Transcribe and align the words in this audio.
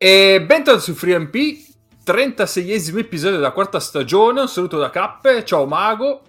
E 0.00 0.40
bentornati 0.46 0.84
su 0.84 0.94
FreeMP, 0.94 1.34
36esimo 2.06 2.98
episodio 2.98 3.38
della 3.38 3.50
quarta 3.50 3.80
stagione. 3.80 4.42
Un 4.42 4.48
saluto 4.48 4.78
da 4.78 4.90
Cappe, 4.90 5.44
ciao 5.44 5.66
Mago. 5.66 6.22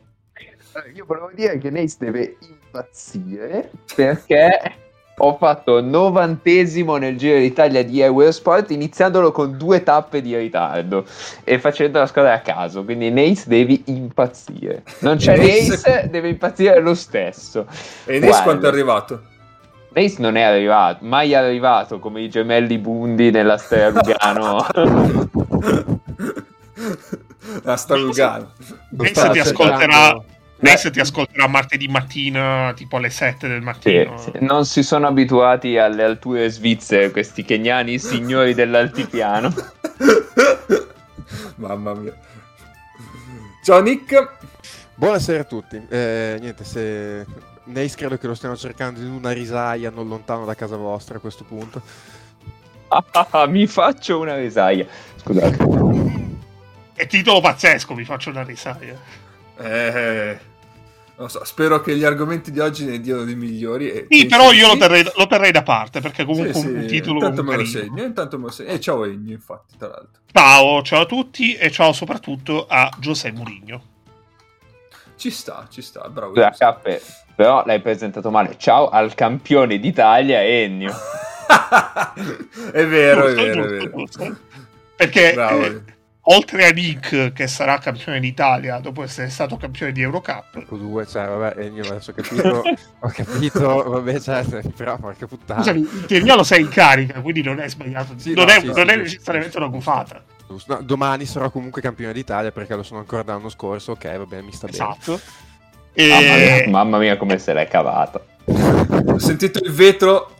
Io 0.95 1.05
volevo 1.05 1.29
dire 1.35 1.59
che 1.59 1.69
Nace 1.69 1.97
deve 1.99 2.37
impazzire 2.39 3.69
perché 3.93 4.73
ho 5.15 5.37
fatto 5.37 5.81
novantesimo 5.81 6.97
nel 6.97 7.15
Giro 7.15 7.37
d'Italia 7.37 7.83
di 7.83 8.01
Euro 8.01 8.31
Sport 8.31 8.71
iniziandolo 8.71 9.31
con 9.31 9.55
due 9.55 9.83
tappe 9.83 10.23
di 10.23 10.35
ritardo 10.35 11.05
e 11.43 11.59
facendo 11.59 11.99
la 11.99 12.07
squadra 12.07 12.33
a 12.33 12.41
caso 12.41 12.83
quindi 12.83 13.11
Nace 13.11 13.43
devi 13.45 13.83
impazzire 13.85 14.81
non 15.01 15.17
c'è 15.17 15.37
Nace 15.37 16.07
deve 16.09 16.29
impazzire 16.29 16.79
lo 16.79 16.95
stesso 16.95 17.67
e 18.05 18.17
Nace 18.17 18.41
quanto 18.41 18.65
è 18.65 18.69
arrivato? 18.69 19.37
Nace 19.91 20.15
non 20.19 20.35
è 20.35 20.41
arrivato 20.41 21.05
mai 21.05 21.33
arrivato 21.33 21.99
come 21.99 22.21
i 22.21 22.29
gemelli 22.29 22.77
Bundi 22.77 23.31
nella 23.31 23.57
storia 23.57 23.89
Lugano 23.89 24.67
la 27.63 27.75
storia 27.75 28.03
Lugano 28.03 28.51
Nace 28.91 29.29
ti 29.31 29.39
ascolterà 29.39 30.21
Adesso 30.61 30.91
ti 30.91 30.99
ascolterà 30.99 31.47
martedì 31.47 31.87
mattina, 31.87 32.73
tipo 32.75 32.97
alle 32.97 33.09
7 33.09 33.47
del 33.47 33.61
mattino. 33.61 34.17
Sì, 34.17 34.31
sì. 34.33 34.43
Non 34.43 34.65
si 34.65 34.83
sono 34.83 35.07
abituati 35.07 35.77
alle 35.77 36.03
alture 36.03 36.49
svizzere 36.49 37.11
questi 37.11 37.45
keniani 37.45 37.97
signori 37.97 38.53
dell'altipiano. 38.53 39.53
Mamma 41.55 41.93
mia. 41.93 42.13
Ciao 43.63 43.81
Nick. 43.81 44.31
Buonasera 44.95 45.41
a 45.41 45.45
tutti. 45.45 45.81
Eh, 45.87 46.37
niente, 46.41 46.65
se 46.65 47.25
Neis 47.69 47.93
credo 47.95 48.17
che 48.17 48.25
lo 48.25 48.33
stiano 48.33 48.57
cercando 48.57 48.99
in 48.99 49.11
una 49.11 49.31
risaia 49.31 49.91
non 49.91 50.07
lontano 50.07 50.43
da 50.43 50.55
casa 50.55 50.75
vostra 50.75 51.17
a 51.17 51.19
questo 51.19 51.43
punto. 51.43 51.81
Ah, 52.87 53.45
mi 53.45 53.67
faccio 53.67 54.19
una 54.19 54.35
risaia. 54.35 54.87
Scusate. 55.17 55.57
È 56.93 57.05
titolo 57.05 57.39
pazzesco, 57.39 57.93
mi 57.93 58.03
faccio 58.03 58.31
una 58.31 58.43
risaia. 58.43 58.99
Eh, 59.57 60.39
non 61.17 61.29
so, 61.29 61.45
spero 61.45 61.79
che 61.81 61.95
gli 61.95 62.03
argomenti 62.03 62.49
di 62.49 62.59
oggi 62.59 62.85
ne 62.85 62.99
diano 62.99 63.23
dei 63.23 63.35
migliori. 63.35 63.91
E 63.91 64.07
sì, 64.09 64.25
però 64.25 64.51
io 64.51 64.69
sì. 64.69 64.71
lo, 64.71 64.77
terrei, 64.77 65.03
lo, 65.15 65.27
terrei, 65.27 65.51
da 65.51 65.61
parte 65.61 66.01
perché 66.01 66.25
comunque 66.25 66.53
sì, 66.55 66.65
un 66.65 66.81
sì, 66.81 66.87
titolo. 66.87 67.19
Intanto 67.19 67.43
me 67.43 67.55
lo 67.55 67.65
segno, 67.65 68.03
intanto 68.03 68.39
me 68.39 68.45
lo 68.45 68.51
segno. 68.51 68.71
E 68.71 68.79
ciao 68.79 69.05
Egno, 69.05 69.31
infatti, 69.31 69.77
tra 69.77 69.89
l'altro. 69.89 70.21
Ciao, 70.31 70.81
ciao 70.81 71.01
a 71.01 71.05
tutti 71.05 71.53
e 71.53 71.69
ciao 71.69 71.93
soprattutto 71.93 72.65
a 72.67 72.91
Giuseppe 72.97 73.37
Murigno. 73.37 73.83
Ci 75.19 75.31
sta, 75.31 75.67
ci 75.69 75.81
sta, 75.81 76.07
bravo. 76.07 76.33
Scusa, 76.33 76.51
Cappe, 76.57 77.01
però 77.35 77.65
l'hai 77.65 77.81
presentato 77.81 78.31
male. 78.31 78.55
Ciao 78.57 78.87
al 78.87 79.15
campione 79.15 79.77
d'Italia, 79.77 80.41
Ennio. 80.41 80.93
è 82.71 82.85
vero, 82.85 83.27
è 83.27 83.33
vero, 83.33 83.65
è 83.65 83.67
vero. 83.67 84.07
Perché. 84.95 85.33
Bravo. 85.33 85.65
Eh, 85.65 85.83
oltre 86.21 86.67
a 86.67 86.69
Nick 86.69 87.33
che 87.33 87.47
sarà 87.47 87.79
campione 87.79 88.21
d'Italia 88.21 88.79
dopo 88.79 89.03
essere 89.03 89.27
stato 89.27 89.57
campione 89.57 89.91
di 89.91 90.01
Eurocup 90.01 90.63
due 90.75 91.07
cioè 91.07 91.25
vabbè 91.25 91.63
io 91.63 91.81
adesso 91.81 92.11
ho 92.11 92.13
capito 92.13 92.61
ho 92.99 93.07
capito 93.07 93.83
vabbè 93.83 94.19
cioè 94.19 94.43
però 94.75 94.97
porca 94.97 95.25
puttana 95.25 95.61
Scusami, 95.61 95.79
il 95.79 96.05
Tiernolo 96.05 96.43
sei 96.43 96.61
in 96.61 96.69
carica 96.69 97.21
quindi 97.21 97.41
non 97.41 97.59
è 97.59 97.67
sbagliato 97.67 98.13
sì, 98.17 98.33
non, 98.33 98.45
no, 98.45 98.51
è, 98.51 98.59
sì, 98.59 98.65
non 98.67 98.75
sì, 98.75 98.81
è, 98.81 98.95
necessariamente 98.97 99.57
una 99.57 99.67
gufata 99.67 100.21
no, 100.65 100.81
domani 100.81 101.25
sarò 101.25 101.49
comunque 101.49 101.81
campione 101.81 102.13
d'Italia 102.13 102.51
perché 102.51 102.75
lo 102.75 102.83
sono 102.83 102.99
ancora 102.99 103.23
dall'anno 103.23 103.49
scorso 103.49 103.93
ok 103.93 104.17
va 104.17 104.25
bene 104.25 104.41
mi 104.43 104.51
sta 104.51 104.67
esatto. 104.67 105.19
bene 105.93 106.09
esatto 106.15 106.23
e... 106.23 106.27
mamma, 106.27 106.35
mia, 106.35 106.69
mamma 106.69 106.97
mia 106.97 107.17
come 107.17 107.37
se 107.37 107.53
l'è 107.53 107.67
cavata 107.67 108.21
ho 108.45 109.19
sentito 109.19 109.59
il 109.63 109.71
vetro 109.71 110.35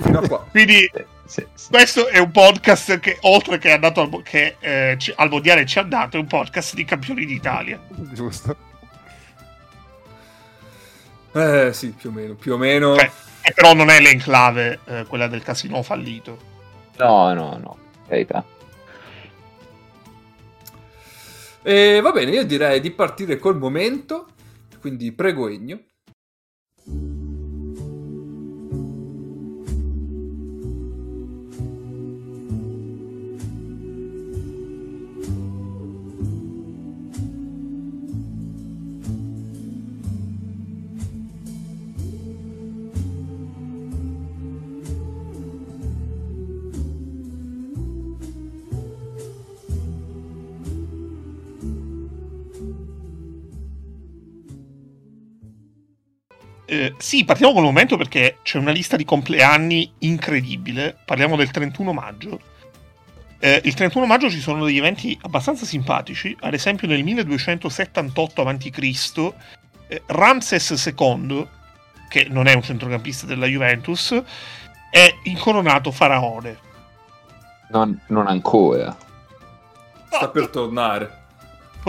fino 0.00 0.18
a 0.18 0.28
qua 0.28 0.46
quindi 0.50 0.90
sì, 1.28 1.46
sì. 1.52 1.68
Questo 1.68 2.08
è 2.08 2.16
un 2.16 2.30
podcast 2.30 3.00
che, 3.00 3.18
oltre 3.20 3.58
che, 3.58 3.68
è 3.68 3.72
andato 3.72 4.00
al, 4.00 4.22
che 4.22 4.56
eh, 4.60 4.96
ci, 4.98 5.12
al 5.14 5.28
mondiale 5.28 5.66
ci 5.66 5.78
ha 5.78 5.82
dato, 5.82 6.16
è 6.16 6.20
un 6.20 6.26
podcast 6.26 6.72
di 6.74 6.86
campioni 6.86 7.26
d'Italia. 7.26 7.78
Giusto. 8.14 8.56
Eh 11.32 11.70
sì, 11.74 11.90
più 11.90 12.08
o 12.08 12.12
meno, 12.12 12.34
più 12.34 12.54
o 12.54 12.56
meno. 12.56 12.96
Cioè, 12.96 13.10
però 13.54 13.74
non 13.74 13.90
è 13.90 14.00
l'enclave 14.00 14.80
eh, 14.86 15.04
quella 15.06 15.26
del 15.26 15.42
casino 15.42 15.82
fallito. 15.82 16.38
No, 16.96 17.34
no, 17.34 17.58
no, 17.62 17.76
verità. 18.08 18.44
E 21.62 22.00
va 22.00 22.12
bene, 22.12 22.30
io 22.30 22.44
direi 22.44 22.80
di 22.80 22.90
partire 22.90 23.38
col 23.38 23.58
momento, 23.58 24.28
quindi 24.80 25.12
prego 25.12 25.48
Egno. 25.48 25.80
Eh, 56.70 56.94
sì, 56.98 57.24
partiamo 57.24 57.54
col 57.54 57.62
momento 57.62 57.96
perché 57.96 58.40
c'è 58.42 58.58
una 58.58 58.72
lista 58.72 58.96
di 58.96 59.06
compleanni 59.06 59.90
incredibile. 60.00 60.98
Parliamo 61.02 61.34
del 61.34 61.50
31 61.50 61.94
maggio. 61.94 62.38
Eh, 63.38 63.62
il 63.64 63.72
31 63.72 64.04
maggio 64.04 64.28
ci 64.28 64.38
sono 64.38 64.66
degli 64.66 64.76
eventi 64.76 65.18
abbastanza 65.22 65.64
simpatici. 65.64 66.36
Ad 66.40 66.52
esempio, 66.52 66.86
nel 66.86 67.02
1278 67.02 68.42
a.C., 68.42 69.32
eh, 69.86 70.02
Ramses 70.04 70.92
II, 70.94 71.48
che 72.06 72.26
non 72.28 72.46
è 72.46 72.52
un 72.52 72.62
centrocampista 72.62 73.24
della 73.24 73.46
Juventus, 73.46 74.22
è 74.90 75.14
incoronato 75.22 75.90
faraone. 75.90 76.58
Non, 77.70 77.98
non 78.08 78.26
ancora. 78.26 78.94
Sta 80.10 80.28
per 80.28 80.48
tornare 80.48 81.27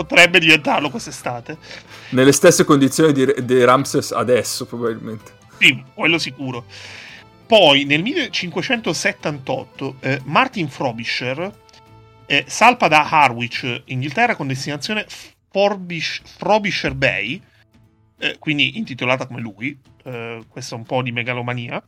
potrebbe 0.04 0.38
diventarlo 0.38 0.90
quest'estate. 0.90 1.58
Nelle 2.10 2.32
stesse 2.32 2.64
condizioni 2.64 3.12
di, 3.12 3.26
di 3.44 3.64
Ramses 3.64 4.12
adesso, 4.12 4.66
probabilmente. 4.66 5.38
Sì, 5.58 5.82
quello 5.94 6.18
sicuro. 6.18 6.64
Poi 7.46 7.84
nel 7.84 8.02
1578 8.02 9.96
eh, 10.00 10.20
Martin 10.24 10.68
Frobisher 10.68 11.52
eh, 12.26 12.44
salpa 12.46 12.88
da 12.88 13.08
Harwich, 13.08 13.82
Inghilterra, 13.86 14.36
con 14.36 14.46
destinazione 14.46 15.04
Forbish, 15.50 16.22
Frobisher 16.36 16.94
Bay, 16.94 17.42
eh, 18.18 18.36
quindi 18.38 18.78
intitolata 18.78 19.26
come 19.26 19.40
lui, 19.40 19.76
eh, 20.04 20.44
questa 20.48 20.76
è 20.76 20.78
un 20.78 20.84
po' 20.84 21.02
di 21.02 21.10
megalomania, 21.10 21.82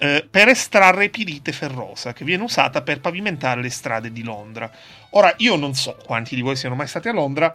eh, 0.00 0.26
per 0.30 0.48
estrarre 0.48 1.08
pirite 1.08 1.50
ferrosa 1.52 2.12
che 2.12 2.24
viene 2.24 2.44
usata 2.44 2.82
per 2.82 3.00
pavimentare 3.00 3.60
le 3.60 3.70
strade 3.70 4.12
di 4.12 4.22
Londra. 4.22 4.70
Ora, 5.10 5.34
io 5.38 5.56
non 5.56 5.74
so 5.74 5.96
quanti 6.04 6.36
di 6.36 6.40
voi 6.40 6.56
siano 6.56 6.76
mai 6.76 6.86
stati 6.86 7.08
a 7.08 7.12
Londra. 7.12 7.52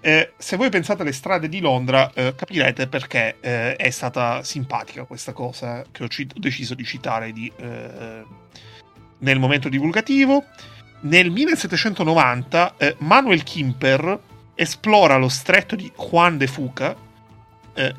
Eh, 0.00 0.32
se 0.36 0.56
voi 0.56 0.68
pensate 0.68 1.02
alle 1.02 1.12
strade 1.12 1.48
di 1.48 1.60
Londra, 1.60 2.12
eh, 2.12 2.34
capirete 2.34 2.88
perché 2.88 3.36
eh, 3.40 3.76
è 3.76 3.90
stata 3.90 4.42
simpatica 4.42 5.04
questa 5.04 5.32
cosa 5.32 5.84
che 5.90 6.02
ho, 6.02 6.08
cit- 6.08 6.34
ho 6.36 6.40
deciso 6.40 6.74
di 6.74 6.84
citare 6.84 7.32
di, 7.32 7.50
eh, 7.56 8.24
nel 9.18 9.38
momento 9.38 9.68
divulgativo. 9.68 10.44
Nel 11.02 11.30
1790 11.30 12.74
eh, 12.76 12.96
Manuel 12.98 13.44
Kimper 13.44 14.18
esplora 14.56 15.16
lo 15.16 15.28
stretto 15.28 15.76
di 15.76 15.90
Juan 15.96 16.38
de 16.38 16.46
Fuca, 16.48 17.02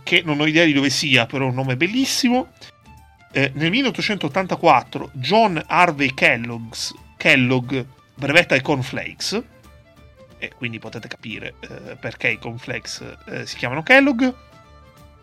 che 0.03 0.21
non 0.24 0.39
ho 0.39 0.45
idea 0.45 0.63
di 0.63 0.71
dove 0.71 0.89
sia, 0.89 1.25
però 1.25 1.44
è 1.44 1.50
un 1.50 1.53
nome 1.53 1.75
bellissimo 1.75 2.48
eh, 3.36 3.52
nel 3.56 3.70
1884 3.70 5.10
John 5.12 5.62
Harvey 5.68 6.14
Kellogg's, 6.14 6.94
Kellogg 7.18 7.84
brevetta 8.16 8.56
i 8.56 8.62
cornflakes, 8.62 9.44
e 10.38 10.52
quindi 10.56 10.80
potete 10.80 11.10
capire 11.10 11.56
eh, 11.60 11.98
perché 12.00 12.30
i 12.30 12.40
cornflakes 12.40 13.04
eh, 13.26 13.46
si 13.46 13.58
chiamano 13.58 13.84
Kellogg. 13.84 14.24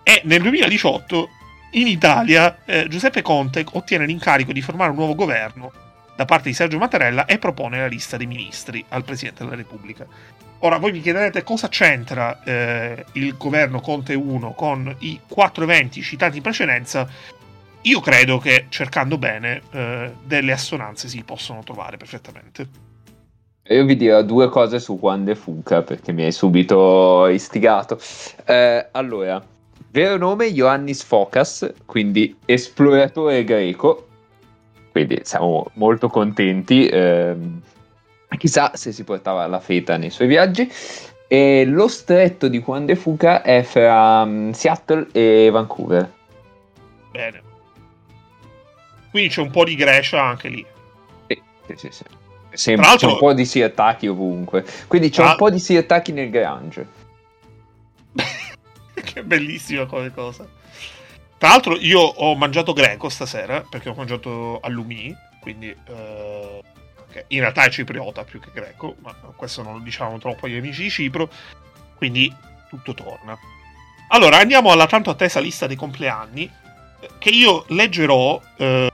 E 0.02 0.20
nel 0.24 0.42
2018 0.42 1.28
in 1.70 1.86
Italia 1.86 2.58
eh, 2.66 2.86
Giuseppe 2.86 3.22
Conte 3.22 3.64
ottiene 3.72 4.04
l'incarico 4.04 4.52
di 4.52 4.60
formare 4.60 4.90
un 4.90 4.96
nuovo 4.96 5.14
governo 5.14 5.72
da 6.14 6.26
parte 6.26 6.50
di 6.50 6.54
Sergio 6.54 6.76
Mattarella 6.76 7.24
e 7.24 7.38
propone 7.38 7.78
la 7.78 7.86
lista 7.86 8.18
dei 8.18 8.26
ministri 8.26 8.84
al 8.90 9.04
Presidente 9.04 9.42
della 9.42 9.56
Repubblica. 9.56 10.04
Ora 10.58 10.76
voi 10.76 10.92
mi 10.92 11.00
chiederete 11.00 11.42
cosa 11.44 11.70
c'entra 11.70 12.42
eh, 12.44 13.06
il 13.12 13.38
governo 13.38 13.80
Conte 13.80 14.12
1 14.12 14.52
con 14.52 14.94
i 14.98 15.18
quattro 15.26 15.64
eventi 15.64 16.02
citati 16.02 16.36
in 16.36 16.42
precedenza 16.42 17.08
io 17.82 18.00
credo 18.00 18.38
che 18.38 18.66
cercando 18.68 19.18
bene 19.18 19.62
eh, 19.72 20.12
delle 20.22 20.52
assonanze 20.52 21.08
si 21.08 21.22
possono 21.24 21.62
trovare 21.62 21.96
perfettamente. 21.96 22.90
Io 23.68 23.84
vi 23.84 23.96
dirò 23.96 24.22
due 24.22 24.48
cose 24.48 24.80
su 24.80 24.98
Juan 24.98 25.24
de 25.24 25.34
Fuca 25.34 25.82
perché 25.82 26.12
mi 26.12 26.24
hai 26.24 26.32
subito 26.32 27.26
istigato. 27.28 27.98
Eh, 28.44 28.88
allora, 28.90 29.42
vero 29.90 30.16
nome 30.16 30.46
Ioannis 30.46 31.02
Focas, 31.02 31.72
quindi 31.86 32.36
esploratore 32.44 33.44
greco. 33.44 34.08
quindi 34.90 35.20
siamo 35.22 35.66
molto 35.74 36.08
contenti. 36.08 36.86
ehm, 36.86 37.60
chissà 38.36 38.72
se 38.74 38.92
si 38.92 39.04
portava 39.04 39.46
la 39.46 39.60
feta 39.60 39.96
nei 39.96 40.10
suoi 40.10 40.28
viaggi. 40.28 40.70
E 41.28 41.64
lo 41.64 41.88
stretto 41.88 42.48
di 42.48 42.60
Juan 42.60 42.84
de 42.84 42.94
Fuca 42.94 43.42
è 43.42 43.62
fra 43.62 44.24
mm, 44.24 44.50
Seattle 44.50 45.06
e 45.12 45.48
Vancouver. 45.50 46.10
Bene. 47.10 47.50
Quindi 49.12 49.28
c'è 49.28 49.40
un 49.42 49.50
po' 49.50 49.62
di 49.64 49.76
Grecia 49.76 50.20
anche 50.24 50.48
lì. 50.48 50.66
Sì, 51.28 51.40
sì, 51.66 51.74
sì. 51.76 51.88
sì. 51.92 52.04
Sem- 52.54 52.76
Tra 52.80 52.88
l'altro- 52.88 53.06
c'è 53.08 53.12
un 53.14 53.18
po' 53.20 53.32
di 53.34 53.44
sirtaki 53.44 54.06
ovunque. 54.08 54.64
Quindi 54.88 55.08
c'è 55.10 55.22
Ah. 55.22 55.30
un 55.30 55.36
po' 55.36 55.50
di 55.50 55.58
sirtaki 55.60 56.12
nel 56.12 56.28
Grange. 56.30 56.86
che 58.94 59.22
bellissima 59.22 59.86
come 59.86 60.10
cosa. 60.12 60.46
Tra 61.38 61.48
l'altro 61.48 61.76
io 61.76 62.00
ho 62.00 62.34
mangiato 62.36 62.72
greco 62.72 63.08
stasera, 63.08 63.62
perché 63.68 63.88
ho 63.88 63.94
mangiato 63.94 64.60
allumi, 64.60 65.14
quindi 65.40 65.68
eh, 65.88 66.60
in 67.28 67.40
realtà 67.40 67.64
è 67.64 67.70
cipriota 67.70 68.22
più 68.24 68.38
che 68.38 68.50
greco, 68.52 68.94
ma 69.00 69.12
questo 69.34 69.62
non 69.62 69.74
lo 69.74 69.78
diciamo 69.80 70.18
troppo 70.18 70.46
agli 70.46 70.56
amici 70.56 70.82
di 70.82 70.90
Cipro, 70.90 71.28
quindi 71.96 72.32
tutto 72.68 72.94
torna. 72.94 73.36
Allora 74.08 74.38
andiamo 74.38 74.70
alla 74.70 74.86
tanto 74.86 75.10
attesa 75.10 75.40
lista 75.40 75.66
dei 75.66 75.74
compleanni, 75.76 76.48
eh, 77.00 77.08
che 77.18 77.30
io 77.30 77.64
leggerò 77.68 78.40
eh, 78.58 78.90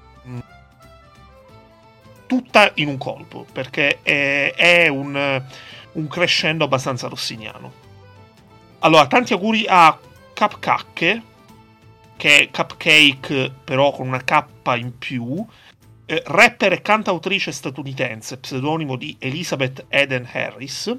tutta 2.29 2.71
in 2.75 2.87
un 2.87 2.99
colpo, 2.99 3.45
perché 3.51 4.03
è, 4.03 4.55
è 4.55 4.87
un, 4.87 5.43
un 5.93 6.07
crescendo 6.07 6.65
abbastanza 6.65 7.09
rossiniano. 7.09 7.73
Allora, 8.81 9.09
tanti 9.09 9.33
auguri 9.33 9.65
a 9.67 9.99
Cupcake, 10.35 11.23
che 12.17 12.39
è 12.39 12.51
cupcake 12.51 13.51
però 13.65 13.91
con 13.91 14.07
una 14.07 14.23
K 14.23 14.45
in 14.77 14.97
più, 14.99 15.45
eh, 16.07 16.23
rapper 16.27 16.75
e 16.75 16.83
cantautrice 16.83 17.51
statunitense, 17.51 18.39
pseudonimo 18.39 18.97
di 18.97 19.17
Elizabeth 19.19 19.87
Eden 19.89 20.29
Harris. 20.31 20.97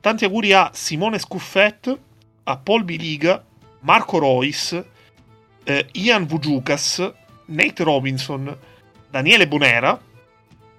Tanti 0.00 0.24
auguri 0.24 0.52
a 0.52 0.70
Simone 0.74 1.18
Scuffet, 1.18 1.98
a 2.44 2.56
Paul 2.56 2.84
Biliga, 2.84 3.42
Marco 3.80 4.18
Royce, 4.18 4.90
eh, 5.64 5.86
Ian 5.92 6.26
Vugiukas, 6.26 7.12
Nate 7.46 7.84
Robinson, 7.84 8.56
Daniele 9.10 9.46
Bonera, 9.46 9.98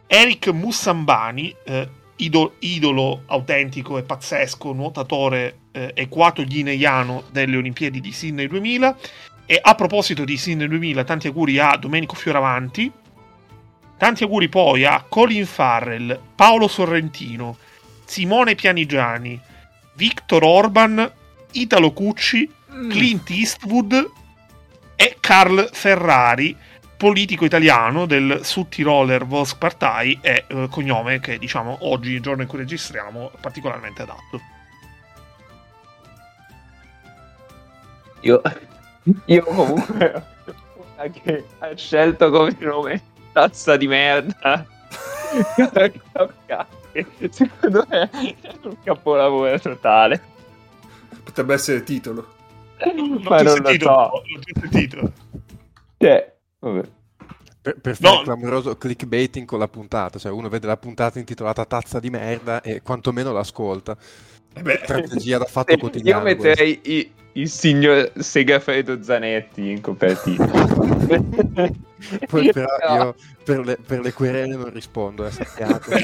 Eric 0.07 0.47
Mussambani, 0.49 1.55
eh, 1.65 1.89
ido- 2.17 2.55
idolo 2.59 3.23
autentico 3.27 3.97
e 3.97 4.03
pazzesco, 4.03 4.71
nuotatore 4.73 5.57
eh, 5.71 5.91
equato-guineiano 5.95 7.23
delle 7.31 7.57
Olimpiadi 7.57 7.99
di 7.99 8.11
Sydney 8.11 8.47
2000. 8.47 8.95
E 9.45 9.59
a 9.61 9.75
proposito 9.75 10.23
di 10.23 10.37
Sydney 10.37 10.67
2000, 10.67 11.03
tanti 11.03 11.27
auguri 11.27 11.57
a 11.59 11.75
Domenico 11.77 12.15
Fioravanti. 12.15 12.91
Tanti 13.97 14.23
auguri 14.23 14.49
poi 14.49 14.85
a 14.85 15.03
Colin 15.07 15.45
Farrell, 15.45 16.19
Paolo 16.35 16.67
Sorrentino, 16.67 17.57
Simone 18.05 18.55
Pianigiani, 18.55 19.39
Victor 19.95 20.43
Orban, 20.43 21.11
Italo 21.51 21.91
Cucci, 21.91 22.49
Mm. 22.73 22.89
Clint 22.89 23.29
Eastwood 23.29 24.09
e 24.95 25.17
Carl 25.19 25.69
Ferrari, 25.71 26.55
politico 27.03 27.43
italiano 27.43 28.05
del 28.05 28.39
Südtiroler 28.43 29.25
Volkspartei 29.25 30.19
e 30.21 30.45
eh, 30.47 30.67
cognome 30.71 31.19
che 31.19 31.37
diciamo 31.37 31.79
oggi, 31.81 32.11
il 32.11 32.21
giorno 32.21 32.43
in 32.43 32.47
cui 32.47 32.59
registriamo, 32.59 33.29
è 33.33 33.37
particolarmente 33.41 34.03
adatto. 34.03 34.39
Io, 38.21 38.41
io 39.25 39.43
comunque 39.51 40.25
che 41.11 41.43
ha 41.59 41.75
scelto 41.75 42.29
come 42.29 42.55
nome 42.59 43.03
tazza 43.33 43.75
di 43.75 43.87
merda. 43.87 44.65
Secondo 47.31 47.85
me 47.89 48.09
è 48.09 48.35
un 48.61 48.77
capolavoro 48.81 49.59
totale. 49.59 50.21
Potrebbe 51.21 51.53
essere 51.53 51.79
il 51.79 51.83
titolo. 51.83 52.33
Non 52.95 53.19
Ma 53.23 53.41
non 53.41 53.57
lo 53.57 53.65
sentito, 53.65 53.85
so. 53.85 54.23
non 54.31 54.39
ti 54.39 54.51
ho 54.55 54.59
sentito. 54.61 55.11
Cioè, 55.97 56.32
vabbè. 56.71 56.87
Per, 57.61 57.77
per 57.79 57.95
fare 57.95 58.15
No. 58.17 58.21
clamoroso 58.23 58.75
clickbaiting 58.77 59.45
con 59.45 59.57
la 59.59 59.69
puntata, 59.69 60.19
cioè 60.19 60.31
uno 60.33 60.49
vede 60.49 60.67
la 60.67 60.75
puntata 60.75 61.17
intitolata 61.19 61.63
Tazza 61.65 61.99
di 61.99 62.09
merda 62.09 62.61
e 62.61 62.81
quantomeno 62.81 63.31
l'ascolta. 63.31 63.95
Eh 64.53 64.61
beh, 64.61 64.81
Strategia 64.83 65.37
da 65.37 65.45
fatto 65.45 65.71
Io 65.71 65.77
quotidiano. 65.77 66.23
metterei 66.23 66.79
i- 66.83 67.11
il 67.35 67.49
signor 67.49 68.11
Segafredo 68.17 69.01
Zanetti 69.01 69.71
in 69.71 69.81
copertina. 69.81 70.45
Poi 72.29 72.51
però 72.51 72.67
io 72.95 73.15
per 73.43 73.59
le, 73.65 73.77
per 73.77 74.01
le 74.01 74.11
querele 74.13 74.55
non 74.55 74.69
rispondo, 74.71 75.25
eh, 75.25 75.31
sappiate. 75.31 75.99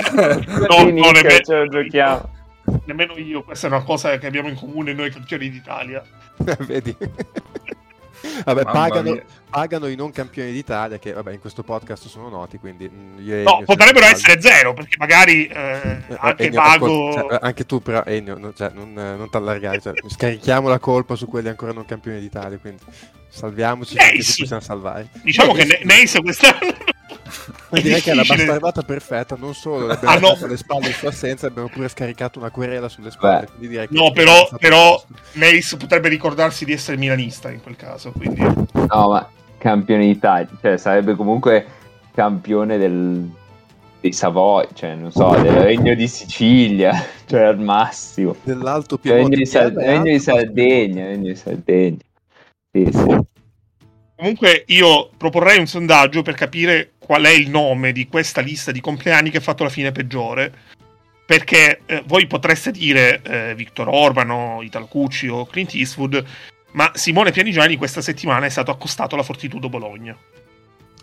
No, 0.69 0.81
no, 0.83 0.88
Inizia, 0.89 1.12
nemmeno- 1.12 1.39
ce 1.44 1.55
lo 1.55 1.67
giochiamo. 1.67 2.29
Nemmeno 2.85 3.17
io, 3.17 3.44
questa 3.44 3.67
è 3.67 3.69
una 3.69 3.83
cosa 3.83 4.17
che 4.17 4.27
abbiamo 4.27 4.47
in 4.47 4.55
comune 4.55 4.94
noi 4.94 5.12
campioni 5.12 5.50
d'Italia. 5.50 6.01
Vedi? 6.65 6.95
Vabbè, 8.45 8.63
pagano. 8.63 9.19
Pagano 9.50 9.88
i 9.88 9.96
non 9.96 10.12
campioni 10.12 10.51
d'Italia, 10.51 11.00
che 11.00 11.12
vabbè, 11.13 11.31
in 11.34 11.40
questo 11.40 11.63
podcast 11.63 12.07
sono 12.07 12.30
noti, 12.30 12.57
quindi 12.60 12.90
mm, 12.90 13.18
io 13.19 13.36
e 13.36 13.44
No, 13.44 13.62
potrebbero 13.66 14.06
essere 14.06 14.40
zero, 14.42 14.74
perché 14.74 14.96
magari 14.98 15.48
eh, 15.48 16.01
Eh, 16.07 16.18
anche 16.19 16.44
Ennio, 16.46 16.62
Vago... 16.62 17.12
cioè, 17.13 17.38
anche 17.42 17.66
tu 17.66 17.81
però 17.81 18.04
Ennio, 18.06 18.38
non, 18.38 18.54
cioè, 18.56 18.72
non, 18.74 18.90
eh, 18.98 19.16
non 19.16 19.30
t'allargare, 19.30 19.81
cioè, 19.81 19.94
scarichiamo 20.07 20.68
la 20.69 20.80
colpa 20.80 21.16
su 21.16 21.28
quelli 21.28 21.50
ancora 21.50 21.72
non 21.72 21.86
campioni 21.86 22.19
d'Italia, 22.19 22.57
quindi 22.57 22.81
salviamoci 23.28 23.96
Eh, 23.98 24.01
finché 24.04 24.22
sì. 24.22 24.31
ci 24.34 24.42
possiamo 24.42 24.62
salvare. 24.62 25.10
Diciamo 25.24 25.54
Eh, 25.54 25.56
che 25.56 25.62
sì. 25.62 25.68
Ne- 25.68 25.80
Neis 25.84 26.18
quest'anno... 26.22 26.57
Direi 27.72 28.01
che 28.01 28.12
è 28.12 28.16
la 28.16 28.24
bastardata 28.24 28.81
perfetta, 28.81 29.36
non 29.38 29.54
solo 29.54 29.86
le 29.86 29.94
abbiamo 29.94 30.16
Ah, 30.16 30.19
no. 30.19 30.38
alle 30.46 30.57
spalle 30.57 30.88
in 30.88 30.94
sua 30.94 31.10
assenza, 31.10 31.46
abbiamo 31.46 31.69
pure 31.69 31.88
scaricato 31.88 32.39
una 32.39 32.50
querela 32.50 32.89
sulle 32.89 33.12
spalle. 33.12 33.41
Beh. 33.41 33.46
quindi 33.48 33.68
direi 33.68 33.88
che 33.88 33.94
No, 33.94 34.12
però, 34.12 34.50
però. 34.58 35.03
Neis 35.34 35.75
potrebbe 35.77 36.10
ricordarsi 36.10 36.65
di 36.65 36.74
essere 36.74 36.98
milanista 36.98 37.51
in 37.51 37.62
quel 37.62 37.75
caso, 37.75 38.12
quindi... 38.12 38.41
No, 38.41 39.10
ma 39.10 39.29
campione 39.60 40.08
d'Italia, 40.08 40.50
cioè 40.60 40.78
sarebbe 40.78 41.13
comunque 41.13 41.66
campione 42.16 42.78
del, 42.80 43.30
dei 44.00 44.12
Savoy, 44.12 44.68
cioè 44.74 44.96
non 44.96 45.12
so, 45.12 45.30
del 45.42 45.51
Regno 45.51 45.94
di 45.94 46.08
Sicilia, 46.08 46.92
cioè 47.28 47.42
al 47.42 47.60
massimo. 47.60 48.36
Dell'Alto 48.44 49.00
Regno 49.01 49.16
Piemonte 49.16 49.46
Sal- 49.46 49.74
è 49.74 49.86
Regno 49.86 50.12
di 50.12 50.20
Sardegna, 50.20 51.06
Regno 51.06 51.28
di 51.28 51.36
Sardegna. 51.36 51.98
Sì, 52.72 52.89
sì. 52.92 53.18
Comunque 54.16 54.63
io 54.68 55.10
proporrei 55.16 55.60
un 55.60 55.66
sondaggio 55.66 56.24
per 56.24 56.34
capire 56.34 56.92
qual 57.00 57.24
è 57.24 57.32
il 57.32 57.50
nome 57.50 57.92
di 57.92 58.08
questa 58.08 58.42
lista 58.42 58.72
di 58.72 58.82
compleanni 58.82 59.30
che 59.30 59.38
ha 59.38 59.42
fatto 59.42 59.63
la 59.63 59.70
fine 59.70 59.92
peggiore. 59.92 60.51
Perché 61.25 61.82
eh, 61.86 62.04
voi 62.08 62.25
potreste 62.25 62.72
dire 62.72 63.22
eh, 63.22 63.54
Victor 63.56 63.88
Orban 63.88 64.30
o 64.32 64.63
Italo 64.63 64.88
Cucci 64.88 65.28
o 65.28 65.46
Clint 65.46 65.74
Eastwood, 65.75 66.25
ma 66.71 66.91
Simone 66.93 67.31
Pianigiani 67.31 67.75
questa 67.77 68.01
settimana 68.01 68.45
è 68.45 68.49
stato 68.49 68.71
accostato 68.71 69.15
alla 69.15 69.23
Fortitudo 69.23 69.69
Bologna. 69.69 70.15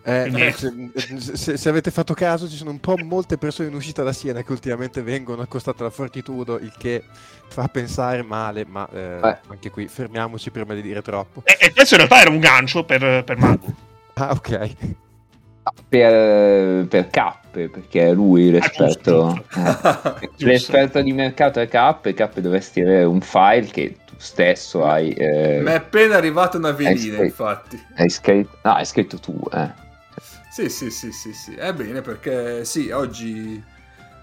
Eh, 0.08 0.20
Quindi- 0.30 0.42
eh, 0.42 0.52
se, 0.52 1.37
se- 1.37 1.56
se 1.56 1.68
avete 1.68 1.90
fatto 1.90 2.14
caso, 2.14 2.49
ci 2.49 2.54
sono 2.54 2.70
un 2.70 2.78
po' 2.78 2.94
molte 3.02 3.38
persone 3.38 3.68
in 3.68 3.75
uscita 3.75 4.04
da 4.04 4.12
Siena 4.12 4.42
che 4.44 4.52
ultimamente 4.52 5.02
vengono 5.02 5.42
accostate 5.42 5.82
alla 5.82 5.90
Fortitudo, 5.90 6.58
il 6.61 6.73
che 6.78 7.02
fa 7.49 7.66
pensare 7.66 8.23
male, 8.23 8.64
ma 8.64 8.88
eh, 8.92 9.18
Eh. 9.20 9.37
anche 9.49 9.70
qui 9.70 9.88
fermiamoci 9.88 10.52
prima 10.52 10.75
di 10.75 10.82
dire 10.82 11.02
troppo. 11.02 11.42
E, 11.44 11.56
e 11.61 11.73
questo 11.73 11.94
in 11.94 12.00
realtà 12.06 12.20
era 12.20 12.30
un 12.30 12.38
gancio 12.38 12.85
per, 12.85 13.25
per 13.25 13.37
Mago. 13.37 13.75
Ah, 14.18 14.30
ok. 14.30 14.70
Per, 15.88 16.87
per 16.87 17.08
cappe, 17.11 17.68
perché 17.68 18.06
è 18.08 18.12
lui 18.14 18.50
l'esperto. 18.50 19.42
giusto. 19.44 19.44
eh. 20.20 20.30
L'esperto 20.46 21.02
di 21.02 21.12
mercato 21.12 21.61
è 21.61 21.68
cappe, 21.68 22.14
cappe 22.14 22.40
dovresti 22.40 22.80
avere 22.80 23.04
un 23.04 23.20
file 23.20 23.66
che 23.66 23.96
stesso 24.16 24.85
hai, 24.85 25.11
eh, 25.12 25.61
Mi 25.62 25.70
è 25.70 25.75
appena 25.75 26.16
arrivata 26.16 26.56
una 26.58 26.73
velina, 26.73 27.23
infatti. 27.23 27.82
hai 27.96 28.08
scritto. 28.08 28.58
No, 28.62 28.73
hai 28.73 28.85
scritto 28.87 29.18
tu, 29.18 29.38
eh. 29.52 29.85
Sì, 30.50 30.68
sì, 30.70 30.90
sì, 30.90 31.12
sì, 31.12 31.32
sì. 31.35 31.54
È 31.54 31.73
bene 31.75 32.00
perché 32.00 32.64
sì, 32.64 32.90
oggi 32.90 33.62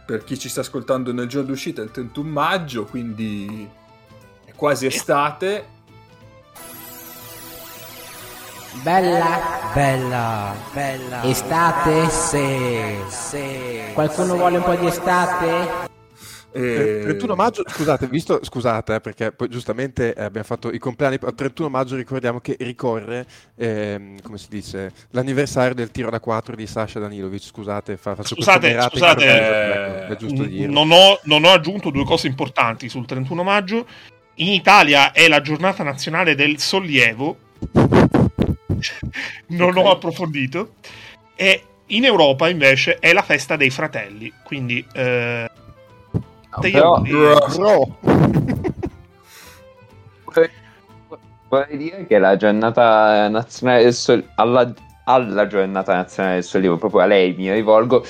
per 0.05 0.23
chi 0.23 0.37
ci 0.37 0.49
sta 0.49 0.61
ascoltando 0.61 1.13
nel 1.13 1.27
giorno 1.27 1.47
d'uscita 1.49 1.81
è 1.81 1.85
il 1.85 1.91
31 1.91 2.27
maggio, 2.29 2.85
quindi 2.85 3.69
è 4.45 4.51
quasi 4.55 4.87
estate. 4.87 5.67
Bella, 8.81 9.69
Bella, 9.73 10.55
bella. 10.73 11.23
estate, 11.23 12.09
Se, 12.09 12.95
se. 13.07 13.91
qualcuno 13.93 14.35
vuole 14.35 14.57
un 14.57 14.63
po' 14.63 14.73
di 14.75 14.87
estate? 14.87 15.91
E... 16.53 17.01
31 17.03 17.35
maggio, 17.35 17.63
scusate, 17.65 18.07
visto, 18.07 18.39
scusate, 18.43 18.95
eh, 18.95 19.01
perché 19.01 19.31
poi 19.31 19.49
giustamente 19.49 20.13
eh, 20.13 20.23
abbiamo 20.23 20.45
fatto 20.45 20.71
i 20.71 20.77
compleanni, 20.77 21.15
il 21.15 21.33
31 21.35 21.69
maggio 21.69 21.95
ricordiamo 21.95 22.39
che 22.39 22.55
ricorre, 22.59 23.25
ehm, 23.55 24.21
come 24.21 24.37
si 24.37 24.47
dice, 24.49 24.91
l'anniversario 25.11 25.73
del 25.73 25.89
tiro 25.89 26.11
da 26.11 26.19
4 26.19 26.55
di 26.55 26.67
Sasha 26.67 26.99
Danilovic, 26.99 27.43
scusate, 27.43 27.97
fa, 27.97 28.13
faccio 28.15 28.35
Scusate, 28.35 28.79
scusate, 28.79 30.05
ecco, 30.05 30.13
è 30.13 30.15
giusto 30.17 30.43
dirlo. 30.43 30.71
non 30.71 30.91
ho, 30.91 31.19
non 31.23 31.43
ho 31.43 31.49
aggiunto 31.49 31.89
due 31.89 32.05
cose 32.05 32.27
importanti 32.27 32.87
sul 32.87 33.05
31 33.05 33.43
maggio. 33.43 33.87
In 34.35 34.49
Italia 34.49 35.11
è 35.11 35.27
la 35.27 35.41
giornata 35.41 35.83
nazionale 35.83 36.35
del 36.35 36.59
sollievo. 36.59 37.37
non 39.47 39.77
ho 39.77 39.91
approfondito. 39.91 40.75
E 41.35 41.63
in 41.87 42.05
Europa 42.05 42.49
invece 42.49 42.97
è 42.99 43.13
la 43.13 43.21
festa 43.21 43.55
dei 43.55 43.69
fratelli, 43.69 44.31
quindi 44.43 44.85
eh, 44.93 45.49
però- 46.59 46.99
Bro. 47.01 47.97
Vorrei 51.49 51.77
dire 51.77 52.07
che 52.07 52.17
la 52.17 52.35
giornata 52.35 53.27
nazionale 53.27 53.83
del 53.83 53.93
sollievo, 53.93 54.27
alla, 54.35 54.73
alla 55.05 55.45
giornata 55.45 55.93
nazionale 55.93 56.35
del 56.35 56.43
sollievo, 56.43 56.77
proprio 56.77 57.01
a 57.01 57.05
lei 57.05 57.35
mi 57.35 57.51
rivolgo, 57.51 58.03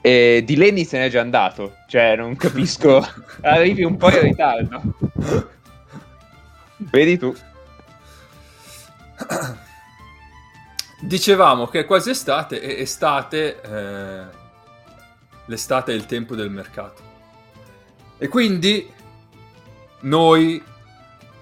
eh, 0.00 0.42
di 0.46 0.56
Lenny 0.56 0.84
se 0.84 0.98
n'è 0.98 1.10
già 1.10 1.20
andato. 1.20 1.74
Cioè, 1.88 2.16
non 2.16 2.36
capisco. 2.36 3.06
Arrivi 3.42 3.84
un 3.84 3.98
po' 3.98 4.08
in 4.08 4.20
ritardo. 4.20 4.82
Vedi 6.78 7.18
tu. 7.18 7.34
Dicevamo 11.02 11.66
che 11.66 11.80
è 11.80 11.84
quasi 11.84 12.10
estate 12.10 12.60
e 12.60 12.80
estate, 12.80 13.60
eh, 13.60 14.24
l'estate 15.46 15.92
è 15.92 15.94
il 15.94 16.06
tempo 16.06 16.34
del 16.34 16.48
mercato. 16.50 17.02
E 18.18 18.28
quindi 18.28 18.90
noi 20.00 20.62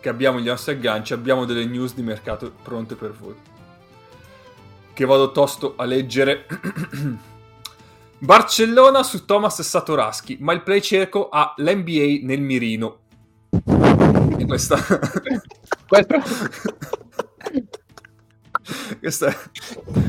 che 0.01 0.09
abbiamo 0.09 0.39
gli 0.39 0.49
nostri 0.49 0.73
agganci 0.73 1.13
abbiamo 1.13 1.45
delle 1.45 1.65
news 1.65 1.95
di 1.95 2.03
mercato 2.03 2.53
pronte 2.63 2.95
per 2.95 3.13
voi. 3.13 3.35
Che 4.93 5.05
vado 5.05 5.33
tosto 5.33 5.75
a 5.77 5.85
leggere. 5.85 6.47
Barcellona 8.19 9.03
su 9.03 9.25
Thomas 9.25 9.61
Satoraschi, 9.61 10.39
ma 10.41 10.53
il 10.53 10.63
play 10.63 10.81
cieco 10.81 11.29
ha 11.29 11.55
l'NBA 11.57 12.19
nel 12.23 12.41
mirino. 12.41 12.99
E 14.37 14.47
questa... 14.47 14.77
Questo... 15.87 16.23
questa 18.99 19.35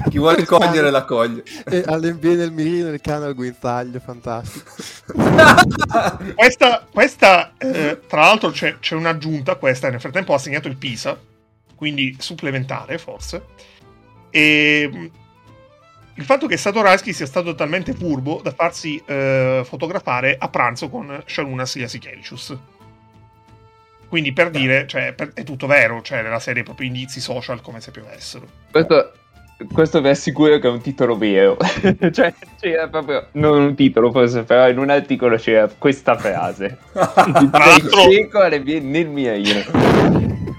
Chi 0.10 0.18
vuole 0.18 0.46
cogliere 0.46 0.90
la 0.90 1.04
coglie. 1.04 1.44
E 1.66 1.84
all'NBA 1.86 2.30
nel 2.30 2.52
mirino 2.52 2.90
il 2.90 3.02
cane 3.02 3.26
al 3.26 3.34
guinzaglio, 3.34 4.00
fantastico. 4.00 4.72
Questa, 6.36 6.88
questa, 6.92 7.54
eh, 7.58 8.02
tra 8.08 8.22
l'altro, 8.22 8.50
c'è, 8.52 8.80
c'è 8.80 8.96
un'aggiunta. 8.96 9.56
Questa 9.56 9.90
nel 9.90 10.00
frattempo 10.00 10.34
ha 10.34 10.38
segnato 10.38 10.68
il 10.68 10.78
Pisa, 10.78 11.18
quindi 11.76 12.16
supplementare 12.20 12.98
forse. 12.98 13.44
E 14.30 14.90
mh, 14.92 15.10
il 16.16 16.24
fatto 16.24 16.48
che 16.48 16.58
Satoransky 16.58 17.14
sia 17.14 17.26
stato 17.26 17.56
talmente 17.56 17.94
furbo 17.94 18.42
da 18.42 18.52
farsi 18.52 19.02
eh, 19.06 19.64
fotografare 19.66 20.36
a 20.40 20.50
pranzo 20.50 20.90
con 20.90 21.24
Shalunas 21.26 21.76
Jasikevicius. 21.76 22.58
Quindi 24.16 24.32
per 24.32 24.50
dire, 24.50 24.88
cioè, 24.88 25.12
per- 25.12 25.34
è 25.34 25.44
tutto 25.44 25.68
vero, 25.68 26.02
cioè 26.02 26.22
nella 26.22 26.40
serie 26.40 26.64
proprio 26.64 26.88
indizi 26.88 27.20
social 27.20 27.60
come 27.60 27.82
se 27.82 27.92
piovessero. 27.92 28.48
Questo, 28.72 29.12
questo 29.74 30.00
vi 30.00 30.08
assicuro 30.08 30.58
che 30.58 30.70
è 30.70 30.72
un 30.72 30.80
titolo 30.80 31.18
vero. 31.18 31.58
cioè, 32.14 32.34
c'era 32.58 32.88
proprio. 32.88 33.28
Non 33.34 33.60
un 33.60 33.76
titolo, 33.76 34.14
forse, 34.14 34.44
però 34.44 34.70
in 34.70 34.78
un 34.78 34.90
articolo 34.90 35.36
c'era 35.36 35.70
questa 35.78 36.18
frase. 36.18 36.78
Il 36.96 37.50
l'altro- 37.52 38.08
vie- 38.64 38.80
nel 38.80 39.10
mirino. 39.10 39.60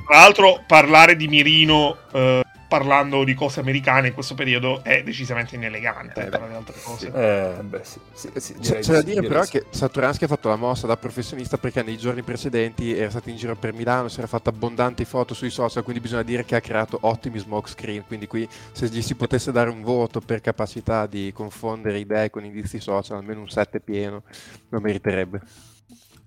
Tra 0.06 0.18
l'altro, 0.18 0.62
parlare 0.66 1.16
di 1.16 1.28
Mirino 1.28 1.96
eh, 2.12 2.42
parlando 2.68 3.24
di 3.24 3.34
cose 3.34 3.60
americane 3.60 4.08
in 4.08 4.14
questo 4.14 4.34
periodo 4.34 4.82
è 4.82 5.02
decisamente 5.02 5.54
inelegante, 5.56 6.26
Eh, 6.26 6.30
tra 6.30 6.46
le 6.46 6.54
altre 6.54 6.80
cose. 6.82 7.10
Eh, 7.12 7.62
beh, 7.62 7.84
sì, 7.84 8.00
sì, 8.12 8.30
sì, 8.36 8.54
C'è, 8.58 8.78
c'è 8.80 8.92
da 8.92 9.02
di 9.02 9.12
sì, 9.12 9.20
dire 9.20 9.26
però 9.26 9.44
sì. 9.44 9.50
che 9.50 9.66
Satoransky 9.70 10.24
ha 10.24 10.28
fatto 10.28 10.48
la 10.48 10.56
mossa 10.56 10.86
da 10.86 10.96
professionista 10.96 11.58
perché 11.58 11.82
nei 11.82 11.96
giorni 11.96 12.22
precedenti 12.22 12.96
era 12.96 13.10
stato 13.10 13.28
in 13.30 13.36
giro 13.36 13.54
per 13.56 13.72
Milano, 13.72 14.08
si 14.08 14.18
era 14.18 14.26
fatto 14.26 14.48
abbondanti 14.50 15.04
foto 15.04 15.34
sui 15.34 15.50
social, 15.50 15.82
quindi 15.82 16.00
bisogna 16.02 16.22
dire 16.22 16.44
che 16.44 16.56
ha 16.56 16.60
creato 16.60 16.98
ottimi 17.02 17.38
smoke 17.38 17.68
screen, 17.68 18.04
quindi 18.06 18.26
qui 18.26 18.48
se 18.72 18.86
gli 18.88 19.02
si 19.02 19.14
potesse 19.14 19.52
dare 19.52 19.70
un 19.70 19.82
voto 19.82 20.20
per 20.20 20.40
capacità 20.40 21.06
di 21.06 21.30
confondere 21.34 21.98
idee 21.98 22.30
con 22.30 22.44
indizi 22.44 22.80
social, 22.80 23.18
almeno 23.18 23.40
un 23.40 23.48
7 23.48 23.80
pieno, 23.80 24.22
lo 24.70 24.80
meriterebbe. 24.80 25.40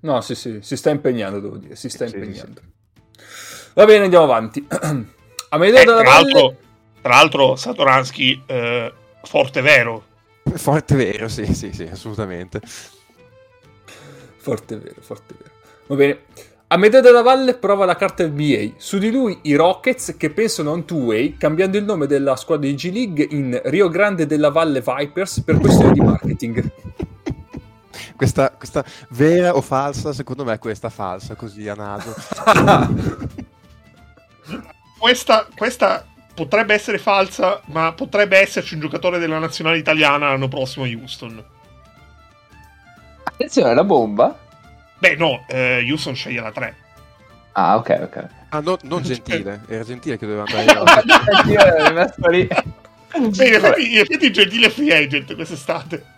No, 0.01 0.21
sì, 0.21 0.35
sì, 0.35 0.59
si 0.61 0.77
sta 0.77 0.89
impegnando, 0.91 1.39
devo 1.39 1.57
dire, 1.57 1.75
si 1.75 1.89
sta 1.89 2.05
Sì, 2.05 2.15
impegnando. 2.15 2.61
Va 3.73 3.85
bene, 3.85 4.05
andiamo 4.05 4.25
avanti. 4.25 4.65
Amedeo 5.49 5.81
Eh, 5.81 5.85
della 5.85 6.01
tra, 6.01 6.11
Valle... 6.11 6.31
l'altro, 6.31 6.55
tra 7.01 7.13
l'altro, 7.15 7.55
Satoransky, 7.55 8.43
eh, 8.45 8.93
forte 9.23 9.61
vero. 9.61 10.03
Forte 10.53 10.95
vero, 10.95 11.27
sì, 11.27 11.53
sì, 11.53 11.71
sì, 11.73 11.83
assolutamente. 11.83 12.61
Forte 14.37 14.77
vero, 14.77 15.01
forte 15.01 15.35
vero. 15.37 15.51
Va 15.87 15.95
bene. 15.95 16.19
Amedeo 16.71 17.01
della 17.01 17.23
Valle 17.23 17.55
prova 17.55 17.85
la 17.85 17.95
carta 17.95 18.23
NBA. 18.23 18.73
Su 18.77 18.99
di 18.99 19.09
lui 19.09 19.39
i 19.43 19.55
Rockets 19.55 20.15
che 20.17 20.29
pensano 20.29 20.69
a 20.69 20.73
un 20.73 20.85
two-way 20.85 21.35
cambiando 21.35 21.77
il 21.77 21.83
nome 21.83 22.05
della 22.05 22.35
squadra 22.35 22.69
di 22.69 22.75
G 22.75 22.91
League 22.93 23.27
in 23.31 23.59
Rio 23.65 23.89
Grande 23.89 24.27
della 24.27 24.51
Valle 24.51 24.83
Vipers 24.85 25.41
per 25.41 25.57
questione 25.57 25.93
di 25.93 26.01
marketing. 26.01 26.71
Questa, 28.15 28.51
questa 28.51 28.83
vera 29.11 29.55
o 29.55 29.61
falsa? 29.61 30.11
Secondo 30.11 30.43
me 30.43 30.53
è 30.53 30.59
questa 30.59 30.89
falsa, 30.89 31.35
così 31.35 31.69
a 31.69 31.73
naso. 31.73 32.13
Questa, 34.99 35.47
questa 35.55 36.05
potrebbe 36.35 36.73
essere 36.73 36.97
falsa, 36.97 37.61
ma 37.67 37.93
potrebbe 37.93 38.37
esserci 38.37 38.73
un 38.73 38.81
giocatore 38.81 39.17
della 39.17 39.39
nazionale 39.39 39.77
italiana 39.77 40.29
l'anno 40.29 40.49
prossimo 40.49 40.83
a 40.85 40.87
Houston. 40.89 41.43
Attenzione, 43.23 43.73
la 43.73 43.83
bomba. 43.85 44.37
Beh, 44.97 45.15
no, 45.15 45.45
eh, 45.47 45.85
Houston 45.89 46.13
sceglie 46.15 46.41
la 46.41 46.51
3. 46.51 46.75
Ah, 47.53 47.77
ok, 47.77 47.99
ok. 48.01 48.27
Ah, 48.49 48.59
no, 48.59 48.77
non 48.83 49.01
gentile, 49.01 49.61
era 49.67 49.83
gentile 49.83 50.17
che 50.17 50.25
doveva 50.25 50.43
andare 50.45 50.65
là. 50.65 51.43
Io 51.45 51.59
ero 51.59 51.87
rimasto 51.87 52.29
lì. 52.29 52.47
Beh, 52.47 53.47
in 53.47 53.53
effetti, 53.53 53.91
in 53.91 53.97
effetti 53.99 54.31
Gentile 54.31 54.69
free 54.69 54.93
agent 54.93 55.33
quest'estate. 55.33 56.17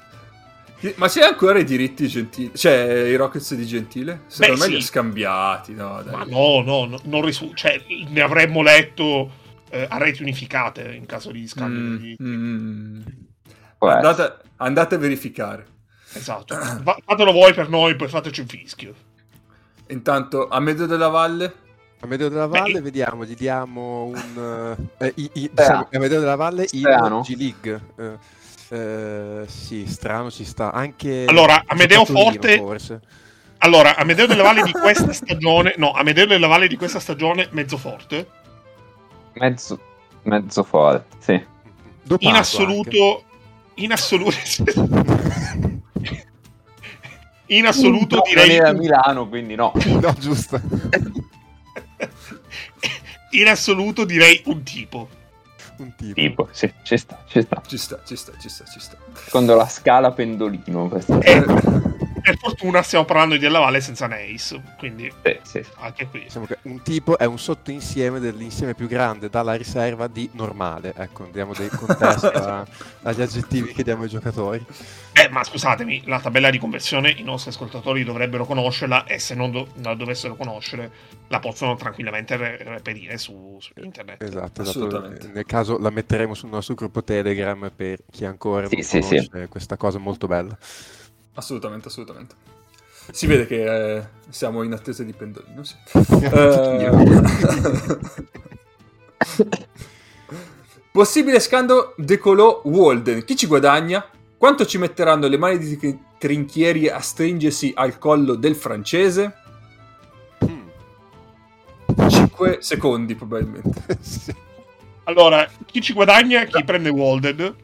Ma 0.95 1.07
c'è 1.07 1.21
ancora 1.23 1.59
i 1.59 1.63
diritti 1.63 2.07
gentili? 2.07 2.51
Cioè, 2.55 2.73
i 3.07 3.15
Rockets 3.15 3.53
di 3.55 3.65
Gentile? 3.65 4.21
Secondo 4.27 4.53
Beh, 4.53 4.59
me 4.59 4.65
sì. 4.65 4.71
li 4.71 4.77
ha 4.77 4.81
scambiati, 4.85 5.73
no, 5.73 6.01
dai. 6.01 6.13
Ma 6.15 6.23
no, 6.23 6.61
no, 6.61 6.85
no, 6.85 6.99
non 7.03 7.21
risu- 7.23 7.53
cioè, 7.53 7.79
ne 8.07 8.21
avremmo 8.21 8.61
letto 8.61 9.31
eh, 9.69 9.85
a 9.89 9.97
reti 9.97 10.21
unificate 10.21 10.91
in 10.93 11.05
caso 11.05 11.31
di 11.31 11.47
scambio. 11.47 11.79
Mm, 11.79 11.97
di- 11.97 12.17
mm. 12.21 13.01
Andate, 13.79 14.37
andate 14.57 14.95
a 14.95 14.97
verificare. 14.97 15.65
Esatto. 16.13 16.55
Va- 16.81 16.97
fatelo 17.05 17.31
voi 17.31 17.53
per 17.53 17.69
noi, 17.69 17.95
poi 17.95 18.07
fateci 18.07 18.41
un 18.41 18.47
fischio. 18.47 18.93
Intanto, 19.87 20.47
Amedeo 20.47 20.85
della 20.85 21.07
Valle... 21.09 21.53
A 22.03 22.07
Medeo 22.07 22.29
della 22.29 22.47
Beh, 22.47 22.59
Valle, 22.59 22.79
i- 22.79 22.81
vediamo, 22.81 23.23
gli 23.25 23.35
diamo 23.35 24.05
un... 24.05 24.77
eh, 24.97 25.13
i- 25.17 25.29
i- 25.33 25.51
diciamo, 25.53 25.87
a 25.91 25.99
Medeo 25.99 26.19
della 26.19 26.35
Valle 26.35 26.65
in. 26.71 27.19
G-League. 27.23 27.81
Eh, 27.97 28.17
eh, 28.71 29.43
sì, 29.47 29.85
strano 29.85 30.31
ci 30.31 30.45
sta. 30.45 30.71
Anche... 30.71 31.25
Allora, 31.27 31.63
Amedeo 31.65 32.05
Forte- 32.05 32.57
Forse. 32.57 33.01
Allora, 33.59 33.95
Amedeo 33.97 34.25
della 34.25 34.43
Valle 34.43 34.63
di 34.63 34.71
questa 34.71 35.13
stagione, 35.13 35.75
no, 35.77 35.91
Amedeo 35.91 36.25
della 36.25 36.47
Valle 36.47 36.67
di 36.67 36.77
questa 36.77 36.99
stagione, 36.99 37.47
mezzo 37.51 37.77
forte. 37.77 38.27
Mezzo, 39.33 39.79
mezzo 40.23 40.63
forte, 40.63 41.15
sì. 41.19 41.45
Dopato 42.01 42.23
In 42.23 42.29
anche. 42.29 42.39
assoluto, 42.39 43.23
in 43.75 43.91
assoluto, 43.91 44.35
in 47.47 47.65
assoluto 47.67 48.15
No, 48.15 48.21
direi, 48.25 48.47
Non 48.47 48.55
era 48.55 48.69
a 48.69 48.73
Milano, 48.73 49.27
quindi 49.27 49.53
no. 49.55 49.73
No, 49.85 50.13
giusto. 50.17 50.59
in 53.31 53.47
assoluto 53.47 54.05
direi 54.05 54.41
un 54.45 54.63
tipo. 54.63 55.07
Un 55.81 55.95
tipo. 55.95 56.13
Tipo, 56.13 56.47
sì, 56.51 56.71
ci 56.83 56.95
sta, 56.95 57.23
ci 57.27 57.41
sta. 57.41 57.61
Ci 57.65 57.77
sta, 57.77 57.99
ci 58.05 58.15
sta, 58.15 58.31
ci 58.39 58.49
sta, 58.49 58.65
ci 58.65 58.79
sta. 58.79 58.97
Secondo 59.13 59.55
la 59.55 59.67
scala 59.67 60.11
pendolino, 60.11 60.87
questo. 60.87 61.19
E 61.21 61.43
per 62.21 62.37
fortuna 62.37 62.81
stiamo 62.81 63.05
parlando 63.05 63.33
di 63.35 63.39
Della 63.41 63.59
Valle 63.59 63.81
senza 63.81 64.07
Neis, 64.07 64.59
quindi 64.77 65.11
Sì, 65.23 65.39
sì. 65.43 65.65
anche 65.79 66.07
qui. 66.07 66.23
Diciamo 66.23 66.45
che 66.45 66.57
un 66.63 66.81
tipo 66.81 67.17
è 67.17 67.25
un 67.25 67.37
sottoinsieme 67.39 68.19
dell'insieme 68.19 68.73
più 68.75 68.87
grande 68.87 69.29
dalla 69.29 69.53
riserva 69.55 70.07
di 70.07 70.29
normale. 70.33 70.93
Ecco, 70.95 71.27
diamo 71.31 71.53
dei 71.53 71.69
contesti 71.69 72.25
a- 72.33 72.65
agli 73.03 73.21
aggettivi 73.21 73.73
che 73.73 73.83
diamo 73.83 74.03
ai 74.03 74.09
giocatori. 74.09 74.63
Eh, 75.13 75.27
ma 75.29 75.43
scusatemi, 75.43 76.03
la 76.05 76.19
tabella 76.19 76.49
di 76.49 76.57
conversione 76.57 77.09
i 77.11 77.23
nostri 77.23 77.49
ascoltatori 77.51 78.03
dovrebbero 78.03 78.45
conoscerla 78.45 79.05
e 79.05 79.19
se 79.19 79.35
non, 79.35 79.51
do- 79.51 79.67
non 79.75 79.91
la 79.91 79.95
dovessero 79.95 80.35
conoscere 80.35 80.91
la 81.27 81.39
possono 81.39 81.75
tranquillamente 81.75 82.35
re- 82.37 82.57
reperire 82.63 83.17
su, 83.17 83.57
su 83.59 83.71
internet. 83.81 84.21
Esatto, 84.21 84.61
esatto. 84.61 84.85
Assolutamente. 84.85 85.27
Nel 85.33 85.45
caso 85.45 85.77
la 85.77 85.89
metteremo 85.89 86.33
sul 86.33 86.49
nostro 86.49 86.75
gruppo 86.75 87.03
Telegram 87.03 87.71
per 87.75 87.99
chi 88.09 88.25
ancora 88.25 88.67
Sì, 88.67 88.75
non 88.75 88.83
sì, 88.83 89.01
sì. 89.01 89.07
conosce 89.29 89.47
questa 89.49 89.77
cosa 89.77 89.97
molto 89.97 90.27
bella. 90.27 90.57
Assolutamente, 91.33 91.87
assolutamente. 91.87 92.35
Si 93.11 93.25
vede 93.25 93.45
che 93.47 93.97
eh, 93.97 94.07
siamo 94.29 94.63
in 94.63 94.73
attesa 94.73 95.03
di 95.03 95.13
Pendolino, 95.13 95.63
sì. 95.63 95.75
Eh, 96.23 96.89
Possibile 100.91 101.39
scandalo 101.39 101.93
decolò 101.97 102.61
Walden. 102.65 103.23
Chi 103.23 103.35
ci 103.35 103.47
guadagna? 103.47 104.05
Quanto 104.37 104.65
ci 104.65 104.77
metteranno 104.77 105.27
le 105.27 105.37
mani 105.37 105.57
di 105.57 105.99
trinchieri 106.17 106.89
a 106.89 106.99
stringersi 106.99 107.71
al 107.75 107.97
collo 107.97 108.35
del 108.35 108.55
francese? 108.55 109.35
5 112.41 112.57
secondi 112.61 113.15
probabilmente. 113.15 113.69
Sì. 114.01 114.33
Allora, 115.03 115.47
chi 115.65 115.81
ci 115.81 115.93
guadagna? 115.93 116.43
Chi 116.45 116.63
prende 116.63 116.89
Walded? 116.89 117.55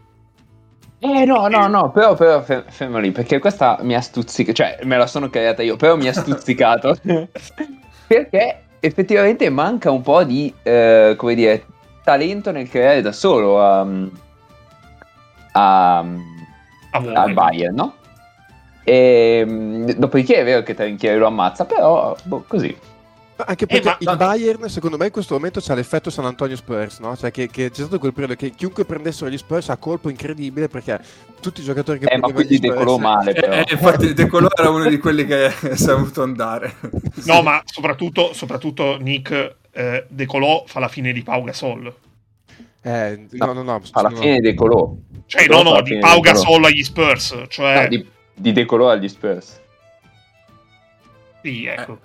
Eh 1.00 1.25
no, 1.25 1.48
no, 1.48 1.68
no, 1.68 1.92
però, 1.92 2.16
però 2.16 2.42
fer- 2.42 2.66
fermo 2.72 2.98
lì, 2.98 3.12
perché 3.12 3.38
questa 3.39 3.77
mi 3.82 3.94
ha 3.96 4.01
stuzzicato, 4.01 4.56
cioè 4.56 4.80
me 4.84 4.98
la 4.98 5.06
sono 5.06 5.30
creata 5.30 5.62
io, 5.62 5.75
però 5.75 5.96
mi 5.96 6.08
ha 6.08 6.13
stuzzicato, 6.13 6.96
perché 8.08 8.63
effettivamente 8.80 9.48
manca 9.50 9.92
un 9.92 10.01
po' 10.01 10.24
di, 10.24 10.51
eh, 10.63 11.13
come 11.16 11.36
dire, 11.36 11.66
talento 12.04 12.51
nel 12.51 12.68
creare 12.68 13.01
da 13.01 13.12
solo 13.12 13.62
a, 13.62 13.86
a, 15.51 16.00
A 16.00 16.06
al 17.13 17.34
Bayern, 17.34 17.75
no? 17.75 17.94
E, 18.84 19.44
mm, 19.46 19.89
dopodiché 19.98 20.38
è 20.38 20.44
vero 20.44 20.63
che 20.63 20.74
Trinchieri 20.74 21.18
lo 21.20 21.27
ammazza, 21.27 21.66
però 21.66 22.16
boh, 22.24 22.44
così. 22.48 22.75
Anche 23.46 23.65
perché 23.67 23.98
ma- 24.01 24.12
il 24.12 24.17
Bayern, 24.17 24.67
secondo 24.70 24.98
me, 24.98 25.06
in 25.06 25.12
questo 25.12 25.36
momento 25.36 25.60
c'ha 25.62 25.75
l'effetto 25.75 26.10
San 26.10 26.25
Antonio 26.25 26.56
Spurs, 26.56 27.00
no? 27.00 27.15
Cioè 27.15 27.29
che, 27.29 27.48
che 27.50 27.70
c'è 27.70 27.82
stato 27.82 28.00
quel 28.00 28.12
periodo 28.13 28.36
che 28.36 28.50
chiunque 28.50 28.84
prendessero 28.84 29.29
gli 29.29 29.38
Spurs 29.38 29.70
ha 29.70 29.77
colpo 29.77 30.10
incredibile 30.10 30.67
perché 30.67 31.00
tutti 31.39 31.62
i 31.62 31.63
giocatori 31.63 32.00
che 32.00 32.06
Eh, 32.06 32.17
ma 32.17 32.27
prendevano 32.27 32.34
quindi 32.48 32.53
gli 32.56 32.67
Spurs- 32.67 32.79
decolò 32.79 32.98
male, 32.98 33.32
Eh, 33.32 33.39
però. 33.39 33.53
eh, 33.53 33.65
infatti 33.70 34.13
De 34.13 34.25
Colò 34.27 34.48
era 34.58 34.70
uno 34.70 34.89
di 34.89 34.98
quelli 34.98 35.25
che 35.25 35.46
è 35.70 35.75
saputo 35.75 36.24
andare. 36.24 36.75
No, 37.25 37.41
ma 37.44 37.62
soprattutto, 37.65 38.34
soprattutto 38.34 38.98
Nick 38.98 39.56
eh, 39.72 40.06
De 40.08 40.25
Colò 40.25 40.63
fa 40.65 40.79
la 40.79 40.88
fine 40.88 41.12
di 41.13 41.22
Pau 41.22 41.44
Gasol. 41.44 41.94
Eh, 42.82 43.27
no, 43.32 43.53
no, 43.53 43.62
no. 43.63 43.82
Alla 43.91 44.10
no. 44.10 44.15
fine 44.15 44.39
decolò. 44.39 44.91
Cioè, 45.25 45.41
Decolò 45.46 45.62
no, 45.63 45.72
no, 45.75 45.82
di 45.82 45.98
Pau 46.00 46.20
decolò. 46.22 46.32
Gasol 46.34 46.63
agli 46.65 46.84
Spurs. 46.84 47.44
Cioè, 47.50 47.82
No, 47.84 47.88
di, 47.89 48.10
di 48.34 48.51
decolò 48.51 48.89
agli 48.89 49.08
Spurs. 49.10 49.60
sì, 51.44 51.65
ecco. 51.65 52.00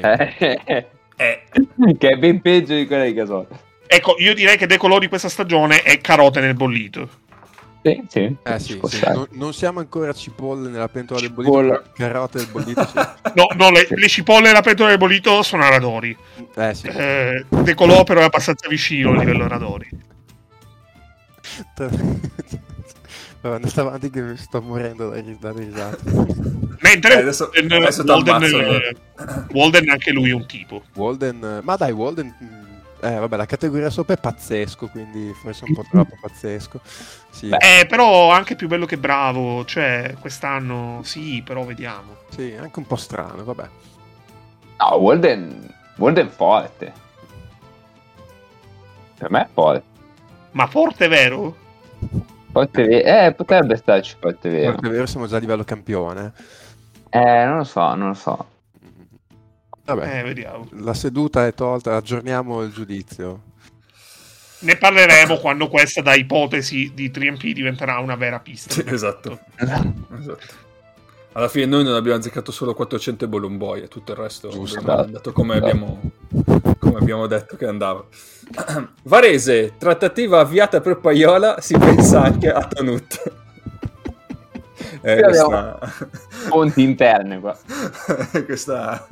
Eh, 0.00 0.86
Eh, 1.16 1.42
che 1.98 2.08
è 2.08 2.16
ben 2.16 2.40
peggio 2.40 2.74
di 2.74 2.86
quella 2.86 3.04
di 3.04 3.12
Gasol. 3.12 3.46
Ecco, 3.86 4.16
io 4.18 4.34
direi 4.34 4.56
che 4.56 4.66
De 4.66 4.76
Colò 4.76 4.98
di 4.98 5.08
questa 5.08 5.28
stagione 5.28 5.82
è 5.82 5.98
carote 6.00 6.40
nel 6.40 6.54
bollito. 6.54 7.22
Sì, 7.82 8.02
sì. 8.08 8.36
Eh 8.42 8.58
sì, 8.58 8.80
sì. 8.82 9.00
Non, 9.12 9.26
non 9.32 9.52
siamo 9.52 9.78
ancora 9.78 10.12
cipolle 10.14 10.70
nella 10.70 10.88
pentola 10.88 11.20
del 11.20 11.30
bollito, 11.30 11.82
carote 11.92 12.38
del 12.38 12.46
bollito 12.46 12.86
sì. 12.86 12.94
No, 13.34 13.46
no, 13.56 13.70
le, 13.70 13.86
le 13.90 14.08
cipolle 14.08 14.48
e 14.48 14.52
la 14.52 14.62
pentola 14.62 14.88
del 14.88 14.98
bollito 14.98 15.42
sono 15.42 15.64
a 15.64 15.68
radori. 15.68 16.16
Eh 16.56 16.74
sì. 16.74 16.86
Eh, 16.86 17.44
De 17.46 17.74
Colò 17.74 18.02
però 18.02 18.20
è 18.20 18.24
abbastanza 18.24 18.68
vicino 18.68 19.10
a 19.10 19.18
livello 19.18 19.46
radori. 19.46 19.86
Vabbè, 23.44 23.56
andate 23.56 23.80
avanti 23.80 24.08
che 24.08 24.22
mi 24.22 24.36
sto 24.38 24.62
morendo 24.62 25.10
da 25.38 25.52
risate. 25.52 25.98
Mentre 26.80 27.14
Eh, 27.14 27.18
adesso- 27.20 27.50
Walden, 27.52 27.82
adesso 27.82 28.02
Walden, 28.06 28.24
t'ammazzo, 28.40 28.58
eh, 28.60 28.96
Walden 29.52 29.88
anche 29.90 30.12
lui 30.12 30.30
è 30.30 30.32
un 30.32 30.46
tipo. 30.46 30.82
Walden, 30.94 31.44
eh, 31.44 31.60
ma 31.62 31.76
dai, 31.76 31.92
Walden... 31.92 32.34
mm, 32.42 32.62
Eh, 33.04 33.18
vabbè, 33.18 33.36
la 33.36 33.44
categoria 33.44 33.90
sopra 33.90 34.14
è 34.14 34.18
pazzesco, 34.18 34.86
quindi 34.86 35.30
forse 35.34 35.64
un 35.68 35.74
po' 35.74 35.84
troppo 35.90 36.16
pazzesco. 36.22 36.80
Sì, 37.28 37.48
Beh. 37.48 37.80
Eh, 37.80 37.84
però 37.86 38.30
anche 38.30 38.54
più 38.56 38.66
bello 38.66 38.86
che 38.86 38.96
bravo. 38.96 39.62
Cioè, 39.66 40.16
quest'anno 40.18 41.00
sì, 41.04 41.42
però 41.44 41.64
vediamo. 41.64 42.16
sì, 42.30 42.54
anche 42.58 42.78
un 42.78 42.86
po' 42.86 42.96
strano, 42.96 43.44
vabbè. 43.44 43.68
No, 44.78 44.86
Walden, 44.96 45.70
Walden 45.96 46.30
forte. 46.30 46.92
Per 49.18 49.30
me 49.30 49.42
è 49.42 49.48
forte. 49.52 49.82
Ma 50.52 50.66
forte, 50.66 51.06
vero? 51.06 51.56
Forte 52.54 52.84
ve- 52.86 53.26
eh, 53.26 53.34
potrebbe 53.34 53.76
starci 53.76 54.14
forte 54.20 54.48
vero. 54.48 54.72
Forse 54.74 54.86
è 54.86 54.90
vero, 54.92 55.06
siamo 55.06 55.26
già 55.26 55.36
a 55.36 55.40
livello 55.40 55.64
campione. 55.64 56.32
Eh, 57.10 57.44
non 57.44 57.56
lo 57.58 57.64
so, 57.64 57.94
non 57.96 58.08
lo 58.08 58.14
so. 58.14 58.48
Vabbè, 59.84 60.18
Eh, 60.18 60.22
vediamo. 60.22 60.68
la 60.78 60.94
seduta 60.94 61.46
è 61.46 61.52
tolta, 61.52 61.96
aggiorniamo 61.96 62.62
il 62.62 62.72
giudizio. 62.72 63.42
Ne 64.60 64.76
parleremo 64.76 65.36
quando 65.38 65.68
questa 65.68 66.00
da 66.00 66.14
ipotesi 66.14 66.92
di 66.94 67.10
3MP 67.10 67.50
diventerà 67.52 67.98
una 67.98 68.14
vera 68.14 68.38
pista. 68.38 68.72
sì, 68.72 68.84
esatto. 68.86 69.40
esatto. 69.58 70.38
Alla 71.36 71.48
fine 71.48 71.66
noi 71.66 71.82
non 71.82 71.94
abbiamo 71.94 72.16
azzeccato 72.18 72.52
solo 72.52 72.74
400 72.74 73.26
bolomboie, 73.26 73.88
tutto 73.88 74.12
il 74.12 74.18
resto 74.18 74.48
Giusto. 74.50 74.78
è 74.80 74.90
andato 75.00 75.32
come 75.32 75.56
abbiamo, 75.56 76.00
come 76.78 76.98
abbiamo 76.98 77.26
detto 77.26 77.56
che 77.56 77.66
andava. 77.66 78.04
Varese, 79.02 79.74
trattativa 79.76 80.38
avviata 80.38 80.80
per 80.80 80.98
Paiola, 80.98 81.60
si 81.60 81.76
pensa 81.76 82.22
anche 82.22 82.50
a 82.52 82.64
Tonut. 82.66 83.32
Eh, 85.06 85.20
questa... 85.20 85.78
Fonti 86.48 86.82
interne 86.82 87.38
qua. 87.38 87.54
questa... 88.46 89.06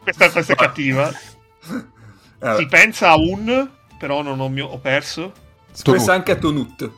Questa, 0.00 0.30
questa 0.30 0.52
è 0.52 0.56
cattiva. 0.56 1.10
Eh, 1.10 2.54
Si 2.58 2.66
pensa 2.66 3.08
a 3.10 3.16
un, 3.16 3.68
però 3.98 4.22
non 4.22 4.38
ho, 4.38 4.48
mio- 4.48 4.68
ho 4.68 4.78
perso. 4.78 5.32
si 5.72 5.82
Tonut. 5.82 5.98
pensa 5.98 6.12
anche 6.14 6.30
a 6.32 6.36
Tonut. 6.36 6.90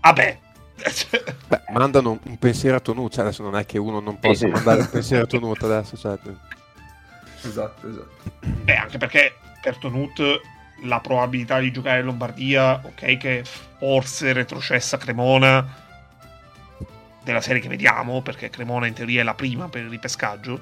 Vabbè. 0.00 0.38
Beh, 1.48 1.62
mandano 1.72 2.18
un 2.22 2.38
pensiero 2.38 2.76
a 2.76 2.80
Tonut, 2.80 3.12
cioè 3.12 3.24
adesso 3.24 3.42
non 3.42 3.56
è 3.56 3.66
che 3.66 3.78
uno 3.78 4.00
non 4.00 4.14
Sì, 4.14 4.20
possa 4.20 4.46
sì. 4.46 4.50
mandare 4.52 4.80
un 4.80 4.90
pensiero 4.90 5.24
a 5.24 5.26
Tonut 5.26 5.62
adesso, 5.62 5.96
cioè... 5.96 6.18
Esatto, 7.44 7.88
esatto. 7.88 8.30
Beh, 8.40 8.76
anche 8.76 8.98
perché 8.98 9.34
per 9.60 9.76
Tonut 9.76 10.40
la 10.84 11.00
probabilità 11.00 11.58
di 11.58 11.72
giocare 11.72 12.00
in 12.00 12.06
Lombardia, 12.06 12.80
ok, 12.84 13.16
che 13.16 13.44
forse 13.44 14.32
retrocessa 14.32 14.96
Cremona 14.96 15.80
della 17.24 17.40
serie 17.40 17.60
che 17.60 17.68
vediamo, 17.68 18.22
perché 18.22 18.50
Cremona 18.50 18.86
in 18.86 18.94
teoria 18.94 19.20
è 19.20 19.24
la 19.24 19.34
prima 19.34 19.68
per 19.68 19.82
il 19.82 19.90
ripescaggio. 19.90 20.60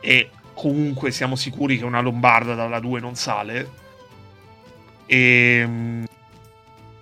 E 0.00 0.30
comunque 0.54 1.10
siamo 1.10 1.34
sicuri 1.34 1.78
che 1.78 1.84
una 1.84 2.00
Lombarda 2.00 2.54
dalla 2.54 2.78
2 2.80 3.00
non 3.00 3.14
sale. 3.14 3.70
E 5.06 5.64
mm, 5.66 6.04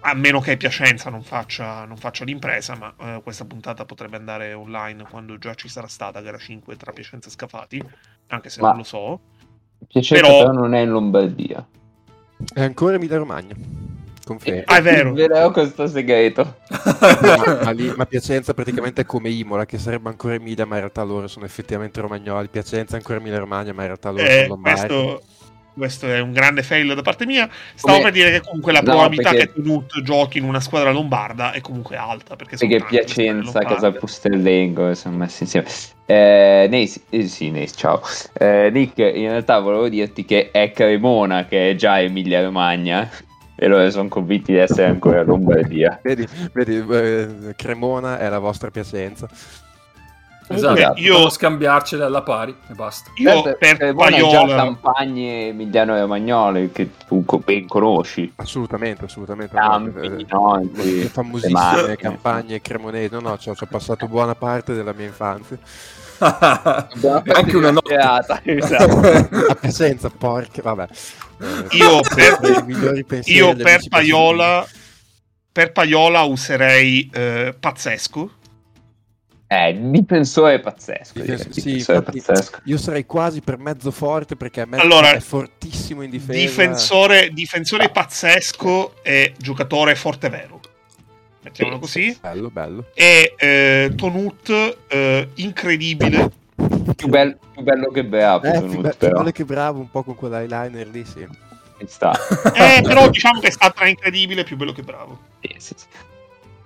a 0.02 0.14
meno 0.14 0.40
che 0.40 0.56
Piacenza 0.56 1.10
non 1.10 1.22
faccia, 1.22 1.84
non 1.84 1.96
faccia 1.96 2.24
l'impresa, 2.24 2.74
ma 2.76 2.94
eh, 3.00 3.20
questa 3.22 3.44
puntata 3.44 3.84
potrebbe 3.84 4.16
andare 4.16 4.52
online 4.52 5.04
quando 5.08 5.38
già 5.38 5.54
ci 5.54 5.68
sarà 5.68 5.86
stata 5.86 6.20
gara 6.20 6.38
5 6.38 6.76
tra 6.76 6.92
Piacenza 6.92 7.28
e 7.28 7.32
Scafati, 7.32 7.82
anche 8.28 8.50
se 8.50 8.60
Ma- 8.60 8.68
non 8.68 8.78
lo 8.78 8.82
so. 8.84 9.20
Piacenza 9.86 10.24
Però- 10.26 10.38
però... 10.40 10.52
non 10.52 10.74
è 10.74 10.80
in 10.80 10.90
Lombardia. 10.90 11.66
È 12.52 12.62
ancora 12.62 12.96
Emilia 12.96 13.18
Romagna, 13.18 13.54
confermo. 14.24 14.62
Ah, 14.66 14.76
è 14.78 14.82
vero. 14.82 15.10
Svelo 15.14 15.50
questo 15.52 15.86
segreto. 15.86 16.56
ma, 17.20 17.60
ma 17.64 17.70
lì- 17.70 17.92
ma 17.96 18.04
Piacenza 18.06 18.54
praticamente 18.54 19.02
è 19.02 19.04
come 19.04 19.28
Imola, 19.30 19.66
che 19.66 19.78
sarebbe 19.78 20.08
ancora 20.08 20.34
Emilia, 20.34 20.64
ma 20.66 20.74
in 20.74 20.80
realtà 20.80 21.02
loro 21.04 21.28
sono 21.28 21.44
effettivamente 21.44 22.00
romagnoli. 22.00 22.48
Piacenza 22.48 22.94
è 22.94 22.98
ancora 22.98 23.18
Emilia 23.18 23.38
Romagna, 23.38 23.72
ma 23.72 23.82
in 23.82 23.86
realtà 23.88 24.10
loro 24.10 24.24
Eh, 24.24 24.30
sono 24.42 24.46
lombardi. 24.48 24.80
questo, 24.86 25.22
questo 25.74 26.06
è 26.06 26.20
un 26.20 26.32
grande 26.32 26.62
fail 26.62 26.94
da 26.94 27.02
parte 27.02 27.26
mia. 27.26 27.48
Stavo 27.74 27.98
Come- 27.98 28.10
per 28.10 28.12
dire 28.12 28.30
che 28.30 28.40
comunque 28.40 28.72
la 28.72 28.80
No, 28.80 28.84
probabilità 28.90 29.30
perché- 29.30 29.52
che 29.52 29.62
Tunut 29.62 30.02
giochi 30.02 30.38
in 30.38 30.44
una 30.44 30.60
squadra 30.60 30.90
lombarda 30.90 31.52
è 31.52 31.60
comunque 31.60 31.96
alta. 31.96 32.36
Perché, 32.36 32.56
Perché 32.56 32.84
Piacenza. 32.88 33.60
Casa 33.60 33.92
Pustellengo 33.92 34.94
sono 34.94 35.16
messi 35.16 35.42
insieme. 35.44 35.66
Eh, 36.06 36.66
Nace, 36.70 37.00
eh, 37.10 37.26
sì, 37.26 37.50
Nace, 37.50 37.74
ciao. 37.76 38.00
Eh, 38.34 38.70
Nick, 38.72 38.98
in 38.98 39.28
realtà 39.28 39.58
volevo 39.60 39.88
dirti 39.88 40.24
che 40.24 40.50
è 40.50 40.70
Cremona 40.72 41.46
che 41.46 41.70
è 41.70 41.74
già 41.74 42.00
Emilia 42.00 42.42
Romagna 42.42 43.08
e 43.54 43.66
loro 43.68 43.88
sono 43.90 44.08
convinti 44.08 44.52
di 44.52 44.58
essere 44.58 44.86
ancora 44.88 45.22
Lombardia. 45.22 46.00
Vedi, 46.02 46.26
vedi 46.52 46.84
eh, 46.90 47.54
Cremona 47.56 48.18
è 48.18 48.28
la 48.28 48.38
vostra 48.40 48.70
Piacenza. 48.70 49.28
Esatto, 50.48 50.74
Comunque, 50.80 51.00
io- 51.02 51.28
scambiarcele 51.30 52.04
alla 52.04 52.22
pari 52.22 52.54
e 52.68 52.74
basta. 52.74 53.10
Io 53.16 53.42
per 53.42 53.76
Cremona 53.76 54.08
è 54.08 54.20
già 54.20 54.26
Paiola, 54.26 54.56
Campagne 54.56 55.48
Emiliano 55.48 55.98
Romagnoli 55.98 56.70
che 56.72 56.90
tu 57.06 57.24
ben 57.44 57.66
conosci. 57.66 58.32
Assolutamente, 58.36 59.04
assolutamente. 59.06 59.54
Campi, 59.56 60.06
Eh, 60.06 60.26
no? 60.28 60.56
le 60.74 60.84
le 60.84 61.04
famosissime 61.06 61.52
macchine. 61.58 61.96
campagne 61.96 62.60
cremonesi. 62.60 63.12
No, 63.14 63.20
no, 63.20 63.38
ci 63.38 63.48
ho, 63.50 63.54
ci 63.54 63.64
ho 63.64 63.68
passato 63.70 64.06
buona 64.08 64.34
parte 64.34 64.74
della 64.74 64.92
mia 64.92 65.06
infanzia. 65.06 65.58
Anche 66.18 67.56
una 67.56 67.70
notte. 67.70 67.90
serata, 67.90 68.40
esatto. 68.44 68.98
A 69.50 69.54
Piacenza, 69.54 70.10
porca, 70.10 70.62
vabbè. 70.62 70.86
Eh, 71.40 71.76
Io 71.76 72.00
per- 72.14 72.38
i 72.58 72.62
migliori 72.66 73.04
pensieri 73.04 73.38
io 73.38 73.54
per 73.56 73.80
Paiola, 73.88 74.64
per 75.50 75.72
Paiola 75.72 76.22
userei 76.22 77.10
eh, 77.12 77.54
pazzesco. 77.58 78.30
Eh, 79.52 79.78
difensore 79.78 80.60
pazzesco. 80.60 81.20
direi, 81.20 81.36
Difens- 81.36 81.60
sì, 81.60 81.72
difensore 81.72 81.98
infatti, 81.98 82.22
pazzesco. 82.22 82.60
Io 82.64 82.78
sarei 82.78 83.04
quasi 83.04 83.42
per 83.42 83.58
mezzo 83.58 83.90
forte 83.90 84.34
perché 84.34 84.64
mezzo 84.64 84.82
Allora, 84.82 85.12
è 85.12 85.20
fortissimo 85.20 86.00
in 86.00 86.08
difesa. 86.08 86.38
Difensore, 86.38 87.28
difensore 87.34 87.90
pazzesco 87.90 88.94
e 89.02 89.34
giocatore 89.36 89.94
forte 89.94 90.30
vero. 90.30 90.58
Mettiamolo 91.42 91.80
così. 91.80 92.16
Bello, 92.18 92.48
bello. 92.48 92.86
E 92.94 93.34
eh, 93.36 93.92
Tonut, 93.94 94.78
eh, 94.88 95.28
incredibile. 95.34 96.30
Più, 96.96 97.08
bel- 97.08 97.36
più 97.52 97.62
bello 97.62 97.90
che 97.90 98.04
bravo. 98.04 98.46
Eh, 98.46 98.52
Tonut, 98.52 98.70
più, 98.70 98.80
be- 98.80 98.94
più 98.96 99.10
bello 99.10 99.30
che 99.32 99.44
bravo 99.44 99.80
un 99.80 99.90
po' 99.90 100.02
con 100.02 100.14
quell'eyeliner 100.14 100.86
lì, 100.88 101.04
sì. 101.04 101.28
Sta. 101.84 102.12
Eh, 102.54 102.80
però 102.80 103.10
diciamo 103.10 103.38
che 103.38 103.50
sta 103.50 103.70
tra 103.70 103.86
incredibile 103.86 104.44
più 104.44 104.56
bello 104.56 104.72
che 104.72 104.82
bravo. 104.82 105.18
Sì, 105.40 105.54
sì, 105.58 105.74
sì. 105.76 105.86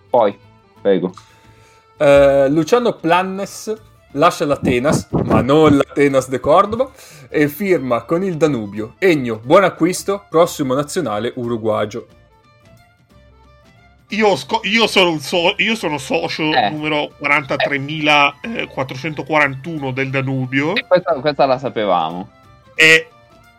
Poi, 0.09 0.39
prego. 0.81 1.13
Eh, 1.99 2.49
Luciano 2.51 2.93
Plannes 2.95 3.75
lascia 4.13 4.45
l'Atenas, 4.47 5.09
ma 5.11 5.41
non 5.43 5.77
l'Atenas 5.77 6.29
de 6.29 6.39
Cordoba, 6.41 6.91
e 7.29 7.49
firma 7.49 8.03
con 8.05 8.23
il 8.23 8.37
Danubio. 8.37 8.95
Egno, 8.99 9.41
buon 9.43 9.65
acquisto, 9.65 10.25
prossimo 10.29 10.75
nazionale 10.75 11.33
uruguagio. 11.37 12.07
io, 14.11 14.37
sco- 14.37 14.61
io 14.63 14.87
sono, 14.87 15.19
so- 15.19 15.55
io 15.57 15.75
sono 15.75 15.99
socio 15.99 16.45
Eh. 16.45 16.71
numero 16.71 17.11
43.441 17.19 19.91
del 19.93 20.11
Danubio 20.11 20.75
questa, 20.87 21.15
questa 21.15 21.45
la 21.45 21.59
sapevamo. 21.59 22.29
e 22.77 23.09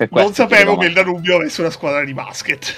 non 0.10 0.34
sapevo 0.34 0.78
che 0.78 0.86
il 0.86 0.93
Danubio 0.93 1.36
avesse 1.36 1.60
una 1.60 1.69
squadra 1.69 2.02
di 2.06 2.13
basket. 2.13 2.73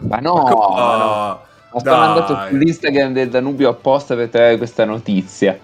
Ma 0.00 0.16
no, 0.18 0.44
ma 0.44 0.96
no. 0.96 1.42
Ma 1.72 1.78
sono 1.80 1.96
dai. 1.96 2.08
andato 2.08 2.48
sull'Instagram 2.48 3.12
del 3.12 3.28
Danubio 3.28 3.68
apposta 3.68 4.14
per 4.14 4.28
trovare 4.28 4.56
questa 4.56 4.84
notizia. 4.84 5.58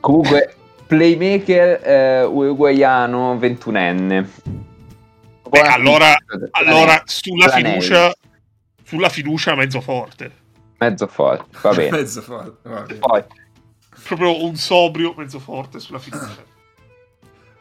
Comunque, 0.00 0.54
playmaker 0.86 1.80
eh, 1.86 2.22
uruguaiano 2.24 3.34
21enne. 3.36 4.26
Beh, 5.48 5.60
allora, 5.60 6.14
allora 6.52 7.02
sulla 7.04 7.48
fiducia, 7.48 8.12
sulla 8.84 9.08
fiducia 9.08 9.54
mezzo 9.54 9.80
forte. 9.80 10.30
Mezzo 10.78 11.06
forte, 11.06 11.56
va 11.62 11.72
bene. 11.72 11.90
Mezzo 11.96 12.20
forte, 12.22 12.68
va 12.68 12.80
bene. 12.82 12.98
Poi, 12.98 13.22
Proprio 14.02 14.44
un 14.44 14.54
sobrio 14.56 15.14
mezzo 15.16 15.38
forte 15.40 15.80
sulla 15.80 15.98
fiducia. 15.98 16.44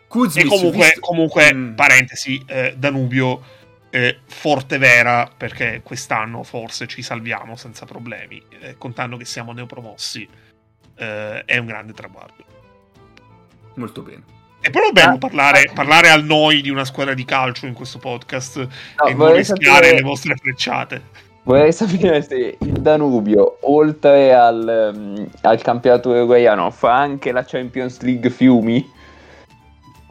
Kuzmic, 0.07 0.45
E 0.45 0.47
comunque, 0.47 0.85
visto- 0.85 0.99
comunque 0.99 1.53
Mm. 1.53 1.73
parentesi, 1.75 2.43
eh, 2.47 2.75
Danubio 2.77 3.41
eh, 3.95 4.17
forte 4.25 4.77
vera 4.77 5.29
perché 5.37 5.79
quest'anno 5.81 6.43
forse 6.43 6.85
ci 6.85 7.01
salviamo 7.01 7.55
senza 7.55 7.85
problemi, 7.85 8.43
eh, 8.59 8.75
contando 8.77 9.15
che 9.15 9.23
siamo 9.25 9.53
neopromossi. 9.53 10.27
eh, 10.97 11.43
è 11.45 11.57
un 11.57 11.65
grande 11.65 11.91
traguardo. 11.93 12.43
Molto 13.75 14.01
bene. 14.01 14.23
E 14.61 14.69
poi 14.69 14.83
dobbiamo 14.85 15.15
Ah. 15.15 15.17
parlare, 15.17 15.69
parlare 15.73 16.09
al 16.09 16.23
noi 16.23 16.61
di 16.61 16.69
una 16.69 16.85
squadra 16.85 17.13
di 17.13 17.25
calcio 17.25 17.65
in 17.67 17.73
questo 17.73 17.99
podcast 17.99 18.57
e 19.05 19.13
non 19.13 19.33
rischiare 19.33 19.73
sapere- 19.85 19.95
le 19.95 20.01
vostre 20.01 20.35
frecciate. 20.35 21.01
vorrei 21.43 21.71
sapere 21.73 22.21
se 22.21 22.57
il 22.59 22.71
Danubio, 22.81 23.57
oltre 23.63 24.33
al, 24.33 24.67
ehm, 24.67 25.29
al 25.41 25.61
campionato 25.61 26.09
uruguaiano, 26.09 26.71
fa 26.71 26.95
anche 26.95 27.31
la 27.33 27.43
Champions 27.45 27.99
League 28.01 28.29
Fiumi. 28.29 28.89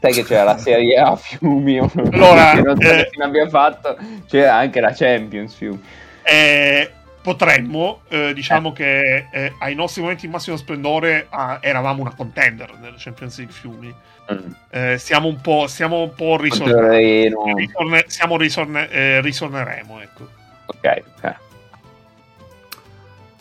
Sai 0.05 0.13
che 0.13 0.25
c'era 0.25 0.45
la 0.45 0.59
Serie 0.59 0.99
A 0.99 1.17
Fiumi? 1.17 1.79
Allora, 1.79 2.53
che 2.57 2.61
non 2.61 2.77
so 2.79 2.91
eh, 2.93 2.97
che 3.05 3.09
fine 3.11 3.25
abbia 3.25 3.49
fatto. 3.49 3.97
C'era 4.29 4.55
anche 4.57 4.79
la 4.81 4.93
Champions 4.93 5.55
Fiumi. 5.55 5.83
Eh, 6.23 6.93
potremmo, 7.23 8.03
eh, 8.09 8.35
diciamo 8.35 8.73
che 8.73 9.29
eh, 9.33 9.53
ai 9.61 9.75
nostri 9.75 10.03
momenti 10.03 10.27
di 10.27 10.33
massimo 10.33 10.59
splendore 10.59 11.27
ah, 11.31 11.57
eravamo 11.63 12.03
una 12.03 12.15
contender 12.15 12.77
nella 12.79 12.97
Champions 12.99 13.39
League 13.39 13.55
Fiumi. 13.55 13.95
Mm. 14.31 14.51
Eh, 14.69 14.99
stiamo 14.99 15.27
un 15.27 15.41
po', 15.41 15.67
stiamo 15.69 16.03
un 16.03 16.13
po' 16.15 16.37
risorne- 16.37 16.73
Torreno. 16.73 17.55
risorne- 17.57 18.05
siamo 18.09 18.37
risorne- 18.37 18.91
eh, 18.91 19.21
risorneremo, 19.23 20.01
ecco. 20.03 20.29
Ok, 20.67 21.03
ok. 21.17 21.35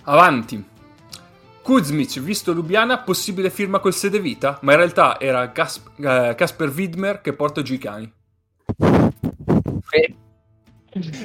Avanti. 0.04 0.71
Kuzmic, 1.63 2.19
visto 2.19 2.52
Lubiana, 2.54 2.99
possibile 2.99 3.49
firma 3.49 3.80
col 3.80 3.93
sede 3.93 4.19
vita, 4.19 4.60
ma 4.62 4.73
in 4.73 4.78
realtà 4.80 5.17
era 5.19 5.45
Gas- 5.47 5.82
eh, 5.97 6.34
Casper 6.36 6.69
Widmer 6.69 7.21
che 7.21 7.34
porta 7.34 7.62
giù 7.62 7.73
i 7.73 7.78
cani. 7.78 8.12
Che, 9.89 10.15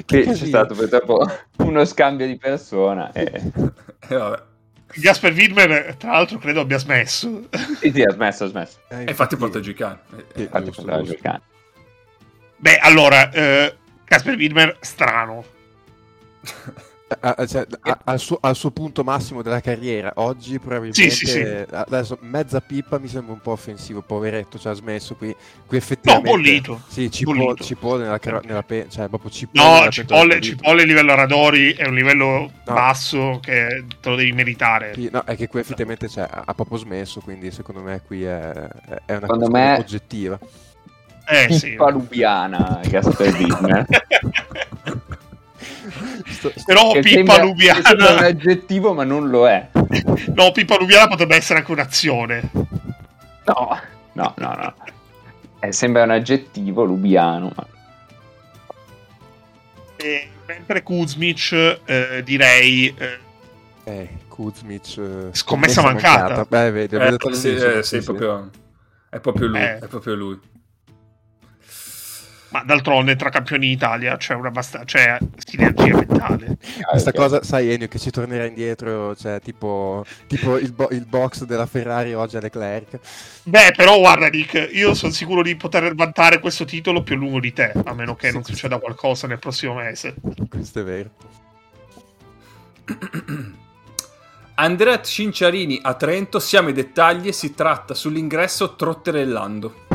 che 0.05 0.23
c'è 0.23 0.33
stato 0.35 0.73
purtroppo 0.73 1.25
uno 1.57 1.85
scambio 1.85 2.25
di 2.25 2.37
persona. 2.37 3.11
E... 3.11 3.51
E 4.11 4.15
vabbè. 4.15 4.41
Jasper 4.95 5.33
Widmer, 5.33 5.95
tra 5.97 6.13
l'altro, 6.13 6.39
credo 6.39 6.61
abbia 6.61 6.79
smesso. 6.79 7.47
Sì, 7.79 7.91
sì, 7.93 8.01
ha 8.01 8.11
smesso, 8.11 8.45
ha 8.45 8.47
smesso. 8.47 8.79
Eh, 8.87 9.03
E 9.03 9.09
infatti 9.09 9.35
porta 9.35 9.59
giù 9.59 9.69
i 9.69 9.75
cani. 9.75 9.99
Eh, 10.15 10.25
Sì, 10.33 10.41
Infatti. 10.41 11.21
Beh, 12.55 12.77
allora, 12.77 13.29
eh, 13.29 13.77
Casper 14.03 14.35
Widmer, 14.35 14.77
strano. 14.79 15.45
Cioè, 17.47 17.65
a- 17.81 17.99
al, 18.03 18.19
suo, 18.19 18.37
al 18.39 18.55
suo 18.55 18.69
punto 18.69 19.03
massimo 19.03 19.41
della 19.41 19.61
carriera, 19.61 20.11
oggi 20.17 20.59
probabilmente 20.59 21.09
Sì, 21.09 21.25
sì, 21.25 21.25
sì. 21.25 21.65
adesso 21.71 22.19
mezza 22.21 22.61
pippa 22.61 22.99
mi 22.99 23.07
sembra 23.07 23.33
un 23.33 23.39
po' 23.41 23.51
offensivo, 23.51 24.01
poveretto, 24.01 24.59
cioè 24.59 24.73
ha 24.73 24.75
smesso 24.75 25.15
qui, 25.15 25.27
qui 25.33 25.37
No, 25.69 25.77
effettivamente 25.77 26.29
bollito. 26.29 26.81
Sì, 26.87 27.09
cipo, 27.09 27.55
cipolle 27.55 28.03
nella, 28.03 28.19
nella 28.43 28.61
pe- 28.61 28.85
cioè 28.89 29.07
proprio 29.07 29.31
cipolle 29.31 29.85
No, 29.85 29.89
cipolle, 29.89 30.39
cipolle 30.39 30.85
livello 30.85 31.15
Radori 31.15 31.73
è 31.73 31.87
un 31.87 31.95
livello 31.95 32.51
No. 32.69 32.73
basso 32.75 33.39
che 33.41 33.85
te 33.99 34.09
lo 34.09 34.15
devi 34.15 34.31
meritare. 34.31 34.93
Sì, 34.93 35.09
no, 35.11 35.23
è 35.23 35.35
che 35.35 35.47
qui 35.47 35.61
effettivamente 35.61 36.07
cioè, 36.07 36.27
ha 36.29 36.53
proprio 36.53 36.77
smesso, 36.77 37.21
quindi 37.21 37.49
secondo 37.49 37.81
me 37.81 38.01
qui 38.05 38.23
è, 38.23 38.37
è 38.51 39.15
una 39.15 39.21
Secondo 39.21 39.25
questione 39.49 39.49
me- 39.71 39.77
oggettiva. 39.79 40.39
Eh 41.25 41.53
sì. 41.53 41.75
Lubiana, 41.75 42.81
Gasper 42.87 43.33
Widmer. 43.35 43.85
Sto- 45.89 46.51
sto- 46.55 46.63
Però 46.65 46.91
Che 46.91 46.99
Pippa 47.01 47.15
sembra- 47.15 47.35
che 47.35 47.41
Lubiana. 47.43 47.81
sembra 47.83 48.11
un 48.13 48.23
aggettivo, 48.23 48.93
ma 48.93 49.03
non 49.03 49.29
lo 49.29 49.47
è. 49.47 49.69
No, 50.35 50.51
Pippa 50.51 50.77
Lubiana 50.77 51.07
potrebbe 51.07 51.35
essere 51.35 51.59
anche 51.59 51.71
un'azione. 51.71 52.49
No, 52.53 53.79
no, 54.13 54.33
no, 54.37 54.53
no. 54.53 54.73
Eh, 55.59 55.71
sembra 55.71 56.03
un 56.03 56.11
aggettivo 56.11 56.83
lubiano. 56.83 57.51
Ma... 57.55 57.65
E 59.97 60.29
mentre 60.47 60.83
Kuzmic, 60.83 61.51
eh, 61.85 62.21
direi. 62.23 62.93
eh, 62.97 63.19
Eh, 63.83 64.09
Kuzmic... 64.27 64.97
eh, 64.97 65.29
Scommessa 65.33 65.81
mancata. 65.81 66.45
Beh, 66.47 66.71
vedi, 66.71 66.95
Eh, 66.95 67.17
sì, 67.33 67.53
eh, 67.55 67.83
sì, 67.83 67.83
sì, 67.83 67.99
sì. 67.99 68.03
proprio- 68.05 68.49
è 69.09 69.19
proprio 69.19 69.47
lui. 69.47 69.59
Eh. 69.59 69.79
È 69.79 69.87
proprio 69.87 70.15
lui. 70.15 70.39
Ma 72.49 72.63
d'altronde 72.63 73.15
tra 73.15 73.29
campioni 73.29 73.67
d'Italia 73.67 74.17
c'è 74.17 74.33
una 74.33 74.49
basta- 74.51 74.83
c'è 74.83 75.17
sinergia 75.37 75.95
mentale. 75.95 76.57
Questa 76.89 77.09
Ok. 77.09 77.15
cosa, 77.15 77.43
sai 77.43 77.71
Ennio, 77.71 77.87
che 77.87 77.99
ci 77.99 78.09
tornerà 78.09 78.45
indietro, 78.45 79.15
cioè 79.15 79.39
tipo, 79.39 80.03
tipo 80.27 80.57
il, 80.57 80.71
bo- 80.73 80.89
il 80.91 81.05
box 81.05 81.43
della 81.43 81.65
Ferrari 81.67 82.13
oggi 82.13 82.37
a 82.37 82.39
Leclerc. 82.39 82.99
Beh, 83.43 83.73
però 83.75 83.99
guarda, 83.99 84.27
Nick, 84.27 84.69
io 84.73 84.93
sono 84.95 85.11
sicuro 85.11 85.41
di 85.43 85.55
poter 85.55 85.93
vantare 85.95 86.39
questo 86.39 86.65
titolo 86.65 87.03
più 87.03 87.15
a 87.15 87.17
lungo 87.19 87.39
di 87.39 87.53
te, 87.53 87.71
a 87.85 87.93
meno 87.93 88.15
che 88.15 88.27
Sì, 88.29 88.33
non 88.33 88.43
sì. 88.43 88.53
succeda 88.53 88.79
qualcosa 88.79 89.27
nel 89.27 89.39
prossimo 89.39 89.75
mese. 89.75 90.15
Questo 90.49 90.79
è 90.79 90.83
vero. 90.83 91.09
Andrea 94.55 95.01
Cinciarini 95.01 95.79
a 95.81 95.93
Trento, 95.93 96.39
siamo 96.39 96.67
ai 96.67 96.73
dettagli, 96.73 97.31
si 97.31 97.53
tratta 97.53 97.93
sull'ingresso 97.93 98.75
trotterellando. 98.75 99.85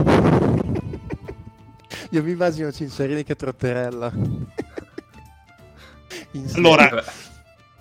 Io 2.14 2.22
mi 2.22 2.30
immagino 2.30 2.70
Cincerini 2.70 3.24
che 3.24 3.34
trotterella. 3.34 4.12
Allora. 6.54 7.02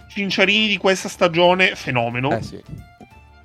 Cinciarini 0.09 0.67
di 0.67 0.77
questa 0.77 1.07
stagione, 1.07 1.75
fenomeno. 1.75 2.35
Eh 2.35 2.41
sì. 2.41 2.59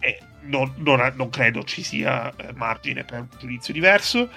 e 0.00 0.18
non, 0.44 0.72
non- 0.76 1.12
non 1.14 1.28
credo 1.28 1.62
ci 1.64 1.82
sia 1.82 2.34
eh, 2.36 2.52
margine 2.54 3.04
per 3.04 3.20
un 3.20 3.26
giudizio 3.38 3.74
diverso. 3.74 4.30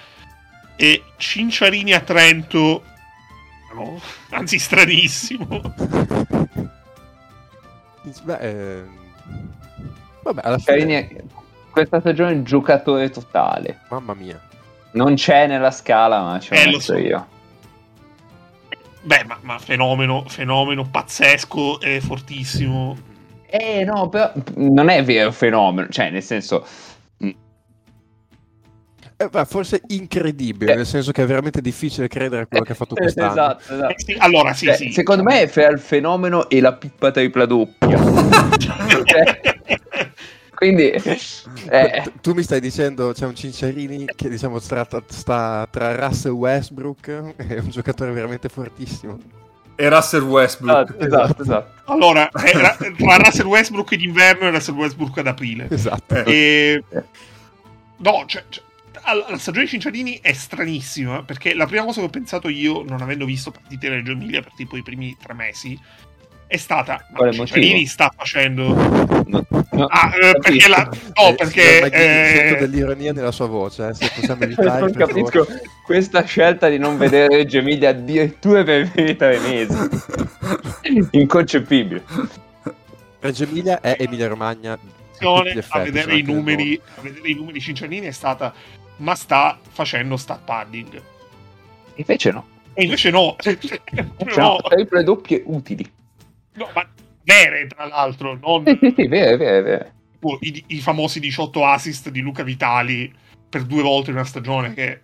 E 0.76 1.02
Cinciarini 1.16 1.94
a 1.94 2.00
Trento, 2.00 2.84
no, 3.74 3.98
anzi, 4.30 4.58
stranissimo. 4.58 5.58
Beh, 8.24 8.38
ehm, 8.40 8.98
vabbè, 10.22 10.40
alla 10.44 10.58
fine... 10.58 11.08
è- 11.08 11.22
questa 11.70 12.00
stagione 12.00 12.32
è 12.32 12.34
un 12.34 12.44
giocatore 12.44 13.08
totale. 13.08 13.80
Mamma 13.88 14.12
mia. 14.12 14.38
Non 14.92 15.14
c'è 15.14 15.46
nella 15.46 15.70
scala, 15.70 16.20
ma 16.20 16.34
ho 16.34 16.40
Eh, 16.50 16.64
lo 16.66 16.70
messo 16.72 16.92
so. 16.92 16.98
io. 16.98 17.26
Beh, 19.02 19.24
ma, 19.26 19.38
ma 19.40 19.58
fenomeno, 19.58 20.24
fenomeno 20.28 20.86
pazzesco 20.88 21.80
e 21.80 22.00
fortissimo. 22.00 22.96
Eh 23.46 23.84
no, 23.84 24.08
però 24.08 24.32
non 24.56 24.88
è 24.88 25.02
vero 25.04 25.32
fenomeno, 25.32 25.88
cioè 25.90 26.10
nel 26.10 26.22
senso 26.22 26.64
Eh, 29.16 29.28
beh, 29.28 29.44
forse 29.44 29.82
incredibile, 29.88 30.72
Eh. 30.72 30.76
nel 30.76 30.86
senso 30.86 31.12
che 31.12 31.22
è 31.22 31.26
veramente 31.26 31.60
difficile 31.60 32.08
credere 32.08 32.42
a 32.42 32.46
quello 32.46 32.64
che 32.64 32.72
ha 32.72 32.74
fatto 32.74 32.94
quest'anno. 32.96 33.30
Esatto, 33.30 33.72
esatto. 33.74 33.92
Eh 33.92 33.94
sì, 33.98 34.14
allora, 34.18 34.52
sì, 34.52 34.66
Cioè, 34.66 34.74
sì. 34.74 34.90
Secondo 34.90 35.22
me 35.22 35.42
è 35.42 35.46
fra 35.46 35.68
il 35.68 35.78
fenomeno 35.78 36.48
e 36.48 36.60
la 36.60 36.72
pippa 36.72 37.10
tripla 37.12 37.46
doppia. 37.46 37.98
Cioè, 38.58 39.80
Quindi 40.62 40.90
eh, 41.70 42.02
Tu- 42.04 42.12
Tu 42.20 42.32
mi 42.34 42.44
stai 42.44 42.60
dicendo 42.60 43.12
c'è 43.12 43.26
un 43.26 43.34
Cinciarini 43.34 44.04
che 44.14 44.28
diciamo 44.28 44.60
sta, 44.60 44.86
sta 45.08 45.66
tra 45.68 45.96
Russell 45.96 46.30
Westbrook 46.30 47.08
e 47.36 47.58
un 47.58 47.68
giocatore 47.70 48.12
veramente 48.12 48.48
fortissimo. 48.48 49.18
E 49.74 49.88
Russell 49.88 50.22
Westbrook. 50.22 50.90
esatto, 50.90 51.04
esatto, 51.04 51.42
esatto. 51.42 51.92
allora, 51.92 52.30
era- 52.44 52.76
tra 52.76 53.16
Russell 53.16 53.46
Westbrook 53.46 53.96
d'inverno 53.96 54.46
e 54.46 54.50
Russell 54.50 54.76
Westbrook 54.76 55.18
ad 55.18 55.26
aprile. 55.26 55.66
Esatto. 55.68 56.24
E... 56.26 56.84
Eh. 56.88 57.02
No, 57.96 58.22
cioè, 58.26 58.44
cioè, 58.48 58.62
la 59.28 59.38
stagione 59.38 59.64
di 59.64 59.70
Cinciarini 59.70 60.20
è 60.22 60.32
stranissima 60.32 61.24
perché 61.24 61.54
la 61.54 61.66
prima 61.66 61.82
cosa 61.84 61.98
che 61.98 62.06
ho 62.06 62.10
pensato 62.10 62.48
io, 62.48 62.84
non 62.84 63.02
avendo 63.02 63.24
visto 63.24 63.50
partite 63.50 63.88
Reggio 63.88 64.12
Emilia 64.12 64.42
per 64.42 64.52
tipo 64.54 64.76
i 64.76 64.82
primi 64.84 65.16
tre 65.20 65.34
mesi, 65.34 65.76
è 66.52 66.56
stata: 66.58 67.02
Quale 67.14 67.34
motivo? 67.34 67.86
sta 67.86 68.12
facendo. 68.14 68.74
No, 68.74 69.46
no, 69.70 69.86
Ah, 69.86 70.12
eh, 70.14 70.38
perché 70.38 70.68
la. 70.68 70.84
No, 71.14 71.28
Eh, 71.28 71.34
perché. 71.34 71.90
eh, 71.90 72.36
sento 72.36 72.66
dell'ironia 72.66 73.12
nella 73.14 73.32
sua 73.32 73.46
voce, 73.46 73.88
eh, 73.88 73.94
se 73.94 74.10
possiamo 74.14 74.42
evitare. 74.44 74.80
non 74.80 74.92
capisco 74.92 75.44
favore. 75.44 75.62
questa 75.84 76.22
scelta 76.24 76.68
di 76.68 76.76
non 76.76 76.98
vedere 76.98 77.36
Reggio 77.36 77.58
Emilia 77.58 77.88
addirittura 77.88 78.62
per 78.64 78.88
tre 79.16 79.38
mesi. 79.38 79.76
Inconcepibile. 81.12 82.02
Reggio 83.20 83.44
Emilia 83.44 83.80
è 83.80 83.96
Emilia 83.98 84.28
Romagna. 84.28 84.78
A 85.22 85.78
vedere 85.80 86.16
i 86.16 86.22
numeri, 86.22 86.78
a 86.96 87.00
vedere 87.00 87.28
i 87.28 87.34
numeri 87.34 87.60
Cinciannini 87.60 88.06
è 88.06 88.10
stata 88.10 88.52
ma 88.96 89.14
sta 89.14 89.58
facendo 89.70 90.16
stat 90.16 90.40
padding. 90.44 91.00
Invece 91.94 92.30
no. 92.30 92.46
E 92.74 92.84
invece 92.84 93.10
no, 93.10 93.36
Cioè, 93.40 93.56
no, 94.36 94.58
triple 94.68 95.02
doppie 95.04 95.42
utili. 95.46 95.88
No, 96.54 96.70
ma 96.74 96.88
vere 97.24 97.66
tra 97.66 97.86
l'altro, 97.86 98.36
non 98.40 98.64
Sì, 98.64 98.78
sì, 98.80 98.92
sì, 98.96 99.06
vero, 99.08 99.36
vero. 99.36 99.90
tipo 100.10 100.38
i, 100.40 100.64
i 100.68 100.80
famosi 100.80 101.20
18 101.20 101.64
assist 101.66 102.08
di 102.10 102.20
Luca 102.20 102.42
Vitali 102.42 103.12
per 103.48 103.64
due 103.64 103.82
volte 103.82 104.10
in 104.10 104.16
una 104.16 104.24
stagione 104.24 104.72
che 104.74 105.02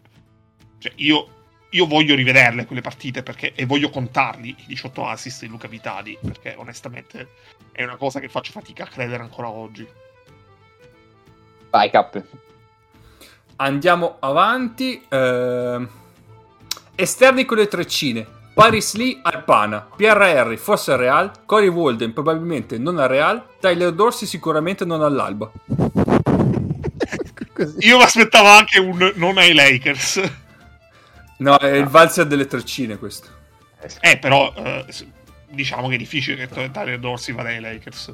cioè, 0.79 0.93
io, 0.97 1.29
io 1.71 1.87
voglio 1.87 2.15
rivederle 2.15 2.65
quelle 2.67 2.81
partite 2.81 3.23
perché, 3.23 3.53
e 3.55 3.67
voglio 3.67 3.91
contarli 3.91 4.51
i 4.51 4.65
18 4.69 5.07
assist 5.07 5.43
di 5.43 5.49
Luca 5.49 5.69
Vitali 5.69 6.17
perché 6.21 6.55
onestamente 6.57 7.29
è 7.73 7.83
una 7.85 7.97
cosa 7.97 8.21
che 8.21 8.29
faccio 8.29 8.53
fatica 8.53 8.85
a 8.85 8.89
credere 8.89 9.23
ancora 9.23 9.49
oggi. 9.49 9.87
Vai, 11.71 11.91
Cap. 11.91 12.23
Andiamo 13.57 14.17
avanti. 14.21 15.05
ehm, 15.09 15.89
esterni 16.95 17.45
con 17.45 17.59
le 17.59 17.69
treccine. 17.69 18.27
Paris 18.59 18.94
Lee 18.94 19.21
al 19.23 19.44
Pana, 19.44 19.88
Pierre 19.94 20.33
Henry 20.33 20.57
forse 20.57 20.90
al 20.90 20.99
Real, 20.99 21.31
Cory 21.47 21.68
Walden 21.68 22.12
probabilmente 22.12 22.77
non 22.77 22.99
al 22.99 23.07
Real, 23.07 23.51
Tyler 23.61 23.92
Dorsey 23.92 24.27
sicuramente 24.27 24.85
non 24.85 25.01
all'Alba. 25.01 25.49
Io 27.79 27.97
mi 27.97 28.03
aspettavo 28.03 28.49
anche 28.49 28.81
un 28.81 29.12
non 29.14 29.38
ai 29.38 29.55
Lakers. 29.55 30.21
No, 31.37 31.57
è 31.57 31.77
il 31.77 31.87
valzer 31.87 32.27
delle 32.27 32.49
treccine 32.49 32.99
questo. 32.99 33.29
Eh, 34.01 34.18
però 34.18 34.53
eh, 34.57 34.85
diciamo 35.51 35.87
che 35.87 35.94
è 35.94 35.99
difficile 35.99 36.49
che 36.49 36.71
Tyler 36.73 36.99
Dorsey 36.99 37.33
vada 37.33 37.51
ai 37.51 37.61
Lakers. 37.61 38.12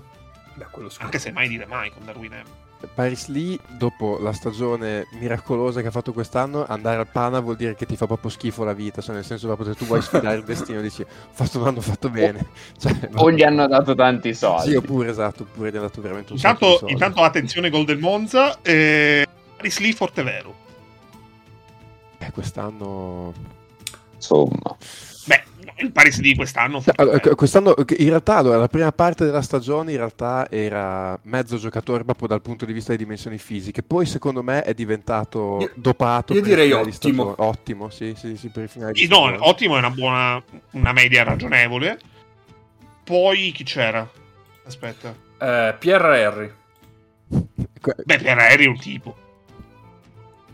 Beh. 0.56 0.66
Anche 0.98 1.18
se 1.18 1.32
mai 1.32 1.48
dire 1.48 1.64
mai 1.64 1.90
con 1.90 2.04
Darwin 2.04 2.34
Ham. 2.34 2.63
Paris 2.92 3.28
Lee, 3.28 3.58
dopo 3.78 4.18
la 4.18 4.32
stagione 4.32 5.06
miracolosa 5.18 5.80
che 5.80 5.88
ha 5.88 5.90
fatto 5.90 6.12
quest'anno, 6.12 6.64
andare 6.66 6.98
al 6.98 7.08
Pana 7.08 7.40
vuol 7.40 7.56
dire 7.56 7.74
che 7.74 7.86
ti 7.86 7.96
fa 7.96 8.06
proprio 8.06 8.30
schifo 8.30 8.64
la 8.64 8.72
vita. 8.72 9.00
Cioè, 9.00 9.14
nel 9.14 9.24
senso, 9.24 9.46
proprio 9.46 9.72
se 9.72 9.78
tu 9.78 9.84
vuoi 9.86 10.00
sfidare 10.02 10.36
il 10.36 10.44
destino, 10.44 10.80
dici, 10.80 11.02
ho 11.02 11.06
fatto 11.30 11.60
un 11.60 11.66
anno 11.66 11.80
fatto 11.80 12.08
bene. 12.10 12.46
Cioè, 12.78 13.10
O 13.16 13.30
gli 13.30 13.42
hanno 13.42 13.66
dato 13.66 13.94
tanti 13.94 14.34
soldi. 14.34 14.70
Sì, 14.70 14.76
oppure 14.76 15.10
esatto, 15.10 15.42
oppure 15.42 15.70
gli 15.70 15.76
ha 15.76 15.80
dato 15.80 16.00
veramente 16.00 16.32
un 16.32 16.38
sacco 16.38 16.58
di 16.58 16.64
Intanto, 16.64 16.78
soldi. 16.78 16.92
intanto 16.92 17.22
attenzione 17.22 17.70
Golden 17.70 17.98
Monza. 18.00 18.58
Eh, 18.62 19.26
Paris 19.56 19.78
Lee 19.80 19.92
Fortevero. 19.92 20.54
Eh, 22.18 22.30
quest'anno... 22.32 23.32
Insomma. 24.14 24.76
Il 25.76 25.90
Paris 25.90 26.20
di 26.20 26.34
quest'anno. 26.36 26.82
No, 26.84 26.92
allora, 26.96 27.12
Fortevero. 27.12 27.34
Quest'anno, 27.34 27.74
in 27.98 28.08
realtà, 28.08 28.36
allora, 28.36 28.58
la 28.58 28.68
prima 28.68 28.92
parte 28.92 29.24
della 29.24 29.42
stagione 29.42 29.90
in 29.90 29.96
realtà 29.96 30.46
era 30.48 31.18
mezzo 31.24 31.56
giocatore 31.56 32.04
proprio 32.04 32.28
dal 32.28 32.40
punto 32.42 32.64
di 32.64 32.72
vista 32.72 32.92
di 32.92 32.98
dimensioni 32.98 33.38
fisiche. 33.38 33.82
Poi, 33.82 34.06
secondo 34.06 34.42
me, 34.42 34.62
è 34.62 34.72
diventato 34.72 35.58
Io- 35.60 35.70
dopato. 35.74 36.32
io 36.32 36.42
direi 36.42 36.70
ottimo. 36.72 37.34
Ottimo, 37.38 37.90
sì, 37.90 38.14
sì, 38.16 38.36
sì, 38.36 38.48
per 38.48 38.64
i 38.64 38.68
finali 38.68 38.92
di 38.92 39.00
Sì, 39.00 39.08
no, 39.08 39.34
ottimo, 39.48 39.74
è 39.74 39.78
una 39.78 39.90
buona 39.90 40.42
una 40.72 40.92
media 40.92 41.24
ragionevole. 41.24 41.98
Poi 43.02 43.50
chi 43.52 43.64
c'era? 43.64 44.08
Aspetta. 44.66 45.14
Eh, 45.40 45.74
Pierre 45.78 46.20
Henry, 46.22 46.52
Que- 47.80 47.96
Beh, 48.04 48.30
Harry 48.30 48.64
è 48.64 48.68
un 48.68 48.78
tipo. 48.78 49.16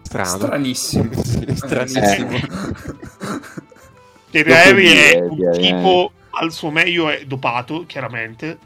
Strano. 0.02 0.28
stranissimo. 0.28 1.10
Sì, 1.22 1.44
stranissimo. 1.54 2.28
Per 2.28 3.09
Harry 4.32 4.86
di- 4.88 4.98
è 4.98 5.14
di- 5.28 5.42
un 5.44 5.50
di- 5.52 5.58
tipo 5.58 6.12
al 6.30 6.52
suo 6.52 6.70
meglio 6.70 7.08
è 7.10 7.24
dopato, 7.24 7.84
chiaramente. 7.86 8.58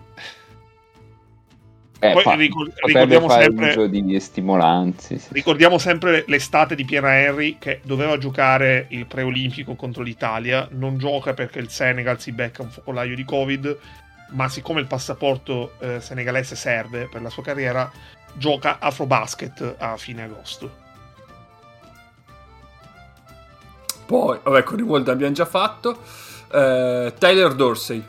Eh, 2.01 2.13
Poi 2.13 2.23
fa- 2.23 2.35
ricor- 2.35 2.73
ricordiamo 2.85 3.31
sempre- 3.31 3.89
di 3.89 4.21
stimolanti. 4.21 5.19
sì. 5.19 5.29
Ricordiamo 5.33 5.79
sempre 5.79 6.25
l'estate 6.27 6.75
di 6.75 6.85
Pierre 6.85 7.25
Henry 7.25 7.57
che 7.59 7.81
doveva 7.83 8.19
giocare 8.19 8.87
il 8.91 9.07
preolimpico 9.07 9.75
contro 9.75 10.03
l'Italia, 10.03 10.69
non 10.73 10.99
gioca 10.99 11.33
perché 11.33 11.61
il 11.61 11.71
Senegal 11.71 12.21
si 12.21 12.33
becca 12.33 12.61
un 12.63 12.69
focolaio 12.69 13.15
di 13.15 13.25
Covid, 13.25 13.79
ma 14.33 14.49
siccome 14.51 14.81
il 14.81 14.87
passaporto 14.87 15.75
eh, 15.81 16.01
senegalese 16.01 16.57
serve 16.57 17.09
per 17.11 17.23
la 17.23 17.31
sua 17.31 17.43
carriera, 17.43 17.91
gioca 18.35 18.79
Afrobasket 18.81 19.77
a 19.79 19.97
fine 19.97 20.25
agosto. 20.25 20.83
Poi, 24.07 24.39
vabbè, 24.43 24.63
con 24.63 24.77
Rivolda 24.77 25.13
abbiamo 25.13 25.33
già 25.33 25.45
fatto. 25.47 25.99
Eh, 26.53 27.13
Tyler 27.19 27.55
Dorsey. 27.55 28.03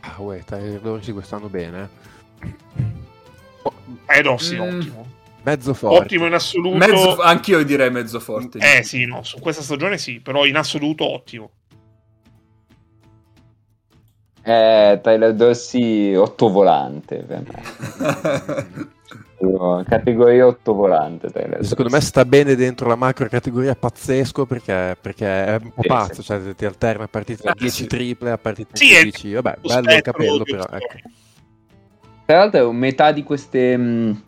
Ah, 0.00 0.14
uè, 0.18 0.42
Tyler 0.44 0.80
Dorsey 0.80 1.12
quest'anno 1.12 1.48
bene. 1.48 1.88
eh. 2.42 2.58
Eh 4.06 4.22
no, 4.22 4.38
sì, 4.38 4.56
Mm. 4.56 4.60
ottimo. 4.60 5.06
Mezzo 5.42 5.72
forte. 5.74 6.04
Ottimo 6.04 6.26
in 6.26 6.34
assoluto. 6.34 6.76
Mezzo, 6.76 7.20
anch'io 7.20 7.62
direi 7.64 7.90
mezzo 7.90 8.20
forte. 8.20 8.58
Eh 8.58 8.82
sì, 8.82 9.04
no, 9.06 9.22
su 9.22 9.38
questa 9.38 9.62
stagione 9.62 9.96
sì, 9.98 10.20
però 10.20 10.44
in 10.44 10.56
assoluto 10.56 11.04
ottimo. 11.10 11.50
Eh, 14.42 14.98
Tyler 15.02 15.34
Dorsey 15.34 16.14
ottovolante 16.14 17.16
per 17.22 17.42
me. 17.46 18.88
Io- 19.42 19.82
Categoria 19.88 20.46
ottovolante 20.46 21.30
Tyler 21.30 21.64
Secondo 21.64 21.90
me 21.90 22.00
sta 22.00 22.24
bene 22.26 22.54
dentro 22.54 22.88
la 22.88 22.94
macro 22.96 23.26
categoria 23.28 23.74
pazzesco 23.74 24.44
perché, 24.44 24.96
perché 25.00 25.26
è 25.46 25.58
un 25.62 25.72
po' 25.72 25.82
Sì, 25.82 25.88
pazzo, 25.88 26.14
sì. 26.20 26.22
cioè 26.24 26.54
ti 26.54 26.64
alterna 26.66 27.04
a 27.04 27.08
partite 27.08 27.42
da 27.44 27.52
Eh, 27.52 27.54
10 27.58 27.74
sì. 27.82 27.86
triple, 27.86 28.30
a 28.32 28.38
partite 28.38 28.76
Sì, 28.76 28.92
da 28.92 28.98
è 28.98 29.02
10, 29.02 29.32
vabbè, 29.32 29.58
lo 29.62 29.68
bello 29.68 29.94
il 29.94 30.02
capello 30.02 30.42
però, 30.44 30.64
ecco. 30.70 30.98
Tra 32.26 32.38
l'altro 32.38 32.70
metà 32.72 33.12
di 33.12 33.22
queste 33.22 33.76
mh, 33.76 34.22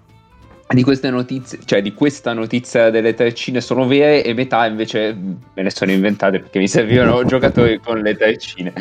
di 0.73 0.83
queste 0.83 1.11
notizie, 1.11 1.59
cioè 1.67 1.83
di 1.83 1.93
questa 1.93 2.33
notizia 2.33 2.89
delle 2.89 3.13
treccine 3.15 3.61
sono 3.61 3.87
vere 3.87 4.25
e 4.25 4.33
metà 4.33 4.65
invece 4.67 5.13
mh, 5.13 5.39
me 5.55 5.63
ne 5.63 5.71
sono 5.71 5.91
inventate 5.93 6.41
perché 6.41 6.59
mi 6.59 6.69
servivano 6.69 7.23
giocatori 7.27 7.79
con 7.79 7.99
le 7.99 8.17
treccine. 8.17 8.73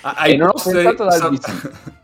Ah, 0.00 0.26
E 0.26 0.36
non 0.36 0.48
ho 0.48 0.52
pensato 0.52 1.04
dal 1.04 1.38
sa-. 1.38 1.70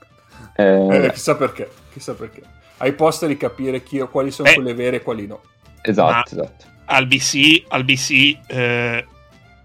Eh, 0.57 1.07
Eh, 1.07 1.11
chissà 1.13 1.37
perché. 1.37 1.71
Chissà 1.91 2.13
perché. 2.13 2.43
Ai 2.83 2.93
poster 2.95 3.29
di 3.29 3.37
capire 3.37 3.83
chi, 3.83 3.99
quali 4.11 4.31
sono 4.31 4.49
Eh. 4.49 4.55
quelle 4.55 4.75
vere 4.75 4.97
e 4.97 5.03
quali 5.03 5.27
no. 5.27 5.41
esatto, 5.83 6.35
esatto. 6.35 6.65
Al 6.87 7.07
BC, 7.07 7.65
al 7.69 7.85
BC 7.85 8.39
eh, 8.49 9.07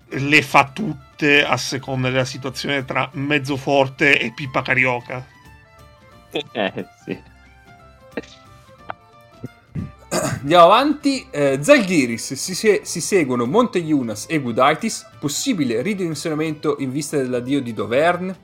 le 0.08 0.42
fa 0.42 0.70
tutte 0.74 1.44
a 1.44 1.58
seconda 1.58 2.10
della 2.10 2.26
situazione 2.26 2.86
tra 2.86 3.10
mezzo 3.14 3.58
forte 3.58 4.20
e 4.20 4.32
Pippa 4.36 4.62
Carioca. 4.62 5.26
Eh, 6.52 6.86
sì. 7.06 7.18
Andiamo 10.10 10.66
avanti. 10.66 11.26
Eh, 11.32 11.60
Zalgiris 11.62 12.34
si, 12.34 12.54
se- 12.56 12.82
si 12.84 13.02
seguono 13.02 13.46
Monte 13.46 13.80
Yunas 13.80 14.26
e 14.30 14.40
Gudaitis. 14.40 15.06
Possibile 15.20 15.82
ridimensionamento 15.82 16.76
in 16.80 16.92
vista 16.92 17.18
dell'addio 17.18 17.62
di 17.62 17.74
Dovern. 17.74 18.36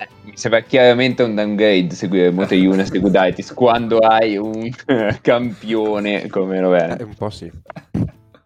Eh, 0.00 0.08
Mi 0.24 0.32
sembra 0.34 0.60
chiaramente 0.62 1.22
un 1.22 1.34
downgrade 1.34 1.90
seguire 1.94 2.30
Mote 2.30 2.54
Younes 2.54 2.90
e 2.90 2.98
Gudaitis 3.00 3.52
quando 3.52 3.98
hai 3.98 4.38
un 4.38 4.70
campione 5.20 6.26
come 6.28 6.56
Eh, 6.56 6.60
Rovere. 6.60 7.02
un 7.04 7.14
po' 7.14 7.28
sì. 7.28 7.50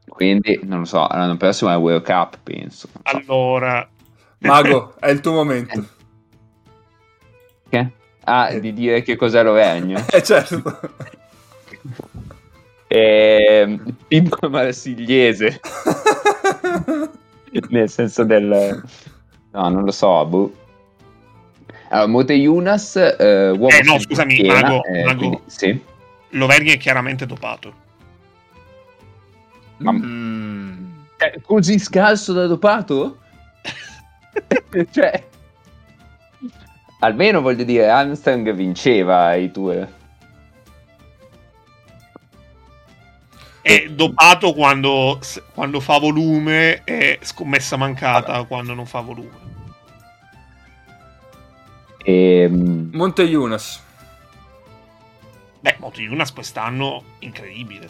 Quindi, 0.09 0.61
non 0.65 0.81
lo 0.81 0.85
so, 0.85 1.07
l'anno 1.09 1.37
prossimo 1.37 1.71
è 1.71 1.77
World 1.77 2.05
Cup, 2.05 2.39
penso. 2.43 2.89
Allora, 3.03 3.89
Mago, 4.39 4.95
è 4.99 5.11
il 5.11 5.21
tuo 5.21 5.33
momento. 5.33 5.87
Che? 7.69 7.91
Ah, 8.25 8.53
di 8.55 8.73
dire 8.73 9.03
che 9.03 9.17
cos'è 9.17 9.43
Rovegno. 9.43 10.03
Eh 10.11 10.23
certo. 10.23 10.63
Ehm, 12.89 13.97
Pimpo 14.07 14.49
Marsigliese, 14.49 15.61
nel 17.71 17.89
senso 17.91 18.25
del... 18.25 18.83
No, 19.53 19.69
non 19.69 19.85
lo 19.85 19.91
so, 19.91 20.25
boh. 20.27 20.53
Allora, 21.95 22.09
Mote 22.09 22.33
Yunas, 22.35 22.97
eh, 22.97 23.51
uomo 23.51 23.69
Eh, 23.69 23.83
no, 23.85 24.01
scusami, 24.01 24.33
schiena, 24.35 24.61
Mago, 24.63 24.85
eh, 24.85 25.05
Mago. 25.05 25.19
quindi- 25.19 25.41
sì. 25.47 25.81
Loverni 26.31 26.71
è 26.71 26.77
chiaramente 26.77 27.25
dopato. 27.25 27.73
Ma- 29.77 29.93
Mm. 29.93 30.87
Eh, 31.19 31.41
così 31.43 31.79
scarso 31.79 32.33
da 32.33 32.47
dopato? 32.49 33.19
cioè, 34.91 35.25
almeno 36.99 37.41
voglio 37.41 37.63
dire, 37.63 37.89
Armstrong 37.89 38.53
vinceva 38.53 39.33
i 39.35 39.53
tour. 39.53 39.89
È 43.63 43.87
dopato 43.89 44.53
quando, 44.53 45.21
quando 45.55 45.79
fa 45.81 45.99
volume 45.99 46.83
e 46.85 47.21
scommessa 47.23 47.77
mancata 47.77 48.43
quando 48.43 48.75
non 48.75 48.85
fa 48.85 49.01
volume. 49.01 49.54
Ehm, 52.05 52.91
Monte 52.93 53.23
Yunas. 53.23 53.83
Beh, 55.61 55.77
Moto 55.79 56.01
Yunas 56.01 56.33
quest'anno 56.33 57.03
incredibile. 57.21 57.89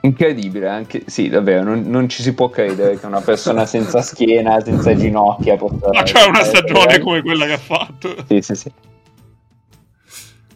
Incredibile, 0.00 0.68
anche 0.68 1.04
sì, 1.06 1.28
davvero, 1.28 1.62
non, 1.62 1.82
non 1.82 2.08
ci 2.08 2.22
si 2.22 2.34
può 2.34 2.48
credere 2.48 2.98
che 2.98 3.06
una 3.06 3.20
persona 3.20 3.66
senza 3.66 4.02
schiena, 4.02 4.60
senza 4.60 4.92
ginocchia 4.96 5.56
possa... 5.56 5.90
Ma 5.92 6.02
c'è 6.02 6.26
una 6.26 6.42
stagione 6.42 6.98
come 6.98 7.22
quella 7.22 7.46
che 7.46 7.52
ha 7.52 7.58
fatto. 7.58 8.24
Sì, 8.26 8.42
sì, 8.42 8.54
sì. 8.56 8.72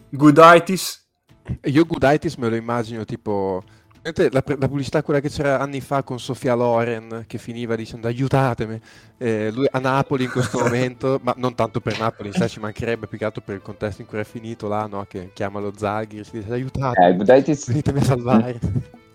Gooditis. 0.09 1.07
Io 1.63 1.85
Gooditis 1.85 2.35
me 2.35 2.49
lo 2.49 2.55
immagino 2.57 3.05
tipo... 3.05 3.63
La, 4.15 4.43
la 4.45 4.67
pubblicità 4.67 5.03
quella 5.03 5.19
che 5.19 5.29
c'era 5.29 5.59
anni 5.59 5.81
fa 5.81 6.01
con 6.03 6.19
Sofia 6.19 6.53
Loren 6.53 7.25
che 7.27 7.37
finiva 7.37 7.75
dicendo 7.75 8.07
aiutatemi 8.07 8.79
Eh, 9.17 9.51
lui 9.51 9.67
a 9.69 9.79
Napoli 9.79 10.23
in 10.25 10.31
questo 10.31 10.59
momento 10.63 11.19
ma 11.23 11.33
non 11.37 11.55
tanto 11.55 11.81
per 11.81 11.99
Napoli 11.99 12.31
sai 12.31 12.47
ci 12.47 12.59
mancherebbe 12.59 13.07
più 13.07 13.17
che 13.17 13.25
altro 13.25 13.41
per 13.43 13.55
il 13.55 13.61
contesto 13.61 14.01
in 14.01 14.07
cui 14.07 14.19
è 14.19 14.23
finito 14.23 14.67
là 14.67 14.85
no? 14.85 15.05
che 15.09 15.31
chiama 15.33 15.59
lo 15.59 15.73
Zaghi 15.75 16.23
si 16.23 16.39
dice 16.39 16.53
aiutatemi 16.53 17.23
Eh, 17.27 17.55
venitemi 17.65 17.99
a 17.99 18.03
salvare 18.03 18.59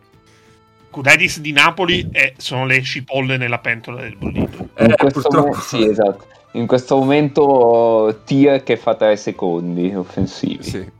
Cudedis 0.92 1.40
di 1.40 1.52
Napoli 1.52 2.06
e 2.12 2.34
sono 2.36 2.66
le 2.66 2.82
cipolle 2.82 3.38
nella 3.38 3.58
pentola 3.58 4.02
del 4.02 4.14
bollito. 4.14 4.68
Eh, 4.74 4.84
in 4.84 4.94
questo 4.94 5.20
purtroppo. 5.22 5.48
mo- 5.48 5.54
sì, 5.54 5.82
esatto. 5.88 6.26
In 6.52 6.66
questo 6.66 6.96
momento 6.98 8.20
tier 8.26 8.62
che 8.62 8.76
fa 8.76 8.94
3 8.94 9.16
secondi 9.16 9.94
offensivi. 9.94 10.62
sì. 10.62 10.92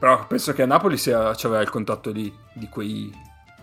Però 0.00 0.26
penso 0.26 0.52
che 0.54 0.62
a 0.62 0.66
Napoli 0.66 0.96
sia, 0.96 1.32
c'aveva 1.36 1.60
il 1.62 1.68
contatto 1.70 2.10
lì 2.10 2.32
di 2.54 2.68
quei 2.68 3.12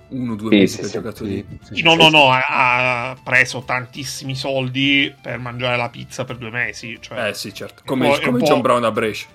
uno 0.10 0.34
o 0.34 0.36
due 0.36 0.52
Sì, 0.52 0.58
mesi 0.60 0.76
sì, 0.76 0.82
ha 0.82 0.86
sì, 0.86 0.92
giocato 0.92 1.26
sì, 1.26 1.26
lì. 1.26 1.60
sì. 1.74 1.82
No, 1.82 1.96
no, 1.96 2.10
no, 2.10 2.30
ha, 2.32 3.10
ha 3.10 3.16
preso 3.22 3.64
tantissimi 3.64 4.36
soldi 4.36 5.14
per 5.22 5.40
mangiare 5.40 5.76
la 5.76 5.90
pizza 5.90 6.24
per 6.26 6.38
due 6.38 6.52
mesi. 6.52 6.98
Cioè, 7.02 7.30
Eh 7.30 7.34
sì, 7.34 7.54
certo. 7.54 7.82
Come, 7.86 8.06
Un 8.08 8.14
po'- 8.14 8.20
come 8.22 8.38
un 8.38 8.44
John 8.46 8.56
po'- 8.58 8.62
Brown 8.62 8.84
a 8.86 8.92
Brescia. 8.92 9.26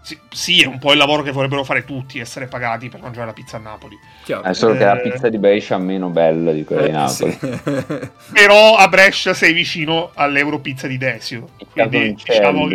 sì, 0.00 0.18
sì, 0.30 0.62
è 0.62 0.66
un 0.66 0.78
po' 0.78 0.92
il 0.92 0.98
lavoro 0.98 1.22
che 1.22 1.30
vorrebbero 1.30 1.62
fare 1.62 1.84
tutti, 1.84 2.18
essere 2.18 2.46
pagati 2.46 2.88
per 2.88 3.00
mangiare 3.02 3.26
la 3.26 3.32
pizza 3.34 3.58
a 3.58 3.60
Napoli. 3.60 3.96
Chiaro. 4.24 4.42
È 4.44 4.54
solo 4.54 4.72
che 4.76 4.84
la 4.84 4.98
Eh. 4.98 5.10
pizza 5.10 5.28
di 5.28 5.38
Brescia 5.38 5.76
è 5.76 5.78
meno 5.78 6.08
bella 6.08 6.52
di 6.52 6.64
quella 6.64 6.82
di 6.82 6.88
Eh, 6.88 6.92
Napoli. 6.92 7.38
sì. 7.38 8.10
Però 8.32 8.76
a 8.76 8.88
Brescia 8.88 9.34
sei 9.34 9.52
vicino 9.52 10.10
all'Europizza 10.14 10.86
di 10.86 10.96
Desio. 10.96 11.50
Quindi 11.70 12.14
diciamo, 12.14 12.68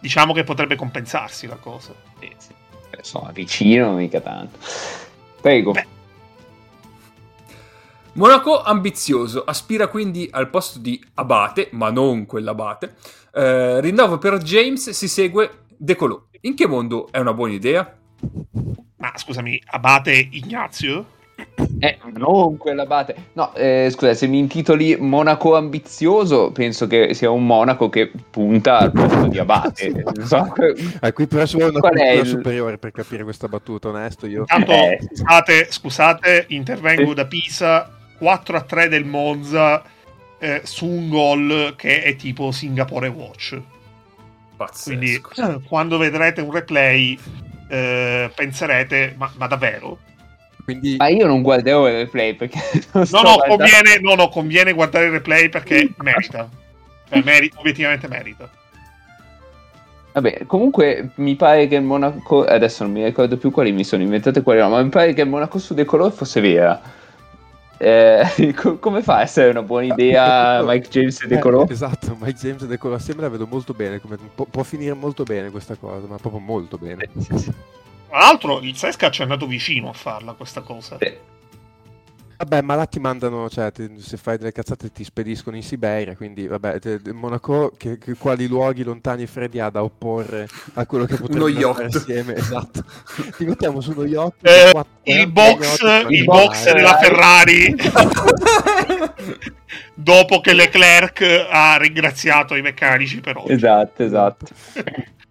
diciamo 0.00 0.32
che 0.32 0.44
potrebbe 0.44 0.76
compensarsi 0.76 1.46
la 1.46 1.56
cosa. 1.56 1.92
Sì, 2.20 2.30
sì. 2.36 2.48
Sono 3.02 3.30
vicino, 3.32 3.92
mica 3.92 4.20
tanto. 4.20 4.58
Prego. 5.40 5.72
Beh. 5.72 5.86
Monaco 8.14 8.62
ambizioso, 8.62 9.42
aspira 9.44 9.88
quindi 9.88 10.28
al 10.30 10.50
posto 10.50 10.78
di 10.78 11.02
Abate, 11.14 11.68
ma 11.72 11.90
non 11.90 12.26
quell'Abate. 12.26 12.94
Eh, 13.32 13.80
rinnovo 13.80 14.18
per 14.18 14.38
James, 14.38 14.90
si 14.90 15.08
segue 15.08 15.64
De 15.76 15.96
Colò. 15.96 16.26
In 16.42 16.54
che 16.54 16.66
mondo 16.66 17.08
è 17.10 17.18
una 17.18 17.32
buona 17.32 17.54
idea? 17.54 17.98
Ma 18.96 19.12
scusami, 19.16 19.60
Abate 19.66 20.28
Ignazio? 20.30 21.20
Eh, 21.80 21.98
non 22.14 22.56
quella 22.56 22.86
bate. 22.86 23.14
No, 23.34 23.52
eh, 23.54 23.88
scusa, 23.90 24.14
se 24.14 24.26
mi 24.26 24.38
intitoli 24.38 24.96
Monaco 24.98 25.56
ambizioso, 25.56 26.50
penso 26.52 26.86
che 26.86 27.12
sia 27.14 27.30
un 27.30 27.44
Monaco 27.44 27.88
che 27.88 28.10
punta 28.30 28.78
al 28.78 28.92
posto 28.92 29.26
di 29.26 29.38
Abate. 29.38 29.90
Non 30.14 30.26
so. 30.26 30.52
Ah, 31.00 31.12
qui 31.12 31.26
però 31.26 31.44
ci 31.44 31.56
vuole 31.56 31.70
una 31.72 31.80
Qual 31.80 31.94
è 31.94 31.98
cultura 31.98 32.20
il- 32.22 32.26
superiore 32.26 32.78
per 32.78 32.90
capire 32.92 33.22
questa 33.24 33.48
battuta 33.48 33.88
onesto 33.88 34.26
io 34.26 34.40
Intanto, 34.40 34.72
Eh. 34.72 34.98
scusate, 35.12 35.66
scusate, 35.70 36.44
intervengo 36.48 37.14
da 37.14 37.26
Pisa, 37.26 37.90
4 38.18 38.56
a 38.56 38.60
3 38.62 38.88
del 38.88 39.04
Monza 39.04 39.82
eh, 40.38 40.60
su 40.64 40.86
un 40.86 41.08
gol 41.08 41.74
che 41.76 42.02
è 42.02 42.16
tipo 42.16 42.50
Singapore 42.52 43.08
Watch. 43.08 43.60
Pazzesco. 44.56 44.84
Quindi 44.88 45.14
eh, 45.14 45.60
quando 45.66 45.98
vedrete 45.98 46.40
un 46.40 46.50
replay 46.52 47.18
eh, 47.68 48.30
penserete, 48.34 49.14
ma, 49.16 49.30
ma 49.36 49.46
davvero? 49.46 49.98
Quindi 50.64 50.96
Ma 50.96 51.08
io 51.08 51.26
non 51.26 51.42
guarderò 51.42 51.88
il 51.88 51.94
replay 51.94 52.34
perché 52.34 52.58
non 52.92 53.06
No, 53.10 53.22
no, 53.22 53.36
conviene, 53.46 53.98
no, 54.00 54.14
no, 54.14 54.28
conviene 54.28 54.72
guardare 54.72 55.06
il 55.06 55.12
replay 55.12 55.48
perché 55.48 55.92
merita. 55.98 56.48
Cioè, 57.08 57.22
meri- 57.24 57.50
obiettivamente 57.56 58.08
merita. 58.08 58.48
Vabbè, 60.14 60.44
comunque 60.46 61.10
mi 61.16 61.36
pare 61.36 61.66
che 61.68 61.76
il 61.76 61.82
Monaco. 61.82 62.44
Adesso 62.44 62.82
non 62.84 62.92
mi 62.92 63.02
ricordo 63.04 63.36
più 63.38 63.50
quali 63.50 63.72
mi 63.72 63.82
sono 63.84 64.02
inventate 64.02 64.42
quali 64.42 64.60
no, 64.60 64.68
ma 64.68 64.82
mi 64.82 64.90
pare 64.90 65.14
che 65.14 65.22
il 65.22 65.28
Monaco 65.28 65.58
su 65.58 65.72
De 65.74 65.84
Color 65.86 66.12
fosse 66.12 66.40
vera. 66.40 66.80
Eh, 67.78 68.52
co- 68.54 68.76
come 68.78 69.02
fa 69.02 69.16
a 69.16 69.22
essere 69.22 69.48
una 69.50 69.62
buona 69.62 69.86
idea 69.86 70.62
Mike 70.62 70.88
James 70.88 71.20
e 71.22 71.26
De 71.26 71.34
Eh, 71.36 71.38
Color? 71.40 71.68
esatto 71.72 72.16
Mike 72.20 72.38
James 72.38 72.62
e 72.62 72.66
De 72.68 72.78
Colò 72.78 72.94
assieme 72.94 73.22
la 73.22 73.28
vedo 73.28 73.44
molto 73.48 73.72
bene 73.74 73.98
come- 74.00 74.18
può, 74.32 74.44
può 74.44 74.62
finire 74.62 74.94
molto 74.94 75.24
bene 75.24 75.50
questa 75.50 75.74
cosa 75.74 76.06
ma 76.06 76.14
proprio 76.16 76.40
molto 76.40 76.78
bene 76.78 77.08
Sì, 77.18 77.36
sì. 77.38 77.52
Tra 78.12 78.20
l'altro, 78.20 78.60
il 78.60 78.76
Sesca 78.76 79.10
ci 79.10 79.20
è 79.20 79.22
andato 79.22 79.46
vicino 79.46 79.88
a 79.88 79.94
farla 79.94 80.34
questa 80.34 80.60
cosa. 80.60 80.98
Sì. 81.00 81.10
Vabbè, 82.36 82.60
ma 82.60 82.74
là 82.74 82.84
ti 82.84 83.00
mandano, 83.00 83.48
cioè, 83.48 83.72
ti- 83.72 83.88
se 84.00 84.18
fai 84.18 84.36
delle 84.36 84.52
cazzate 84.52 84.92
ti 84.92 85.02
spediscono 85.02 85.56
in 85.56 85.62
Siberia, 85.62 86.14
quindi 86.14 86.46
vabbè, 86.46 86.78
te- 86.78 87.00
Monaco, 87.12 87.72
che, 87.74 87.96
che- 87.96 88.14
quali 88.16 88.48
luoghi 88.48 88.82
lontani 88.82 89.22
e 89.22 89.26
freddi 89.28 89.60
ha 89.60 89.70
da 89.70 89.82
opporre 89.82 90.46
a 90.74 90.84
quello 90.84 91.06
che 91.06 91.16
potremmo 91.16 91.72
fare 91.72 91.86
assieme? 91.86 92.34
Esatto. 92.36 92.84
Ti 93.38 93.44
mettiamo 93.46 93.80
su 93.80 93.92
uno 93.92 94.04
yacht. 94.04 94.46
Eh, 94.46 94.70
quattro- 94.72 94.92
il 95.04 95.32
box, 95.32 95.80
yacht, 95.80 96.10
il 96.10 96.24
box 96.24 96.64
mari. 96.66 96.76
della 96.76 96.96
Ferrari 96.98 97.74
dopo 99.94 100.40
che 100.40 100.52
Leclerc 100.52 101.46
ha 101.50 101.78
ringraziato 101.78 102.56
i 102.56 102.60
meccanici 102.60 103.20
per 103.20 103.38
oggi. 103.38 103.52
Esatto, 103.52 104.02
esatto. 104.02 104.46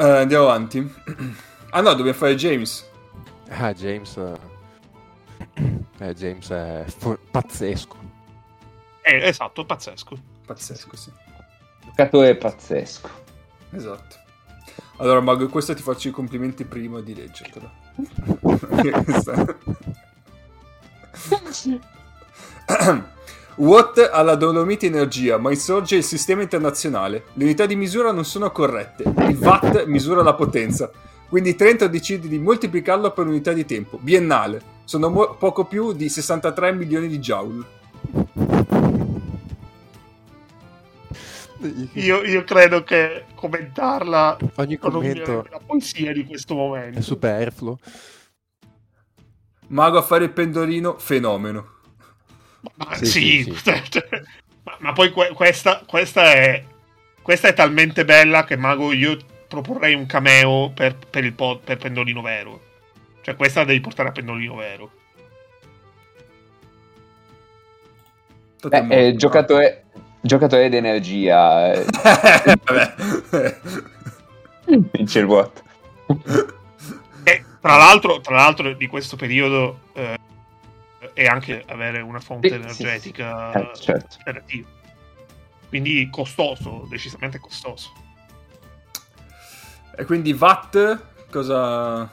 Eh, 0.00 0.04
andiamo 0.04 0.44
avanti. 0.44 0.94
Ah 1.70 1.82
no, 1.82 1.90
dobbiamo 1.92 2.16
fare 2.16 2.34
James. 2.34 2.82
Ah, 3.50 3.74
James... 3.74 4.16
eh, 4.16 4.38
eh, 5.98 6.14
James 6.14 6.48
è 6.50 6.84
fu- 6.86 7.18
pazzesco. 7.30 7.96
Eh, 9.02 9.26
esatto, 9.28 9.66
pazzesco. 9.66 10.16
Pazzesco, 10.46 10.96
sì. 10.96 11.12
Giocatore 11.84 12.36
pazzesco. 12.36 13.10
Esatto. 13.72 14.16
Allora, 14.96 15.20
Mago, 15.20 15.46
questo 15.48 15.74
ti 15.74 15.82
faccio 15.82 16.08
i 16.08 16.10
complimenti 16.10 16.64
prima 16.64 17.02
di 17.02 17.14
leggertelo. 17.14 17.70
Watt 23.58 23.98
alla 24.12 24.36
Dolomite 24.36 24.86
Energia, 24.86 25.36
ma 25.36 25.50
insorge 25.50 25.96
il 25.96 26.04
sistema 26.04 26.42
internazionale. 26.42 27.24
Le 27.32 27.42
unità 27.44 27.66
di 27.66 27.74
misura 27.74 28.12
non 28.12 28.24
sono 28.24 28.52
corrette. 28.52 29.02
Il 29.02 29.36
Watt 29.36 29.84
misura 29.86 30.22
la 30.22 30.34
potenza. 30.34 30.88
Quindi 31.28 31.56
Trento 31.56 31.88
decide 31.88 32.28
di 32.28 32.38
moltiplicarlo 32.38 33.10
per 33.10 33.26
unità 33.26 33.52
di 33.52 33.64
tempo. 33.64 33.98
Biennale. 34.00 34.62
Sono 34.84 35.10
mo- 35.10 35.34
poco 35.34 35.64
più 35.64 35.92
di 35.92 36.08
63 36.08 36.72
milioni 36.72 37.08
di 37.08 37.18
joule. 37.18 37.64
Io, 41.94 42.22
io 42.22 42.44
credo 42.44 42.84
che 42.84 43.24
commentarla 43.34 44.36
Ogni 44.54 44.76
commento 44.76 45.44
la 45.50 45.60
poesia 45.66 46.12
di 46.12 46.24
questo 46.24 46.54
momento. 46.54 47.00
è 47.00 47.02
superfluo. 47.02 47.76
Mago 49.66 49.98
a 49.98 50.02
fare 50.02 50.24
il 50.24 50.30
pendolino, 50.30 50.96
fenomeno. 50.98 51.77
Ma, 52.76 52.94
Sì, 52.94 53.06
sì, 53.06 53.54
sì, 53.54 54.00
ma, 54.64 54.76
ma 54.78 54.92
poi 54.92 55.10
que- 55.10 55.32
questa, 55.34 55.82
questa, 55.86 56.32
è, 56.32 56.64
questa 57.22 57.48
è 57.48 57.54
talmente 57.54 58.04
bella 58.04 58.44
che 58.44 58.56
Mago 58.56 58.92
io 58.92 59.16
proporrei 59.48 59.94
un 59.94 60.06
cameo 60.06 60.70
per, 60.70 60.96
per 60.96 61.24
il 61.24 61.32
pod- 61.32 61.60
per 61.60 61.76
Pendolino 61.78 62.20
Vero. 62.20 62.60
Cioè 63.22 63.36
questa 63.36 63.60
la 63.60 63.66
devi 63.66 63.80
portare 63.80 64.08
a 64.08 64.12
Pendolino 64.12 64.54
Vero. 64.56 64.90
State 68.56 68.88
Eh, 68.88 69.14
giocatore, 69.16 69.84
giocatore 70.20 70.68
d'energia. 70.68 71.72
Vabbè. 72.64 72.94
vince 74.92 75.18
il 75.20 75.26
vuoto. 75.26 75.62
E 77.22 77.44
tra 77.60 77.76
l'altro, 77.76 78.20
tra 78.20 78.34
l'altro 78.34 78.72
di 78.72 78.86
questo 78.86 79.16
periodo 79.16 79.80
eh, 79.94 80.16
è 81.18 81.26
anche 81.26 81.64
avere 81.66 82.00
una 82.00 82.20
fonte 82.20 82.48
Sì, 82.48 82.54
sì, 82.54 82.60
energetica 82.60 83.50
sì. 83.50 83.58
Eh, 83.58 83.70
certo. 83.74 84.16
alternativa. 84.18 84.68
Quindi 85.68 86.08
costoso, 86.12 86.86
decisamente 86.88 87.40
costoso. 87.40 87.90
E 89.96 90.04
quindi 90.04 90.32
Watt, 90.32 91.02
cosa... 91.28 92.08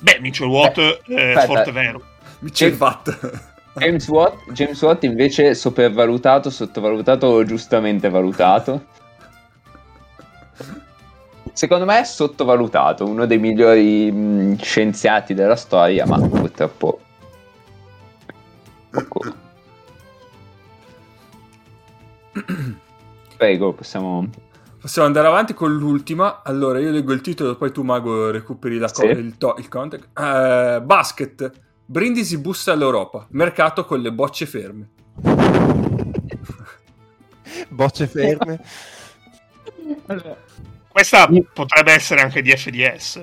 Beh, 0.00 0.18
Mitchell 0.20 0.48
Watt 0.48 0.76
Eh, 0.76 1.00
è 1.06 1.30
aspetta. 1.30 1.46
forte 1.46 1.72
vero. 1.72 2.02
Il 2.40 2.54
Sì. 2.54 2.66
Watt. 2.78 3.46
James 3.78 4.08
Watt, 4.08 4.52
James 4.52 4.82
Watt 4.82 5.04
invece 5.04 5.54
sopravvalutato, 5.54 6.50
sottovalutato 6.50 7.26
o 7.26 7.44
giustamente 7.44 8.10
valutato? 8.10 8.84
Secondo 11.54 11.86
me 11.86 12.00
è 12.00 12.04
sottovalutato, 12.04 13.06
uno 13.06 13.24
dei 13.24 13.38
migliori 13.38 14.12
mh, 14.12 14.58
scienziati 14.60 15.32
della 15.32 15.56
storia, 15.56 16.04
ma 16.06 16.18
purtroppo... 16.20 17.00
poco. 18.90 19.34
Prego, 23.36 23.72
possiamo... 23.72 24.28
Possiamo 24.80 25.08
andare 25.08 25.26
avanti 25.26 25.54
con 25.54 25.74
l'ultima. 25.76 26.42
Allora, 26.44 26.78
io 26.78 26.92
leggo 26.92 27.12
il 27.12 27.20
titolo, 27.20 27.56
poi 27.56 27.72
tu, 27.72 27.82
Mago, 27.82 28.30
recuperi 28.30 28.78
la 28.78 28.88
co- 28.88 29.00
Sì. 29.00 29.06
il, 29.06 29.36
to- 29.36 29.56
il 29.58 29.66
context. 29.68 30.08
Eh, 30.16 30.80
basket. 30.84 31.50
Brindisi 31.84 32.38
bussa 32.38 32.72
all'Europa. 32.72 33.26
Mercato 33.30 33.84
con 33.84 34.00
le 34.00 34.12
bocce 34.12 34.46
ferme. 34.46 34.88
Bocce 37.70 38.06
ferme. 38.06 38.60
Questa 40.88 41.26
Io- 41.30 41.46
potrebbe 41.52 41.92
essere 41.92 42.20
anche 42.20 42.40
di 42.40 42.52
FDS. 42.56 43.20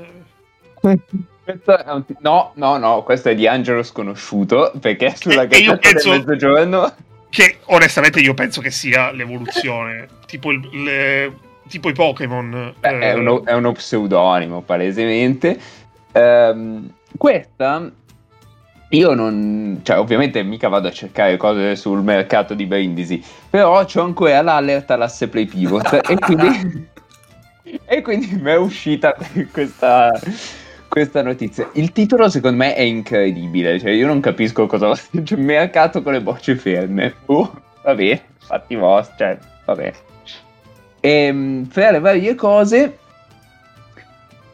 Ti- 1.46 2.16
No, 2.20 2.52
no, 2.56 2.78
no, 2.78 3.04
questo 3.04 3.30
è 3.30 3.36
di 3.36 3.46
Angelo 3.48 3.84
Sconosciuto, 3.84 4.72
perché 4.80 5.08
è 5.08 5.16
sulla 5.16 5.46
gazzetta 5.46 5.78
penso- 5.78 6.10
del 6.10 6.20
mezzogiorno... 6.26 6.94
Che 7.30 7.58
onestamente 7.66 8.20
io 8.20 8.34
penso 8.34 8.62
che 8.62 8.72
sia 8.72 9.12
l'evoluzione. 9.12 10.08
tipo, 10.26 10.52
il- 10.52 10.70
le- 10.84 11.34
tipo 11.68 11.90
i 11.90 11.94
Pokémon. 11.94 12.74
Beh, 12.80 12.90
eh, 12.90 13.00
è, 13.00 13.14
uno, 13.14 13.46
è 13.46 13.54
uno 13.54 13.72
pseudonimo, 13.74 14.62
palesemente. 14.62 15.60
Ehm, 16.14 16.90
questa... 17.18 17.92
Io 18.90 19.14
non... 19.14 19.82
Cioè, 19.84 20.00
ovviamente 20.00 20.42
mica 20.44 20.70
vado 20.70 20.88
a 20.88 20.92
cercare 20.92 21.36
cose 21.38 21.76
sul 21.76 22.02
mercato 22.02 22.54
di 22.54 22.66
Brindisi, 22.66 23.22
però 23.50 23.84
c'ho 23.84 24.02
ancora 24.04 24.42
l'alert 24.42 24.90
all'asse 24.92 25.28
play 25.28 25.46
pivot, 25.46 26.00
e 26.10 26.16
quindi... 26.18 26.88
e 27.86 28.02
quindi 28.02 28.36
mi 28.36 28.52
è 28.52 28.58
uscita 28.58 29.14
questa... 29.52 30.12
Questa 30.96 31.22
notizia. 31.22 31.70
Il 31.74 31.92
titolo 31.92 32.30
secondo 32.30 32.56
me 32.56 32.74
è 32.74 32.80
incredibile, 32.80 33.78
cioè 33.82 33.92
io 33.92 34.08
non 34.08 34.22
capisco 34.22 34.66
cosa... 34.66 34.96
Cioè, 34.96 35.38
mercato 35.38 36.02
con 36.02 36.14
le 36.14 36.22
bocce 36.22 36.56
ferme. 36.56 37.16
Uh, 37.26 37.46
vabbè, 37.84 38.22
fatti 38.38 38.76
vostri, 38.76 39.16
cioè, 39.18 39.38
vabbè. 39.66 39.94
E 41.02 41.64
fra 41.68 41.92
le 41.92 42.00
varie 42.00 42.34
cose 42.36 42.98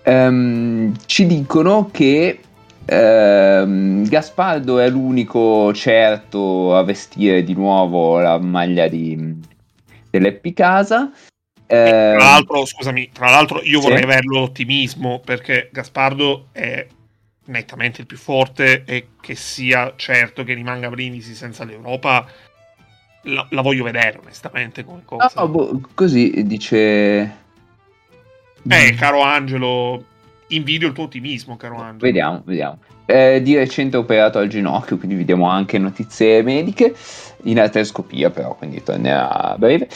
ehm, 0.01 0.95
ci 1.05 1.27
dicono 1.27 1.89
che 1.91 2.39
ehm, 2.85 4.07
Gaspardo 4.09 4.79
è 4.79 4.89
l'unico 4.89 5.71
certo 5.75 6.75
a 6.75 6.81
vestire 6.81 7.43
di 7.43 7.53
nuovo 7.53 8.19
la 8.19 8.39
maglia 8.39 8.87
di, 8.87 9.39
dell'Epicasa. 10.09 11.11
e 11.13 11.30
Ehm, 11.71 12.17
tra 12.17 12.23
l'altro, 12.25 12.65
scusami, 12.65 13.09
tra 13.13 13.29
l'altro 13.29 13.61
io 13.63 13.79
Sì. 13.79 13.87
vorrei 13.87 14.03
avere 14.03 14.23
l'ottimismo 14.23 15.19
perché 15.19 15.69
Gaspardo 15.71 16.47
è 16.51 16.85
nettamente 17.45 18.01
il 18.01 18.07
più 18.07 18.17
forte 18.17 18.83
e 18.85 19.07
che 19.19 19.35
sia 19.35 19.93
certo 19.95 20.43
che 20.43 20.53
rimanga 20.53 20.89
Brindisi 20.89 21.33
senza 21.33 21.63
l'Europa 21.63 22.25
la, 23.23 23.45
la 23.49 23.61
voglio 23.61 23.83
vedere 23.83 24.19
onestamente 24.21 24.83
come 24.83 25.01
cosa. 25.05 25.31
no, 25.35 25.47
boh, 25.47 25.81
così 25.93 26.43
dice... 26.45 27.39
Eh, 28.69 28.93
caro 28.95 29.21
Angelo, 29.21 30.05
invidio 30.49 30.87
il 30.87 30.93
tuo 30.93 31.05
ottimismo, 31.05 31.57
caro 31.57 31.77
Angelo. 31.77 31.97
Vediamo, 31.99 32.41
vediamo. 32.45 32.77
Eh, 33.11 33.41
di 33.41 33.57
recente 33.57 33.97
operato 33.97 34.37
al 34.39 34.47
ginocchio, 34.47 34.97
quindi 34.97 35.17
vediamo 35.17 35.49
anche 35.49 35.77
notizie 35.77 36.41
mediche 36.43 36.95
in 37.43 37.59
artroscopia, 37.59 38.29
però, 38.29 38.55
quindi 38.55 38.81
tornerà 38.81 39.29
a 39.29 39.57
breve. 39.57 39.89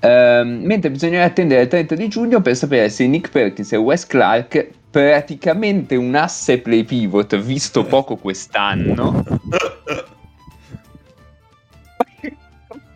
Ehm, 0.00 0.62
mentre 0.64 0.90
bisognerà 0.90 1.24
attendere 1.24 1.62
il 1.62 1.68
30 1.68 1.94
di 1.94 2.08
giugno 2.08 2.40
per 2.40 2.56
sapere 2.56 2.88
se 2.88 3.06
Nick 3.06 3.30
Perkins 3.30 3.72
e 3.72 3.76
Wes 3.76 4.06
Clark, 4.06 4.68
praticamente 4.90 5.96
un 5.96 6.14
asse 6.14 6.60
play 6.60 6.84
pivot 6.84 7.36
visto 7.36 7.84
poco 7.84 8.16
quest'anno, 8.16 9.22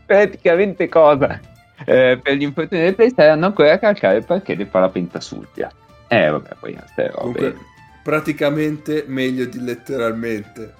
praticamente 0.07 0.89
cosa? 0.89 1.39
Eh, 1.85 2.19
per 2.23 2.35
gli 2.35 2.43
infortuni 2.45 2.81
del 2.81 2.95
play 2.95 3.13
saranno 3.15 3.45
ancora 3.45 3.73
a 3.73 3.79
calcare 3.79 4.17
il 4.17 4.25
parquet 4.25 4.57
del 4.57 4.69
Palapentasuglia. 4.69 5.71
Eh, 6.09 6.31
vabbè, 6.31 6.49
poi 6.59 6.75
queste 6.75 7.11
robe. 7.11 7.39
Comunque, 7.39 7.75
praticamente 8.07 9.05
meglio 9.09 9.47
di 9.47 9.59
letteralmente. 9.59 10.75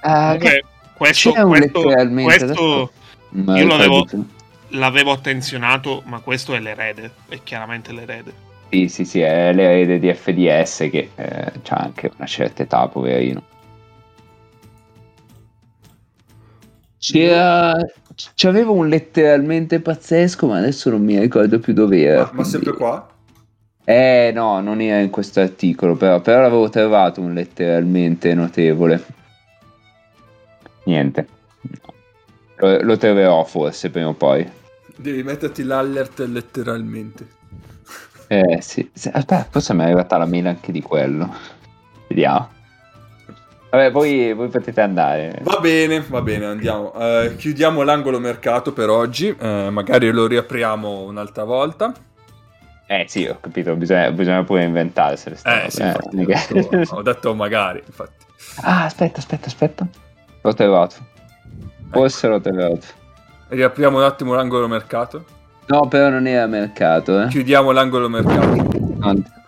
Ah, 0.00 0.36
Comunque, 0.36 0.64
questo, 0.94 1.32
C'è 1.32 1.40
un 1.40 1.48
questo, 1.48 1.82
letteralmente, 1.82 2.44
questo 2.44 2.92
Io 3.30 3.64
lo 3.64 3.66
l'avevo- 3.66 4.06
l'avevo 4.68 5.12
attenzionato, 5.12 6.02
ma 6.04 6.20
questo 6.20 6.54
è 6.54 6.60
l'erede, 6.60 7.12
è 7.30 7.38
chiaramente 7.42 7.92
l'erede. 7.92 8.48
Sì, 8.68 8.88
sì, 8.88 9.04
sì, 9.06 9.20
è 9.20 9.54
l'erede 9.54 9.98
di 9.98 10.12
FDS 10.12 10.88
che 10.90 11.12
eh, 11.14 11.52
ha 11.68 11.76
anche 11.76 12.10
una 12.14 12.26
certa 12.26 12.62
età, 12.62 12.86
poverino. 12.86 13.42
C'era... 16.98 17.78
C'avevo 18.34 18.74
un 18.74 18.86
letteralmente 18.88 19.80
pazzesco, 19.80 20.46
ma 20.46 20.58
adesso 20.58 20.90
non 20.90 21.02
mi 21.02 21.18
ricordo 21.18 21.58
più 21.58 21.72
dove 21.72 22.02
era. 22.02 22.24
Ma, 22.24 22.30
ma 22.34 22.44
sempre 22.44 22.74
qua? 22.74 23.08
Eh 23.90 24.30
no, 24.32 24.60
non 24.60 24.80
era 24.80 25.00
in 25.00 25.10
questo 25.10 25.40
articolo, 25.40 25.96
però, 25.96 26.20
però 26.20 26.42
l'avevo 26.42 26.68
trovato 26.68 27.20
un 27.20 27.34
letteralmente 27.34 28.32
notevole. 28.34 29.04
Niente. 30.84 31.26
Lo, 32.58 32.82
lo 32.82 32.96
troverò 32.96 33.42
forse 33.42 33.90
prima 33.90 34.06
o 34.06 34.14
poi. 34.14 34.48
Devi 34.94 35.24
metterti 35.24 35.64
l'allert 35.64 36.20
letteralmente. 36.20 37.26
Eh 38.28 38.58
sì, 38.60 38.88
aspetta, 38.94 39.48
forse 39.50 39.74
mi 39.74 39.80
è 39.80 39.86
arrivata 39.86 40.18
la 40.18 40.26
mail 40.26 40.46
anche 40.46 40.70
di 40.70 40.82
quello. 40.82 41.28
Vediamo. 42.06 42.48
Vabbè, 43.70 43.90
voi, 43.90 44.32
voi 44.34 44.46
potete 44.50 44.80
andare. 44.82 45.40
Va 45.42 45.58
bene, 45.58 46.04
va 46.06 46.22
bene, 46.22 46.46
andiamo. 46.46 46.94
Eh, 46.94 47.34
chiudiamo 47.36 47.82
l'angolo 47.82 48.20
mercato 48.20 48.72
per 48.72 48.88
oggi. 48.88 49.34
eh, 49.36 49.68
magari 49.70 50.12
lo 50.12 50.28
riapriamo 50.28 51.02
un'altra 51.02 51.42
volta. 51.42 51.92
Eh 52.92 53.04
sì, 53.06 53.24
ho 53.24 53.38
capito, 53.40 53.76
bisogna, 53.76 54.10
bisogna 54.10 54.42
pure 54.42 54.64
inventarsene. 54.64 55.36
sta 55.36 55.62
Eh, 55.62 55.70
sì, 55.70 55.78
roba, 55.78 55.90
infatti, 55.90 56.16
mica- 56.16 56.40
ho, 56.50 56.54
detto, 56.54 56.80
ho 56.96 57.02
detto 57.02 57.34
magari, 57.36 57.80
infatti. 57.86 58.24
ah, 58.62 58.84
aspetta, 58.86 59.20
aspetta, 59.20 59.46
aspetta. 59.46 59.86
L'ho 60.40 60.54
trovato. 60.54 60.96
Forse 61.90 62.26
l'ho 62.26 62.40
trovato. 62.40 62.86
Riapriamo 63.46 63.96
un 63.98 64.02
attimo 64.02 64.34
l'angolo 64.34 64.66
mercato. 64.66 65.24
No, 65.66 65.86
però 65.86 66.08
non 66.08 66.26
era 66.26 66.46
mercato, 66.46 67.22
eh. 67.22 67.28
Chiudiamo 67.28 67.70
l'angolo 67.70 68.08
mercato. 68.08 68.98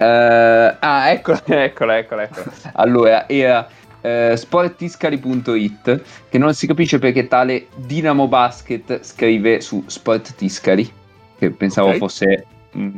Eh, 0.00 0.76
ah, 0.78 1.10
eccola, 1.10 1.40
eccola, 1.44 1.98
eccola, 1.98 2.22
eccola. 2.22 2.44
Allora, 2.74 3.28
era 3.28 3.66
eh, 4.08 4.36
sporttiscali.it 4.36 6.02
che 6.28 6.38
non 6.38 6.54
si 6.54 6.66
capisce 6.66 6.98
perché 6.98 7.28
tale 7.28 7.66
Dinamo 7.76 8.28
Basket 8.28 9.02
scrive 9.02 9.60
su 9.60 9.82
Sport 9.86 10.34
Tiscali, 10.34 10.90
che 11.38 11.50
pensavo 11.50 11.90
Ok. 11.90 11.96
fosse 11.96 12.46
mh, 12.72 12.96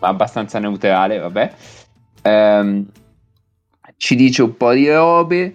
abbastanza 0.00 0.58
neutrale, 0.58 1.18
vabbè. 1.18 1.54
Ehm, 2.22 2.86
ci 3.96 4.16
dice 4.16 4.42
un 4.42 4.56
po' 4.56 4.72
di 4.72 4.90
robe 4.90 5.54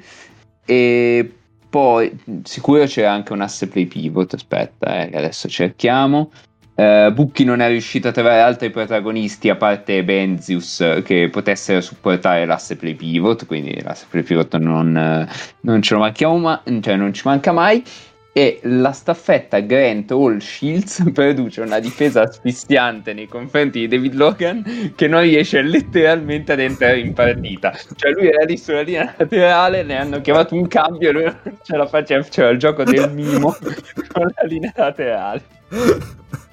e 0.66 1.34
poi 1.70 2.18
sicuro 2.44 2.86
c'è 2.86 3.04
anche 3.04 3.34
un 3.34 3.42
asse 3.42 3.68
play 3.68 3.86
pivot, 3.86 4.34
aspetta, 4.34 5.08
eh, 5.08 5.16
adesso 5.16 5.48
cerchiamo. 5.48 6.32
Eh, 6.80 7.12
Bucchi 7.12 7.44
non 7.44 7.60
è 7.60 7.68
riuscito 7.68 8.08
a 8.08 8.12
trovare 8.14 8.40
altri 8.40 8.70
protagonisti 8.70 9.50
a 9.50 9.58
parte 9.58 10.02
Benzius 10.02 11.02
che 11.04 11.28
potessero 11.30 11.82
supportare 11.82 12.46
l'asse 12.46 12.78
play 12.78 12.94
pivot, 12.94 13.46
quindi 13.46 13.82
l'asse 13.82 14.06
play 14.10 14.24
pivot 14.24 14.56
non, 14.56 15.28
non 15.60 15.82
ce 15.82 15.94
lo 15.94 16.00
manchiamo 16.00 16.38
ma- 16.38 16.64
cioè 16.80 16.96
non 16.96 17.12
ci 17.12 17.24
manca 17.26 17.52
mai. 17.52 17.84
E 18.32 18.62
la 18.64 18.94
staffetta 18.94 19.60
Grant 19.60 20.10
Hall 20.12 20.38
Shields 20.38 21.04
produce 21.12 21.60
una 21.60 21.80
difesa 21.80 22.22
asfissiante 22.22 23.12
nei 23.12 23.28
confronti 23.28 23.80
di 23.80 23.88
David 23.90 24.14
Logan 24.14 24.94
che 24.96 25.08
non 25.10 25.20
riesce 25.20 25.62
letteralmente 25.62 26.54
ad 26.54 26.62
entrare 26.62 27.00
in 27.00 27.12
partita. 27.12 27.74
Cioè, 27.94 28.12
lui 28.12 28.28
era 28.30 28.46
lì 28.46 28.56
sulla 28.56 28.84
linea 28.84 29.14
laterale, 29.18 29.84
ne 29.84 29.98
hanno 29.98 30.22
chiamato 30.22 30.56
un 30.56 30.68
cambio 30.70 31.10
e 31.10 31.12
lui 31.12 31.24
non 31.24 31.58
ce 31.62 31.76
la 31.76 31.88
faceva. 31.88 32.24
C'era 32.24 32.50
il 32.50 32.58
gioco 32.58 32.86
del 32.86 33.12
mimo 33.12 33.54
con 34.14 34.32
la 34.34 34.48
linea 34.48 34.72
laterale. 34.74 35.42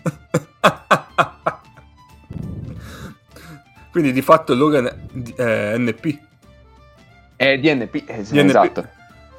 Quindi 3.91 4.13
di 4.13 4.23
fatto 4.23 4.55
Logan 4.55 4.87
è 5.37 5.77
NP. 5.79 6.19
È 7.37 7.59
DNP, 7.59 8.05
eh, 8.07 8.25
sì, 8.25 8.35
DNP. 8.35 8.49
esatto. 8.49 8.89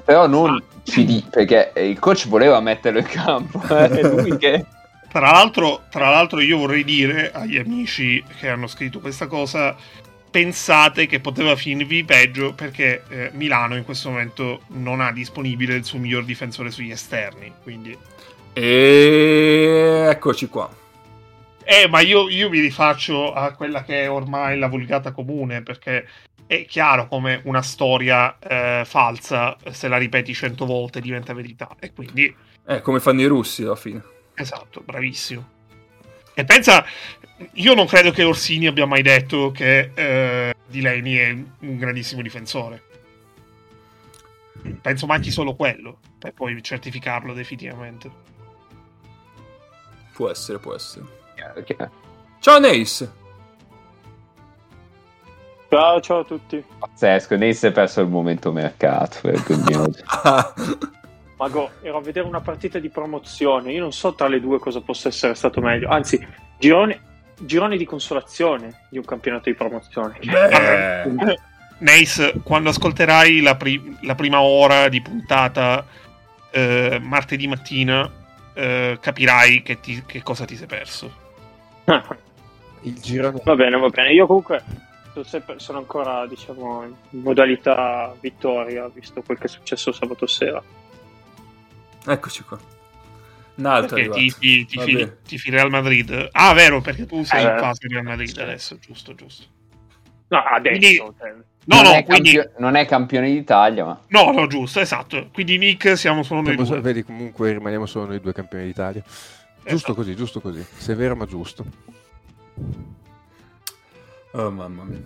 Però 0.04 0.26
non 0.26 0.62
CD, 0.84 1.24
perché 1.28 1.72
il 1.76 1.98
coach 1.98 2.28
voleva 2.28 2.60
metterlo 2.60 2.98
in 2.98 3.06
campo. 3.06 3.62
eh, 3.68 4.02
lui 4.02 4.36
che... 4.36 4.64
Tra 5.10 5.30
l'altro, 5.30 5.84
tra 5.90 6.10
l'altro, 6.10 6.40
io 6.40 6.58
vorrei 6.58 6.84
dire 6.84 7.32
agli 7.32 7.56
amici 7.56 8.22
che 8.38 8.48
hanno 8.48 8.66
scritto 8.66 9.00
questa 9.00 9.26
cosa: 9.26 9.74
pensate 10.30 11.06
che 11.06 11.20
poteva 11.20 11.56
finirvi 11.56 12.04
peggio 12.04 12.52
perché 12.52 13.02
eh, 13.08 13.30
Milano 13.32 13.76
in 13.76 13.84
questo 13.84 14.10
momento 14.10 14.60
non 14.68 15.00
ha 15.00 15.12
disponibile 15.12 15.74
il 15.74 15.84
suo 15.84 15.98
miglior 15.98 16.24
difensore 16.24 16.70
sugli 16.70 16.90
esterni. 16.90 17.52
Quindi, 17.62 17.96
E 18.60 20.08
eccoci 20.10 20.48
qua. 20.48 20.68
eh, 21.62 21.86
ma 21.86 22.00
io, 22.00 22.28
io 22.28 22.48
mi 22.48 22.58
rifaccio 22.58 23.32
a 23.32 23.52
quella 23.52 23.84
che 23.84 24.02
è 24.02 24.10
ormai 24.10 24.58
la 24.58 24.66
vulgata 24.66 25.12
comune 25.12 25.62
perché 25.62 26.08
è 26.44 26.64
chiaro 26.64 27.06
come 27.06 27.40
una 27.44 27.62
storia 27.62 28.36
eh, 28.40 28.82
falsa, 28.84 29.56
se 29.70 29.86
la 29.86 29.96
ripeti 29.96 30.34
cento 30.34 30.66
volte, 30.66 31.00
diventa 31.00 31.34
verità. 31.34 31.76
E 31.78 31.92
quindi 31.92 32.34
Eh, 32.66 32.80
come 32.80 32.98
fanno 32.98 33.20
i 33.20 33.26
russi 33.26 33.62
alla 33.62 33.76
fine. 33.76 34.02
Esatto, 34.34 34.82
bravissimo. 34.84 35.48
E 36.34 36.44
pensa, 36.44 36.84
io 37.52 37.74
non 37.74 37.86
credo 37.86 38.10
che 38.10 38.24
Orsini 38.24 38.66
abbia 38.66 38.86
mai 38.86 39.02
detto 39.02 39.52
che 39.52 39.92
eh, 39.94 40.52
Delaney 40.66 41.14
è 41.14 41.30
un 41.60 41.78
grandissimo 41.78 42.22
difensore. 42.22 42.82
Penso 44.82 45.06
manchi 45.06 45.30
solo 45.30 45.54
quello 45.54 46.00
per 46.18 46.32
poi 46.32 46.60
certificarlo 46.60 47.32
definitivamente. 47.32 48.26
Può 50.18 50.28
essere, 50.30 50.58
può 50.58 50.74
essere. 50.74 51.04
Chiaro, 51.36 51.62
chiaro. 51.62 51.90
Ciao 52.40 52.58
Nace! 52.58 53.08
Ciao, 55.68 56.00
ciao 56.00 56.18
a 56.18 56.24
tutti. 56.24 56.64
Pazzesco, 56.76 57.36
Nace 57.36 57.68
ha 57.68 57.70
perso 57.70 58.00
il 58.00 58.08
momento 58.08 58.50
mercato, 58.50 59.18
vergognoso. 59.22 60.02
Mago, 61.38 61.70
ero 61.82 61.98
a 61.98 62.00
vedere 62.00 62.26
una 62.26 62.40
partita 62.40 62.80
di 62.80 62.88
promozione. 62.88 63.70
Io 63.70 63.80
non 63.80 63.92
so 63.92 64.12
tra 64.14 64.26
le 64.26 64.40
due 64.40 64.58
cosa 64.58 64.80
possa 64.80 65.06
essere 65.06 65.36
stato 65.36 65.60
meglio. 65.60 65.88
Anzi, 65.88 66.26
girone, 66.58 67.00
girone 67.36 67.76
di 67.76 67.84
consolazione 67.84 68.86
di 68.90 68.98
un 68.98 69.04
campionato 69.04 69.48
di 69.48 69.54
promozione. 69.54 70.18
Beh, 70.20 71.38
Nace, 71.78 72.40
quando 72.42 72.70
ascolterai 72.70 73.40
la, 73.40 73.54
pri- 73.54 73.98
la 74.02 74.16
prima 74.16 74.40
ora 74.40 74.88
di 74.88 75.00
puntata 75.00 75.86
eh, 76.50 76.98
martedì 77.00 77.46
mattina, 77.46 78.17
eh, 78.58 78.98
capirai 79.00 79.62
che, 79.62 79.78
ti- 79.78 80.02
che 80.04 80.22
cosa 80.22 80.44
ti 80.44 80.56
sei 80.56 80.66
perso. 80.66 81.26
Il 82.82 83.00
girone. 83.00 83.40
va 83.44 83.54
bene, 83.54 83.76
va 83.78 83.88
bene. 83.88 84.12
Io 84.12 84.26
comunque 84.26 84.62
sono, 85.56 85.78
ancora, 85.78 86.26
diciamo, 86.26 86.84
in 87.10 87.20
modalità 87.22 88.14
vittoria, 88.20 88.88
visto 88.88 89.22
quel 89.22 89.38
che 89.38 89.44
è 89.44 89.48
successo 89.48 89.92
sabato 89.92 90.26
sera. 90.26 90.62
eccoci 92.06 92.42
qua. 92.42 92.58
Un 93.54 93.66
altro 93.66 93.96
ti, 94.10 94.32
ti, 94.38 94.64
ti, 94.66 94.78
fili, 94.80 95.12
ti 95.24 95.38
fili 95.38 95.56
Real 95.56 95.70
Madrid. 95.70 96.28
Ah, 96.32 96.52
vero, 96.52 96.80
perché 96.80 97.06
tu 97.06 97.24
sei 97.24 97.44
Eh, 97.44 97.50
in 97.52 97.58
fase 97.58 97.86
Real 97.88 98.04
Madrid 98.04 98.36
adesso, 98.38 98.78
giusto, 98.78 99.14
giusto. 99.14 99.44
No, 100.28 100.38
adesso. 100.38 100.78
Quindi- 100.78 101.14
cioè, 101.18 101.34
No, 101.70 101.82
non, 101.82 101.84
no, 101.92 101.98
è 101.98 102.04
quindi... 102.04 102.32
campio- 102.32 102.52
non 102.58 102.76
è 102.76 102.86
campione 102.86 103.28
d'Italia, 103.30 103.84
ma 103.84 104.00
No, 104.08 104.30
no, 104.32 104.46
giusto, 104.46 104.80
esatto. 104.80 105.28
Quindi 105.32 105.58
Nick 105.58 105.98
siamo 105.98 106.22
solo 106.22 106.40
noi 106.40 106.54
Siamo- 106.54 106.68
due. 106.70 106.80
Vedi, 106.80 107.02
comunque 107.02 107.52
rimaniamo 107.52 107.84
solo 107.84 108.06
noi 108.06 108.20
due 108.20 108.32
campioni 108.32 108.64
d'Italia. 108.64 109.02
Giusto 109.04 109.74
Esatto. 109.74 109.94
così, 109.94 110.16
giusto 110.16 110.40
così. 110.40 110.64
Severo 110.76 111.14
ma 111.14 111.26
giusto. 111.26 111.64
Oh 114.32 114.50
mamma 114.50 114.84
mia. 114.84 115.00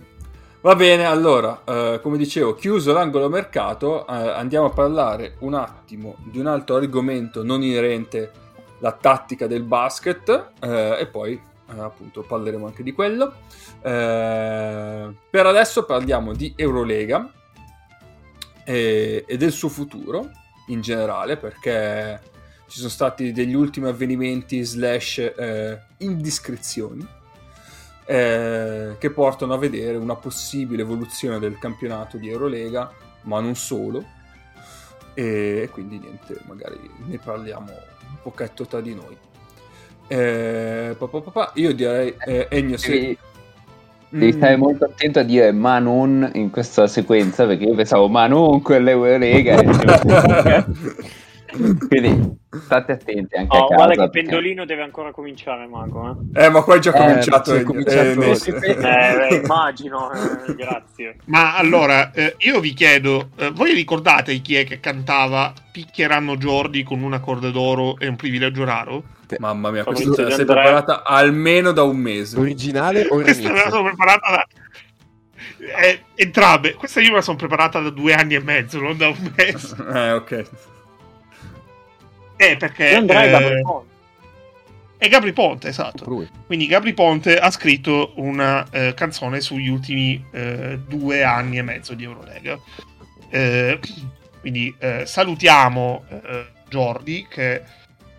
Va 0.61 0.75
bene, 0.75 1.03
allora, 1.05 1.61
eh, 1.65 1.99
come 2.01 2.17
dicevo, 2.17 2.53
chiuso 2.55 2.93
l'angolo 2.93 3.27
mercato, 3.27 4.07
eh, 4.07 4.13
andiamo 4.13 4.67
a 4.67 4.69
parlare 4.69 5.35
un 5.39 5.55
attimo 5.55 6.15
di 6.23 6.39
un 6.39 6.47
altro 6.47 6.77
argomento 6.77 7.43
non 7.43 7.61
inerente 7.63 8.31
alla 8.79 8.93
tattica 8.93 9.47
del 9.47 9.63
basket 9.63 10.51
eh, 10.61 10.97
e 11.01 11.07
poi 11.07 11.37
appunto 11.79 12.21
parleremo 12.21 12.65
anche 12.65 12.83
di 12.83 12.91
quello. 12.91 13.33
Eh, 13.81 15.13
per 15.29 15.45
adesso 15.45 15.85
parliamo 15.85 16.33
di 16.33 16.53
Eurolega 16.55 17.31
e, 18.63 19.23
e 19.27 19.37
del 19.37 19.51
suo 19.51 19.69
futuro 19.69 20.29
in 20.67 20.81
generale 20.81 21.37
perché 21.37 22.21
ci 22.67 22.79
sono 22.79 22.89
stati 22.89 23.31
degli 23.31 23.53
ultimi 23.53 23.87
avvenimenti 23.87 24.63
slash 24.63 25.17
eh, 25.19 25.79
indiscrezioni 25.97 27.05
eh, 28.05 28.95
che 28.97 29.11
portano 29.11 29.53
a 29.53 29.57
vedere 29.57 29.97
una 29.97 30.15
possibile 30.15 30.81
evoluzione 30.81 31.39
del 31.39 31.57
campionato 31.57 32.17
di 32.17 32.29
Eurolega, 32.29 32.91
ma 33.21 33.39
non 33.39 33.55
solo. 33.55 34.03
E 35.13 35.69
quindi 35.71 35.99
niente, 35.99 36.39
magari 36.47 36.79
ne 37.05 37.17
parliamo 37.19 37.71
un 37.71 38.17
pochetto 38.21 38.65
tra 38.65 38.81
di 38.81 38.95
noi. 38.95 39.17
Eh, 40.07 40.95
pa, 40.97 41.07
pa, 41.07 41.21
pa, 41.21 41.31
pa, 41.31 41.51
io 41.55 41.73
direi, 41.73 42.13
eh, 42.25 42.47
Ennio, 42.49 42.77
se... 42.77 42.89
devi, 42.91 43.17
devi 44.09 44.25
Mm, 44.33 44.37
stare 44.37 44.55
molto 44.57 44.85
attento 44.85 45.19
a 45.19 45.23
dire 45.23 45.51
ma 45.51 45.79
non 45.79 46.29
in 46.35 46.49
questa 46.51 46.85
sequenza, 46.87 47.45
perché 47.47 47.63
io 47.63 47.73
pensavo 47.75 48.07
ma 48.09 48.27
non 48.27 48.61
quell'Eurolega. 48.61 49.59
e- 49.59 50.65
Quindi 51.87 52.35
state 52.65 52.93
attenti 52.93 53.35
anche 53.35 53.55
Oh, 53.55 53.65
a 53.65 53.67
casa. 53.69 53.75
guarda 53.75 53.93
che 53.93 54.09
perché- 54.09 54.21
Pendolino 54.29 54.65
deve 54.65 54.81
ancora 54.81 55.11
cominciare, 55.11 55.67
Mago. 55.67 56.17
Eh, 56.33 56.45
Eh, 56.45 56.49
ma 56.49 56.61
qua 56.63 56.75
è 56.75 56.79
già 56.79 56.91
Eh, 56.93 56.97
cominciato. 56.97 57.51
sì, 57.51 57.57
è 57.57 57.59
Ennio. 57.59 57.65
cominciato- 57.65 58.65
Eh, 58.65 58.69
eh, 58.71 58.75
beh, 59.29 59.35
immagino, 59.45 60.11
eh, 60.11 60.55
grazie. 60.55 61.15
Ma 61.25 61.55
allora, 61.55 62.11
eh, 62.11 62.35
io 62.39 62.59
vi 62.59 62.73
chiedo, 62.73 63.29
eh, 63.37 63.51
voi 63.51 63.73
ricordate 63.73 64.35
chi 64.39 64.55
è 64.55 64.63
che 64.65 64.79
cantava 64.79 65.53
Picchieranno 65.71 66.37
Jordi 66.37 66.81
con 66.83 67.01
una 67.03 67.19
corda 67.19 67.49
d'oro 67.49 67.97
e 67.99 68.07
un 68.07 68.15
privilegio 68.15 68.63
raro? 68.63 69.03
Mamma 69.39 69.71
mia, 69.71 69.83
Fabrizio 69.83 70.13
questa 70.13 70.31
sei 70.31 70.41
Andrea. 70.41 70.63
preparata 70.63 71.03
almeno 71.03 71.71
da 71.71 71.83
un 71.83 71.97
mese. 71.97 72.35
L'originale 72.37 73.07
o 73.09 73.17
il 73.19 73.23
Questa 73.23 73.51
me 73.51 73.63
la 73.63 73.69
sono 73.69 73.83
preparata 73.83 74.29
da... 74.31 74.47
eh, 75.81 76.03
entrambe. 76.15 76.73
Questa 76.73 76.99
io 77.01 77.09
me 77.09 77.15
la 77.15 77.21
sono 77.21 77.37
preparata 77.37 77.79
da 77.79 77.89
due 77.89 78.13
anni 78.13 78.35
e 78.35 78.39
mezzo, 78.39 78.79
non 78.79 78.97
da 78.97 79.07
un 79.09 79.33
mese. 79.35 79.75
Eh, 79.93 80.11
ok. 80.11 80.45
Eh, 82.35 82.57
perché... 82.57 82.95
Andrei 82.95 83.27
eh, 83.27 83.31
da 83.31 83.39
Belmonte. 83.39 83.91
è 84.97 85.07
Gabri 85.07 85.33
Ponte, 85.33 85.67
esatto. 85.69 86.03
Lui. 86.09 86.27
Quindi 86.45 86.67
Gabri 86.67 86.93
Ponte 86.93 87.37
ha 87.37 87.51
scritto 87.51 88.13
una 88.15 88.65
eh, 88.71 88.93
canzone 88.93 89.39
sugli 89.39 89.69
ultimi 89.69 90.23
eh, 90.31 90.79
due 90.85 91.23
anni 91.23 91.57
e 91.57 91.61
mezzo 91.61 91.93
di 91.93 92.03
Eurolega. 92.03 92.59
Eh, 93.29 93.79
quindi 94.41 94.75
eh, 94.79 95.05
salutiamo 95.05 96.03
eh, 96.09 96.45
Jordi, 96.69 97.25
che 97.29 97.63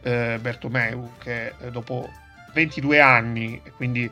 eh, 0.04 0.38
Bertomeu, 0.40 1.12
che 1.18 1.54
eh, 1.58 1.70
dopo 1.70 2.08
22 2.52 3.00
anni, 3.00 3.60
quindi 3.76 4.08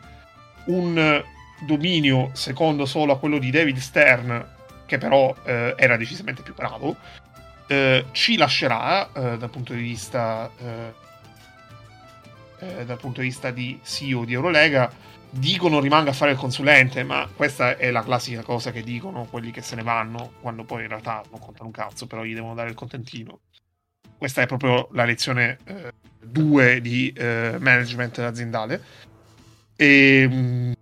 un 0.66 0.98
eh, 0.98 1.24
dominio 1.64 2.30
secondo 2.32 2.86
solo 2.86 3.12
a 3.12 3.18
quello 3.18 3.38
di 3.38 3.50
David 3.50 3.76
Stern, 3.76 4.44
che 4.86 4.98
però 4.98 5.34
eh, 5.44 5.74
era 5.76 5.96
decisamente 5.96 6.42
più 6.42 6.54
bravo, 6.54 6.96
eh, 7.66 8.06
ci 8.12 8.36
lascerà 8.36 9.12
eh, 9.12 9.38
dal 9.38 9.50
punto 9.50 9.72
di 9.72 9.80
vista 9.80 10.50
eh, 10.58 11.00
dal 12.84 12.98
punto 12.98 13.20
di 13.20 13.26
vista 13.26 13.50
di 13.50 13.80
CEO 13.82 14.24
di 14.24 14.34
Eurolega. 14.34 14.90
Dicono 15.28 15.80
rimanga 15.80 16.10
a 16.10 16.12
fare 16.12 16.32
il 16.32 16.36
consulente 16.36 17.02
ma 17.04 17.26
questa 17.34 17.76
è 17.78 17.90
la 17.90 18.02
classica 18.02 18.42
cosa 18.42 18.70
che 18.70 18.82
dicono 18.82 19.24
quelli 19.24 19.50
che 19.50 19.62
se 19.62 19.74
ne 19.74 19.82
vanno 19.82 20.34
quando 20.42 20.62
poi 20.64 20.82
in 20.82 20.88
realtà 20.88 21.22
non 21.30 21.40
contano 21.40 21.66
un 21.66 21.72
cazzo 21.72 22.06
però 22.06 22.22
gli 22.22 22.34
devono 22.34 22.54
dare 22.54 22.68
il 22.68 22.74
contentino 22.74 23.40
questa 24.22 24.42
è 24.42 24.46
proprio 24.46 24.86
la 24.92 25.04
lezione 25.04 25.58
2 26.20 26.80
di 26.80 27.12
eh, 27.12 27.56
management 27.58 28.18
aziendale. 28.20 28.80
E, 29.74 30.28
mm, 30.30 30.72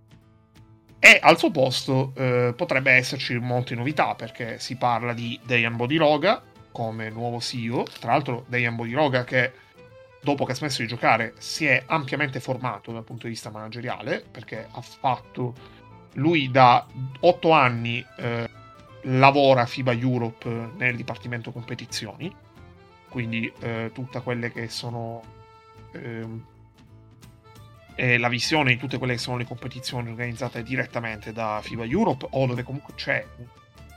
e 0.98 1.18
al 1.22 1.38
suo 1.38 1.50
posto 1.50 2.12
eh, 2.16 2.52
potrebbe 2.54 2.92
esserci 2.92 3.38
molte 3.38 3.74
novità 3.74 4.14
perché 4.14 4.58
si 4.58 4.76
parla 4.76 5.14
di 5.14 5.40
Dejan 5.42 5.74
Bodiroga 5.74 6.42
come 6.70 7.08
nuovo 7.08 7.40
CEO 7.40 7.84
tra 7.98 8.12
l'altro 8.12 8.44
Dejan 8.46 8.76
Bodiroga 8.76 9.24
che 9.24 9.52
dopo 10.20 10.44
che 10.44 10.52
ha 10.52 10.54
smesso 10.54 10.82
di 10.82 10.88
giocare, 10.88 11.32
si 11.38 11.64
è 11.64 11.82
ampiamente 11.86 12.40
formato 12.40 12.92
dal 12.92 13.04
punto 13.04 13.22
di 13.22 13.32
vista 13.32 13.48
manageriale, 13.48 14.22
perché 14.30 14.68
ha 14.70 14.82
fatto 14.82 15.54
lui 16.16 16.50
da 16.50 16.86
otto 17.20 17.52
anni 17.52 18.04
eh, 18.18 18.50
lavora 19.04 19.64
FIBA 19.64 19.92
Europe 19.92 20.72
nel 20.76 20.94
dipartimento 20.94 21.52
competizioni, 21.52 22.30
quindi 23.10 23.52
eh, 23.60 23.90
tutte 23.92 24.22
quelle 24.22 24.50
che 24.50 24.68
sono 24.68 25.22
ehm, 25.92 26.44
e 27.94 28.16
la 28.16 28.28
visione 28.28 28.72
di 28.72 28.78
tutte 28.78 28.96
quelle 28.96 29.12
che 29.12 29.18
sono 29.18 29.36
le 29.36 29.44
competizioni 29.44 30.08
organizzate 30.08 30.62
direttamente 30.62 31.32
da 31.32 31.60
FIBA 31.62 31.84
Europe 31.84 32.26
o 32.30 32.46
dove 32.46 32.62
comunque 32.62 32.94
c'è 32.94 33.26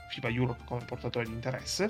FIBA 0.10 0.28
Europe 0.28 0.64
come 0.66 0.84
portatore 0.84 1.26
di 1.26 1.32
interesse 1.32 1.90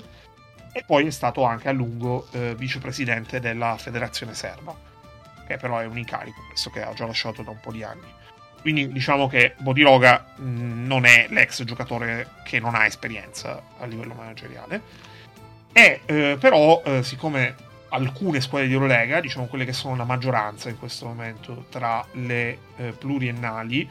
e 0.72 0.84
poi 0.86 1.06
è 1.06 1.10
stato 1.10 1.42
anche 1.42 1.68
a 1.68 1.72
lungo 1.72 2.28
eh, 2.32 2.54
vicepresidente 2.54 3.40
della 3.40 3.76
federazione 3.78 4.34
serba, 4.34 4.76
che 5.46 5.56
però 5.56 5.78
è 5.78 5.86
un 5.86 5.98
incarico, 5.98 6.40
penso 6.48 6.70
che 6.70 6.82
ha 6.82 6.92
già 6.94 7.06
lasciato 7.06 7.42
da 7.42 7.50
un 7.50 7.60
po' 7.60 7.72
di 7.72 7.82
anni. 7.82 8.06
Quindi 8.60 8.90
diciamo 8.90 9.28
che 9.28 9.54
Bodiroga 9.58 10.34
mh, 10.36 10.86
non 10.86 11.04
è 11.04 11.26
l'ex 11.30 11.62
giocatore 11.64 12.28
che 12.44 12.60
non 12.60 12.74
ha 12.74 12.86
esperienza 12.86 13.62
a 13.78 13.86
livello 13.86 14.14
manageriale. 14.14 14.80
E 15.76 16.00
eh, 16.06 16.36
però, 16.38 16.80
eh, 16.84 17.02
siccome 17.02 17.56
alcune 17.88 18.40
squadre 18.40 18.68
di 18.68 18.74
Eurolega, 18.74 19.20
diciamo 19.20 19.46
quelle 19.46 19.64
che 19.64 19.72
sono 19.72 19.96
la 19.96 20.04
maggioranza 20.04 20.68
in 20.68 20.78
questo 20.78 21.06
momento 21.06 21.66
tra 21.68 22.06
le 22.12 22.58
eh, 22.76 22.92
pluriennali, 22.92 23.88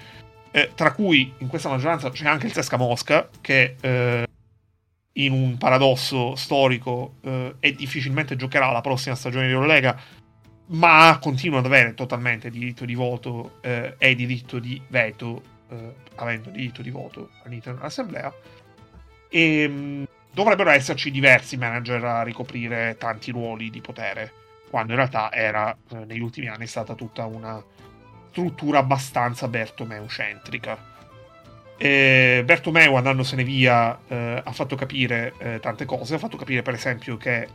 eh, 0.52 0.72
tra 0.76 0.94
cui 0.94 1.34
in 1.40 1.48
questa 1.48 1.68
maggioranza 1.68 2.10
c'è 2.10 2.26
anche 2.26 2.46
il 2.46 2.54
Sesca 2.54 2.78
Mosca, 2.78 3.28
che 3.42 3.76
eh, 3.82 4.26
in 5.14 5.34
un 5.34 5.58
paradosso 5.58 6.36
storico 6.36 7.16
eh, 7.22 7.56
e 7.60 7.74
difficilmente 7.74 8.38
giocherà 8.38 8.72
la 8.72 8.82
prossima 8.82 9.16
stagione 9.16 9.48
di 9.48 9.52
Eurolega, 9.52 10.00
ma 10.68 11.18
continua 11.22 11.60
ad 11.60 11.66
avere 11.66 11.96
totalmente 11.96 12.50
diritto 12.50 12.86
di 12.86 12.96
voto 12.96 13.58
eh, 13.62 13.96
e 13.98 14.16
diritto 14.16 14.60
di 14.60 14.82
veto, 14.88 15.42
eh, 15.70 15.96
avendo 16.16 16.50
diritto 16.50 16.82
di 16.82 16.92
voto 16.92 17.30
all'interno 17.44 17.80
dell'assemblea. 17.80 18.34
E 19.28 19.68
mh, 19.68 20.06
dovrebbero 20.34 20.72
esserci 20.72 21.12
diversi 21.12 21.58
manager 21.58 22.04
a 22.04 22.24
ricoprire 22.24 22.96
tanti 22.98 23.32
ruoli 23.32 23.70
di 23.70 23.82
potere 23.82 24.42
quando 24.70 24.94
in 24.94 24.98
realtà 24.98 25.32
era 25.32 25.76
eh, 25.92 26.06
negli 26.06 26.22
ultimi 26.22 26.48
anni 26.48 26.66
stata 26.66 26.96
tutta 26.96 27.26
una 27.26 27.64
struttura 28.32 28.80
abbastanza 28.80 29.48
Bertomeu-centrica. 29.48 30.92
E 31.78 32.42
Bertomeu 32.44 32.96
andandosene 32.96 33.44
via 33.44 34.00
eh, 34.08 34.42
ha 34.44 34.52
fatto 34.52 34.76
capire 34.76 35.34
eh, 35.38 35.60
tante 35.60 35.86
cose, 35.86 36.16
ha 36.16 36.18
fatto 36.18 36.38
capire 36.38 36.64
per 36.64 36.74
esempio 36.74 37.18
che 37.18 37.48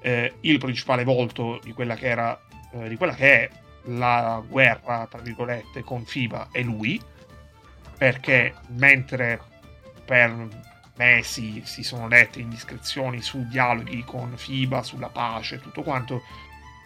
eh, 0.00 0.34
il 0.40 0.58
principale 0.58 1.04
volto 1.04 1.60
di 1.62 1.72
quella 1.72 1.94
che 1.94 2.08
era 2.08 2.40
eh, 2.72 2.88
di 2.88 2.96
quella 2.96 3.14
che 3.14 3.44
è 3.44 3.50
la 3.84 4.42
guerra, 4.46 5.06
tra 5.08 5.20
virgolette, 5.20 5.82
con 5.82 6.04
FIBA 6.04 6.48
è 6.50 6.60
lui, 6.62 7.00
perché 7.96 8.54
mentre 8.68 9.40
per 10.04 10.48
mesi 10.98 11.62
si 11.64 11.82
sono 11.82 12.08
lette 12.08 12.40
indiscrezioni 12.40 13.22
su 13.22 13.46
dialoghi 13.48 14.04
con 14.04 14.36
FIBA, 14.36 14.82
sulla 14.82 15.08
pace, 15.08 15.60
tutto 15.60 15.82
quanto, 15.82 16.22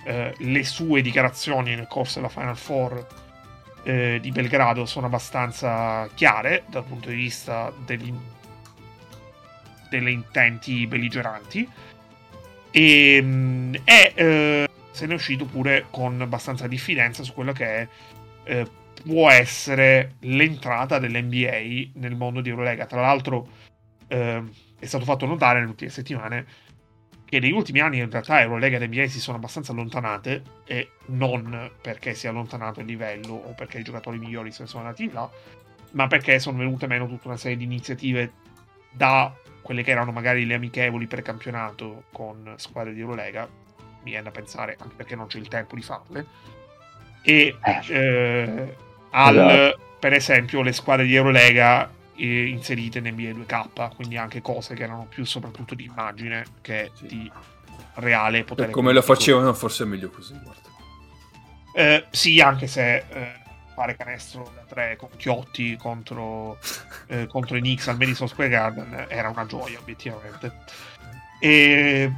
eh, 0.04 0.34
le 0.36 0.64
sue 0.64 1.02
dichiarazioni 1.02 1.74
nel 1.74 1.86
corso 1.88 2.20
della 2.20 2.28
Final 2.28 2.56
Four 2.56 3.06
eh, 3.84 4.18
di 4.20 4.30
Belgrado 4.30 4.86
sono 4.86 5.06
abbastanza 5.06 6.08
chiare 6.14 6.64
dal 6.68 6.84
punto 6.84 7.08
di 7.08 7.16
vista 7.16 7.72
degli, 7.84 8.12
delle 9.88 10.10
intenti 10.10 10.86
belligeranti 10.86 11.68
e, 12.70 13.20
mm, 13.22 13.74
e 13.84 14.12
eh, 14.14 14.68
se 14.90 15.06
ne 15.06 15.12
è 15.12 15.16
uscito 15.16 15.44
pure 15.46 15.86
con 15.90 16.20
abbastanza 16.20 16.66
diffidenza 16.66 17.22
su 17.22 17.32
quello 17.32 17.52
che 17.52 17.66
è, 17.66 17.88
eh, 18.44 18.66
può 19.04 19.30
essere 19.30 20.14
l'entrata 20.20 20.98
dell'NBA 20.98 21.90
nel 21.94 22.14
mondo 22.14 22.40
di 22.40 22.50
Eurolega. 22.50 22.86
Tra 22.86 23.00
l'altro 23.00 23.48
eh, 24.12 24.42
è 24.78 24.86
stato 24.86 25.04
fatto 25.04 25.24
notare 25.26 25.58
nelle 25.58 25.70
ultime 25.70 25.90
settimane 25.90 26.46
che 27.24 27.40
negli 27.40 27.52
ultimi 27.52 27.80
anni 27.80 27.98
in 27.98 28.10
realtà 28.10 28.42
Eurolega 28.42 28.76
e 28.76 28.86
NBA 28.86 29.06
si 29.06 29.18
sono 29.18 29.38
abbastanza 29.38 29.72
allontanate 29.72 30.42
e 30.66 30.90
non 31.06 31.70
perché 31.80 32.12
si 32.12 32.26
è 32.26 32.28
allontanato 32.28 32.80
il 32.80 32.86
livello 32.86 33.32
o 33.32 33.54
perché 33.54 33.78
i 33.78 33.82
giocatori 33.82 34.18
migliori 34.18 34.52
se 34.52 34.62
ne 34.64 34.68
sono 34.68 34.84
andati 34.84 35.10
là, 35.10 35.30
ma 35.92 36.06
perché 36.08 36.38
sono 36.38 36.58
venute 36.58 36.86
meno 36.86 37.06
tutta 37.08 37.28
una 37.28 37.38
serie 37.38 37.56
di 37.56 37.64
iniziative 37.64 38.32
da 38.90 39.34
quelle 39.62 39.82
che 39.82 39.92
erano 39.92 40.12
magari 40.12 40.44
le 40.44 40.54
amichevoli 40.54 41.06
precampionato 41.06 42.04
con 42.12 42.52
squadre 42.56 42.92
di 42.92 43.00
Eurolega, 43.00 43.48
mi 44.02 44.10
viene 44.10 44.24
da 44.24 44.30
pensare 44.30 44.76
anche 44.78 44.94
perché 44.94 45.16
non 45.16 45.26
c'è 45.28 45.38
il 45.38 45.48
tempo 45.48 45.74
di 45.74 45.82
farle, 45.82 46.26
e 47.22 47.56
Eh. 47.64 47.80
eh, 47.88 48.76
al, 49.12 49.36
Esatto. 49.38 49.80
per 49.98 50.12
esempio 50.12 50.60
le 50.60 50.72
squadre 50.72 51.06
di 51.06 51.14
Eurolega 51.14 51.88
eh, 52.16 52.46
inserite 52.46 52.98
in 52.98 53.08
NBA 53.08 53.30
2K, 53.30 53.94
quindi 53.94 54.16
anche 54.16 54.40
cose 54.40 54.74
che 54.74 54.82
erano 54.84 55.06
più 55.08 55.24
soprattutto 55.24 55.74
di 55.74 55.84
immagine 55.84 56.44
che 56.60 56.90
Sì. 56.94 57.06
di 57.06 57.30
reale 57.94 58.44
potere. 58.44 58.66
Per 58.68 58.74
come 58.74 58.92
lo 58.92 59.02
facevano, 59.02 59.52
forse 59.54 59.84
è 59.84 59.86
meglio 59.86 60.10
così. 60.10 60.32
Guarda. 60.32 60.70
Eh, 61.74 62.06
sì, 62.10 62.40
anche 62.40 62.66
se 62.66 62.96
eh, 63.08 63.32
fare 63.74 63.96
canestro 63.96 64.50
da 64.54 64.62
tre 64.68 64.96
con 64.96 65.08
Chiotti 65.16 65.76
contro, 65.76 66.58
eh, 67.08 67.26
contro 67.26 67.56
i 67.56 67.60
Knicks 67.60 67.88
al 67.88 67.96
Madison 67.96 68.28
Square 68.28 68.50
Garden 68.50 69.06
era 69.08 69.28
una 69.28 69.46
gioia, 69.46 69.78
obiettivamente. 69.78 70.52
E 71.40 72.12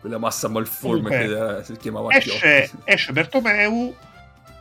Quella 0.00 0.18
massa 0.18 0.48
malforme 0.48 1.10
Comunque, 1.10 1.26
che 1.28 1.58
eh, 1.58 1.64
si 1.64 1.76
chiamava 1.76 2.10
esce, 2.14 2.66
Chiotti. 2.66 2.82
esce 2.84 3.12
Bertomeu, 3.12 3.94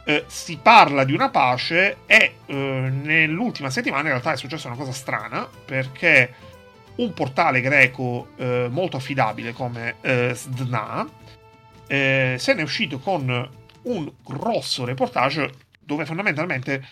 eh, 0.10 0.26
si 0.26 0.58
parla 0.58 1.04
di 1.04 1.14
una 1.14 1.30
pace 1.30 1.98
e 2.08 2.38
eh, 2.48 2.56
nell'ultima 2.56 3.70
settimana 3.70 4.02
in 4.02 4.10
realtà 4.10 4.32
è 4.32 4.38
successa 4.38 4.68
una 4.68 4.76
cosa 4.76 4.92
strana 4.92 5.48
perché 5.66 6.34
un 6.96 7.14
portale 7.14 7.62
greco 7.62 8.30
eh, 8.38 8.68
molto 8.72 8.98
affidabile 8.98 9.54
come 9.54 9.98
eh, 10.02 10.32
Sdna 10.34 11.08
eh, 11.86 12.38
se 12.40 12.54
ne 12.56 12.62
è 12.62 12.64
uscito 12.64 12.98
con 12.98 13.50
un 13.84 14.12
grosso 14.26 14.84
reportage 14.84 15.52
dove 15.80 16.08
fondamentalmente 16.08 16.88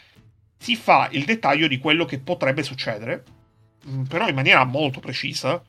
si 0.59 0.76
fa 0.76 1.07
il 1.11 1.26
dettaglio 1.26 1.68
di 1.68 1.80
quello 1.80 2.05
che 2.05 2.20
potrebbe 2.20 2.61
succedere, 2.61 3.24
mh, 3.84 4.03
però 4.03 4.28
in 4.28 4.36
maniera 4.36 4.63
molto 4.63 4.99
precisa, 4.99 5.59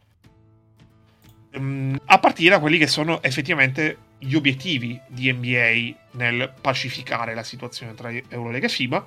mm, 1.59 1.97
a 2.07 2.19
partire 2.19 2.51
da 2.51 2.61
quelli 2.61 2.77
che 2.77 2.87
sono 2.87 3.23
effettivamente 3.23 4.08
gli 4.19 4.35
obiettivi 4.35 5.01
di 5.07 5.33
NBA 5.33 5.97
nel 6.13 6.53
pacificare 6.61 7.35
la 7.35 7.43
situazione 7.43 7.95
tra 7.95 8.11
Eurolega 8.29 8.67
e 8.67 8.71
FIBA, 8.71 9.07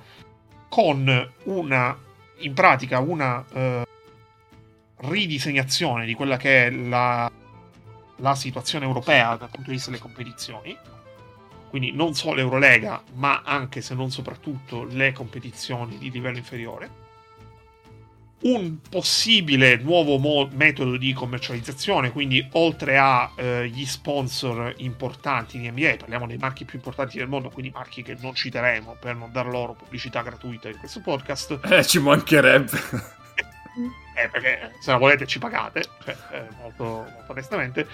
con 0.68 1.32
una, 1.44 1.98
in 2.38 2.54
pratica, 2.54 2.98
una 2.98 3.44
eh, 3.52 3.86
ridisegnazione 4.96 6.06
di 6.06 6.14
quella 6.14 6.36
che 6.36 6.66
è 6.66 6.70
la, 6.70 7.30
la 8.16 8.34
situazione 8.34 8.86
europea 8.86 9.36
dal 9.36 9.50
punto 9.50 9.68
di 9.68 9.76
vista 9.76 9.90
delle 9.90 10.02
competizioni. 10.02 10.76
Quindi 11.68 11.92
non 11.92 12.14
solo 12.14 12.40
Eurolega, 12.40 13.02
ma 13.14 13.42
anche 13.44 13.80
se 13.80 13.94
non 13.94 14.10
soprattutto 14.10 14.84
le 14.84 15.12
competizioni 15.12 15.98
di 15.98 16.10
livello 16.10 16.36
inferiore 16.36 17.01
un 18.42 18.78
possibile 18.88 19.76
nuovo 19.76 20.18
mo- 20.18 20.48
metodo 20.52 20.96
di 20.96 21.12
commercializzazione, 21.12 22.10
quindi 22.10 22.44
oltre 22.52 22.98
agli 22.98 23.84
sponsor 23.86 24.74
importanti 24.78 25.58
di 25.58 25.70
NBA, 25.70 25.96
parliamo 25.98 26.26
dei 26.26 26.38
marchi 26.38 26.64
più 26.64 26.78
importanti 26.78 27.18
del 27.18 27.28
mondo, 27.28 27.50
quindi 27.50 27.70
marchi 27.72 28.02
che 28.02 28.16
non 28.20 28.34
citeremo 28.34 28.96
per 29.00 29.14
non 29.14 29.30
dar 29.32 29.46
loro 29.46 29.74
pubblicità 29.74 30.22
gratuita 30.22 30.68
in 30.68 30.78
questo 30.78 31.00
podcast, 31.00 31.60
Eh, 31.70 31.84
ci 31.86 32.00
mancherebbe. 32.00 32.70
eh, 34.16 34.28
perché 34.28 34.72
se 34.80 34.90
la 34.90 34.96
volete 34.98 35.26
ci 35.26 35.38
pagate, 35.38 35.84
cioè, 36.04 36.16
eh, 36.32 36.42
molto, 36.60 36.84
molto 36.84 37.32
onestamente. 37.32 37.86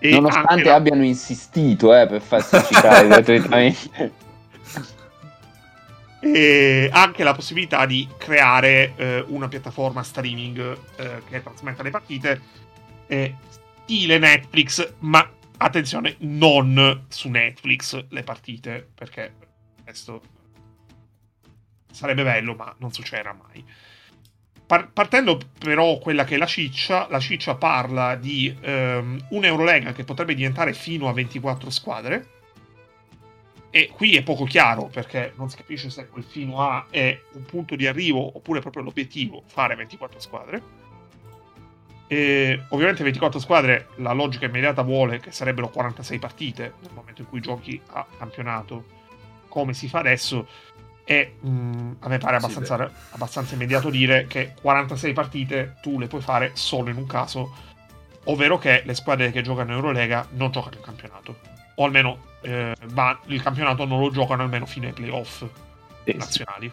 E 0.00 0.10
Nonostante 0.10 0.52
anche 0.52 0.64
la- 0.64 0.74
abbiano 0.74 1.02
insistito 1.04 1.94
eh, 1.94 2.06
per 2.06 2.20
farsi 2.20 2.56
citare 2.72 3.06
gratuitamente. 3.08 4.12
E 6.20 6.88
anche 6.92 7.22
la 7.22 7.34
possibilità 7.34 7.86
di 7.86 8.08
creare 8.16 8.94
eh, 8.96 9.24
una 9.28 9.48
piattaforma 9.48 10.02
streaming 10.02 10.78
eh, 10.96 11.22
che 11.28 11.42
trasmetta 11.42 11.82
le 11.82 11.90
partite 11.90 12.40
eh, 13.06 13.34
stile 13.84 14.18
Netflix, 14.18 14.94
ma 15.00 15.28
attenzione, 15.56 16.16
non 16.18 17.06
su 17.08 17.28
Netflix 17.28 18.06
le 18.10 18.22
partite, 18.22 18.86
perché 18.94 19.34
questo 19.82 20.22
sarebbe 21.90 22.22
bello, 22.22 22.54
ma 22.54 22.74
non 22.78 22.92
succederà 22.92 23.32
mai. 23.32 23.64
Par- 24.66 24.90
partendo 24.92 25.40
però 25.58 25.96
quella 25.96 26.24
che 26.24 26.34
è 26.34 26.38
la 26.38 26.46
ciccia, 26.46 27.06
la 27.08 27.18
ciccia 27.18 27.54
parla 27.54 28.16
di 28.16 28.54
ehm, 28.60 29.28
un'Eurolega 29.30 29.92
che 29.92 30.04
potrebbe 30.04 30.34
diventare 30.34 30.74
fino 30.74 31.08
a 31.08 31.14
24 31.14 31.70
squadre. 31.70 32.26
E 33.70 33.90
qui 33.94 34.16
è 34.16 34.22
poco 34.22 34.44
chiaro 34.44 34.84
perché 34.86 35.32
non 35.36 35.50
si 35.50 35.56
capisce 35.56 35.90
se 35.90 36.08
quel 36.08 36.24
fino 36.24 36.62
a 36.62 36.86
è 36.90 37.20
un 37.32 37.44
punto 37.44 37.76
di 37.76 37.86
arrivo 37.86 38.36
oppure 38.36 38.60
proprio 38.60 38.82
l'obiettivo 38.82 39.42
fare 39.46 39.74
24 39.74 40.20
squadre. 40.20 40.62
E 42.06 42.62
ovviamente 42.70 43.02
24 43.02 43.38
squadre, 43.38 43.88
la 43.96 44.12
logica 44.12 44.46
immediata 44.46 44.80
vuole 44.80 45.20
che 45.20 45.30
sarebbero 45.30 45.68
46 45.68 46.18
partite 46.18 46.72
nel 46.80 46.92
momento 46.94 47.20
in 47.20 47.28
cui 47.28 47.40
giochi 47.40 47.78
a 47.88 48.06
campionato, 48.16 48.84
come 49.48 49.74
si 49.74 49.88
fa 49.88 49.98
adesso. 49.98 50.48
E 51.04 51.36
mh, 51.38 51.96
a 52.00 52.08
me 52.08 52.18
pare 52.18 52.38
Sì, 52.38 52.44
abbastanza, 52.44 52.90
abbastanza 53.10 53.54
immediato 53.54 53.90
dire 53.90 54.26
che 54.26 54.54
46 54.60 55.12
partite 55.12 55.76
tu 55.82 55.98
le 55.98 56.06
puoi 56.06 56.22
fare 56.22 56.52
solo 56.54 56.88
in 56.88 56.96
un 56.96 57.06
caso, 57.06 57.54
ovvero 58.24 58.56
che 58.56 58.82
le 58.86 58.94
squadre 58.94 59.30
che 59.30 59.42
giocano 59.42 59.70
in 59.70 59.76
Eurolega 59.76 60.26
non 60.32 60.50
giocano 60.50 60.76
in 60.76 60.82
campionato, 60.82 61.38
o 61.76 61.84
almeno 61.84 62.27
eh, 62.42 62.74
ma 62.92 63.18
il 63.26 63.42
campionato 63.42 63.84
non 63.84 64.00
lo 64.00 64.10
giocano 64.10 64.42
almeno 64.42 64.66
fino 64.66 64.86
ai 64.86 64.92
playoff 64.92 65.44
Sì, 66.04 66.14
nazionali. 66.16 66.72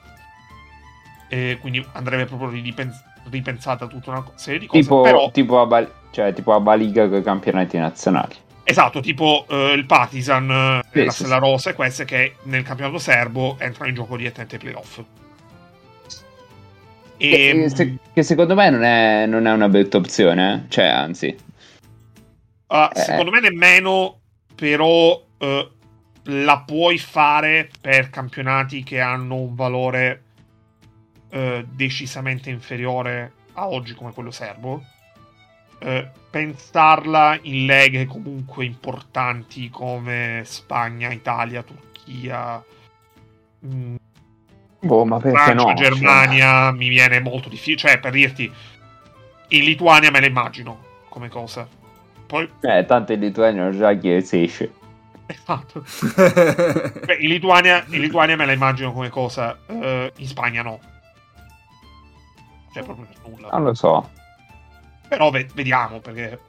E 1.27 1.57
quindi 1.59 1.85
andrebbe 1.93 2.25
proprio 2.25 2.49
ripens- 2.49 3.03
ripensata 3.29 3.87
tutta 3.87 4.11
una 4.11 4.23
serie 4.35 4.59
di 4.59 4.67
cose. 4.67 4.81
Tipo, 4.81 5.01
Però, 5.01 5.31
tipo, 5.31 5.61
a 5.61 5.87
cioè, 6.11 6.33
tipo 6.33 6.53
a 6.53 6.59
Baliga 6.59 7.07
con 7.09 7.17
i 7.19 7.23
campionati 7.23 7.77
nazionali. 7.77 8.35
esatto, 8.63 8.99
tipo 8.99 9.45
eh, 9.49 9.73
il 9.73 9.85
Partizan, 9.85 10.49
eh, 10.51 10.81
Sì, 10.91 11.03
la 11.03 11.11
Stella 11.11 11.35
sì. 11.35 11.39
Rossa 11.39 11.69
e 11.71 11.73
queste 11.73 12.05
che 12.05 12.35
nel 12.43 12.63
campionato 12.63 12.97
serbo 12.99 13.57
entrano 13.59 13.89
in 13.89 13.95
gioco 13.95 14.17
direttamente 14.17 14.55
ai 14.55 14.61
playoff. 14.61 15.01
Che, 17.27 17.35
E, 17.35 17.63
eh, 17.63 17.69
se- 17.69 17.97
che 18.13 18.23
secondo 18.23 18.55
me 18.55 18.69
non 18.69 18.83
è, 18.83 19.25
non 19.25 19.47
è 19.47 19.51
una 19.51 19.69
brutta 19.69 19.97
opzione, 19.97 20.65
eh. 20.67 20.69
cioè, 20.71 20.85
anzi. 20.85 21.35
Ah, 22.67 22.91
Eh. 22.93 22.99
Secondo 22.99 23.31
me 23.31 23.39
nemmeno, 23.39 24.19
però 24.55 25.24
eh, 25.37 25.71
la 26.23 26.63
puoi 26.65 26.97
fare 26.97 27.69
per 27.79 28.09
campionati 28.09 28.83
che 28.83 28.99
hanno 28.99 29.35
un 29.35 29.55
valore 29.55 30.23
eh, 31.29 31.65
decisamente 31.69 32.49
inferiore 32.49 33.31
a 33.53 33.67
oggi 33.67 33.93
come 33.93 34.11
quello 34.11 34.31
serbo. 34.31 34.83
Eh, 35.79 36.09
pensarla 36.29 37.37
in 37.43 37.65
leghe 37.65 38.05
comunque 38.05 38.65
importanti 38.65 39.69
come 39.69 40.41
Spagna, 40.45 41.11
Italia, 41.11 41.63
Turchia, 41.63 42.63
mh, 43.59 43.95
Boh, 44.85 45.03
ma 45.03 45.19
perché 45.19 45.37
Francia, 45.37 45.65
no? 45.65 45.73
Germania 45.73 46.71
mi 46.71 46.89
viene 46.89 47.19
molto 47.19 47.49
difficile. 47.49 47.77
Cioè, 47.77 47.99
per 47.99 48.11
dirti, 48.11 48.51
in 49.49 49.63
Lituania 49.63 50.11
me 50.11 50.19
la 50.19 50.27
immagino 50.27 50.83
come 51.09 51.27
cosa. 51.29 51.67
poi 52.27 52.49
Eh, 52.61 52.85
tanto 52.85 53.13
in 53.13 53.19
Lituania 53.19 53.63
non 53.63 53.71
già 53.77 53.93
chi 53.95 54.21
si 54.21 54.43
esce. 54.43 54.73
Esatto. 55.27 55.83
Beh, 57.05 57.17
in 57.19 57.29
Lituania, 57.29 57.83
in 57.89 58.01
Lituania 58.01 58.35
me 58.35 58.45
la 58.45 58.51
immagino 58.53 58.91
come 58.91 59.09
cosa, 59.09 59.57
eh, 59.67 60.11
in 60.17 60.27
Spagna 60.27 60.61
no. 60.61 60.79
Cioè, 62.73 62.83
proprio 62.83 63.05
per 63.05 63.17
nulla. 63.29 63.49
Non 63.51 63.63
lo 63.63 63.73
so. 63.73 64.09
Però 65.07 65.29
ve- 65.29 65.47
vediamo, 65.53 65.99
perché... 65.99 66.39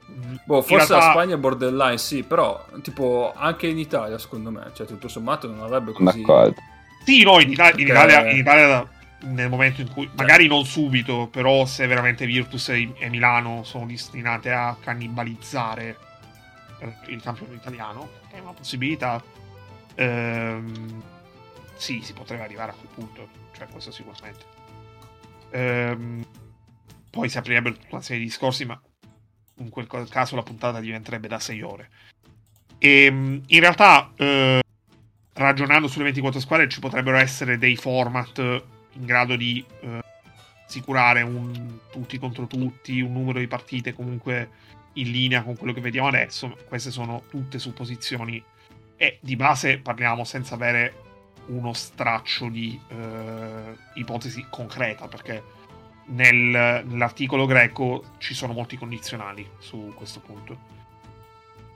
Boh, 0.45 0.61
forse 0.61 0.93
realtà- 0.93 0.97
la 0.97 1.11
Spagna 1.11 1.35
è 1.35 1.37
borderline, 1.37 1.97
sì, 1.97 2.23
però 2.23 2.65
tipo 2.81 3.31
anche 3.35 3.67
in 3.67 3.77
Italia, 3.77 4.17
secondo 4.17 4.49
me, 4.51 4.71
cioè 4.73 4.87
tutto 4.87 5.07
sommato 5.07 5.47
non 5.47 5.61
avrebbe 5.61 5.91
così 5.93 6.21
D'accordo. 6.21 6.55
Sì, 7.05 7.23
no, 7.23 7.39
in 7.39 7.51
Italia, 7.51 7.81
in 7.81 7.87
Italia- 7.87 8.29
in 8.31 8.37
Italia, 8.37 8.89
nel 9.21 9.49
momento 9.49 9.81
in 9.81 9.89
cui, 9.91 10.09
magari 10.15 10.47
non 10.47 10.65
subito, 10.65 11.27
però 11.31 11.65
se 11.65 11.87
veramente 11.87 12.25
Virtus 12.25 12.69
e, 12.69 12.93
e 12.97 13.09
Milano 13.09 13.63
sono 13.63 13.85
destinate 13.85 14.51
a 14.51 14.75
cannibalizzare 14.79 15.97
il 17.07 17.21
campione 17.21 17.55
italiano, 17.55 18.09
è 18.29 18.39
una 18.39 18.53
possibilità, 18.53 19.23
ehm, 19.95 21.03
sì, 21.75 22.01
si 22.01 22.13
potrebbe 22.13 22.43
arrivare 22.43 22.71
a 22.71 22.75
quel 22.75 22.89
punto, 22.93 23.29
cioè 23.53 23.67
questo 23.67 23.91
sicuramente. 23.91 24.45
Ehm, 25.51 26.25
poi 27.09 27.29
si 27.29 27.37
aprirebbero 27.37 27.75
tutta 27.75 27.95
una 27.95 28.01
serie 28.01 28.21
di 28.21 28.27
discorsi, 28.27 28.65
ma 28.65 28.79
in 29.59 29.69
quel 29.69 29.87
caso 30.09 30.35
la 30.35 30.43
puntata 30.43 30.79
diventerebbe 30.79 31.27
da 31.27 31.39
6 31.39 31.61
ore. 31.61 31.89
E 32.77 33.05
in 33.05 33.59
realtà, 33.59 34.11
eh, 34.15 34.61
ragionando 35.33 35.87
sulle 35.87 36.03
24 36.05 36.39
squadre, 36.39 36.69
ci 36.69 36.79
potrebbero 36.79 37.17
essere 37.17 37.57
dei 37.57 37.75
format 37.75 38.37
in 38.93 39.05
grado 39.05 39.35
di 39.35 39.63
eh, 39.81 40.01
assicurare 40.67 41.21
un 41.21 41.79
tutti 41.91 42.17
contro 42.19 42.45
tutti, 42.45 42.99
un 43.01 43.13
numero 43.13 43.39
di 43.39 43.47
partite 43.47 43.93
comunque 43.93 44.49
in 44.99 45.11
linea 45.11 45.43
con 45.43 45.55
quello 45.55 45.73
che 45.73 45.81
vediamo 45.81 46.07
adesso. 46.07 46.55
Queste 46.67 46.91
sono 46.91 47.23
tutte 47.29 47.59
supposizioni 47.59 48.41
e 48.95 49.17
di 49.21 49.35
base 49.35 49.77
parliamo 49.79 50.23
senza 50.23 50.55
avere 50.55 51.05
uno 51.47 51.73
straccio 51.73 52.49
di 52.49 52.79
eh, 52.89 53.75
ipotesi 53.95 54.45
concreta 54.49 55.07
perché 55.07 55.43
nel- 56.07 56.83
nell'articolo 56.85 57.45
greco 57.45 58.03
ci 58.17 58.33
sono 58.33 58.53
molti 58.53 58.77
condizionali 58.77 59.47
su 59.59 59.93
questo 59.95 60.19
punto. 60.19 60.75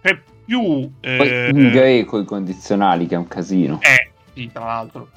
Per 0.02 0.24
più... 0.46 0.92
Poi 1.00 1.30
eh, 1.30 1.50
in 1.54 1.70
greco 1.70 2.20
i 2.20 2.26
condizionali, 2.26 3.06
che 3.06 3.16
è 3.16 3.18
un 3.18 3.28
casino. 3.28 3.80
eh, 3.82 4.12
sì, 4.34 4.50
tra 4.52 4.66
l'altro. 4.66 5.12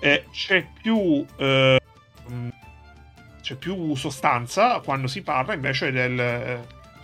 Eh, 0.00 0.26
c'è 0.30 0.66
più. 0.80 1.24
eh, 1.36 1.80
mh, 2.26 2.48
c'è 3.40 3.54
più 3.54 3.94
sostanza 3.94 4.80
quando 4.80 5.06
si 5.06 5.22
parla 5.22 5.54
invece 5.54 5.92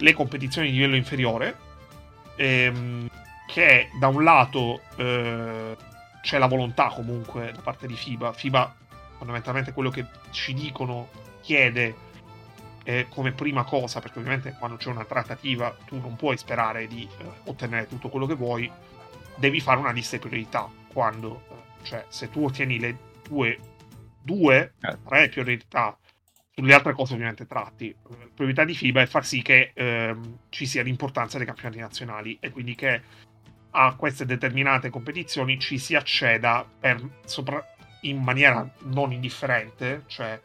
delle 0.03 0.15
competizioni 0.15 0.69
di 0.71 0.77
livello 0.79 0.97
inferiore. 0.97 1.71
ehm, 2.37 3.09
che 3.47 3.91
da 4.01 4.09
un 4.09 4.25
lato 4.25 4.81
eh, 4.97 5.77
c'è 6.23 6.39
la 6.39 6.47
volontà 6.47 6.89
comunque 6.89 7.53
da 7.53 7.61
parte 7.61 7.87
di 7.87 7.95
FIBA. 7.95 8.33
FIBA, 8.33 8.75
fondamentalmente, 9.19 9.73
quello 9.73 9.91
che 9.91 10.07
ci 10.31 10.55
dicono, 10.55 11.09
chiede 11.43 11.95
eh, 12.85 13.07
come 13.11 13.33
prima 13.33 13.63
cosa, 13.65 14.01
perché 14.01 14.19
ovviamente 14.19 14.57
quando 14.59 14.77
c'è 14.77 14.89
una 14.89 15.05
trattativa 15.05 15.77
tu 15.87 16.01
non 16.01 16.17
puoi 16.17 16.37
sperare 16.39 16.87
di 16.87 17.07
eh, 17.19 17.25
ottenere 17.45 17.87
tutto 17.87 18.09
quello 18.09 18.27
che 18.27 18.35
vuoi, 18.35 18.71
devi 19.37 19.61
fare 19.61 19.79
una 19.79 19.93
lista 19.93 20.17
di 20.17 20.27
priorità. 20.27 20.69
Quando, 20.93 21.43
eh, 21.51 21.85
cioè, 21.85 22.05
se 22.09 22.31
tu 22.31 22.45
ottieni 22.45 22.79
le 22.81 22.97
tue 23.23 23.59
due, 24.23 24.75
Eh. 24.81 24.97
tre 25.07 25.29
priorità, 25.29 25.97
sulle 26.63 26.75
altre 26.75 26.93
cose 26.93 27.15
ovviamente 27.15 27.49
tratti. 27.49 27.89
Eh, 27.89 28.31
Priorità 28.33 28.65
di 28.65 28.75
FIBA 28.75 29.03
è 29.03 29.07
far 29.07 29.27
sì 29.27 29.43
che 29.43 29.73
ehm, 29.75 30.39
ci 30.49 30.65
sia 30.65 30.85
l'importanza 30.85 31.37
dei 31.37 31.47
campionati 31.47 31.81
nazionali 31.81 32.39
e 32.41 32.51
quindi 32.51 32.77
che 32.77 33.03
a 33.71 33.95
queste 33.97 34.25
determinate 34.25 34.89
competizioni 34.89 35.59
ci 35.59 35.77
si 35.79 35.97
acceda 35.97 36.65
per, 36.79 37.03
sopra- 37.25 37.67
in 38.03 38.23
maniera 38.23 38.71
non 38.85 39.11
indifferente, 39.11 40.05
cioè 40.07 40.41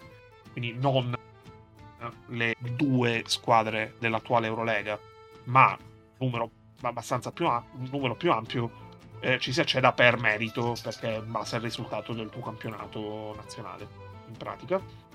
quindi 0.52 0.76
non 0.80 1.14
eh, 1.14 2.10
le 2.30 2.56
due 2.60 3.22
squadre 3.28 3.94
dell'attuale 4.00 4.48
Eurolega, 4.48 5.00
ma 5.46 5.78
un 5.80 5.88
numero 6.18 6.50
abbastanza 6.82 7.32
più, 7.32 7.46
un 7.46 7.88
numero 7.92 8.16
più 8.16 8.32
ampio, 8.32 8.86
eh, 9.20 9.38
ci 9.38 9.54
si 9.54 9.60
acceda 9.60 9.94
per 9.94 10.18
merito, 10.18 10.76
perché 10.82 11.22
in 11.24 11.32
base 11.32 11.58
al 11.58 11.62
risultato 11.62 12.14
del 12.14 12.30
tuo 12.30 12.42
campionato 12.42 13.36
nazionale, 13.36 13.88
in 14.28 14.38
pratica. 14.38 15.07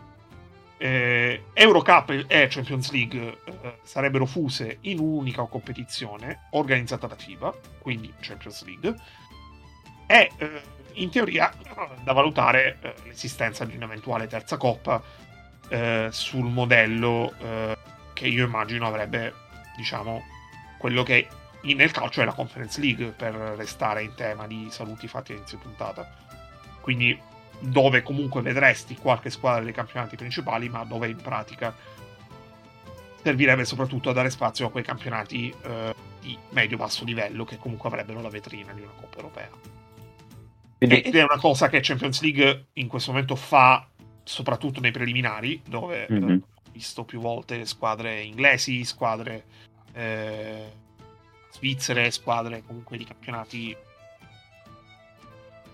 Eh, 0.85 1.45
Eurocup 1.53 2.24
e 2.26 2.49
Champions 2.51 2.91
League 2.91 3.39
eh, 3.45 3.78
sarebbero 3.85 4.26
fuse 4.26 4.78
in 4.80 4.99
un'unica 4.99 5.45
competizione 5.45 6.49
organizzata 6.51 7.07
da 7.07 7.14
FIBA, 7.14 7.55
quindi 7.78 8.12
Champions 8.18 8.64
League, 8.64 8.93
e 10.09 10.30
eh, 10.37 10.62
in 10.95 11.09
teoria 11.09 11.53
eh, 11.53 12.03
da 12.03 12.12
valutare 12.12 12.78
eh, 12.80 12.95
l'esistenza 13.05 13.64
di 13.64 13.76
un'eventuale 13.76 14.26
terza 14.26 14.57
coppa 14.57 15.01
eh, 15.68 16.09
sul 16.11 16.51
modello 16.51 17.33
che 18.12 18.26
io 18.26 18.45
immagino 18.45 18.85
avrebbe, 18.85 19.33
diciamo, 19.76 20.20
quello 20.78 21.05
che 21.05 21.28
nel 21.62 21.93
calcio 21.93 22.22
è 22.22 22.24
la 22.24 22.33
Conference 22.33 22.80
League 22.80 23.12
per 23.12 23.33
restare 23.35 24.03
in 24.03 24.14
tema 24.16 24.49
di 24.49 24.66
saluti 24.68 25.07
fatti 25.07 25.30
a 25.30 25.37
inizio 25.37 25.59
puntata. 25.59 26.12
Quindi 26.80 27.30
dove 27.63 28.03
comunque 28.03 28.43
vedresti 28.43 28.97
qualche 28.97 29.31
squadra 29.31 29.63
dei 29.63 29.73
campionati 29.73 30.17
principali, 30.17 30.69
ma 30.69 30.85
dove 30.85 31.09
in 31.09 31.17
pratica 31.17 31.75
servirebbe 33.23 33.65
soprattutto 33.65 34.11
a 34.11 34.13
dare 34.13 34.31
spazio 34.31 34.67
a 34.67 34.71
quei 34.71 34.83
campionati 34.83 35.55
eh, 35.63 35.95
di 36.21 36.37
medio-basso 36.51 37.05
livello 37.05 37.45
che 37.45 37.57
comunque 37.59 37.89
avrebbero 37.89 38.21
la 38.21 38.31
vetrina 38.31 38.73
di 38.73 38.81
una 38.81 38.91
Coppa 38.93 39.17
Europea. 39.17 39.51
Quindi, 40.79 41.01
Ed 41.03 41.15
è 41.15 41.23
una 41.23 41.39
cosa 41.39 41.69
che 41.69 41.79
Champions 41.81 42.21
League 42.21 42.67
in 42.75 42.89
questo 42.89 43.13
momento 43.13 43.37
fa 43.37 43.87
soprattutto 44.25 44.81
nei 44.81 44.91
preliminari, 44.91 45.63
dove 45.65 46.07
Mhm. 46.09 46.43
ho 46.43 46.71
visto 46.73 47.05
più 47.05 47.21
volte 47.21 47.65
squadre 47.65 48.23
inglesi, 48.23 48.85
squadre 48.85 49.45
eh, 49.95 50.73
svizzere, 51.53 52.11
squadre 52.11 52.63
comunque 52.67 52.97
di 52.97 53.05
campionati 53.05 53.77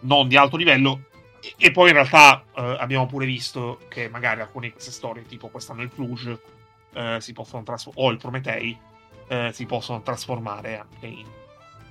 non 0.00 0.28
di 0.28 0.36
alto 0.36 0.56
livello. 0.56 1.06
E, 1.40 1.54
e 1.56 1.70
poi 1.70 1.88
in 1.88 1.94
realtà 1.94 2.42
eh, 2.54 2.76
abbiamo 2.78 3.06
pure 3.06 3.26
visto 3.26 3.80
che 3.88 4.08
magari 4.08 4.40
alcune 4.40 4.66
di 4.66 4.72
queste 4.72 4.90
storie, 4.90 5.24
tipo 5.26 5.48
quest'anno 5.48 5.82
il 5.82 5.90
Cluj, 5.92 6.38
eh, 6.94 7.18
si 7.20 7.32
possono 7.32 7.62
trasfor- 7.62 7.96
o 7.98 8.10
il 8.10 8.18
Prometei, 8.18 8.78
eh, 9.28 9.50
si 9.52 9.66
possono 9.66 10.02
trasformare 10.02 10.78
anche 10.78 11.06
in 11.06 11.26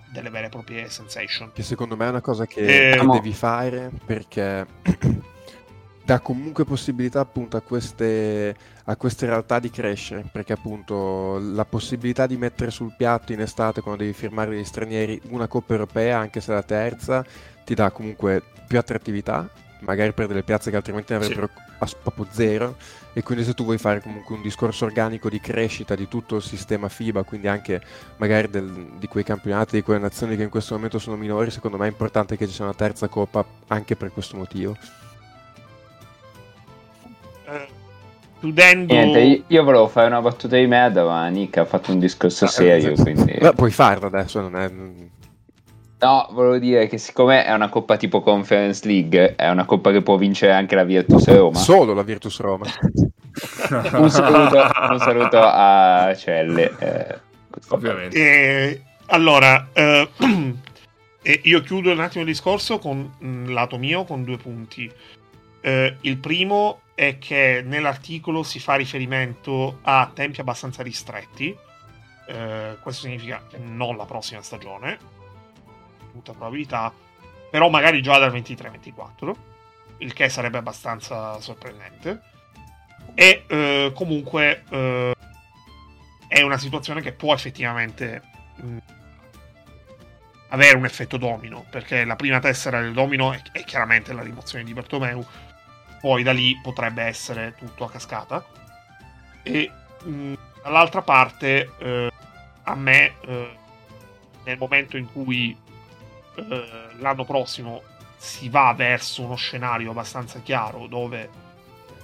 delle 0.10 0.30
vere 0.30 0.48
e 0.48 0.50
proprie 0.50 0.90
sensation. 0.90 1.52
Che 1.54 1.64
secondo 1.64 1.96
me 1.96 2.06
è 2.06 2.10
una 2.10 2.22
cosa 2.22 2.46
che 2.46 2.92
Eh, 2.92 3.06
devi 3.06 3.34
fare 3.34 3.92
perché 4.06 4.66
dà 6.04 6.20
comunque 6.22 6.64
possibilità 6.64 7.20
appunto 7.20 7.58
a 7.58 7.62
queste, 7.62 8.56
a 8.86 8.96
queste 8.96 9.26
realtà 9.26 9.60
di 9.60 9.70
crescere, 9.70 10.24
perché 10.32 10.54
appunto 10.54 11.38
la 11.40 11.66
possibilità 11.66 12.26
di 12.26 12.38
mettere 12.38 12.72
sul 12.72 12.96
piatto 12.96 13.34
in 13.34 13.42
estate 13.42 13.82
quando 13.82 14.04
devi 14.04 14.16
firmare 14.16 14.52
degli 14.52 14.64
stranieri 14.64 15.20
una 15.30 15.48
Coppa 15.48 15.74
Europea, 15.74 16.20
anche 16.20 16.40
se 16.40 16.52
è 16.52 16.56
la 16.56 16.64
terza, 16.64 17.26
ti 17.68 17.74
dà 17.74 17.92
comunque 17.92 18.42
più 18.66 18.80
attrattività, 18.80 19.50
magari 19.82 20.14
per 20.14 20.28
delle 20.28 20.42
piazze 20.42 20.70
che 20.70 20.78
altrimenti 20.78 21.12
ne 21.12 21.20
avrebbero 21.20 21.50
a 21.80 21.88
proprio 22.02 22.26
zero. 22.30 22.78
E 23.12 23.24
quindi 23.24 23.44
se 23.44 23.54
tu 23.54 23.66
vuoi 23.66 23.78
fare 23.78 24.00
comunque 24.00 24.36
un 24.36 24.42
discorso 24.42 24.86
organico 24.86 25.28
di 25.28 25.42
crescita 25.42 25.94
di 25.94 26.08
tutto 26.08 26.38
il 26.38 26.44
sistema 26.44 26.88
FIBA, 26.88 27.24
quindi 27.24 27.48
anche 27.50 27.82
magari 28.18 28.48
del- 28.50 28.92
di 28.98 29.08
quei 29.08 29.26
campionati, 29.26 29.76
di 29.76 29.82
quelle 29.82 30.00
nazioni 30.00 30.38
che 30.38 30.44
in 30.44 30.50
questo 30.50 30.76
momento 30.76 30.98
sono 30.98 31.18
minori, 31.18 31.52
secondo 31.52 31.76
me 31.78 31.88
è 31.88 31.90
importante 31.90 32.38
che 32.38 32.48
ci 32.48 32.54
sia 32.54 32.64
una 32.64 32.74
terza 32.74 33.10
coppa 33.10 33.44
anche 33.68 33.98
per 33.98 34.14
questo 34.14 34.38
motivo. 34.38 34.78
Eh, 37.48 37.68
chiudendo 38.40 38.94
niente, 38.94 39.44
io, 39.46 39.64
volevo 39.64 39.88
fare 39.90 40.08
una 40.08 40.22
battuta 40.22 40.56
di 40.56 40.68
merda, 40.68 41.04
ma 41.04 41.28
Nick 41.28 41.58
ha 41.58 41.66
fatto 41.66 41.92
un 41.92 42.00
discorso 42.00 42.46
Ah, 42.46 42.50
serio, 42.50 42.92
eh, 42.92 42.96
quindi... 42.96 43.36
Beh, 43.40 43.54
puoi 43.54 43.72
farlo 43.72 44.08
adesso, 44.08 44.40
non 44.40 44.56
è... 44.56 44.72
No, 46.00 46.28
volevo 46.32 46.60
dire 46.60 46.88
che 46.88 46.98
siccome 47.00 47.44
è 47.44 47.54
una 47.54 47.70
coppa 47.70 47.98
tipo 47.98 48.22
Conference 48.22 48.86
League, 48.86 49.36
è 49.36 49.50
una 49.50 49.66
coppa 49.66 49.92
che 49.92 50.02
può 50.02 50.16
vincere 50.16 50.54
anche 50.54 50.76
la 50.76 50.84
Virtus 50.84 51.28
Roma. 51.28 51.58
Solo 51.58 51.94
la 51.94 52.04
Virtus 52.04 52.40
Roma. 52.40 52.66
un, 53.98 54.10
saluto, 54.10 54.58
un 54.90 55.00
saluto 55.00 55.40
a 55.42 56.14
Celle. 56.16 56.76
eh, 56.80 57.20
Ovviamente. 57.70 58.18
Eh, 58.18 58.82
allora, 59.08 59.70
eh, 59.74 60.10
io 61.44 61.62
chiudo 61.62 61.92
un 61.92 62.00
attimo 62.00 62.24
il 62.24 62.30
discorso 62.30 62.78
con 62.78 63.14
il 63.20 63.52
lato 63.52 63.78
mio 63.78 64.04
con 64.04 64.24
due 64.24 64.38
punti. 64.38 64.92
Eh, 65.62 65.98
il 66.02 66.18
primo 66.18 66.82
è 66.94 67.18
che 67.18 67.64
nell'articolo 67.66 68.44
si 68.44 68.60
fa 68.60 68.76
riferimento 68.76 69.80
a 69.82 70.10
tempi 70.14 70.42
abbastanza 70.42 70.84
ristretti. 70.84 71.56
Eh, 72.28 72.78
questo 72.82 73.04
significa 73.04 73.42
non 73.58 73.98
la 73.98 74.06
prossima 74.06 74.42
stagione, 74.42 74.98
tutta 76.18 76.34
probabilità, 76.34 76.94
però 77.50 77.70
magari 77.70 78.02
già 78.02 78.18
dal 78.18 78.32
23-24, 78.32 79.36
il 80.00 80.14
che 80.14 80.30
sarebbe 80.30 80.58
abbastanza 80.58 81.40
sorprendente. 81.40 82.22
E 83.14 83.46
eh, 83.48 83.92
comunque 83.96 84.64
eh, 84.70 85.16
è 86.28 86.42
una 86.42 86.58
situazione 86.58 87.02
che 87.02 87.14
può 87.14 87.34
effettivamente 87.34 88.22
mh, 88.56 88.78
avere 90.50 90.78
un 90.78 90.86
effetto 90.86 91.18
domino, 91.18 91.66
perché 91.70 92.06
la 92.06 92.16
prima 92.16 92.40
tessera 92.40 92.82
del 92.82 92.94
domino 92.94 93.34
è, 93.34 93.42
è 93.52 93.64
chiaramente 93.64 94.14
la 94.14 94.22
rimozione 94.22 94.64
di 94.64 94.74
Bartomeu, 94.74 95.26
poi 96.00 96.24
da 96.24 96.32
lì 96.32 96.60
potrebbe 96.62 97.04
essere 97.04 97.56
tutto 97.58 97.86
a 97.86 97.90
cascata. 97.90 98.46
E 99.44 99.72
mh, 100.04 100.34
dall'altra 100.62 101.02
parte, 101.02 101.72
eh, 101.80 102.12
a 102.64 102.76
me, 102.76 103.14
eh, 103.22 103.58
nel 104.44 104.58
momento 104.58 104.98
in 104.98 105.12
cui 105.12 105.58
eh, 106.38 106.88
l'anno 107.00 107.26
prossimo 107.26 107.82
si 108.18 108.50
va 108.50 108.74
verso 108.76 109.24
uno 109.24 109.36
scenario 109.36 109.92
abbastanza 109.92 110.40
chiaro 110.42 110.88
dove 110.88 111.30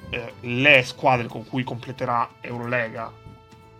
eh, 0.09 0.33
le 0.41 0.83
squadre 0.83 1.27
con 1.27 1.47
cui 1.47 1.63
completerà 1.63 2.29
Eurolega 2.41 3.11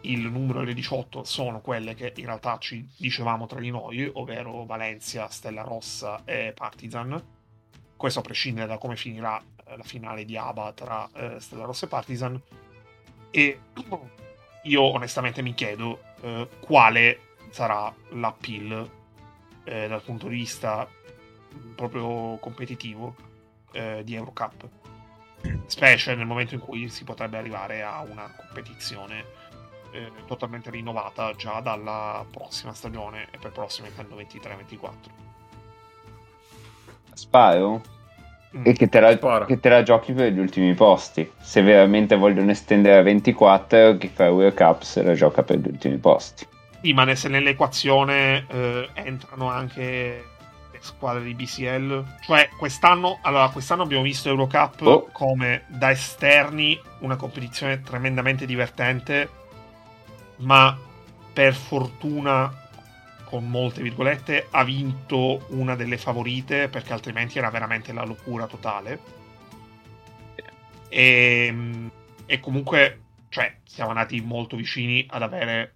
il 0.02 0.30
numero 0.30 0.60
delle 0.60 0.74
18 0.74 1.24
sono 1.24 1.62
quelle 1.62 1.94
che 1.94 2.12
in 2.16 2.26
realtà 2.26 2.58
ci 2.58 2.88
dicevamo 2.98 3.46
tra 3.46 3.60
di 3.60 3.70
noi, 3.70 4.10
ovvero 4.14 4.66
Valencia, 4.66 5.30
Stella 5.30 5.62
Rossa 5.62 6.24
e 6.26 6.52
Partizan. 6.54 7.22
Questo 7.96 8.20
a 8.20 8.24
prescindere 8.24 8.68
da 8.68 8.78
come 8.78 8.96
finirà 8.96 9.40
eh, 9.40 9.78
la 9.78 9.84
finale 9.84 10.26
di 10.26 10.36
ABA 10.36 10.74
tra 10.74 11.10
eh, 11.14 11.40
Stella 11.40 11.64
Rossa 11.64 11.86
e 11.86 11.90
Partizan. 11.90 12.42
E 13.32 13.60
io 14.64 14.82
onestamente 14.82 15.42
mi 15.42 15.54
chiedo 15.54 16.02
eh, 16.22 16.50
quale 16.60 17.20
sarà 17.52 17.94
l'appeal 18.10 18.90
eh, 19.64 19.88
dal 19.88 20.02
punto 20.02 20.28
di 20.28 20.36
vista 20.36 20.88
proprio 21.76 22.38
competitivo 22.40 23.16
eh, 23.72 24.02
di 24.04 24.16
Eurocup. 24.16 24.68
Specie 25.66 26.16
nel 26.16 26.26
momento 26.26 26.54
in 26.54 26.62
cui 26.62 26.90
si 26.90 27.04
potrebbe 27.04 27.38
arrivare 27.38 27.84
a 27.84 28.02
una 28.02 28.34
competizione 28.36 29.26
eh, 29.92 30.12
totalmente 30.26 30.70
rinnovata 30.70 31.34
già 31.36 31.60
dalla 31.60 32.26
prossima 32.30 32.74
stagione 32.74 33.28
e 33.32 33.38
per 33.38 33.52
prossimo 33.52 33.88
intendo 33.88 34.16
23-24. 34.16 34.92
Sparo? 37.14 37.82
Mm. 38.56 38.64
E 38.66 38.74
che 38.74 38.88
te, 38.88 39.00
la, 39.00 39.12
Spara. 39.12 39.46
che 39.46 39.60
te 39.60 39.70
la 39.70 39.84
giochi 39.84 40.14
per 40.14 40.32
gli 40.32 40.40
ultimi 40.40 40.74
posti. 40.74 41.30
Se 41.40 41.62
veramente 41.62 42.16
vogliono 42.16 42.52
estendere 42.52 43.00
a 43.00 43.02
24, 43.02 43.98
chi 43.98 44.08
fa 44.08 44.30
World 44.30 44.54
Cup 44.56 44.82
se 44.82 45.02
la 45.04 45.14
gioca 45.14 45.44
per 45.44 45.58
gli 45.58 45.68
ultimi 45.68 45.98
posti. 45.98 46.46
Sì, 46.84 46.92
ma 46.92 47.16
se 47.16 47.30
nell'equazione 47.30 48.46
eh, 48.46 48.90
entrano 48.96 49.50
anche 49.50 50.32
le 50.70 50.80
squadre 50.82 51.24
di 51.24 51.34
BCL, 51.34 52.18
cioè 52.20 52.50
quest'anno, 52.58 53.20
allora, 53.22 53.48
quest'anno 53.50 53.84
abbiamo 53.84 54.04
visto 54.04 54.28
Eurocup 54.28 54.82
Oh. 54.82 55.08
come 55.14 55.64
da 55.68 55.92
esterni 55.92 56.78
una 57.00 57.16
competizione 57.16 57.80
tremendamente 57.82 58.46
divertente, 58.46 59.30
ma 60.40 60.78
per 61.32 61.54
fortuna, 61.56 62.54
con 63.24 63.50
molte 63.50 63.82
virgolette, 63.82 64.48
ha 64.52 64.64
vinto 64.66 65.46
una 65.52 65.76
delle 65.76 65.98
favorite 65.98 66.68
perché 66.68 66.92
altrimenti 66.92 67.38
era 67.38 67.50
veramente 67.50 67.94
la 67.94 68.04
locura 68.04 68.46
totale. 68.46 69.00
E, 70.90 71.90
e 72.26 72.40
comunque, 72.40 73.02
cioè, 73.30 73.60
siamo 73.64 73.92
andati 73.92 74.22
molto 74.22 74.56
vicini 74.56 75.06
ad 75.10 75.22
avere 75.24 75.76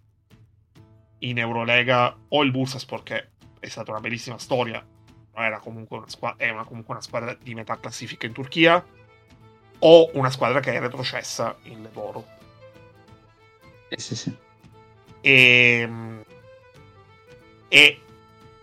in 1.19 1.37
Eurolega 1.37 2.15
o 2.29 2.43
il 2.43 2.51
Bursaspor 2.51 3.03
che 3.03 3.27
è 3.59 3.67
stata 3.67 3.91
una 3.91 3.99
bellissima 3.99 4.37
storia 4.37 4.85
era 5.33 5.59
comunque 5.59 5.97
una 5.97 6.09
squadra, 6.09 6.43
è 6.43 6.49
una, 6.49 6.63
comunque 6.63 6.93
una 6.93 7.03
squadra 7.03 7.37
di 7.39 7.53
metà 7.53 7.79
classifica 7.79 8.25
in 8.25 8.33
Turchia 8.33 8.83
o 9.79 10.09
una 10.13 10.31
squadra 10.31 10.59
che 10.59 10.73
è 10.73 10.79
retrocessa 10.79 11.55
in 11.63 11.83
Leboro 11.83 12.25
Eh, 13.89 13.99
sì, 13.99 14.15
sì. 14.15 14.35
e, 15.21 15.89
e 17.67 18.01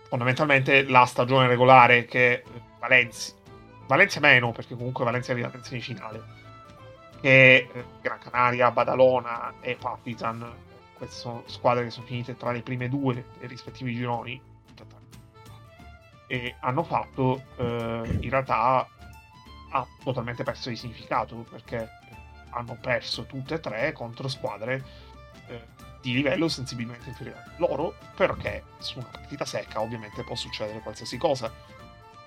fondamentalmente 0.09 0.83
la 0.83 1.05
stagione 1.05 1.47
regolare 1.47 2.05
che 2.05 2.43
Valencia 2.79 3.33
Valencia 3.87 4.19
meno 4.19 4.51
perché 4.51 4.75
comunque 4.75 5.05
Valencia 5.05 5.29
è 5.29 5.33
arrivata 5.33 5.57
in 5.57 5.63
semifinale 5.63 6.23
che 7.21 7.69
Gran 8.01 8.19
Canaria, 8.19 8.71
Badalona 8.71 9.53
e 9.61 9.75
Partizan 9.79 10.45
queste 10.95 11.15
sono 11.15 11.43
squadre 11.45 11.83
che 11.83 11.89
sono 11.91 12.05
finite 12.05 12.35
tra 12.35 12.51
le 12.51 12.61
prime 12.61 12.89
due 12.89 13.25
dei 13.39 13.47
rispettivi 13.47 13.93
gironi 13.93 14.41
e 16.27 16.55
hanno 16.59 16.83
fatto 16.83 17.43
eh, 17.57 18.17
in 18.21 18.29
realtà 18.29 18.87
ha 19.71 19.87
totalmente 20.03 20.43
perso 20.43 20.69
di 20.69 20.75
significato 20.75 21.45
perché 21.49 21.87
hanno 22.51 22.77
perso 22.79 23.25
tutte 23.25 23.55
e 23.55 23.59
tre 23.59 23.91
contro 23.91 24.27
squadre 24.27 24.83
eh, 25.47 25.65
di 26.01 26.13
livello 26.13 26.47
sensibilmente 26.47 27.09
inferiore. 27.09 27.39
A 27.39 27.51
loro 27.57 27.95
perché 28.15 28.63
su 28.77 28.99
una 28.99 29.09
partita 29.09 29.43
secca 29.43 29.81
ovviamente 29.81 30.23
può 30.23 30.35
succedere 30.35 30.79
qualsiasi 30.79 31.17
cosa. 31.17 31.51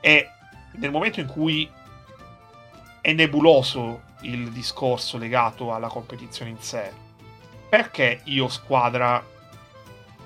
E 0.00 0.28
nel 0.72 0.90
momento 0.90 1.20
in 1.20 1.26
cui 1.26 1.68
è 3.00 3.12
nebuloso 3.12 4.02
il 4.22 4.50
discorso 4.50 5.16
legato 5.16 5.72
alla 5.72 5.88
competizione 5.88 6.50
in 6.50 6.58
sé 6.58 7.07
perché 7.68 8.20
io 8.24 8.48
squadra 8.48 9.24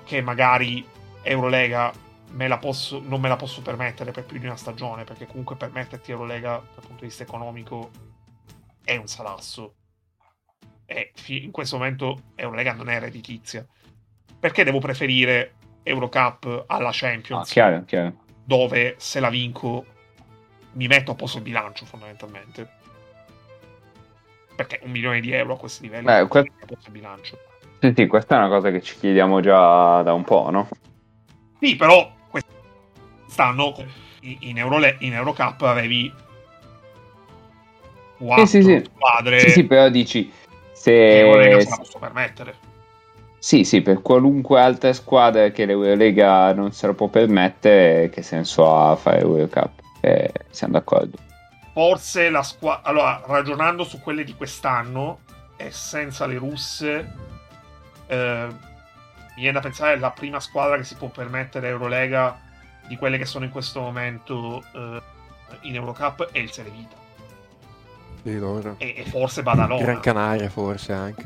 che 0.03 0.21
magari 0.21 0.85
Eurolega 1.21 1.91
me 2.31 2.47
la 2.47 2.57
posso, 2.57 2.99
non 2.99 3.21
me 3.21 3.29
la 3.29 3.35
posso 3.35 3.61
permettere 3.61 4.11
per 4.11 4.25
più 4.25 4.39
di 4.39 4.45
una 4.45 4.55
stagione, 4.55 5.03
perché 5.03 5.27
comunque 5.27 5.55
permetterti 5.55 6.11
Eurolega 6.11 6.57
dal 6.73 6.85
punto 6.85 7.01
di 7.01 7.07
vista 7.07 7.23
economico 7.23 7.91
è 8.83 8.95
un 8.95 9.07
salasso. 9.07 9.75
E 10.85 11.11
in 11.27 11.51
questo 11.51 11.77
momento 11.77 12.31
Eurolega 12.35 12.73
non 12.73 12.89
è 12.89 12.99
redditizia. 12.99 13.65
Perché 14.39 14.63
devo 14.63 14.79
preferire 14.79 15.53
Eurocup 15.83 16.65
alla 16.67 16.89
Ah, 16.89 16.91
Champions, 16.91 17.49
chiaro, 17.51 17.83
chiaro. 17.85 18.25
dove 18.43 18.95
se 18.97 19.19
la 19.19 19.29
vinco 19.29 19.85
mi 20.73 20.87
metto 20.87 21.11
a 21.11 21.15
posto 21.15 21.37
il 21.37 21.43
bilancio 21.43 21.85
fondamentalmente? 21.85 22.82
Perché 24.55 24.79
un 24.83 24.91
milione 24.91 25.19
di 25.19 25.31
euro 25.31 25.53
a 25.53 25.57
questi 25.57 25.83
livelli 25.83 26.05
Beh, 26.05 26.19
non 26.19 26.27
que- 26.27 26.41
mi 26.41 26.49
metto 26.49 26.63
a 26.63 26.67
posto 26.67 26.87
il 26.87 26.93
bilancio. 26.93 27.37
Sì, 27.79 27.93
sì, 27.95 28.07
questa 28.07 28.35
è 28.35 28.37
una 28.37 28.47
cosa 28.49 28.71
che 28.71 28.81
ci 28.81 28.95
chiediamo 28.97 29.41
già 29.41 30.01
da 30.03 30.13
un 30.13 30.23
po', 30.23 30.49
no? 30.49 30.69
Sì, 31.59 31.75
però 31.75 32.11
quest'anno 32.29 33.75
in, 34.21 34.57
Eurole- 34.57 34.97
in 34.99 35.13
Eurocup 35.13 35.61
avevi 35.63 36.13
quattro 38.17 38.45
Sì, 38.45 38.61
sì, 38.61 38.63
sì. 38.63 38.83
squadre 38.93 39.39
Sì, 39.39 39.49
sì, 39.49 39.63
però 39.65 39.89
dici 39.89 40.31
che 40.83 41.19
Eurolega 41.19 41.59
se... 41.59 41.65
se 41.65 41.69
la 41.69 41.77
posso 41.77 41.99
permettere. 41.99 42.55
Sì, 43.39 43.65
sì, 43.65 43.81
per 43.81 44.01
qualunque 44.01 44.61
altra 44.61 44.93
squadra 44.93 45.49
che 45.49 45.65
l'Eurolega 45.65 46.53
non 46.53 46.71
se 46.71 46.87
lo 46.87 46.93
può 46.93 47.07
permettere, 47.07 48.09
che 48.09 48.21
senso 48.21 48.73
ha 48.73 48.95
fare 48.95 49.25
World 49.25 49.49
Cup? 49.49 49.81
Eh, 49.99 50.31
siamo 50.49 50.73
d'accordo. 50.73 51.17
Forse 51.73 52.29
la 52.29 52.43
squadra... 52.43 52.87
Allora, 52.87 53.21
ragionando 53.25 53.83
su 53.83 53.99
quelle 53.99 54.23
di 54.23 54.35
quest'anno 54.35 55.19
e 55.57 55.71
senza 55.71 56.25
le 56.25 56.37
russe, 56.37 57.13
eh, 58.07 58.47
mi 59.35 59.41
viene 59.41 59.53
da 59.53 59.59
pensare 59.59 59.97
la 59.97 60.11
prima 60.11 60.39
squadra 60.39 60.77
che 60.77 60.83
si 60.83 60.95
può 60.95 61.09
permettere 61.09 61.67
Eurolega 61.67 62.39
di 62.87 62.95
quelle 62.95 63.17
che 63.17 63.25
sono 63.25 63.45
in 63.45 63.51
questo 63.51 63.81
momento 63.81 64.63
eh, 64.73 65.01
in 65.61 65.75
Eurocup 65.75 66.29
è 66.31 66.37
il 66.37 66.51
Serevita. 66.51 66.95
Sì, 68.21 68.37
loro. 68.37 68.75
E, 68.77 68.93
e 68.97 69.05
forse 69.05 69.41
Badalona. 69.41 69.83
Gran 69.83 69.99
Canaria 69.99 70.49
forse 70.49 70.93
anche. 70.93 71.25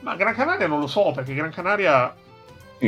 Ma 0.00 0.16
Gran 0.16 0.34
Canaria 0.34 0.66
non 0.66 0.80
lo 0.80 0.86
so, 0.86 1.12
perché 1.12 1.34
Gran 1.34 1.50
Canaria 1.50 2.14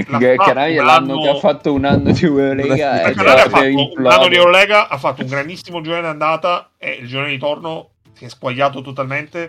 La 0.09 0.19
Canaria 0.37 0.81
un 0.81 0.87
l'anno 0.87 1.13
anno- 1.13 1.23
che 1.23 1.29
ha 1.29 1.35
fatto 1.37 1.73
un 1.73 1.85
anno 1.85 2.13
di 2.13 2.25
Eurolega 2.25 3.03
è 3.03 3.13
Canaria 3.13 3.33
ha 3.33 3.37
già 3.37 3.51
fatto 3.51 3.65
un 3.65 3.79
implodere. 3.79 4.15
anno 4.15 4.29
di 4.29 4.37
Eurolega, 4.37 4.89
ha 4.89 4.99
fatto 4.99 5.23
un 5.23 5.29
grandissimo 5.29 5.81
girone 5.81 6.03
d'andata 6.03 6.71
e 6.79 6.99
il 7.01 7.07
girone 7.07 7.31
di 7.31 7.39
torno 7.39 7.91
si 8.13 8.25
è 8.25 8.29
squagliato 8.29 8.81
totalmente 8.81 9.49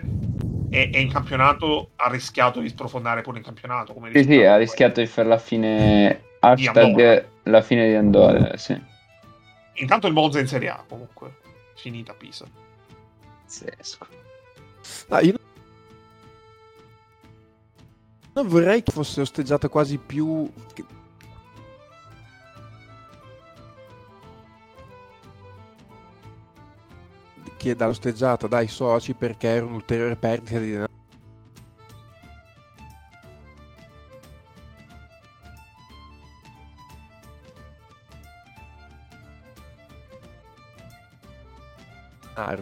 e, 0.70 0.90
e 0.92 1.00
in 1.00 1.10
campionato 1.10 1.90
ha 1.96 2.08
rischiato 2.10 2.60
di 2.60 2.68
sprofondare 2.68 3.22
pure 3.22 3.38
in 3.38 3.44
campionato. 3.44 3.92
Come 3.92 4.10
Sì, 4.12 4.24
sì, 4.24 4.42
ha 4.42 4.56
rischiato 4.56 5.00
di 5.00 5.06
fare 5.06 5.28
la 5.28 5.38
fine... 5.38 6.22
Hashtag 6.40 7.26
la 7.44 7.62
fine 7.62 7.88
di 7.88 7.94
Andorra, 7.94 8.56
sì. 8.56 8.80
Intanto 9.74 10.06
il 10.06 10.12
Monza 10.12 10.38
in 10.38 10.46
Serie 10.46 10.68
A 10.68 10.84
comunque, 10.86 11.38
finita 11.74 12.12
Pisa. 12.12 12.44
Pazzesco. 13.42 14.06
No, 15.08 15.18
io 15.18 15.34
non 18.38 18.46
vorrei 18.46 18.84
che 18.84 18.92
fosse 18.92 19.20
osteggiata 19.20 19.68
quasi 19.68 19.98
più. 19.98 20.50
che- 27.56 27.74
dall'osteggiata 27.74 28.46
dai 28.46 28.68
soci 28.68 29.14
perché 29.14 29.48
era 29.48 29.66
un'ulteriore 29.66 30.14
perdita 30.14 30.58
di 30.60 30.70
denaro. 30.70 30.92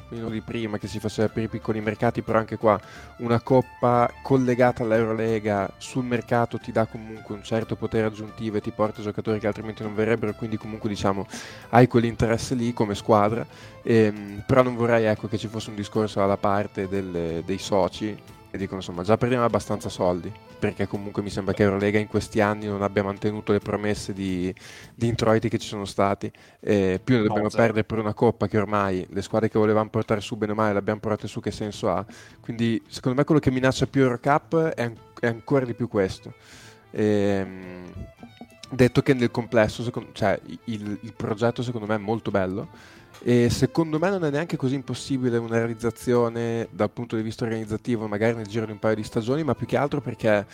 Quindi 0.07 0.21
non 0.21 0.31
di 0.31 0.41
prima 0.41 0.79
che 0.79 0.89
si 0.89 0.99
faceva 0.99 1.29
per 1.29 1.43
i 1.43 1.49
piccoli 1.49 1.81
mercati, 1.81 2.23
però 2.23 2.39
anche 2.39 2.57
qua 2.57 2.79
una 3.19 3.41
coppa 3.41 4.11
collegata 4.23 4.83
all'Eurolega 4.83 5.71
sul 5.77 6.05
mercato 6.05 6.59
ti 6.59 6.73
dà 6.73 6.87
comunque 6.87 7.35
un 7.35 7.43
certo 7.43 7.77
potere 7.77 8.07
aggiuntivo 8.07 8.57
e 8.57 8.61
ti 8.61 8.71
porta 8.71 9.03
giocatori 9.03 9.39
che 9.39 9.47
altrimenti 9.47 9.83
non 9.83 9.95
verrebbero, 9.95 10.33
quindi 10.35 10.57
comunque 10.57 10.89
diciamo 10.89 11.27
hai 11.71 11.87
quell'interesse 11.87 12.55
lì 12.55 12.73
come 12.73 12.95
squadra, 12.95 13.47
ehm, 13.83 14.45
però 14.47 14.63
non 14.63 14.77
vorrei 14.77 15.05
ecco, 15.05 15.29
che 15.29 15.39
ci 15.39 15.49
fosse 15.49 15.71
un 15.71 15.77
discorso 15.77 16.19
dalla 16.21 16.37
parte 16.37 16.89
del- 16.89 17.43
dei 17.45 17.59
soci 17.59 18.35
che 18.57 18.63
dicono 18.63 18.81
insomma 18.81 19.03
già 19.03 19.17
perdiamo 19.17 19.45
abbastanza 19.45 19.89
soldi 19.89 20.33
perché 20.59 20.87
comunque 20.87 21.23
mi 21.23 21.31
sembra 21.31 21.53
che 21.55 21.63
Eurolega 21.63 21.99
in 21.99 22.07
questi 22.09 22.41
anni 22.41 22.67
non 22.67 22.83
abbia 22.83 23.03
mantenuto 23.05 23.53
le 23.53 23.59
promesse 23.61 24.13
di, 24.13 24.53
di 24.95 25.07
introiti 25.07 25.49
che 25.49 25.59
ci 25.59 25.69
sono 25.69 25.85
stati. 25.85 26.31
Eh, 26.61 26.99
più 27.03 27.15
ne 27.17 27.21
No, 27.23 27.27
dobbiamo 27.29 27.51
zero. 27.51 27.63
perdere 27.63 27.85
per 27.85 27.99
una 27.99 28.15
coppa 28.15 28.49
che 28.49 28.59
ormai 28.59 29.07
le 29.11 29.23
squadre 29.23 29.49
che 29.51 29.59
volevamo 29.59 29.91
portare 29.91 30.21
su 30.21 30.37
bene 30.37 30.53
o 30.53 30.55
male 30.55 30.73
le 30.73 30.79
abbiamo 30.79 30.99
portate 31.01 31.29
su 31.29 31.41
che 31.41 31.51
senso 31.51 31.91
ha? 31.91 32.05
Quindi 32.41 32.83
secondo 32.89 33.19
me 33.19 33.25
quello 33.25 33.41
che 33.41 33.51
minaccia 33.51 33.87
più 33.87 34.03
Eurocup 34.03 34.57
è, 34.71 34.83
an- 34.83 34.97
è 35.21 35.27
ancora 35.27 35.65
di 35.65 35.75
più 35.75 35.89
questo. 35.89 36.33
Ehm, 36.91 37.85
detto 38.71 39.03
che 39.03 39.15
nel 39.15 39.31
complesso 39.31 39.83
secondo- 39.83 40.11
cioè, 40.13 40.41
il, 40.65 40.99
il 41.03 41.13
progetto 41.15 41.63
secondo 41.63 41.87
me 41.87 41.95
è 41.97 41.99
molto 41.99 42.31
bello 42.31 42.69
e 43.23 43.51
secondo 43.51 43.99
me 43.99 44.11
non 44.11 44.25
è 44.25 44.31
neanche 44.31 44.57
così 44.57 44.75
impossibile 44.75 45.39
una 45.39 45.57
realizzazione 45.57 46.69
dal 46.71 46.91
punto 46.91 47.17
di 47.17 47.23
vista 47.23 47.45
organizzativo, 47.45 48.07
magari 48.07 48.37
nel 48.37 48.47
giro 48.47 48.67
di 48.67 48.73
un 48.73 48.79
paio 48.79 48.95
di 48.95 49.03
stagioni, 49.03 49.43
ma 49.43 49.55
più 49.55 49.67
che 49.67 49.77
altro 49.77 50.01
perché 50.01 50.47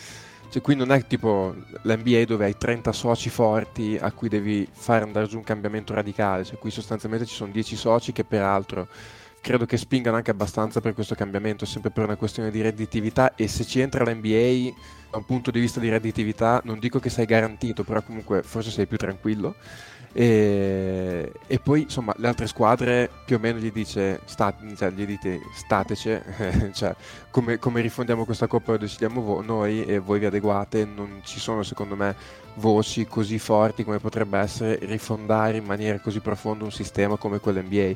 cioè, 0.49 0.61
qui 0.61 0.75
non 0.75 0.91
è 0.91 1.07
tipo 1.07 1.55
l'NBA 1.81 2.25
dove 2.25 2.45
hai 2.45 2.55
30 2.55 2.91
soci 2.91 3.29
forti 3.29 3.97
a 3.99 4.11
cui 4.11 4.29
devi 4.29 4.67
fare 4.71 5.03
andare 5.03 5.27
giù 5.27 5.37
un 5.37 5.43
cambiamento 5.43 5.93
radicale, 5.93 6.43
cioè 6.43 6.59
qui 6.59 6.69
sostanzialmente 6.69 7.25
ci 7.25 7.33
sono 7.33 7.51
10 7.51 7.75
soci 7.75 8.11
che 8.11 8.23
peraltro 8.23 8.87
credo 9.41 9.65
che 9.65 9.75
spingano 9.77 10.15
anche 10.15 10.31
abbastanza 10.31 10.79
per 10.79 10.93
questo 10.93 11.15
cambiamento, 11.15 11.65
sempre 11.65 11.89
per 11.91 12.05
una 12.05 12.15
questione 12.15 12.49
di 12.49 12.61
redditività 12.61 13.35
e 13.35 13.47
se 13.47 13.65
ci 13.65 13.81
entra 13.81 14.05
l'NBA 14.05 14.73
da 15.09 15.17
un 15.17 15.25
punto 15.25 15.51
di 15.51 15.59
vista 15.59 15.79
di 15.79 15.89
redditività 15.89 16.61
non 16.63 16.79
dico 16.79 16.99
che 16.99 17.09
sei 17.09 17.25
garantito, 17.25 17.83
però 17.83 18.01
comunque 18.03 18.41
forse 18.41 18.69
sei 18.69 18.87
più 18.87 18.97
tranquillo. 18.97 19.55
E, 20.15 21.31
e 21.47 21.59
poi 21.59 21.81
insomma 21.81 22.13
le 22.17 22.27
altre 22.27 22.45
squadre 22.45 23.09
più 23.25 23.37
o 23.37 23.39
meno 23.39 23.57
gli 23.57 23.71
dice 23.71 24.21
sta, 24.25 24.55
cioè, 24.75 24.91
gli 24.91 25.07
dite 25.07 25.39
stateci 25.55 26.19
cioè, 26.71 26.95
come, 27.31 27.57
come 27.57 27.81
rifondiamo 27.81 28.23
questa 28.23 28.45
coppa 28.45 28.73
lo 28.73 28.77
decidiamo 28.77 29.21
vo- 29.21 29.41
noi 29.41 29.83
e 29.85 29.97
voi 29.97 30.19
vi 30.19 30.25
adeguate 30.25 30.85
non 30.85 31.21
ci 31.23 31.39
sono 31.39 31.63
secondo 31.63 31.95
me 31.95 32.15
voci 32.55 33.07
così 33.07 33.39
forti 33.39 33.83
come 33.83 33.97
potrebbe 33.99 34.37
essere 34.37 34.77
rifondare 34.83 35.57
in 35.57 35.65
maniera 35.65 35.99
così 35.99 36.19
profonda 36.19 36.63
un 36.63 36.71
sistema 36.71 37.17
come 37.17 37.39
quello 37.39 37.61
NBA 37.61 37.95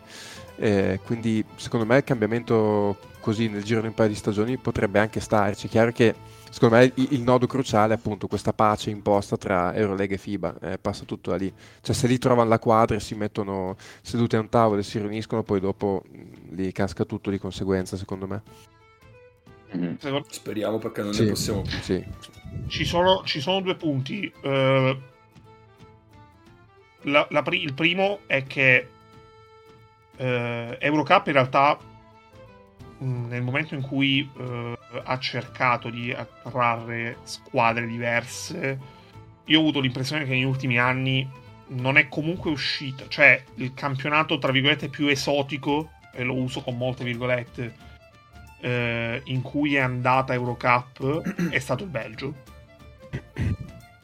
Eh, 0.59 0.99
quindi 1.03 1.45
secondo 1.55 1.85
me 1.85 1.97
il 1.97 2.03
cambiamento 2.03 2.97
così 3.19 3.47
nel 3.47 3.63
giro 3.63 3.81
di 3.81 3.87
un 3.87 3.93
paio 3.93 4.09
di 4.09 4.15
stagioni 4.15 4.57
potrebbe 4.57 4.99
anche 4.99 5.19
starci. 5.19 5.67
Chiaro 5.67 5.91
che 5.91 6.15
secondo 6.49 6.75
me 6.77 6.91
il, 6.95 7.07
il 7.11 7.21
nodo 7.21 7.47
cruciale 7.47 7.93
è 7.93 7.97
appunto 7.97 8.27
questa 8.27 8.53
pace 8.53 8.89
imposta 8.89 9.37
tra 9.37 9.73
Eurolega 9.73 10.15
e 10.15 10.17
FIBA 10.17 10.55
eh, 10.61 10.77
passa 10.77 11.03
tutto 11.05 11.31
da 11.31 11.37
lì 11.37 11.51
cioè 11.81 11.95
se 11.95 12.07
lì 12.07 12.17
trovano 12.17 12.49
la 12.49 12.59
quadra 12.59 12.95
e 12.95 12.99
si 12.99 13.15
mettono 13.15 13.75
seduti 14.01 14.35
a 14.35 14.39
un 14.39 14.49
tavolo 14.49 14.79
e 14.79 14.83
si 14.83 14.99
riuniscono 14.99 15.43
poi 15.43 15.59
dopo 15.59 16.03
mh, 16.09 16.55
lì 16.55 16.71
casca 16.71 17.05
tutto 17.05 17.29
di 17.29 17.37
conseguenza 17.39 17.97
secondo 17.97 18.27
me 18.27 18.41
Mhm. 19.69 19.97
Secondo- 19.97 20.27
Speriamo 20.29 20.77
perché 20.77 21.01
non 21.01 21.13
Sì, 21.13 21.23
ne 21.25 21.29
possiamo 21.31 21.61
più. 21.61 21.77
sì. 21.81 22.01
ci, 22.67 22.85
sono, 22.85 23.21
ci 23.25 23.41
sono 23.41 23.59
due 23.59 23.75
punti. 23.75 24.31
Eh, 24.41 24.97
la- 27.01 27.27
la 27.29 27.41
pri- 27.41 27.61
il 27.61 27.73
primo 27.73 28.19
è 28.27 28.45
che 28.47 28.87
eh, 30.15 30.77
Eurocup 30.79 31.27
in 31.27 31.33
realtà 31.33 31.77
nel 32.99 33.41
momento 33.41 33.75
in 33.75 33.81
cui 33.81 34.29
eh, 34.37 34.77
ha 35.03 35.19
cercato 35.19 35.89
di 35.89 36.11
attrarre 36.11 37.17
squadre 37.23 37.85
diverse, 37.85 38.79
io 39.45 39.57
ho 39.57 39.61
avuto 39.61 39.79
l'impressione 39.79 40.23
che 40.25 40.31
negli 40.31 40.43
ultimi 40.43 40.79
anni 40.79 41.27
non 41.69 41.97
è 41.97 42.07
comunque 42.07 42.49
uscita, 42.49 43.05
cioè 43.07 43.43
il 43.55 43.73
campionato 43.73 44.37
tra 44.37 44.51
virgolette 44.51 44.89
più 44.89 45.07
esotico, 45.07 45.91
e 46.13 46.23
lo 46.23 46.35
uso 46.35 46.61
con 46.61 46.77
molte 46.77 47.03
virgolette, 47.03 47.75
eh, 48.61 49.21
in 49.25 49.41
cui 49.41 49.75
è 49.75 49.79
andata 49.79 50.33
Eurocup 50.33 51.49
è 51.49 51.59
stato 51.59 51.83
il 51.83 51.89
Belgio. 51.89 52.33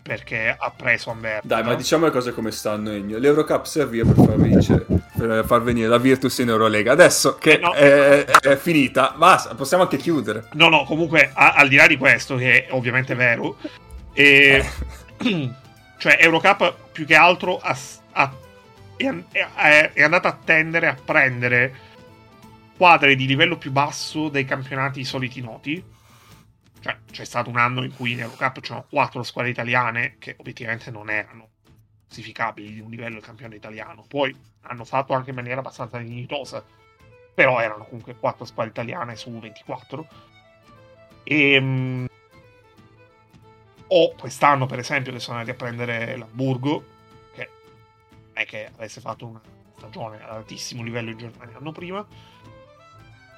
Perché 0.04 0.54
ha 0.60 0.70
preso 0.72 1.12
Amber. 1.12 1.40
Dai, 1.44 1.64
ma 1.64 1.76
diciamo 1.76 2.04
le 2.06 2.12
cose 2.12 2.34
come 2.34 2.52
stanno, 2.52 2.92
Egno. 2.92 3.18
L'Eurocup 3.18 3.64
serviva 3.64 4.12
per 4.12 4.26
far, 4.26 4.36
vincere, 4.36 4.86
per 5.18 5.46
far 5.48 5.62
venire 5.64 5.88
la 5.88 5.98
Virtus 5.98 6.38
in 6.40 6.50
Eurolega. 6.50 6.92
Adesso 6.92 7.38
che 7.38 7.54
Eh, 7.54 7.58
no. 7.60 7.72
è, 7.72 8.26
è 8.26 8.56
finita, 8.58 9.14
basta, 9.18 9.56
possiamo 9.56 9.84
anche 9.84 9.96
chiudere. 9.96 10.50
No, 10.54 10.68
no, 10.68 10.84
comunque, 10.84 11.32
a- 11.34 11.54
al 11.54 11.70
di 11.70 11.78
là 11.78 11.88
di 11.88 11.96
questo, 11.96 12.36
che 12.36 12.66
è 12.66 12.74
ovviamente 12.74 13.16
vero, 13.16 13.56
e- 14.12 14.62
cioè 15.98 16.18
Eurocup 16.20 16.76
più 16.92 17.06
che 17.06 17.16
altro 17.16 17.58
ha- 17.60 17.78
ha- 18.12 18.34
è, 18.98 19.14
è- 19.32 19.92
è 19.94 20.04
andata 20.04 20.28
a 20.28 20.38
tendere 20.44 20.88
a 20.88 20.98
prendere 21.02 21.74
squadre 22.74 23.16
di 23.16 23.26
livello 23.26 23.58
più 23.58 23.72
basso 23.72 24.28
dei 24.28 24.44
campionati 24.44 25.06
soliti 25.06 25.40
noti. 25.40 25.82
Cioè, 26.84 26.98
c'è 27.10 27.24
stato 27.24 27.50
un 27.50 27.56
anno 27.56 27.82
in 27.84 27.96
cui 27.96 28.12
in 28.12 28.20
Eurocup 28.20 28.60
c'erano 28.60 28.86
quattro 28.90 29.24
squadre 29.24 29.52
italiane 29.52 30.18
che 30.20 30.36
obiettivamente 30.38 30.92
non 30.92 31.10
erano 31.10 31.52
classificabili 32.08 32.74
di 32.74 32.80
un 32.82 32.90
livello 32.90 33.14
del 33.14 33.24
campionato 33.24 33.56
italiano. 33.56 34.04
Poi 34.06 34.36
hanno 34.64 34.84
fatto 34.84 35.14
anche 35.14 35.30
in 35.30 35.38
maniera 35.38 35.62
abbastanza 35.62 35.98
dignitosa, 35.98 36.62
però 37.34 37.62
erano 37.62 37.86
comunque 37.86 38.18
quattro 38.18 38.44
squadre 38.44 38.72
italiane 38.72 39.16
su 39.16 39.32
24. 39.32 40.08
E 41.24 41.62
mm, 41.62 42.06
o 43.88 44.16
quest'anno, 44.18 44.66
per 44.66 44.80
esempio, 44.80 45.14
che 45.14 45.20
sono 45.20 45.38
andati 45.38 45.56
a 45.56 45.58
prendere 45.58 46.18
l'Hamburgo, 46.18 46.84
che 47.34 47.50
non 48.10 48.32
è 48.34 48.46
che 48.46 48.70
avesse 48.76 49.00
fatto 49.00 49.26
una 49.26 49.42
stagione 49.78 50.22
ad 50.22 50.36
altissimo 50.36 50.84
livello 50.84 51.12
in 51.12 51.18
Germania 51.18 51.54
l'anno 51.54 51.72
prima, 51.72 52.06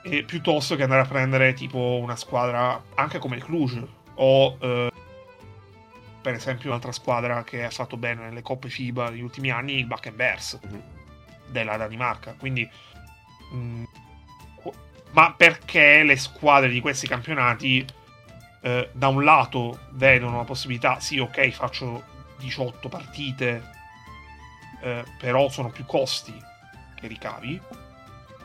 e 0.07 0.23
piuttosto 0.23 0.75
che 0.75 0.83
andare 0.83 1.01
a 1.01 1.05
prendere 1.05 1.53
tipo 1.53 1.97
una 2.01 2.15
squadra 2.15 2.81
anche 2.93 3.17
come 3.17 3.37
il 3.37 3.43
Cluj 3.43 3.81
o 4.15 4.57
eh, 4.59 4.91
per 6.21 6.33
esempio 6.35 6.69
un'altra 6.69 6.91
squadra 6.91 7.43
che 7.43 7.63
ha 7.63 7.69
fatto 7.69 7.97
bene 7.97 8.23
nelle 8.23 8.41
coppe 8.41 8.69
FIBA 8.69 9.09
negli 9.09 9.21
ultimi 9.21 9.49
anni, 9.51 9.73
il 9.73 9.85
Bakken 9.85 10.15
Bears 10.15 10.59
Mhm. 10.61 10.81
della 11.47 11.77
Danimarca. 11.77 12.33
Quindi, 12.37 12.67
mh, 13.51 13.83
qu- 14.55 14.73
ma 15.11 15.33
perché 15.33 16.03
le 16.03 16.15
squadre 16.17 16.69
di 16.69 16.81
questi 16.81 17.07
campionati 17.07 17.85
eh, 18.61 18.89
da 18.93 19.07
un 19.09 19.23
lato 19.23 19.79
vedono 19.91 20.37
la 20.37 20.43
possibilità, 20.43 20.99
sì, 20.99 21.19
ok, 21.19 21.49
faccio 21.51 22.03
18 22.39 22.89
partite, 22.89 23.63
eh, 24.81 25.03
però 25.19 25.49
sono 25.49 25.69
più 25.69 25.85
costi 25.85 26.33
che 26.95 27.05
ricavi, 27.07 27.61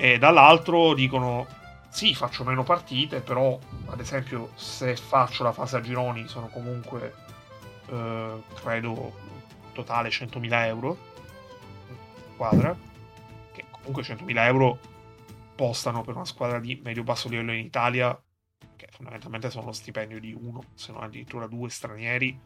e 0.01 0.17
dall'altro 0.17 0.95
dicono, 0.95 1.47
sì, 1.91 2.15
faccio 2.15 2.43
meno 2.43 2.63
partite, 2.63 3.21
però 3.21 3.59
ad 3.91 4.01
esempio 4.01 4.51
se 4.55 4.97
faccio 4.97 5.43
la 5.43 5.53
fase 5.53 5.77
a 5.77 5.83
gironi 5.83 6.27
sono 6.27 6.49
comunque, 6.49 7.15
eh, 7.87 8.43
credo, 8.55 9.13
totale 9.75 10.09
100.000 10.09 10.65
euro 10.65 10.97
squadra, 12.33 12.75
che 13.53 13.65
comunque 13.71 14.03
100.000 14.03 14.47
euro 14.47 14.79
postano 15.55 16.01
per 16.01 16.15
una 16.15 16.25
squadra 16.25 16.59
di 16.59 16.81
medio-basso 16.83 17.29
livello 17.29 17.53
in 17.53 17.67
Italia, 17.67 18.19
che 18.77 18.89
fondamentalmente 18.91 19.51
sono 19.51 19.67
lo 19.67 19.73
stipendio 19.73 20.19
di 20.19 20.33
uno, 20.33 20.63
se 20.73 20.93
non 20.93 21.03
addirittura 21.03 21.47
due 21.47 21.69
stranieri. 21.69 22.41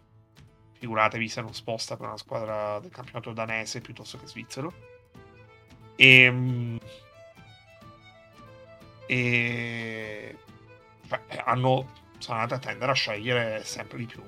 Figuratevi 0.73 1.29
se 1.29 1.41
non 1.41 1.55
sposta 1.55 1.97
per 1.97 2.09
una 2.09 2.17
squadra 2.17 2.81
del 2.81 2.91
campionato 2.91 3.33
danese 3.33 3.81
piuttosto 3.81 4.19
che 4.19 4.27
svizzero. 4.27 4.73
E, 5.95 6.81
e 9.07 10.37
hanno, 11.45 11.91
sono 12.19 12.39
andati 12.39 12.55
a 12.55 12.71
tendere 12.71 12.93
a 12.93 12.95
scegliere 12.95 13.65
sempre 13.65 13.99
di 13.99 14.07
più 14.07 14.23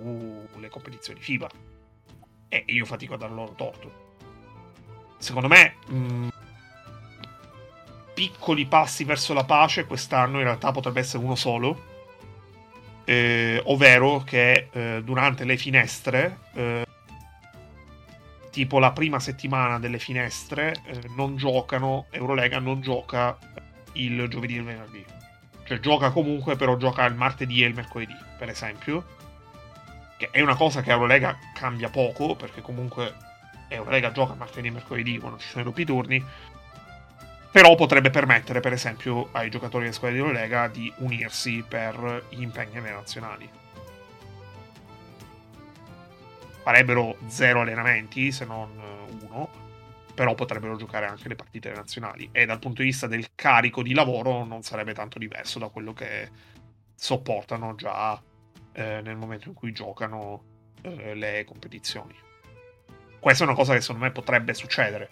le 0.58 0.68
competizioni 0.68 1.20
FIBA. 1.20 1.48
E 2.48 2.64
io 2.66 2.84
fatico 2.84 3.14
a 3.14 3.18
dar 3.18 3.32
loro 3.32 3.52
torto. 3.54 4.04
Secondo 5.18 5.48
me, 5.48 5.76
mh, 5.88 6.28
piccoli 8.14 8.66
passi 8.66 9.04
verso 9.04 9.34
la 9.34 9.44
pace 9.44 9.86
quest'anno 9.86 10.38
in 10.38 10.44
realtà 10.44 10.72
potrebbe 10.72 11.00
essere 11.00 11.24
uno 11.24 11.34
solo. 11.34 11.94
eh, 13.06 13.62
ovvero 13.66 14.22
che 14.24 14.68
eh, 14.72 15.00
durante 15.04 15.44
le 15.44 15.56
finestre, 15.56 16.38
eh, 16.54 16.84
tipo 18.50 18.78
la 18.80 18.90
prima 18.90 19.20
settimana 19.20 19.78
delle 19.78 19.98
finestre, 19.98 20.82
eh, 20.84 21.00
non 21.14 21.36
giocano, 21.36 22.06
Eurolega 22.10 22.58
non 22.58 22.80
gioca 22.80 23.38
il 24.04 24.28
giovedì 24.28 24.54
e 24.54 24.58
il 24.58 24.64
venerdì. 24.64 25.04
Cioè 25.64 25.80
gioca 25.80 26.10
comunque, 26.10 26.56
però 26.56 26.76
gioca 26.76 27.04
il 27.06 27.14
martedì 27.14 27.62
e 27.62 27.66
il 27.66 27.74
mercoledì, 27.74 28.16
per 28.38 28.48
esempio. 28.48 29.14
Che 30.16 30.30
è 30.30 30.40
una 30.40 30.54
cosa 30.54 30.80
che 30.80 30.90
Eurolega 30.90 31.36
cambia 31.54 31.90
poco, 31.90 32.36
perché 32.36 32.62
comunque 32.62 33.14
Eurolega 33.68 34.12
gioca 34.12 34.34
martedì 34.34 34.68
e 34.68 34.70
mercoledì 34.70 35.18
quando 35.18 35.38
ci 35.38 35.48
sono 35.48 35.62
i 35.62 35.64
doppi 35.64 35.84
turni. 35.84 36.24
però 37.56 37.74
potrebbe 37.74 38.10
permettere, 38.10 38.60
per 38.60 38.74
esempio, 38.74 39.30
ai 39.32 39.48
giocatori 39.48 39.84
delle 39.84 39.94
squadre 39.94 40.18
di 40.18 40.22
Eurolega 40.22 40.68
di 40.68 40.92
unirsi 40.98 41.64
per 41.66 42.26
gli 42.28 42.42
impegni 42.42 42.78
nazionali. 42.82 43.48
Farebbero 46.62 47.16
zero 47.28 47.62
allenamenti, 47.62 48.30
se 48.30 48.44
non 48.44 48.68
uno, 49.22 49.48
però 50.16 50.34
potrebbero 50.34 50.76
giocare 50.76 51.04
anche 51.04 51.28
le 51.28 51.36
partite 51.36 51.70
nazionali. 51.72 52.30
E 52.32 52.46
dal 52.46 52.58
punto 52.58 52.80
di 52.80 52.88
vista 52.88 53.06
del 53.06 53.28
carico 53.34 53.82
di 53.82 53.92
lavoro 53.92 54.44
non 54.44 54.62
sarebbe 54.62 54.94
tanto 54.94 55.18
diverso 55.18 55.58
da 55.58 55.68
quello 55.68 55.92
che 55.92 56.30
sopportano 56.94 57.74
già 57.74 58.20
eh, 58.72 59.02
nel 59.02 59.16
momento 59.16 59.48
in 59.48 59.54
cui 59.54 59.72
giocano 59.72 60.42
eh, 60.80 61.14
le 61.14 61.44
competizioni. 61.44 62.14
Questa 63.20 63.44
è 63.44 63.46
una 63.46 63.56
cosa 63.56 63.74
che 63.74 63.82
secondo 63.82 64.04
me 64.04 64.10
potrebbe 64.10 64.54
succedere. 64.54 65.10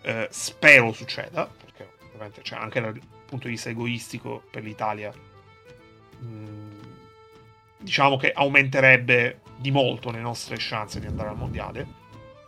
Eh, 0.00 0.28
spero 0.30 0.92
succeda, 0.92 1.46
perché 1.46 1.90
ovviamente 2.06 2.40
c'è 2.40 2.56
anche 2.56 2.80
dal 2.80 2.98
punto 3.26 3.46
di 3.46 3.52
vista 3.52 3.68
egoistico 3.68 4.42
per 4.50 4.62
l'Italia. 4.62 5.12
mh, 6.18 6.78
diciamo 7.76 8.16
che 8.16 8.32
aumenterebbe 8.32 9.40
di 9.56 9.70
molto 9.70 10.10
le 10.10 10.20
nostre 10.20 10.56
chance 10.58 10.98
di 10.98 11.06
andare 11.06 11.28
al 11.28 11.36
mondiale. 11.36 11.99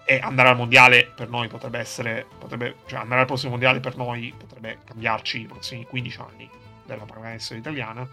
E 0.04 0.18
andare 0.18 0.48
al 0.48 0.56
mondiale 0.56 1.10
per 1.14 1.28
noi 1.28 1.48
potrebbe 1.48 1.78
essere. 1.78 2.26
Potrebbe, 2.38 2.76
cioè, 2.86 3.00
andare 3.00 3.20
al 3.20 3.26
prossimo 3.26 3.52
mondiale 3.52 3.80
per 3.80 3.96
noi 3.96 4.34
potrebbe 4.36 4.78
cambiarci 4.84 5.40
i 5.42 5.46
prossimi 5.46 5.84
15 5.84 6.20
anni 6.20 6.50
della 6.84 7.04
pallacanestro 7.04 7.56
italiana. 7.56 8.08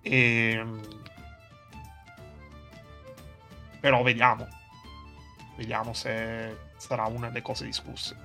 E, 0.00 0.64
però 3.80 4.02
vediamo. 4.02 4.48
Vediamo 5.56 5.92
se 5.92 6.56
sarà 6.76 7.06
una 7.06 7.28
delle 7.28 7.42
cose 7.42 7.64
discusse. 7.64 8.16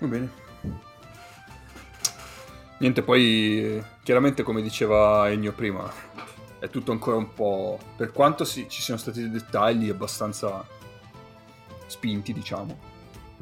Va 0.00 0.06
bene. 0.06 0.47
Niente, 2.78 3.02
poi 3.02 3.82
chiaramente 4.02 4.42
come 4.42 4.62
diceva 4.62 5.28
Ennio 5.30 5.52
prima, 5.52 5.90
è 6.60 6.68
tutto 6.68 6.92
ancora 6.92 7.16
un 7.16 7.32
po'... 7.34 7.78
Per 7.96 8.12
quanto 8.12 8.44
si- 8.44 8.68
ci 8.68 8.80
siano 8.82 9.00
stati 9.00 9.20
dei 9.20 9.30
dettagli 9.30 9.88
abbastanza 9.88 10.64
spinti, 11.86 12.32
diciamo, 12.32 12.78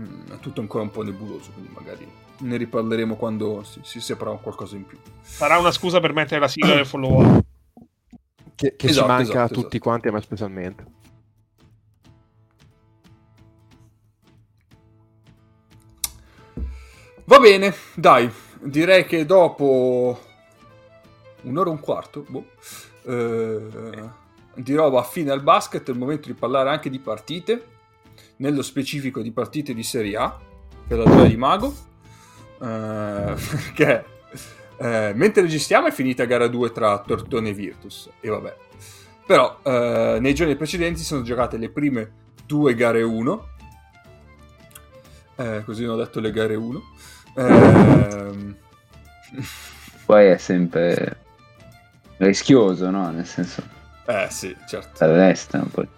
mm, 0.01 0.31
è 0.33 0.39
tutto 0.39 0.61
ancora 0.61 0.85
un 0.85 0.91
po' 0.91 1.03
nebuloso, 1.03 1.51
quindi 1.53 1.71
magari 1.75 2.11
ne 2.39 2.57
riparleremo 2.57 3.17
quando 3.17 3.63
si, 3.63 3.81
si 3.83 4.01
saprà 4.01 4.31
qualcosa 4.33 4.77
in 4.77 4.87
più. 4.87 4.99
Sarà 5.21 5.59
una 5.59 5.71
scusa 5.71 6.01
per 6.01 6.13
mettere 6.15 6.41
la 6.41 6.49
sigla 6.49 6.75
del 6.75 6.87
follow 6.87 7.21
up. 7.23 7.45
Che, 8.55 8.75
che 8.75 8.87
Esatto, 8.87 9.07
ci 9.07 9.13
manca 9.13 9.23
esatto, 9.23 9.39
a 9.39 9.49
tutti 9.49 9.59
esatto. 9.59 9.79
quanti, 9.81 10.09
a 10.09 10.13
me 10.13 10.21
specialmente. 10.23 10.85
Va 17.27 17.39
bene, 17.41 17.75
dai, 17.97 18.31
direi 18.67 19.05
che 19.05 19.25
dopo 19.25 20.21
un'ora 21.43 21.69
e 21.69 21.73
un 21.73 21.81
quarto, 21.81 22.25
boh, 22.29 22.47
eh, 23.05 23.61
di 24.55 24.75
roba 24.75 25.03
fine 25.03 25.31
al 25.31 25.43
basket, 25.43 25.87
è 25.87 25.93
il 25.93 25.99
momento 25.99 26.29
di 26.29 26.35
parlare 26.35 26.71
anche 26.71 26.91
di 26.91 26.99
partite, 26.99 27.75
nello 28.37 28.63
specifico 28.63 29.23
di 29.23 29.33
partite 29.33 29.75
di 29.75 29.83
Serie 29.83 30.17
A, 30.17 30.39
per 30.87 30.99
la 30.99 31.05
gioia 31.05 31.29
di 31.29 31.37
Mago, 31.37 31.75
eh, 32.61 33.35
perché 33.35 34.05
eh, 34.79 35.13
mentre 35.15 35.43
registriamo 35.43 35.87
è 35.87 35.93
finita 35.93 36.25
gara 36.25 36.49
2 36.49 36.73
tra 36.73 36.99
Tortone 37.01 37.51
e 37.51 37.55
Virtus, 37.55 38.11
e 38.21 38.29
vabbè. 38.29 38.57
Però 39.27 39.59
eh, 39.63 40.19
nei 40.21 40.35
giorni 40.35 40.57
precedenti 40.57 41.01
sono 41.01 41.23
giocate 41.23 41.57
le 41.57 41.71
prime 41.71 42.25
due 42.47 42.75
gare 42.75 43.03
1, 43.03 43.49
eh, 45.37 45.63
così 45.65 45.85
non 45.85 45.95
ho 45.95 45.99
detto 45.99 46.21
le 46.21 46.31
gare 46.31 46.55
1. 46.55 46.83
Ehm, 47.37 48.57
Poi 50.07 50.27
è 50.27 50.37
sempre 50.39 51.19
rischioso, 52.19 52.91
no? 52.91 53.11
Nel 53.11 53.27
senso, 53.27 53.63
eh 54.07 54.29
sì, 54.31 54.57
certo. 54.67 55.05
all'estero 55.05 55.65
poi. 55.65 55.89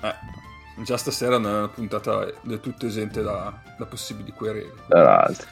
Eh, 0.00 0.14
già 0.82 0.96
stasera 0.96 1.38
non 1.38 1.52
è 1.52 1.58
una 1.58 1.68
puntata 1.68 2.26
del 2.40 2.60
tutto 2.60 2.86
esente 2.86 3.22
da, 3.22 3.52
da 3.76 3.84
possibili 3.86 4.32
querele. 4.32 4.72
Tra 4.88 5.02
l'altro. 5.02 5.48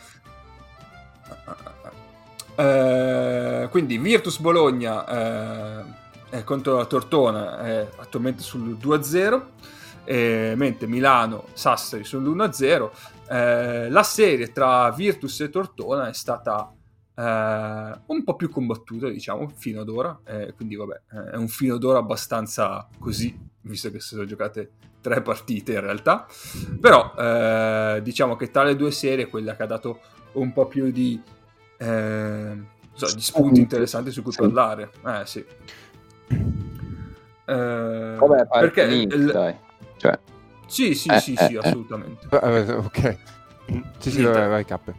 Eh, 2.57 3.69
quindi 3.71 3.99
Virtus 3.99 4.39
Bologna 4.39 5.07
eh, 6.31 6.45
contro 6.45 6.77
la 6.77 6.85
Tortona 6.85 7.61
è 7.63 7.89
attualmente 7.97 8.43
sul 8.43 8.77
2-0 8.77 9.43
eh, 10.05 10.55
mentre 10.57 10.87
Milano 10.87 11.47
Sassari 11.53 12.03
sull'1-0 12.03 12.91
Eh, 13.31 13.89
la 13.91 14.03
serie 14.03 14.51
tra 14.51 14.91
Virtus 14.91 15.41
e 15.41 15.51
Tortona 15.51 16.09
è 16.09 16.13
stata 16.13 16.73
eh, 17.15 17.23
un 18.07 18.25
po' 18.25 18.35
più 18.35 18.51
combattuta 18.51 19.09
diciamo 19.09 19.49
fino 19.55 19.83
ad 19.83 19.89
ora 19.89 20.19
eh, 20.25 20.53
quindi 20.57 20.75
vabbè 20.75 21.01
eh, 21.13 21.31
è 21.31 21.37
un 21.37 21.47
fino 21.47 21.77
ad 21.77 21.85
ora 21.85 21.99
abbastanza 21.99 22.89
così 22.99 23.39
visto 23.61 23.91
che 23.93 24.01
si 24.01 24.09
sono 24.09 24.25
giocate 24.25 24.71
tre 25.01 25.23
partite 25.23 25.75
in 25.75 25.81
realtà 25.81 26.27
però 26.81 27.15
eh, 27.17 28.01
diciamo 28.03 28.35
che 28.35 28.51
tra 28.51 28.65
le 28.65 28.75
due 28.75 28.91
serie 28.91 29.29
quella 29.29 29.55
che 29.55 29.63
ha 29.63 29.67
dato 29.67 30.01
un 30.33 30.53
po' 30.53 30.67
più 30.67 30.91
di 30.91 31.23
so, 31.79 33.15
di 33.15 33.21
spunti 33.21 33.61
interessanti 33.61 34.11
su 34.11 34.23
cui 34.23 34.33
parlare. 34.37 34.91
Eh 35.07 35.27
sì. 35.27 35.45
Vabbè, 37.47 38.47
perché 38.47 38.83
il- 38.83 39.31
dai. 39.33 39.57
Cioè, 39.97 40.19
sì, 40.71 40.95
sì, 40.95 41.09
Eh, 41.09 41.21
sì, 41.21 41.35
eh, 41.35 41.47
sì, 41.47 41.55
eh. 41.55 41.59
assolutamente. 41.59 42.29
Eh, 42.31 42.73
ok. 42.73 43.17
Sì, 43.99 44.11
sì, 44.11 44.23
vai, 44.23 44.49
vai, 44.49 44.65
Cappe. 44.65 44.95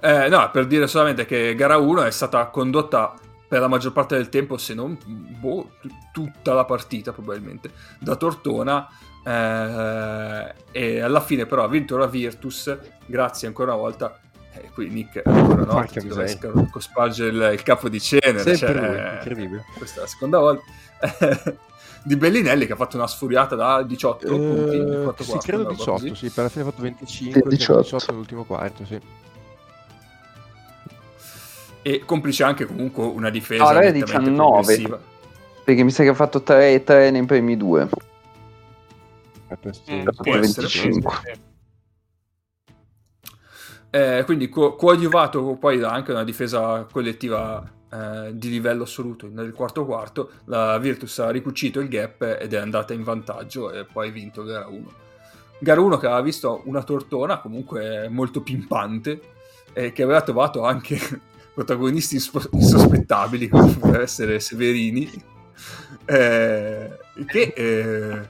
Eh, 0.00 0.28
no, 0.28 0.50
per 0.50 0.66
dire 0.66 0.86
solamente 0.86 1.24
che 1.26 1.54
gara 1.54 1.76
1 1.76 2.02
è 2.04 2.10
stata 2.10 2.46
condotta 2.46 3.14
per 3.46 3.60
la 3.60 3.68
maggior 3.68 3.92
parte 3.92 4.16
del 4.16 4.28
tempo, 4.28 4.56
se 4.58 4.74
non 4.74 4.98
boh, 5.06 5.72
t- 5.80 5.88
tutta 6.12 6.54
la 6.54 6.64
partita 6.64 7.12
probabilmente, 7.12 7.70
da 8.00 8.16
Tortona. 8.16 8.88
eh, 9.24 10.54
e 10.72 11.00
alla 11.00 11.20
fine 11.20 11.46
però 11.46 11.64
ha 11.64 11.68
vinto 11.68 11.96
la 11.96 12.06
Virtus, 12.06 12.76
grazie 13.06 13.46
ancora 13.46 13.72
una 13.72 13.80
volta. 13.80 14.18
E 14.56 14.70
qui 14.72 14.88
Nick 14.88 15.20
ancora 15.24 15.64
dovessi 15.64 16.38
cospargere 16.70 17.28
il, 17.30 17.50
il 17.54 17.62
capo 17.62 17.88
di 17.88 18.00
cenere. 18.00 18.56
Cioè, 18.56 18.70
eh, 18.70 19.14
incredibile. 19.16 19.64
questa 19.76 19.98
è 19.98 20.02
la 20.02 20.08
seconda 20.08 20.38
volta. 20.38 20.62
di 22.04 22.16
Bellinelli 22.16 22.66
che 22.66 22.72
ha 22.74 22.76
fatto 22.76 22.96
una 22.96 23.06
sfuriata 23.06 23.54
da 23.56 23.82
18 23.82 24.42
punti 24.44 24.84
nel 24.84 24.98
Eh, 24.98 25.00
quarto 25.00 25.22
sì, 25.22 25.30
quarto, 25.30 25.46
credo 25.46 25.62
una 25.62 25.70
roba 25.70 25.84
18, 25.84 25.92
così. 25.92 26.14
sì, 26.14 26.30
per 26.30 26.44
la 26.44 26.50
fine 26.50 26.62
ha 26.64 26.66
fatto 26.66 26.82
25, 26.82 27.42
Sì, 27.42 27.48
18, 27.48 27.80
18 27.80 28.10
all'ultimo 28.12 28.44
quarto, 28.44 28.84
sì. 28.84 29.00
E 31.82 32.04
complice 32.04 32.44
anche 32.44 32.66
comunque 32.66 33.04
una 33.04 33.30
difesa 33.30 33.78
nettamente 33.80 34.00
19. 34.00 34.62
progressiva. 34.62 35.00
perché 35.64 35.82
mi 35.82 35.90
sa 35.90 36.02
che 36.02 36.10
ha 36.10 36.14
fatto 36.14 36.42
3 36.42 37.10
nei 37.10 37.24
primi 37.26 37.56
due. 37.56 37.88
Mm, 39.90 40.08
può 40.22 40.36
essere, 40.36 40.68
25. 40.68 41.00
può 41.00 41.12
essere. 41.12 41.42
Eh, 43.90 44.24
quindi 44.24 44.48
co- 44.48 44.74
coadiuvato 44.74 45.56
poi 45.56 45.78
da 45.78 45.90
anche 45.92 46.10
una 46.10 46.24
difesa 46.24 46.84
collettiva 46.90 47.62
eh, 47.94 48.36
di 48.36 48.50
livello 48.50 48.82
assoluto 48.82 49.28
nel 49.30 49.52
quarto 49.52 49.84
quarto, 49.84 50.30
la 50.46 50.76
Virtus 50.78 51.20
ha 51.20 51.30
ricucito 51.30 51.78
il 51.78 51.88
gap 51.88 52.22
ed 52.40 52.52
è 52.52 52.56
andata 52.56 52.92
in 52.92 53.04
vantaggio 53.04 53.70
e 53.70 53.84
poi 53.84 54.08
ha 54.08 54.12
vinto 54.12 54.42
gara 54.42 54.66
1. 54.66 54.92
Gara 55.60 55.80
1 55.80 55.98
che 55.98 56.06
aveva 56.06 56.20
visto 56.20 56.62
una 56.64 56.82
tortona 56.82 57.38
comunque 57.38 58.08
molto 58.08 58.42
pimpante 58.42 59.20
e 59.72 59.92
che 59.92 60.02
aveva 60.02 60.22
trovato 60.22 60.64
anche 60.64 60.98
protagonisti 61.54 62.16
insospettabili 62.16 63.46
come 63.48 63.72
poteva 63.72 64.02
essere 64.02 64.40
Severini 64.40 65.08
eh, 66.04 66.98
che 67.26 67.52
eh, 67.54 68.28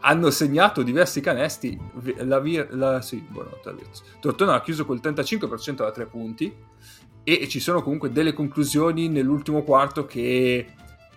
hanno 0.00 0.30
segnato 0.30 0.82
diversi 0.82 1.20
canesti 1.20 1.78
la, 2.16 2.40
Vir- 2.40 2.72
la, 2.72 3.02
sì, 3.02 3.24
buonanotte. 3.28 3.74
Tortona 4.18 4.54
ha 4.54 4.62
chiuso 4.62 4.86
col 4.86 5.00
35% 5.02 5.74
da 5.74 5.90
tre 5.90 6.06
punti 6.06 6.52
e 7.24 7.48
ci 7.48 7.60
sono 7.60 7.82
comunque 7.82 8.10
delle 8.10 8.32
conclusioni 8.32 9.08
nell'ultimo 9.08 9.62
quarto 9.62 10.06
che 10.06 10.66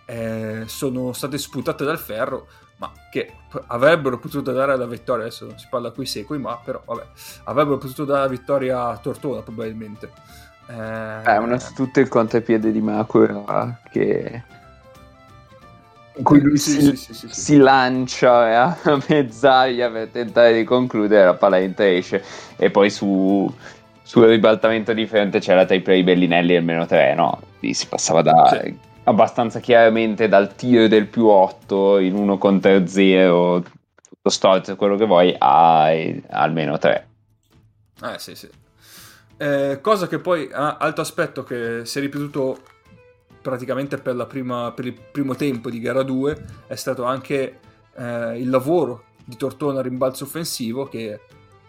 eh, 0.06 0.64
sono 0.66 1.14
state 1.14 1.38
sputate 1.38 1.84
dal 1.84 1.98
ferro 1.98 2.48
ma 2.78 2.92
che 3.10 3.32
avrebbero 3.68 4.20
potuto 4.20 4.52
dare 4.52 4.76
la 4.76 4.86
vittoria 4.86 5.26
adesso 5.26 5.46
non 5.46 5.58
si 5.58 5.68
parla 5.70 5.92
qui 5.92 6.06
secoli 6.06 6.40
ma 6.40 6.58
però 6.58 6.82
vabbè 6.86 7.06
avrebbero 7.46 7.78
potuto 7.78 8.06
dare 8.06 8.22
la 8.22 8.28
vittoria 8.28 8.88
a 8.88 8.98
Tortona 8.98 9.42
probabilmente. 9.42 10.12
Eh, 10.68 11.22
È 11.22 11.38
una 11.38 11.58
tutto 11.58 12.00
il 12.00 12.08
contropiede 12.08 12.72
di 12.72 12.82
Makura 12.82 13.80
che 13.92 14.44
in 16.18 16.24
cui 16.24 16.40
lui 16.40 16.58
Sì, 16.58 16.82
si, 16.82 16.96
sì, 16.96 17.14
sì, 17.14 17.28
si 17.30 17.58
lancia 17.58 18.50
eh, 18.50 18.54
a 18.56 18.78
mezz'aria 19.10 19.90
per 19.92 20.08
tentare 20.10 20.54
di 20.54 20.64
concludere, 20.64 21.26
la 21.26 21.34
palla 21.34 21.60
esce. 21.60 22.24
E 22.56 22.72
poi 22.72 22.90
su, 22.90 23.54
sul 24.06 24.28
ribaltamento 24.28 24.94
di 24.94 25.08
fronte 25.08 25.40
c'era 25.40 25.66
tra 25.66 25.74
i 25.74 25.82
play 25.82 26.04
Bellinelli 26.04 26.54
e 26.54 26.60
il 26.60 26.64
meno 26.64 26.86
3, 26.86 27.16
no? 27.16 27.42
Lì 27.60 27.74
si 27.74 27.88
passava 27.88 28.22
da 28.22 28.60
Sì. 28.62 28.78
abbastanza 29.06 29.60
chiaramente 29.60 30.28
dal 30.28 30.54
tier 30.56 30.88
del 30.88 31.08
più 31.08 31.26
8 31.26 31.98
in 31.98 32.14
1 32.14 32.38
contro 32.38 32.86
0, 32.86 33.64
tutto 34.08 34.30
storto, 34.30 34.76
quello 34.76 34.96
che 34.96 35.06
vuoi, 35.06 35.36
a, 35.36 35.90
almeno 36.30 36.78
3. 36.78 37.08
Eh 38.04 38.20
sì, 38.20 38.36
sì. 38.36 38.48
Eh, 39.38 39.80
cosa 39.82 40.08
che 40.08 40.20
poi, 40.20 40.50
ah, 40.54 40.78
altro 40.78 41.02
aspetto 41.02 41.44
che 41.44 41.82
si 41.86 41.98
è 41.98 42.02
ripetuto 42.02 42.60
praticamente 43.42 43.98
per, 43.98 44.16
la 44.16 44.28
prima, 44.28 44.72
per 44.72 44.86
il 44.86 44.94
primo 44.94 45.34
tempo 45.36 45.72
di 45.72 45.80
gara 45.80 46.04
2 46.04 46.46
è 46.68 46.76
stato 46.76 47.06
anche 47.06 47.60
eh, 47.96 48.40
il 48.40 48.50
lavoro 48.50 49.06
di 49.26 49.36
Tortona 49.36 49.82
rimbalzo 49.82 50.26
offensivo 50.26 50.86
che 50.86 51.20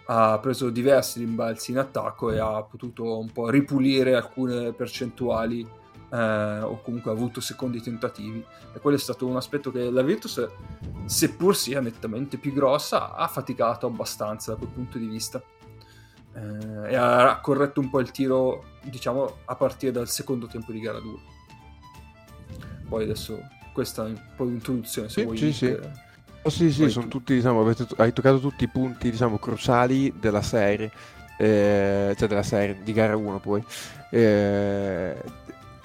ha 0.06 0.38
preso 0.38 0.70
diversi 0.70 1.18
rimbalzi 1.18 1.72
in 1.72 1.78
attacco 1.78 2.30
e 2.30 2.38
ha 2.38 2.62
potuto 2.62 3.18
un 3.18 3.30
po' 3.32 3.48
ripulire 3.48 4.14
alcune 4.14 4.72
percentuali 4.72 5.66
eh, 6.12 6.60
o 6.60 6.80
comunque 6.82 7.10
ha 7.10 7.14
avuto 7.14 7.40
secondi 7.40 7.80
tentativi. 7.80 8.44
E 8.72 8.78
quello 8.78 8.96
è 8.96 9.00
stato 9.00 9.26
un 9.26 9.36
aspetto 9.36 9.70
che 9.70 9.90
la 9.90 10.02
Virtus 10.02 10.46
seppur 11.06 11.56
sia 11.56 11.80
nettamente 11.80 12.36
più 12.38 12.52
grossa 12.52 13.14
ha 13.14 13.26
faticato 13.26 13.86
abbastanza 13.86 14.52
da 14.52 14.58
quel 14.58 14.70
punto 14.70 14.98
di 14.98 15.06
vista. 15.06 15.42
Eh, 16.34 16.92
e 16.92 16.96
ha 16.96 17.40
corretto 17.40 17.80
un 17.80 17.88
po' 17.90 17.98
il 18.00 18.10
tiro 18.10 18.64
diciamo 18.82 19.38
a 19.46 19.54
partire 19.56 19.90
dal 19.90 20.08
secondo 20.08 20.46
tempo 20.46 20.70
di 20.70 20.80
gara 20.80 21.00
2 21.00 21.18
poi 22.90 23.04
adesso 23.04 23.40
questa 23.72 24.04
è 24.04 24.08
un 24.08 24.20
po' 24.36 24.44
di 24.44 24.52
introduzione 24.52 25.08
se 25.08 25.20
Sì, 25.20 25.24
vuoi 25.24 25.38
sì, 25.38 25.52
sì. 25.52 25.78
Oh, 26.46 26.50
sì, 26.50 26.70
sì, 26.70 26.82
Poi 26.82 26.90
sono 26.90 27.06
tu- 27.06 27.18
tutti, 27.18 27.34
diciamo, 27.34 27.60
avete- 27.60 27.88
hai 27.96 28.12
toccato 28.12 28.38
tutti 28.38 28.62
i 28.64 28.68
punti, 28.68 29.10
diciamo, 29.10 29.36
cruciali 29.38 30.12
della 30.16 30.42
serie, 30.42 30.92
eh, 31.38 32.14
cioè 32.16 32.28
della 32.28 32.44
serie, 32.44 32.78
di 32.84 32.92
gara 32.92 33.16
1 33.16 33.40
poi. 33.40 33.64
Eh, 34.10 35.16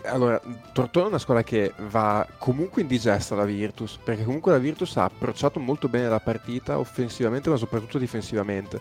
allora, 0.04 0.40
Tortona 0.72 1.06
è 1.06 1.10
una 1.10 1.18
squadra 1.18 1.42
che 1.44 1.74
va 1.90 2.28
comunque 2.38 2.84
indigesta 2.84 3.34
la 3.34 3.44
Virtus, 3.44 3.98
perché 4.04 4.24
comunque 4.24 4.52
la 4.52 4.60
Virtus 4.60 4.96
ha 4.98 5.06
approcciato 5.06 5.60
molto 5.60 5.88
bene 5.88 6.08
la 6.08 6.20
partita, 6.20 6.78
offensivamente 6.78 7.50
ma 7.50 7.56
soprattutto 7.56 7.98
difensivamente. 7.98 8.80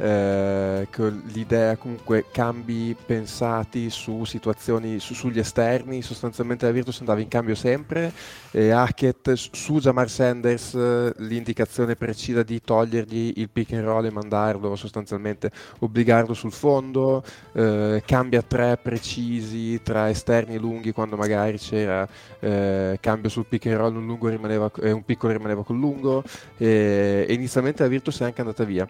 Eh, 0.00 0.86
l'idea 1.32 1.76
comunque 1.76 2.26
cambi 2.30 2.94
pensati 3.04 3.90
su 3.90 4.24
situazioni 4.24 5.00
su- 5.00 5.12
sugli 5.12 5.40
esterni 5.40 6.02
sostanzialmente 6.02 6.66
la 6.66 6.70
Virtus 6.70 7.00
andava 7.00 7.18
in 7.20 7.26
cambio 7.26 7.56
sempre 7.56 8.12
e 8.52 8.70
Hackett 8.70 9.32
su 9.32 9.80
Jamar 9.80 10.08
Sanders 10.08 10.74
eh, 10.74 11.12
l'indicazione 11.16 11.96
precisa 11.96 12.44
di 12.44 12.60
togliergli 12.60 13.32
il 13.38 13.48
pick 13.50 13.72
and 13.72 13.82
roll 13.82 14.04
e 14.04 14.10
mandarlo 14.12 14.76
sostanzialmente 14.76 15.50
obbligarlo 15.80 16.32
sul 16.32 16.52
fondo 16.52 17.24
eh, 17.54 18.00
cambia 18.06 18.42
tre 18.42 18.78
precisi 18.80 19.82
tra 19.82 20.08
esterni 20.08 20.54
e 20.54 20.58
lunghi 20.58 20.92
quando 20.92 21.16
magari 21.16 21.58
c'era 21.58 22.06
eh, 22.38 22.98
cambio 23.00 23.28
sul 23.30 23.46
pick 23.46 23.66
and 23.66 23.76
roll 23.76 23.96
un, 23.96 24.06
lungo 24.06 24.28
rimaneva, 24.28 24.70
eh, 24.80 24.92
un 24.92 25.04
piccolo 25.04 25.32
rimaneva 25.32 25.64
col 25.64 25.78
lungo 25.78 26.22
e 26.56 27.26
inizialmente 27.30 27.82
la 27.82 27.88
Virtus 27.88 28.20
è 28.20 28.24
anche 28.24 28.42
andata 28.42 28.62
via 28.62 28.86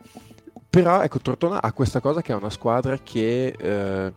però 0.70 1.02
ecco 1.02 1.18
Tortona 1.18 1.62
ha 1.62 1.72
questa 1.72 2.00
cosa 2.00 2.22
che 2.22 2.32
è 2.32 2.36
una 2.36 2.50
squadra 2.50 2.98
che 2.98 3.46
eh, 3.58 4.12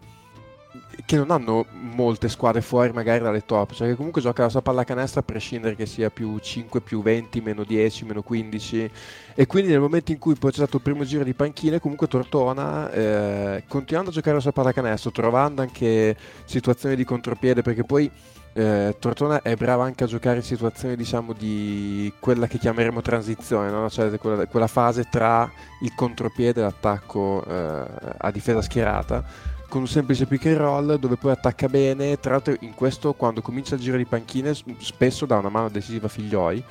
che 1.05 1.17
non 1.17 1.31
hanno 1.31 1.65
molte 1.71 2.29
squadre 2.29 2.61
fuori 2.61 2.91
magari 2.91 3.21
dalle 3.21 3.45
top, 3.45 3.73
cioè 3.73 3.87
che 3.89 3.95
comunque 3.95 4.21
gioca 4.21 4.43
la 4.43 4.49
sua 4.49 4.61
pallacanestro 4.61 5.19
a 5.19 5.23
prescindere 5.23 5.75
che 5.75 5.85
sia 5.85 6.09
più 6.09 6.37
5, 6.37 6.81
più 6.81 7.01
20, 7.01 7.41
meno 7.41 7.63
10, 7.63 8.05
meno 8.05 8.21
15 8.21 8.91
e 9.35 9.47
quindi 9.47 9.71
nel 9.71 9.79
momento 9.79 10.11
in 10.11 10.19
cui 10.19 10.35
poi 10.35 10.51
c'è 10.51 10.57
stato 10.57 10.77
il 10.77 10.83
primo 10.83 11.03
giro 11.03 11.23
di 11.23 11.33
panchine 11.33 11.79
comunque 11.79 12.07
Tortona 12.07 12.91
eh, 12.91 13.63
continuando 13.67 14.11
a 14.11 14.13
giocare 14.13 14.35
la 14.35 14.41
sua 14.41 14.51
pallacanestro, 14.51 15.11
trovando 15.11 15.61
anche 15.61 16.15
situazioni 16.45 16.95
di 16.95 17.03
contropiede 17.03 17.61
perché 17.61 17.83
poi 17.83 18.09
eh, 18.53 18.95
Tortona 18.99 19.41
è 19.41 19.55
brava 19.55 19.85
anche 19.85 20.03
a 20.03 20.07
giocare 20.07 20.37
in 20.37 20.43
situazioni 20.43 20.95
diciamo 20.95 21.33
di 21.33 22.11
quella 22.19 22.47
che 22.47 22.57
chiameremo 22.57 23.01
transizione, 23.01 23.69
no? 23.69 23.89
cioè 23.89 24.17
quella, 24.17 24.45
quella 24.45 24.67
fase 24.67 25.07
tra 25.09 25.49
il 25.81 25.93
contropiede 25.95 26.59
e 26.59 26.63
l'attacco 26.63 27.43
eh, 27.45 27.83
a 28.17 28.31
difesa 28.31 28.61
schierata 28.61 29.49
con 29.71 29.81
un 29.81 29.87
semplice 29.87 30.25
pick 30.25 30.47
and 30.47 30.57
roll 30.57 30.95
dove 30.95 31.15
poi 31.15 31.31
attacca 31.31 31.69
bene. 31.69 32.19
Tra 32.19 32.31
l'altro, 32.31 32.53
in 32.59 32.75
questo, 32.75 33.13
quando 33.13 33.41
comincia 33.41 33.75
il 33.75 33.81
giro 33.81 33.95
di 33.95 34.03
panchine, 34.03 34.53
spesso 34.79 35.25
dà 35.25 35.37
una 35.37 35.47
mano 35.47 35.69
decisiva 35.69 36.07
a 36.07 36.09
Figlioi, 36.09 36.61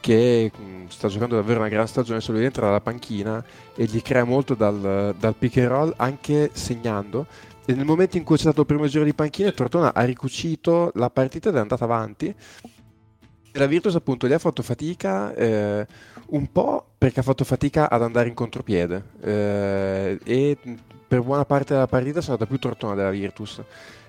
che 0.00 0.50
mh, 0.56 0.86
sta 0.88 1.08
giocando 1.08 1.34
davvero 1.34 1.60
una 1.60 1.68
gran 1.68 1.86
stagione. 1.86 2.22
Lui 2.28 2.44
entra 2.44 2.64
dalla 2.64 2.80
panchina 2.80 3.44
e 3.74 3.84
gli 3.84 4.00
crea 4.00 4.24
molto 4.24 4.54
dal, 4.54 5.14
dal 5.18 5.34
pick 5.34 5.58
and 5.58 5.66
roll, 5.66 5.92
anche 5.98 6.48
segnando. 6.54 7.26
E 7.68 7.74
nel 7.74 7.84
momento 7.84 8.16
in 8.16 8.24
cui 8.24 8.36
c'è 8.36 8.42
stato 8.42 8.60
il 8.60 8.66
primo 8.66 8.86
giro 8.86 9.04
di 9.04 9.12
panchine, 9.12 9.52
Tortona 9.52 9.92
ha 9.92 10.04
ricucito 10.04 10.92
la 10.94 11.10
partita 11.10 11.48
ed 11.48 11.56
è 11.56 11.58
andata 11.58 11.84
avanti. 11.84 12.26
E 12.26 13.58
la 13.58 13.66
Virtus, 13.66 13.94
appunto, 13.96 14.28
gli 14.28 14.32
ha 14.32 14.38
fatto 14.38 14.62
fatica. 14.62 15.34
eh, 15.34 15.86
un 16.28 16.50
po' 16.50 16.84
perché 16.98 17.20
ha 17.20 17.22
fatto 17.22 17.44
fatica 17.44 17.90
ad 17.90 18.02
andare 18.02 18.28
in 18.28 18.34
contropiede 18.34 19.04
eh, 19.20 20.18
e 20.24 20.58
per 21.06 21.22
buona 21.22 21.44
parte 21.44 21.74
della 21.74 21.86
partita 21.86 22.20
sono 22.20 22.32
andata 22.32 22.50
più 22.50 22.58
tortona 22.58 22.94
della 22.94 23.10
Virtus. 23.10 23.62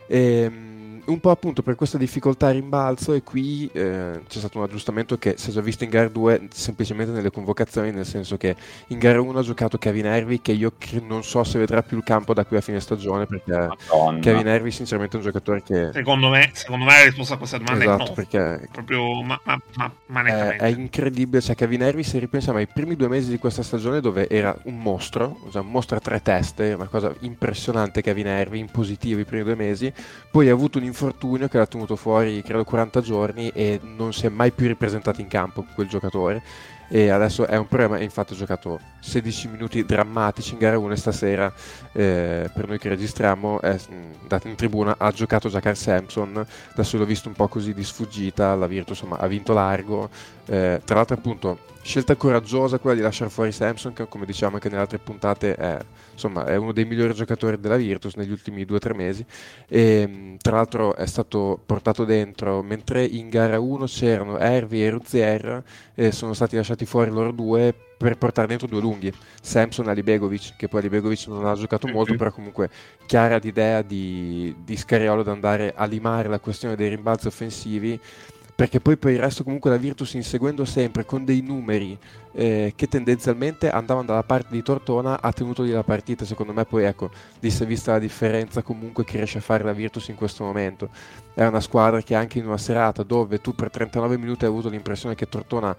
E, 0.07 0.49
mm, 0.49 0.76
un 1.07 1.19
po' 1.19 1.29
appunto 1.29 1.61
per 1.61 1.75
questa 1.75 1.97
difficoltà 1.97 2.47
a 2.47 2.51
rimbalzo 2.51 3.13
e 3.13 3.23
qui 3.23 3.69
eh, 3.73 4.21
c'è 4.27 4.39
stato 4.39 4.57
un 4.57 4.63
aggiustamento 4.65 5.17
che 5.17 5.35
si 5.37 5.49
è 5.49 5.53
già 5.53 5.61
visto 5.61 5.83
in 5.83 5.89
gara 5.89 6.07
2 6.07 6.47
semplicemente 6.51 7.11
nelle 7.11 7.31
convocazioni, 7.31 7.91
nel 7.91 8.05
senso 8.05 8.37
che 8.37 8.55
in 8.87 8.99
gara 8.99 9.21
1 9.21 9.39
ha 9.39 9.41
giocato 9.41 9.77
Kevin 9.77 10.05
Hervey 10.05 10.41
che 10.41 10.51
io 10.51 10.73
cre- 10.77 11.01
non 11.05 11.23
so 11.23 11.43
se 11.43 11.59
vedrà 11.59 11.81
più 11.81 11.97
il 11.97 12.03
campo 12.03 12.33
da 12.33 12.45
qui 12.45 12.57
a 12.57 12.61
fine 12.61 12.79
stagione 12.79 13.25
perché 13.25 13.51
Madonna. 13.51 14.19
Kevin 14.19 14.47
Hervey 14.47 14.71
sinceramente 14.71 15.15
è 15.15 15.19
un 15.19 15.25
giocatore 15.25 15.63
che... 15.63 15.91
Secondo 15.93 16.29
me, 16.29 16.49
secondo 16.53 16.85
me 16.85 16.91
la 16.91 17.03
risposta 17.03 17.35
a 17.35 17.37
questa 17.37 17.57
domanda 17.57 17.83
Esatto, 17.83 18.03
è 18.03 18.07
no. 18.07 18.13
perché 18.13 18.67
Proprio 18.71 19.21
ma, 19.21 19.39
ma, 19.43 19.61
ma, 19.75 19.91
ma 20.07 20.23
è, 20.23 20.55
è 20.57 20.67
incredibile, 20.67 21.41
cioè 21.41 21.55
Kevin 21.55 21.83
Hervey 21.83 22.03
se 22.03 22.19
ripensiamo 22.19 22.57
ai 22.57 22.67
primi 22.67 22.95
due 22.95 23.07
mesi 23.07 23.29
di 23.29 23.37
questa 23.37 23.63
stagione 23.63 24.01
dove 24.01 24.27
era 24.27 24.57
un 24.63 24.77
mostro, 24.79 25.39
cioè 25.51 25.61
un 25.61 25.71
mostro 25.71 25.97
a 25.97 25.99
tre 25.99 26.21
teste, 26.21 26.73
una 26.73 26.87
cosa 26.87 27.13
impressionante 27.21 28.01
Kevin 28.01 28.27
Hervey, 28.27 28.59
in 28.59 28.69
positivo 28.69 29.19
i 29.21 29.25
primi 29.25 29.43
due 29.43 29.55
mesi, 29.55 29.91
poi 30.29 30.49
ha 30.49 30.53
avuto 30.53 30.77
un 30.77 30.83
infortunio 30.97 31.47
che 31.47 31.59
l'ha 31.59 31.67
tenuto 31.67 31.95
fuori 31.95 32.41
credo 32.41 32.63
40 32.63 33.01
giorni 33.01 33.49
e 33.53 33.79
non 33.83 34.13
si 34.13 34.25
è 34.25 34.29
mai 34.29 34.51
più 34.51 34.65
ripresentato 34.65 35.21
in 35.21 35.27
campo 35.27 35.63
quel 35.75 35.87
giocatore. 35.87 36.41
E 36.89 37.09
adesso 37.09 37.45
è 37.45 37.57
un 37.57 37.67
problema 37.67 37.97
e 37.97 38.03
infatti 38.05 38.31
ha 38.31 38.37
giocato 38.37 38.79
16 39.01 39.49
minuti 39.49 39.83
drammatici 39.83 40.53
in 40.53 40.59
gara 40.59 40.77
1 40.79 40.93
e 40.93 40.95
stasera 40.95 41.53
eh, 41.91 42.49
per 42.53 42.65
noi 42.65 42.79
che 42.79 42.87
registriamo 42.87 43.59
è 43.59 43.73
mh, 43.73 43.93
andato 44.21 44.47
in 44.47 44.55
tribuna 44.55 44.95
ha 44.97 45.11
giocato 45.11 45.49
Jakar 45.49 45.75
Sampson. 45.75 46.45
Adesso 46.71 46.97
l'ho 46.97 47.05
visto 47.05 47.27
un 47.27 47.35
po' 47.35 47.49
così 47.49 47.73
di 47.73 47.83
sfuggita 47.83 48.55
la 48.55 48.67
Virtus 48.67 49.01
insomma 49.01 49.19
ha 49.19 49.27
vinto 49.27 49.53
largo. 49.53 50.09
Eh, 50.45 50.81
tra 50.83 50.95
l'altro 50.95 51.15
appunto 51.15 51.59
scelta 51.81 52.15
coraggiosa 52.15 52.79
quella 52.79 52.95
di 52.95 53.01
lasciare 53.01 53.29
fuori 53.29 53.51
Sampson 53.51 53.91
che 53.91 54.07
come 54.07 54.25
diciamo 54.25 54.55
anche 54.55 54.69
nelle 54.69 54.81
altre 54.81 54.97
puntate 54.97 55.55
è, 55.55 55.77
insomma, 56.17 56.45
è 56.45 56.55
uno 56.55 56.71
dei 56.71 56.85
migliori 56.85 57.13
giocatori 57.13 57.59
della 57.59 57.77
Virtus 57.77 58.15
negli 58.15 58.31
ultimi 58.31 58.63
2-3 58.63 58.95
mesi. 58.95 59.25
E 59.67 60.07
mh, 60.07 60.37
tra 60.37 60.57
l'altro 60.57 60.95
è 60.95 61.05
stato 61.05 61.61
portato 61.65 62.03
dentro 62.03 62.63
mentre 62.63 63.05
in 63.05 63.29
gara 63.29 63.59
1 63.59 63.85
c'erano 63.85 64.37
Hervey 64.37 64.81
e 64.81 64.89
Ruzier 64.89 65.63
e 65.93 66.11
sono 66.11 66.33
stati 66.33 66.55
lasciati 66.55 66.85
fuori 66.85 67.11
loro 67.11 67.31
due 67.31 67.73
per 67.97 68.17
portare 68.17 68.47
dentro 68.47 68.67
due 68.67 68.79
lunghi 68.79 69.11
Samson 69.41 69.87
e 69.87 69.91
Alibegovic 69.91 70.55
che 70.55 70.67
poi 70.67 70.81
Alibegovic 70.81 71.27
non 71.27 71.45
ha 71.47 71.55
giocato 71.55 71.87
molto 71.87 72.15
però 72.15 72.31
comunque 72.31 72.69
chiara 73.07 73.37
l'idea 73.37 73.81
di, 73.81 74.55
di 74.63 74.77
Scariolo 74.77 75.23
di 75.23 75.29
andare 75.29 75.73
a 75.75 75.85
limare 75.85 76.29
la 76.29 76.39
questione 76.39 76.75
dei 76.75 76.89
rimbalzi 76.89 77.27
offensivi 77.27 77.99
perché 78.57 78.79
poi 78.79 78.97
per 78.97 79.11
il 79.11 79.19
resto 79.19 79.43
comunque 79.43 79.69
la 79.69 79.77
Virtus 79.77 80.15
inseguendo 80.15 80.65
sempre 80.65 81.05
con 81.05 81.23
dei 81.23 81.41
numeri 81.41 81.95
eh, 82.31 82.73
che 82.75 82.87
tendenzialmente 82.87 83.69
andavano 83.69 84.07
dalla 84.07 84.23
parte 84.23 84.47
di 84.49 84.63
Tortona 84.63 85.21
ha 85.21 85.31
tenuto 85.31 85.61
lì 85.61 85.69
la 85.69 85.83
partita. 85.83 86.25
Secondo 86.25 86.53
me 86.53 86.65
poi 86.65 86.85
ecco 86.85 87.11
lì 87.39 87.51
si 87.51 87.61
è 87.61 87.67
vista 87.67 87.91
la 87.91 87.99
differenza 87.99 88.63
comunque 88.63 89.03
che 89.03 89.17
riesce 89.17 89.37
a 89.37 89.41
fare 89.41 89.63
la 89.63 89.73
Virtus 89.73 90.07
in 90.07 90.15
questo 90.15 90.43
momento. 90.43 90.89
È 91.35 91.45
una 91.45 91.59
squadra 91.59 92.01
che 92.01 92.15
anche 92.15 92.39
in 92.39 92.47
una 92.47 92.57
serata 92.57 93.03
dove 93.03 93.39
tu 93.41 93.53
per 93.53 93.69
39 93.69 94.17
minuti 94.17 94.45
hai 94.45 94.49
avuto 94.49 94.69
l'impressione 94.69 95.13
che 95.13 95.29
Tortona 95.29 95.75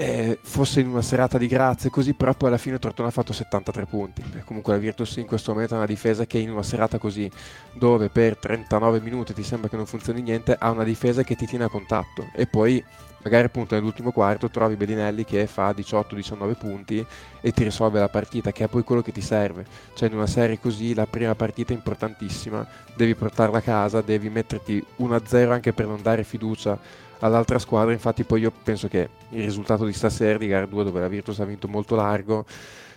eh, 0.00 0.38
fosse 0.40 0.80
in 0.80 0.88
una 0.88 1.02
serata 1.02 1.36
di 1.36 1.46
grazie 1.46 1.90
così 1.90 2.14
però 2.14 2.32
poi 2.32 2.48
alla 2.48 2.56
fine 2.56 2.78
Tortona 2.78 3.08
ha 3.08 3.10
fatto 3.12 3.34
73 3.34 3.84
punti. 3.84 4.22
Comunque 4.46 4.72
la 4.72 4.78
Virtus 4.78 5.16
in 5.16 5.26
questo 5.26 5.52
momento 5.52 5.74
è 5.74 5.76
una 5.76 5.86
difesa 5.86 6.24
che 6.24 6.38
in 6.38 6.50
una 6.50 6.62
serata 6.62 6.96
così 6.96 7.30
dove 7.74 8.08
per 8.08 8.38
39 8.38 9.00
minuti 9.02 9.34
ti 9.34 9.42
sembra 9.42 9.68
che 9.68 9.76
non 9.76 9.84
funzioni 9.84 10.22
niente 10.22 10.56
ha 10.58 10.70
una 10.70 10.84
difesa 10.84 11.22
che 11.22 11.36
ti 11.36 11.44
tiene 11.44 11.64
a 11.64 11.68
contatto. 11.68 12.30
E 12.34 12.46
poi 12.46 12.82
magari 13.22 13.44
appunto 13.44 13.74
nell'ultimo 13.74 14.10
quarto 14.10 14.48
trovi 14.48 14.76
Bellinelli 14.76 15.26
che 15.26 15.46
fa 15.46 15.68
18-19 15.72 16.56
punti 16.56 17.04
e 17.42 17.52
ti 17.52 17.62
risolve 17.62 18.00
la 18.00 18.08
partita 18.08 18.52
che 18.52 18.64
è 18.64 18.68
poi 18.68 18.82
quello 18.82 19.02
che 19.02 19.12
ti 19.12 19.20
serve. 19.20 19.66
Cioè 19.92 20.08
in 20.08 20.14
una 20.14 20.26
serie 20.26 20.58
così 20.58 20.94
la 20.94 21.06
prima 21.06 21.34
partita 21.34 21.74
è 21.74 21.76
importantissima 21.76 22.66
devi 22.96 23.14
portarla 23.14 23.58
a 23.58 23.62
casa 23.62 24.00
devi 24.00 24.30
metterti 24.30 24.82
1-0 25.00 25.50
anche 25.50 25.74
per 25.74 25.86
non 25.86 26.00
dare 26.00 26.24
fiducia 26.24 27.08
all'altra 27.20 27.58
squadra 27.58 27.92
infatti 27.92 28.24
poi 28.24 28.40
io 28.42 28.52
penso 28.62 28.88
che 28.88 29.08
il 29.30 29.44
risultato 29.44 29.84
di 29.84 29.92
stasera 29.92 30.38
di 30.38 30.46
gara 30.46 30.66
2 30.66 30.84
dove 30.84 31.00
la 31.00 31.08
Virtus 31.08 31.40
ha 31.40 31.44
vinto 31.44 31.68
molto 31.68 31.94
largo 31.94 32.44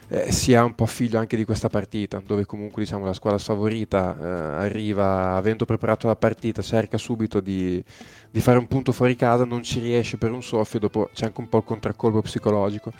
eh, 0.10 0.32
sia 0.32 0.64
un 0.64 0.76
po' 0.76 0.86
figlio 0.86 1.18
anche 1.18 1.38
di 1.38 1.46
questa 1.46 1.70
partita, 1.70 2.22
dove 2.24 2.46
comunque 2.46 2.84
diciamo, 2.84 3.06
la 3.06 3.14
squadra 3.14 3.40
sfavorita 3.40 4.16
eh, 4.20 4.26
arriva 4.66 5.36
avendo 5.36 5.66
preparato 5.66 6.08
la 6.08 6.16
partita, 6.16 6.62
cerca 6.62 6.98
subito 6.98 7.40
di, 7.40 7.84
di, 8.30 8.40
fare 8.42 8.58
un 8.58 8.68
punto 8.68 8.92
fuori 8.92 9.16
casa, 9.16 9.46
non 9.46 9.64
ci 9.64 9.80
riesce 9.80 10.18
per 10.18 10.32
un 10.32 10.44
soffio, 10.44 10.80
dopo 10.80 11.10
c'è 11.14 11.26
anche 11.26 11.42
un 11.42 11.50
po' 11.50 11.60
il 11.60 11.64
contraccolpo 11.64 12.22
psicologico. 12.22 12.92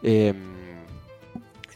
E, 0.00 0.12
ehm, 0.12 0.62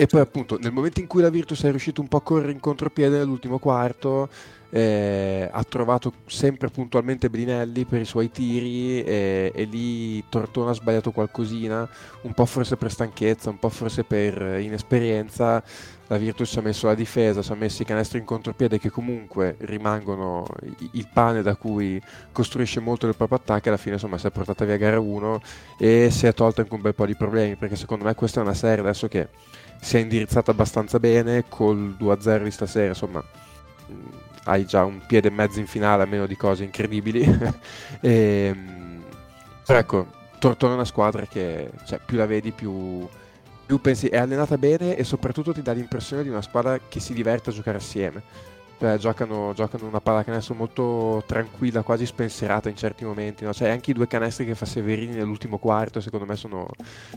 e 0.01 0.07
poi 0.07 0.21
appunto 0.21 0.59
nel 0.61 0.71
momento 0.71 1.01
in 1.01 1.09
cui 1.09 1.23
la 1.23 1.29
Virtus 1.29 1.65
è 1.65 1.71
riuscito 1.71 2.01
un 2.01 2.07
po' 2.07 2.19
a 2.19 2.23
correre 2.23 2.53
in 2.53 2.61
contropiede 2.61 3.19
nell'ultimo 3.19 3.59
quarto, 3.59 4.29
eh, 4.71 5.49
ha 5.51 5.65
trovato 5.65 6.13
sempre 6.27 6.69
puntualmente 6.69 7.31
Brinelli 7.31 7.85
per 7.85 8.01
i 8.01 8.05
suoi 8.05 8.31
tiri 8.31 9.03
e, 9.03 9.53
e, 9.55 9.65
lì 9.65 10.23
Tortona 10.29 10.71
ha 10.71 10.75
sbagliato 10.75 11.11
qualcosina, 11.11 11.89
un 12.23 12.35
po' 12.35 12.45
forse 12.45 12.77
per 12.77 12.91
stanchezza, 12.91 13.51
un 13.51 13.59
po' 13.59 13.71
forse 13.71 14.05
per 14.05 14.61
inesperienza. 14.61 15.63
La 16.11 16.17
Virtus 16.17 16.49
ci 16.49 16.59
ha 16.59 16.63
messo 16.63 16.87
la 16.87 16.95
difesa, 16.95 17.43
ci 17.43 17.53
ha 17.53 17.55
messo 17.55 17.83
i 17.83 17.85
canestri 17.85 18.19
in 18.19 18.25
contropiede 18.25 18.79
che 18.79 18.89
comunque 18.89 19.57
rimangono 19.61 20.47
il 20.93 21.07
pane 21.13 21.43
da 21.43 21.55
cui 21.55 22.01
costruisce 22.33 22.81
molto 22.81 23.05
del 23.05 23.15
proprio 23.15 23.37
attacco 23.37 23.67
e 23.67 23.69
alla 23.69 23.77
fine 23.77 23.95
insomma 23.95 24.17
si 24.17 24.27
è 24.27 24.31
portata 24.31 24.65
via 24.65 24.79
gara 24.79 24.99
1 24.99 25.41
e 25.79 26.09
si 26.11 26.27
è 26.27 26.33
tolta 26.33 26.63
anche 26.63 26.73
un 26.73 26.81
bel 26.81 26.95
po' 26.95 27.05
di 27.05 27.15
problemi 27.15 27.57
perché 27.57 27.77
secondo 27.77 28.05
me 28.05 28.15
questa 28.15 28.41
è 28.41 28.43
una 28.43 28.55
serie 28.55 28.81
adesso 28.81 29.07
che 29.07 29.29
si 29.83 29.99
è 29.99 30.01
indirizzata 30.01 30.51
abbastanza 30.51 30.99
bene 30.99 31.45
col 31.47 31.95
2-0 32.01 32.43
di 32.43 32.51
stasera 32.51 32.89
insomma 32.89 33.23
hai 34.45 34.65
già 34.67 34.85
un 34.85 35.01
piede 35.07 35.29
e 35.29 35.31
mezzo 35.31 35.59
in 35.59 35.67
finale 35.67 36.03
a 36.03 36.07
meno 36.07 36.27
di 36.27 36.37
cose 36.37 36.65
incredibili. 36.65 37.21
e, 38.01 38.11
ehm, 38.55 39.03
però 39.65 39.79
ecco, 39.79 40.07
Tortona 40.39 40.73
è 40.73 40.77
una 40.77 40.85
squadra 40.85 41.27
che 41.27 41.71
cioè, 41.85 42.01
più 42.05 42.17
la 42.17 42.27
vedi 42.27 42.53
più, 42.53 43.07
più 43.67 43.81
pensi 43.81 44.07
è 44.09 44.19
allenata 44.19 44.57
bene 44.57 44.97
e 44.97 45.05
soprattutto 45.05 45.53
ti 45.53 45.63
dà 45.63 45.73
l'impressione 45.73 46.23
di 46.23 46.29
una 46.29 46.43
squadra 46.43 46.79
che 46.89 47.01
si 47.01 47.13
diverte 47.13 47.51
a 47.51 47.53
giocare 47.53 47.79
assieme 47.79 48.23
Beh, 48.81 48.97
giocano, 48.99 49.53
giocano, 49.57 49.89
una 49.89 50.01
pallacanestro 50.01 50.55
molto 50.55 51.25
tranquilla, 51.27 51.83
quasi 51.83 52.07
spensierata 52.07 52.69
in 52.69 52.77
certi 52.77 53.05
momenti. 53.05 53.43
No? 53.43 53.53
Cioè, 53.53 53.71
anche 53.71 53.91
i 53.91 53.95
due 53.95 54.07
canestri 54.07 54.47
che 54.47 54.55
fa 54.55 54.67
Severini 54.67 55.17
nell'ultimo 55.17 55.59
quarto, 55.59 56.01
secondo 56.01 56.25
me, 56.25 56.37
sono 56.37 56.69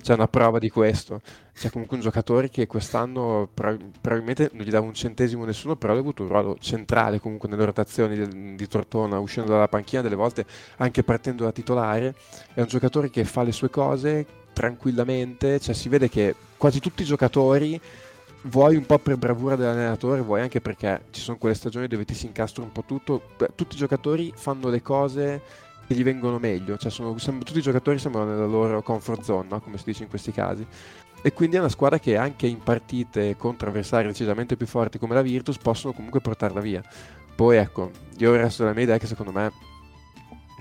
c'è 0.01 0.15
una 0.15 0.27
prova 0.27 0.57
di 0.57 0.71
questo. 0.71 1.21
C'è 1.53 1.69
comunque 1.69 1.97
un 1.97 2.01
giocatore 2.01 2.49
che 2.49 2.65
quest'anno 2.65 3.47
probabilmente 3.53 4.49
non 4.53 4.65
gli 4.65 4.71
dava 4.71 4.87
un 4.87 4.95
centesimo 4.95 5.45
nessuno, 5.45 5.75
però 5.75 5.93
ha 5.93 5.99
avuto 5.99 6.23
un 6.23 6.29
ruolo 6.29 6.57
centrale 6.59 7.19
comunque 7.19 7.47
nelle 7.47 7.65
rotazioni 7.65 8.17
di, 8.17 8.55
di 8.55 8.67
Tortona, 8.67 9.19
uscendo 9.19 9.51
dalla 9.51 9.67
panchina, 9.67 10.01
delle 10.01 10.15
volte 10.15 10.45
anche 10.77 11.03
partendo 11.03 11.43
da 11.43 11.51
titolare. 11.51 12.15
È 12.55 12.61
un 12.61 12.67
giocatore 12.67 13.11
che 13.11 13.23
fa 13.23 13.43
le 13.43 13.51
sue 13.51 13.69
cose 13.69 14.25
tranquillamente, 14.51 15.59
cioè 15.59 15.75
si 15.75 15.89
vede 15.89 16.09
che 16.09 16.35
quasi 16.57 16.79
tutti 16.79 17.03
i 17.03 17.05
giocatori 17.05 17.79
vuoi 18.43 18.75
un 18.75 18.85
po' 18.85 18.97
per 18.97 19.17
bravura 19.17 19.55
dell'allenatore, 19.55 20.21
vuoi 20.21 20.41
anche 20.41 20.61
perché 20.61 21.05
ci 21.11 21.21
sono 21.21 21.37
quelle 21.37 21.55
stagioni 21.55 21.87
dove 21.87 22.05
ti 22.05 22.13
si 22.13 22.25
incastra 22.25 22.63
un 22.63 22.71
po' 22.71 22.83
tutto. 22.85 23.21
Tutti 23.55 23.75
i 23.75 23.77
giocatori 23.77 24.33
fanno 24.35 24.69
le 24.69 24.81
cose 24.81 25.41
che 25.87 25.93
gli 25.93 26.03
vengono 26.03 26.39
meglio, 26.39 26.77
cioè 26.77 26.91
sono, 26.91 27.17
sembra, 27.17 27.45
tutti 27.45 27.59
i 27.59 27.63
giocatori 27.63 27.99
sembrano 27.99 28.31
nella 28.31 28.45
loro 28.45 28.81
comfort 28.81 29.21
zone, 29.23 29.47
no? 29.49 29.59
come 29.59 29.77
si 29.77 29.83
dice 29.85 30.03
in 30.03 30.09
questi 30.09 30.31
casi. 30.31 30.65
E 31.23 31.33
quindi 31.33 31.57
è 31.57 31.59
una 31.59 31.69
squadra 31.69 31.99
che 31.99 32.17
anche 32.17 32.47
in 32.47 32.59
partite 32.59 33.35
contro 33.37 33.69
avversari 33.69 34.07
decisamente 34.07 34.57
più 34.57 34.65
forti 34.65 34.97
come 34.97 35.13
la 35.13 35.21
Virtus 35.21 35.57
possono 35.57 35.93
comunque 35.93 36.19
portarla 36.19 36.59
via. 36.61 36.81
Poi 37.35 37.57
ecco, 37.57 37.91
io 38.17 38.35
resto 38.35 38.63
della 38.63 38.73
mia 38.73 38.83
idea 38.83 38.97
che 38.97 39.05
secondo 39.05 39.31
me 39.31 39.51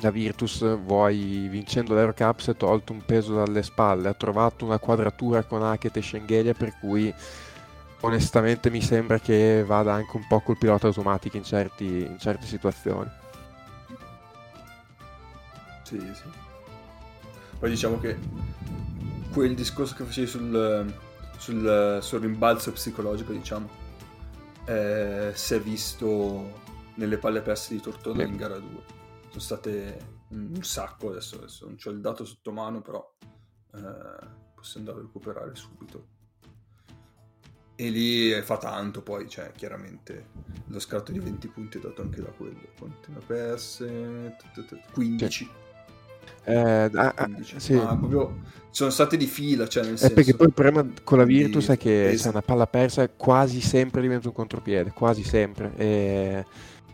la 0.02 0.10
Virtus, 0.10 0.78
vuoi 0.78 1.48
vincendo 1.48 1.94
l'Eurocup, 1.94 2.40
si 2.40 2.50
è 2.50 2.56
tolto 2.56 2.92
un 2.92 3.02
peso 3.04 3.34
dalle 3.34 3.62
spalle, 3.62 4.08
ha 4.08 4.14
trovato 4.14 4.64
una 4.64 4.78
quadratura 4.78 5.42
con 5.42 5.62
Hackett 5.62 5.96
e 5.96 6.02
Schengelia 6.02 6.54
per 6.54 6.78
cui 6.78 7.12
onestamente 8.00 8.70
mi 8.70 8.80
sembra 8.80 9.18
che 9.18 9.64
vada 9.64 9.92
anche 9.92 10.16
un 10.16 10.26
po' 10.26 10.40
col 10.40 10.58
pilota 10.58 10.86
automatico 10.86 11.36
in, 11.36 11.44
certi, 11.44 11.84
in 11.84 12.18
certe 12.18 12.46
situazioni. 12.46 13.10
Sì, 15.82 15.98
sì. 15.98 16.22
Poi 17.58 17.68
diciamo 17.68 17.98
che 17.98 18.18
quel 19.32 19.54
discorso 19.54 19.94
che 19.94 20.04
facevi 20.04 20.26
sul, 20.26 20.94
sul, 21.36 21.98
sul 22.00 22.20
rimbalzo 22.20 22.72
psicologico, 22.72 23.32
diciamo, 23.32 23.68
eh, 24.64 25.32
si 25.34 25.54
è 25.54 25.60
visto 25.60 26.62
nelle 26.94 27.18
palle 27.18 27.42
perse 27.42 27.74
di 27.74 27.80
Tortona 27.80 28.22
in 28.22 28.36
gara 28.36 28.58
2. 28.58 28.68
Sono 29.28 29.40
state 29.40 30.18
un, 30.28 30.62
sacco 30.62 31.10
adesso, 31.10 31.36
adesso 31.36 31.66
non 31.66 31.76
c'ho 31.76 31.90
il 31.90 32.00
dato 32.00 32.24
sotto 32.24 32.52
mano, 32.52 32.80
però 32.80 33.14
eh, 33.74 34.26
posso 34.54 34.78
andare 34.78 34.98
a 34.98 35.02
recuperare 35.02 35.54
subito 35.54 36.18
e 37.80 37.88
lì 37.88 38.42
fa 38.42 38.58
tanto 38.58 39.00
poi, 39.00 39.26
cioè 39.26 39.52
chiaramente 39.56 40.26
lo 40.66 40.78
scatto 40.78 41.12
di 41.12 41.18
20 41.18 41.48
punti 41.48 41.78
è 41.78 41.80
dato 41.80 42.02
anche 42.02 42.20
da 42.20 42.28
quello. 42.28 42.60
Quante 42.78 43.08
ne 43.08 43.16
ha 43.16 43.22
perse? 43.26 44.36
15. 44.92 45.50
Eh, 46.44 46.90
ah, 46.92 47.12
15. 47.14 47.58
Sì. 47.58 47.72
Ma 47.72 47.96
proprio 47.96 48.40
sono 48.68 48.90
state 48.90 49.16
di 49.16 49.24
fila, 49.24 49.66
cioè 49.66 49.84
nel 49.84 49.94
è 49.94 49.96
senso... 49.96 50.14
perché 50.14 50.34
poi 50.34 50.48
il 50.48 50.52
problema 50.52 50.86
con 51.02 51.16
la 51.16 51.24
Virtus 51.24 51.68
di... 51.68 51.72
è 51.72 51.78
che 51.78 52.10
es- 52.10 52.20
se 52.20 52.28
una 52.28 52.42
palla 52.42 52.66
persa 52.66 53.08
quasi 53.08 53.62
sempre 53.62 54.02
diventa 54.02 54.28
un 54.28 54.34
contropiede, 54.34 54.90
quasi 54.90 55.24
sempre. 55.24 55.72
E... 55.76 56.44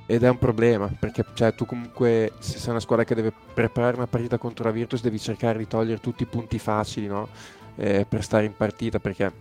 Ed 0.08 0.22
è 0.22 0.28
un 0.28 0.38
problema, 0.38 0.86
perché 0.86 1.24
cioè, 1.34 1.52
tu 1.56 1.66
comunque, 1.66 2.30
se 2.38 2.58
sei 2.58 2.70
una 2.70 2.78
squadra 2.78 3.04
che 3.04 3.16
deve 3.16 3.32
preparare 3.52 3.96
una 3.96 4.06
partita 4.06 4.38
contro 4.38 4.62
la 4.62 4.70
Virtus, 4.70 5.02
devi 5.02 5.18
cercare 5.18 5.58
di 5.58 5.66
togliere 5.66 5.98
tutti 5.98 6.22
i 6.22 6.26
punti 6.26 6.60
facili, 6.60 7.08
no? 7.08 7.28
Eh, 7.74 8.06
per 8.08 8.22
stare 8.22 8.44
in 8.44 8.54
partita, 8.56 9.00
perché 9.00 9.32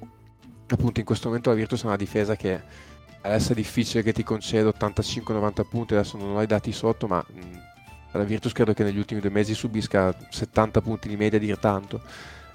appunto 0.67 0.99
in 0.99 1.05
questo 1.05 1.27
momento 1.27 1.49
la 1.49 1.55
Virtus 1.55 1.83
è 1.83 1.85
una 1.85 1.95
difesa 1.95 2.35
che 2.35 2.61
adesso 3.21 3.51
è 3.51 3.55
difficile 3.55 4.03
che 4.03 4.13
ti 4.13 4.23
conceda 4.23 4.69
85-90 4.69 5.67
punti, 5.67 5.93
adesso 5.93 6.17
non 6.17 6.35
ho 6.35 6.41
i 6.41 6.47
dati 6.47 6.71
sotto, 6.71 7.07
ma 7.07 7.23
mh, 7.27 7.39
la 8.11 8.23
Virtus 8.23 8.53
credo 8.53 8.73
che 8.73 8.83
negli 8.83 8.97
ultimi 8.97 9.19
due 9.19 9.29
mesi 9.29 9.53
subisca 9.53 10.15
70 10.29 10.81
punti 10.81 11.07
di 11.07 11.17
media, 11.17 11.39
dir 11.39 11.57
tanto 11.57 12.01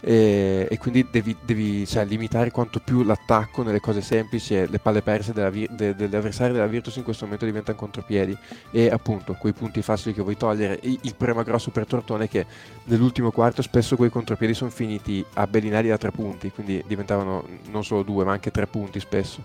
e, 0.01 0.67
e 0.71 0.79
quindi 0.79 1.07
devi, 1.11 1.37
devi 1.43 1.87
cioè, 1.87 2.05
limitare 2.05 2.51
quanto 2.51 2.81
più 2.81 3.03
l'attacco 3.03 3.63
nelle 3.63 3.81
cose 3.81 4.01
semplici 4.01 4.55
e 4.55 4.67
le 4.67 4.79
palle 4.79 5.03
perse 5.03 5.33
della, 5.33 5.51
de, 5.51 5.95
degli 5.95 6.17
avversari 6.17 6.53
della 6.53 6.67
Virtus 6.67 6.97
in 6.97 7.03
questo 7.03 7.25
momento 7.25 7.45
diventano 7.45 7.77
contropiedi 7.77 8.37
e 8.71 8.89
appunto 8.89 9.35
quei 9.35 9.53
punti 9.53 9.83
facili 9.83 10.15
che 10.15 10.23
vuoi 10.23 10.37
togliere 10.37 10.79
il, 10.83 10.99
il 11.03 11.15
problema 11.15 11.43
grosso 11.43 11.71
per 11.71 11.87
Tortone 11.87 12.25
è 12.25 12.29
che 12.29 12.47
nell'ultimo 12.85 13.31
quarto 13.31 13.63
spesso 13.63 13.97
quei 13.97 14.11
contropiedi 14.11 14.55
sono 14.55 14.71
finiti 14.71 15.25
a 15.35 15.47
Bellinelli 15.47 15.89
da 15.89 15.99
tre 15.99 16.11
punti 16.11 16.51
quindi 16.51 16.83
diventavano 16.87 17.47
non 17.71 17.85
solo 17.85 18.03
due 18.03 18.25
ma 18.25 18.33
anche 18.33 18.51
tre 18.51 18.67
punti 18.67 19.01
spesso 19.01 19.43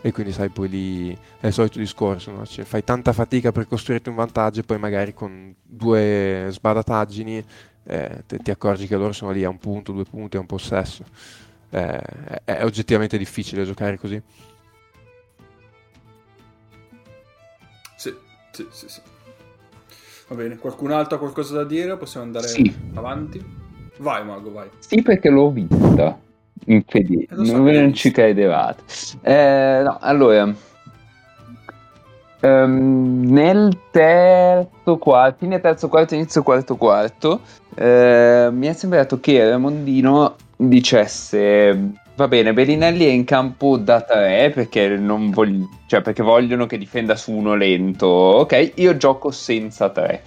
e 0.00 0.12
quindi 0.12 0.32
sai 0.32 0.48
poi 0.48 0.68
lì 0.68 1.18
è 1.40 1.48
il 1.48 1.52
solito 1.52 1.78
discorso 1.78 2.30
no? 2.30 2.46
cioè, 2.46 2.64
fai 2.64 2.84
tanta 2.84 3.12
fatica 3.12 3.52
per 3.52 3.66
costruirti 3.66 4.08
un 4.08 4.14
vantaggio 4.14 4.60
e 4.60 4.62
poi 4.62 4.78
magari 4.78 5.12
con 5.12 5.54
due 5.62 6.46
sbadataggini 6.50 7.44
eh, 7.88 8.22
te, 8.26 8.38
ti 8.38 8.50
accorgi 8.50 8.86
che 8.86 8.96
loro 8.96 9.12
sono 9.12 9.30
lì 9.30 9.42
a 9.44 9.48
un 9.48 9.58
punto, 9.58 9.92
due 9.92 10.04
punti, 10.04 10.36
a 10.36 10.40
un 10.40 10.46
possesso. 10.46 11.04
Eh, 11.70 11.98
è, 11.98 12.42
è 12.44 12.64
oggettivamente 12.64 13.16
difficile 13.16 13.64
giocare 13.64 13.98
così. 13.98 14.20
Sì, 17.96 18.14
sì, 18.52 18.66
sì, 18.70 18.88
sì. 18.88 19.00
Va 20.28 20.34
bene, 20.34 20.58
qualcun 20.58 20.92
altro 20.92 21.16
ha 21.16 21.18
qualcosa 21.18 21.54
da 21.54 21.64
dire? 21.64 21.96
Possiamo 21.96 22.26
andare 22.26 22.48
sì. 22.48 22.72
avanti? 22.92 23.42
Vai 23.96 24.24
Mago, 24.24 24.52
vai. 24.52 24.68
Sì, 24.78 25.00
perché 25.00 25.30
l'ho 25.30 25.50
vista. 25.50 26.20
Infedì, 26.66 27.22
eh, 27.22 27.34
so 27.34 27.56
non, 27.56 27.64
non 27.64 27.94
ci 27.94 28.10
credevate. 28.10 28.82
Eh, 29.22 29.80
no, 29.82 29.96
allora, 29.98 30.54
Um, 32.40 33.24
nel 33.24 33.76
terzo 33.90 34.96
quarto, 34.96 35.36
fine 35.40 35.60
terzo 35.60 35.88
quarto, 35.88 36.14
inizio 36.14 36.42
quarto 36.42 36.76
quarto, 36.76 37.40
uh, 37.74 38.52
mi 38.52 38.66
è 38.66 38.72
sembrato 38.72 39.18
che 39.18 39.48
Ramondino 39.48 40.36
dicesse 40.56 42.06
va 42.18 42.26
bene, 42.26 42.52
Bellinelli 42.52 43.04
è 43.04 43.10
in 43.10 43.24
campo 43.24 43.76
da 43.76 44.00
3 44.00 44.50
perché, 44.52 44.98
vog- 44.98 45.68
cioè 45.86 46.00
perché 46.02 46.24
vogliono 46.24 46.66
che 46.66 46.76
difenda 46.76 47.14
su 47.14 47.30
uno 47.30 47.54
lento, 47.54 48.06
ok, 48.06 48.72
io 48.74 48.96
gioco 48.96 49.30
senza 49.30 49.88
3 49.88 50.22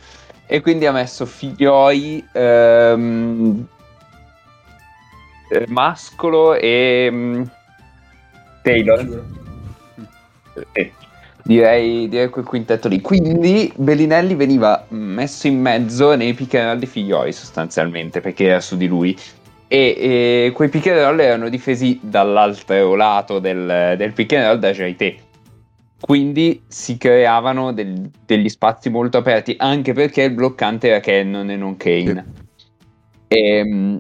e 0.46 0.62
quindi 0.62 0.86
ha 0.86 0.94
messo 0.94 1.26
Figlioi, 1.26 2.26
um, 2.34 3.66
Mascolo 5.68 6.56
e 6.56 7.10
um, 7.12 7.50
Taylor. 8.62 9.24
Eh, 10.72 10.92
Direi, 11.52 12.08
direi 12.08 12.30
quel 12.30 12.46
quintetto 12.46 12.88
lì. 12.88 13.02
Quindi 13.02 13.74
Bellinelli 13.76 14.36
veniva 14.36 14.86
messo 14.88 15.48
in 15.48 15.60
mezzo 15.60 16.16
nei 16.16 16.34
pick 16.34 16.54
and 16.56 16.68
roll 16.68 16.80
di 16.80 16.86
Figlioi 16.86 17.34
sostanzialmente 17.34 18.22
perché 18.22 18.46
era 18.46 18.62
su 18.62 18.78
di 18.78 18.88
lui. 18.88 19.18
E, 19.68 19.96
e 19.98 20.52
quei 20.54 20.70
pick 20.70 20.88
and 20.88 21.00
roll 21.00 21.20
erano 21.20 21.50
difesi 21.50 22.00
dall'altro 22.02 22.96
lato 22.96 23.40
del, 23.40 23.96
del 23.98 24.14
pick 24.14 24.32
and 24.32 24.46
roll 24.46 24.60
da 24.60 24.72
Jaite. 24.72 25.18
Quindi 26.00 26.64
si 26.68 26.98
creavano 26.98 27.74
del, 27.74 28.10
degli 28.26 28.48
spazi 28.48 28.90
molto 28.90 29.18
aperti 29.18 29.54
anche 29.58 29.92
perché 29.92 30.24
il 30.24 30.32
bloccante 30.32 30.88
era 30.88 31.02
Cannon 31.02 31.50
e 31.50 31.56
non 31.58 31.76
Kane. 31.76 32.26
E, 33.28 34.00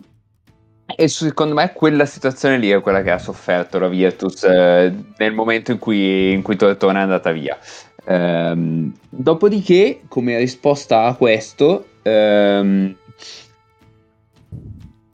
E 0.96 1.08
secondo 1.08 1.54
me 1.54 1.72
quella 1.74 2.06
situazione 2.06 2.58
lì 2.58 2.70
è 2.70 2.82
quella 2.82 3.02
che 3.02 3.12
ha 3.12 3.18
sofferto 3.18 3.80
la 3.80 3.88
Virtus 3.88 4.44
eh, 4.44 4.94
nel 5.18 5.34
momento 5.34 5.72
in 5.72 5.80
cui, 5.80 6.32
in 6.32 6.42
cui 6.42 6.56
Tortona 6.56 7.00
è 7.00 7.04
andata 7.04 7.32
via. 7.32 7.58
Ehm, 8.06 8.94
dopodiché, 9.10 10.02
come 10.08 10.38
risposta 10.38 11.04
a 11.04 11.16
questo, 11.16 11.86
ehm, 12.02 12.96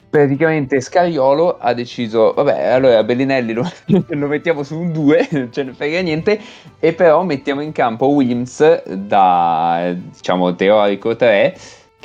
praticamente 0.10 0.80
Scariolo 0.80 1.58
ha 1.58 1.74
deciso, 1.74 2.34
vabbè, 2.34 2.68
allora 2.68 3.04
Bellinelli 3.04 3.54
lo, 3.54 3.70
lo 4.08 4.28
mettiamo 4.28 4.64
su 4.64 4.80
un 4.80 4.91
2, 4.91 5.28
non 5.34 5.52
ce 5.52 5.64
ne 5.64 5.74
frega 5.74 6.02
niente, 6.02 6.40
e 6.80 6.94
però 6.94 7.24
mettiamo 7.24 7.62
in 7.62 7.72
campo 7.72 8.08
Williams 8.08 8.84
da, 8.86 9.94
diciamo, 9.94 10.56
teorico 10.56 11.16
3, 11.16 11.56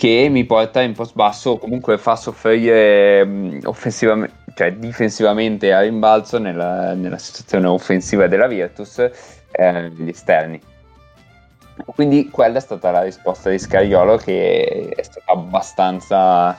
che 0.03 0.27
mi 0.29 0.45
porta 0.45 0.81
in 0.81 0.95
post 0.95 1.15
basso 1.15 1.51
o 1.51 1.59
comunque 1.59 1.97
fa 1.97 2.17
soffrire 2.17 3.25
mh, 3.25 3.61
offensivamente, 3.67 4.35
cioè 4.57 4.73
difensivamente 4.73 5.73
a 5.73 5.83
rimbalzo 5.83 6.41
nella, 6.41 6.93
nella 6.95 7.19
situazione 7.19 7.69
offensiva 7.69 8.27
della 8.27 8.49
Virtus 8.49 8.99
eh, 8.99 9.91
gli 9.91 10.09
esterni. 10.09 10.61
Quindi 11.85 12.31
quella 12.31 12.57
è 12.57 12.61
stata 12.61 12.91
la 12.91 13.03
risposta 13.03 13.49
di 13.49 13.61
Scariolo 13.61 14.17
che 14.17 14.93
è 14.93 15.03
stata 15.05 15.31
abbastanza, 15.31 16.57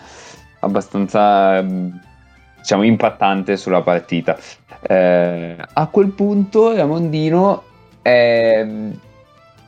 abbastanza 0.60 1.62
diciamo, 1.62 2.84
impattante 2.84 3.58
sulla 3.58 3.82
partita. 3.82 4.38
Eh, 4.80 5.58
a 5.74 5.88
quel 5.88 6.12
punto 6.12 6.74
Ramondino 6.74 7.64
eh, 8.04 8.92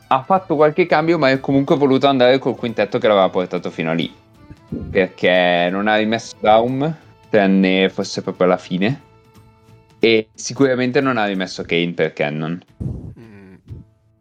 ha 0.08 0.24
fatto 0.24 0.56
qualche 0.56 0.86
cambio, 0.86 1.18
ma 1.18 1.30
è 1.30 1.40
comunque 1.40 1.76
voluto 1.76 2.08
andare 2.08 2.38
col 2.40 2.56
quintetto 2.56 2.98
che 2.98 3.08
l'aveva 3.08 3.30
portato 3.30 3.70
fino 3.70 3.92
a 3.92 3.94
lì. 3.94 4.14
Perché 4.92 5.70
non 5.72 5.88
ha 5.88 5.96
rimesso 5.96 6.36
Daum, 6.40 6.94
tranne 7.30 7.90
fosse 7.90 8.22
proprio 8.22 8.48
alla 8.48 8.58
fine. 8.58 9.02
E 10.00 10.30
sicuramente 10.34 11.02
non 11.02 11.18
ha 11.18 11.26
rimesso 11.26 11.64
Kane 11.64 11.94
per 11.94 12.14
Cannon. 12.14 12.62
Mm, 13.20 13.56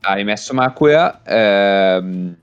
Ha 0.01 0.15
rimesso 0.15 0.55
Makura, 0.55 1.23
ehm, 1.25 2.37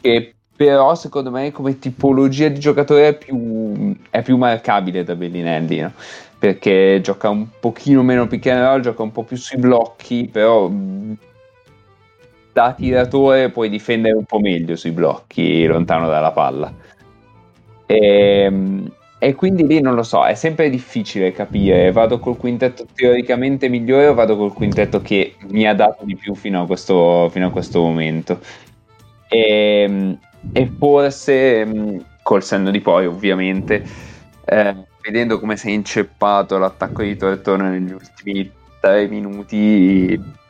che 0.00 0.34
però 0.56 0.94
secondo 0.94 1.30
me 1.30 1.50
come 1.50 1.78
tipologia 1.78 2.48
di 2.48 2.60
giocatore 2.60 3.08
è 3.08 3.16
più, 3.18 3.96
è 4.10 4.22
più 4.22 4.36
marcabile 4.36 5.02
da 5.02 5.16
Bellinelli, 5.16 5.80
no? 5.80 5.92
perché 6.38 7.00
gioca 7.02 7.28
un 7.30 7.48
pochino 7.58 8.02
meno 8.02 8.26
pick 8.26 8.46
and 8.46 8.60
roll, 8.62 8.80
gioca 8.80 9.02
un 9.02 9.12
po' 9.12 9.24
più 9.24 9.36
sui 9.36 9.58
blocchi, 9.58 10.28
però 10.30 10.70
da 12.54 12.72
tiratore 12.72 13.50
puoi 13.50 13.68
difendere 13.68 14.14
un 14.14 14.24
po' 14.24 14.38
meglio 14.38 14.76
sui 14.76 14.92
blocchi 14.92 15.66
lontano 15.66 16.08
dalla 16.08 16.30
palla. 16.30 16.72
E, 17.84 18.52
e 19.18 19.34
quindi 19.34 19.66
lì 19.66 19.80
non 19.80 19.96
lo 19.96 20.04
so, 20.04 20.24
è 20.24 20.34
sempre 20.34 20.70
difficile 20.70 21.32
capire, 21.32 21.90
vado 21.90 22.20
col 22.20 22.36
quintetto 22.36 22.86
teoricamente 22.94 23.68
migliore 23.68 24.06
o 24.06 24.14
vado 24.14 24.36
col 24.36 24.52
quintetto 24.52 25.02
che 25.02 25.34
mi 25.48 25.66
ha 25.66 25.74
dato 25.74 26.04
di 26.04 26.14
più 26.14 26.34
fino 26.36 26.62
a 26.62 26.66
questo, 26.66 27.28
fino 27.30 27.48
a 27.48 27.50
questo 27.50 27.80
momento. 27.80 28.38
E, 29.28 30.16
e 30.52 30.72
forse 30.78 31.64
mh, 31.64 32.04
col 32.22 32.44
senno 32.44 32.70
di 32.70 32.80
poi 32.80 33.06
ovviamente, 33.06 33.84
eh, 34.44 34.76
vedendo 35.02 35.40
come 35.40 35.56
si 35.56 35.68
è 35.68 35.70
inceppato 35.72 36.56
l'attacco 36.56 37.02
di 37.02 37.16
Tortona 37.16 37.68
negli 37.68 37.92
ultimi 37.92 38.48
tre 38.80 39.08
minuti, 39.08 40.42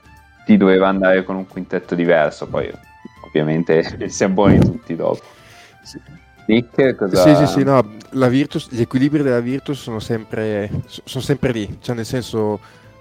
ti 0.44 0.56
doveva 0.56 0.88
andare 0.88 1.24
con 1.24 1.36
un 1.36 1.46
quintetto 1.46 1.94
diverso, 1.94 2.46
poi 2.46 2.70
ovviamente 3.26 3.82
si 4.08 4.24
è 4.24 4.28
buoni 4.28 4.58
tutti 4.58 4.94
dopo. 4.94 5.22
Nick, 6.46 6.94
cosa... 6.96 7.22
Sì, 7.22 7.46
sì, 7.46 7.52
sì, 7.52 7.64
no, 7.64 7.96
la 8.10 8.28
Virtus, 8.28 8.68
gli 8.70 8.80
equilibri 8.80 9.22
della 9.22 9.40
Virtus 9.40 9.80
sono 9.80 9.98
sempre, 9.98 10.70
sono 10.86 11.24
sempre 11.24 11.52
lì, 11.52 11.78
cioè 11.80 11.96
nel 11.96 12.04
senso 12.04 12.60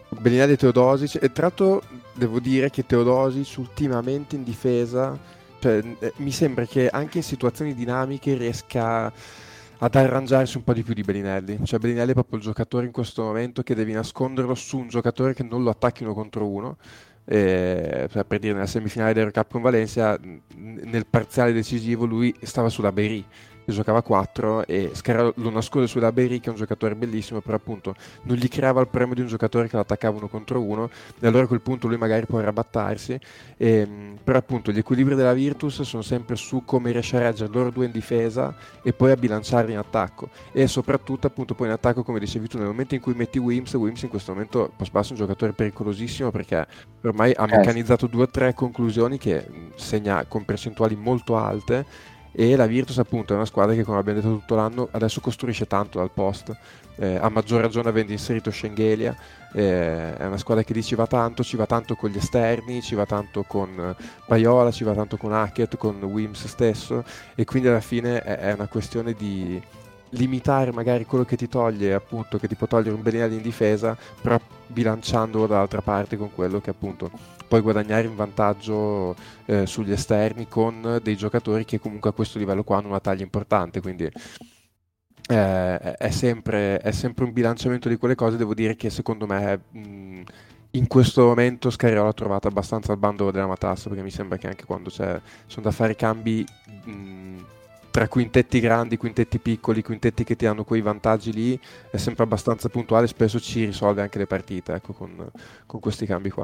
Bellinelli 0.09 0.53
e 0.53 0.57
Teodosic, 0.57 1.21
e 1.21 1.31
tra 1.31 1.47
l'altro 1.47 1.83
devo 2.13 2.39
dire 2.39 2.69
che 2.69 2.85
Teodosic 2.85 3.57
ultimamente 3.57 4.35
in 4.35 4.43
difesa, 4.43 5.17
cioè, 5.59 5.81
eh, 5.99 6.13
mi 6.17 6.31
sembra 6.31 6.65
che 6.65 6.87
anche 6.87 7.17
in 7.17 7.23
situazioni 7.23 7.73
dinamiche 7.73 8.35
riesca 8.35 9.11
ad 9.77 9.95
arrangiarsi 9.95 10.55
un 10.55 10.63
po' 10.63 10.73
di 10.73 10.83
più 10.83 10.93
di 10.93 11.01
Bellinelli, 11.01 11.59
cioè 11.65 11.79
Bellinelli 11.79 12.11
è 12.11 12.13
proprio 12.13 12.37
il 12.37 12.45
giocatore 12.45 12.85
in 12.85 12.93
questo 12.93 13.23
momento 13.23 13.63
che 13.63 13.75
devi 13.75 13.91
nasconderlo 13.91 14.55
su 14.55 14.77
un 14.77 14.87
giocatore 14.87 15.33
che 15.33 15.43
non 15.43 15.63
lo 15.63 15.69
attacchi 15.69 16.03
uno 16.03 16.13
contro 16.13 16.47
uno, 16.47 16.77
eh, 17.25 18.07
cioè, 18.11 18.23
per 18.25 18.39
dire 18.39 18.53
nella 18.53 18.65
semifinale 18.65 19.13
dell'Eurocup 19.13 19.51
con 19.51 19.61
Valencia 19.61 20.19
nel 20.55 21.05
parziale 21.09 21.53
decisivo 21.53 22.05
lui 22.05 22.35
stava 22.41 22.69
sulla 22.69 22.91
Bery 22.91 23.23
che 23.65 23.71
giocava 23.71 23.99
a 23.99 24.01
4 24.01 24.65
e 24.67 24.91
Scarra 24.93 25.31
lo 25.35 25.49
nasconde 25.49 25.87
sulla 25.87 26.11
Bery 26.11 26.39
che 26.39 26.47
è 26.47 26.49
un 26.49 26.55
giocatore 26.55 26.95
bellissimo 26.95 27.41
però 27.41 27.55
appunto 27.57 27.95
non 28.23 28.37
gli 28.37 28.47
creava 28.47 28.81
il 28.81 28.87
premio 28.87 29.15
di 29.15 29.21
un 29.21 29.27
giocatore 29.27 29.67
che 29.67 29.75
lo 29.75 29.81
attaccava 29.81 30.17
uno 30.17 30.27
contro 30.27 30.61
uno 30.61 30.89
e 31.19 31.27
allora 31.27 31.43
a 31.43 31.47
quel 31.47 31.61
punto 31.61 31.87
lui 31.87 31.97
magari 31.97 32.25
può 32.25 32.39
arrabattarsi 32.39 33.19
e, 33.57 33.85
mh, 33.85 34.17
però 34.23 34.37
appunto 34.37 34.71
gli 34.71 34.77
equilibri 34.79 35.15
della 35.15 35.33
Virtus 35.33 35.81
sono 35.81 36.03
sempre 36.03 36.35
su 36.35 36.63
come 36.65 36.91
riesce 36.91 37.15
a 37.17 37.19
reggere 37.21 37.51
loro 37.51 37.69
due 37.69 37.85
in 37.85 37.91
difesa 37.91 38.55
e 38.81 38.93
poi 38.93 39.11
a 39.11 39.15
bilanciarli 39.15 39.71
in 39.71 39.77
attacco 39.77 40.29
e 40.51 40.67
soprattutto 40.67 41.27
appunto 41.27 41.53
poi 41.55 41.67
in 41.67 41.73
attacco 41.73 42.03
come 42.03 42.19
dicevi 42.19 42.47
tu 42.47 42.57
nel 42.57 42.67
momento 42.67 42.95
in 42.95 43.01
cui 43.01 43.13
metti 43.13 43.39
Wims 43.39 43.73
Wims 43.73 44.01
in 44.03 44.09
questo 44.09 44.31
momento 44.33 44.71
post 44.75 44.91
basso 44.91 45.09
è 45.09 45.11
un 45.13 45.19
giocatore 45.19 45.53
pericolosissimo 45.53 46.31
perché 46.31 46.65
ormai 47.03 47.31
ha 47.35 47.43
Eh. 47.43 47.57
meccanizzato 47.57 48.07
due 48.07 48.23
o 48.23 48.29
tre 48.29 48.53
conclusioni 48.53 49.17
che 49.17 49.45
segna 49.75 50.25
con 50.25 50.45
percentuali 50.45 50.95
molto 50.95 51.37
alte 51.37 51.85
e 52.35 52.55
la 52.55 52.65
Virtus 52.65 52.97
appunto 52.97 53.33
è 53.33 53.35
una 53.35 53.45
squadra 53.45 53.75
che 53.75 53.83
come 53.83 53.99
abbiamo 53.99 54.19
detto 54.19 54.33
tutto 54.33 54.55
l'anno 54.55 54.87
adesso 54.91 55.21
costruisce 55.21 55.67
tanto 55.67 55.99
dal 55.99 56.11
post. 56.11 56.55
Eh, 56.95 57.15
a 57.15 57.29
maggior 57.29 57.61
ragione 57.61 57.89
avendo 57.89 58.11
inserito 58.11 58.51
Schengelia 58.51 59.15
eh, 59.51 60.15
è 60.15 60.25
una 60.25 60.37
squadra 60.37 60.63
che 60.63 60.73
lì 60.73 60.83
ci 60.83 60.93
va 60.93 61.07
tanto 61.07 61.41
ci 61.41 61.55
va 61.55 61.65
tanto 61.65 61.95
con 61.95 62.11
gli 62.11 62.17
esterni 62.17 62.83
ci 62.83 62.93
va 62.93 63.07
tanto 63.07 63.41
con 63.47 63.69
eh, 63.79 64.03
Paiola 64.27 64.69
ci 64.69 64.83
va 64.83 64.93
tanto 64.93 65.17
con 65.17 65.33
Hackett 65.33 65.77
con 65.77 66.01
Wims 66.03 66.45
stesso. 66.47 67.03
E 67.35 67.45
quindi 67.45 67.67
alla 67.67 67.79
fine 67.79 68.21
è, 68.21 68.37
è 68.37 68.53
una 68.53 68.67
questione 68.67 69.13
di 69.13 69.61
limitare 70.09 70.71
magari 70.71 71.05
quello 71.05 71.25
che 71.25 71.35
ti 71.35 71.47
toglie 71.47 71.93
appunto 71.93 72.37
che 72.37 72.47
ti 72.47 72.55
può 72.55 72.67
togliere 72.67 72.95
un 72.95 73.01
Bellinelli 73.01 73.35
in 73.35 73.41
difesa 73.41 73.97
però 74.21 74.39
bilanciandolo 74.67 75.47
dall'altra 75.47 75.81
parte 75.81 76.17
con 76.17 76.31
quello 76.33 76.59
che 76.61 76.69
appunto 76.69 77.11
puoi 77.47 77.61
guadagnare 77.61 78.07
in 78.07 78.15
vantaggio 78.15 79.15
eh, 79.45 79.65
sugli 79.65 79.91
esterni 79.91 80.47
con 80.47 80.99
dei 81.01 81.15
giocatori 81.15 81.65
che 81.65 81.79
comunque 81.79 82.09
a 82.09 82.13
questo 82.13 82.39
livello 82.39 82.63
qua 82.63 82.77
hanno 82.77 82.89
una 82.89 82.99
taglia 82.99 83.23
importante 83.23 83.81
quindi 83.81 84.09
eh, 85.27 85.79
è, 85.97 86.09
sempre, 86.09 86.79
è 86.79 86.91
sempre 86.91 87.23
un 87.25 87.33
bilanciamento 87.33 87.89
di 87.89 87.97
quelle 87.97 88.15
cose 88.15 88.37
devo 88.37 88.53
dire 88.53 88.75
che 88.75 88.89
secondo 88.89 89.25
me 89.25 89.59
mh, 89.69 90.21
in 90.71 90.87
questo 90.87 91.25
momento 91.25 91.69
Scariolo 91.69 92.09
ha 92.09 92.13
trovato 92.13 92.47
abbastanza 92.47 92.91
al 92.91 92.97
bando 92.97 93.31
della 93.31 93.47
matassa 93.47 93.89
perché 93.89 94.03
mi 94.03 94.09
sembra 94.11 94.37
che 94.37 94.47
anche 94.47 94.65
quando 94.65 94.89
sono 94.89 95.21
da 95.61 95.71
fare 95.71 95.95
cambi 95.95 96.45
mh, 96.85 97.45
tra 97.93 98.07
quintetti 98.07 98.59
grandi, 98.59 98.97
quintetti 98.97 99.37
piccoli, 99.37 99.83
quintetti 99.83 100.23
che 100.23 100.35
ti 100.35 100.47
hanno 100.47 100.63
quei 100.63 100.81
vantaggi 100.81 101.31
lì, 101.31 101.59
è 101.91 101.97
sempre 101.97 102.23
abbastanza 102.23 102.67
puntuale, 102.67 103.05
spesso 103.05 103.39
ci 103.39 103.65
risolve 103.65 104.01
anche 104.01 104.17
le 104.17 104.25
partite 104.25 104.73
ecco, 104.73 104.93
con, 104.93 105.29
con 105.67 105.79
questi 105.79 106.07
cambi 106.07 106.31
qua. 106.31 106.43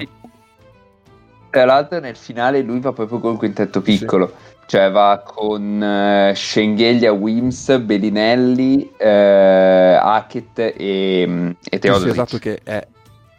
Tra 1.50 1.66
l'altro 1.66 2.00
nel 2.00 2.16
finale 2.16 2.62
lui 2.62 2.80
va 2.80 2.94
proprio 2.94 3.20
col 3.20 3.38
quintetto 3.38 3.82
piccolo, 3.82 4.36
cioè 4.66 4.92
va 4.92 5.24
con 5.26 5.82
eh, 5.82 6.34
Schengelia, 6.36 7.12
Wims, 7.12 7.78
Bellinelli, 7.80 8.94
eh, 8.98 9.98
Hackett 10.00 10.60
e, 10.60 11.56
e 11.64 11.80
Sì, 11.80 11.94
sì, 11.96 12.08
esatto 12.10 12.38
che 12.38 12.62
è 12.64 12.88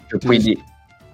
sì, 0.07 0.19
Quindi 0.25 0.65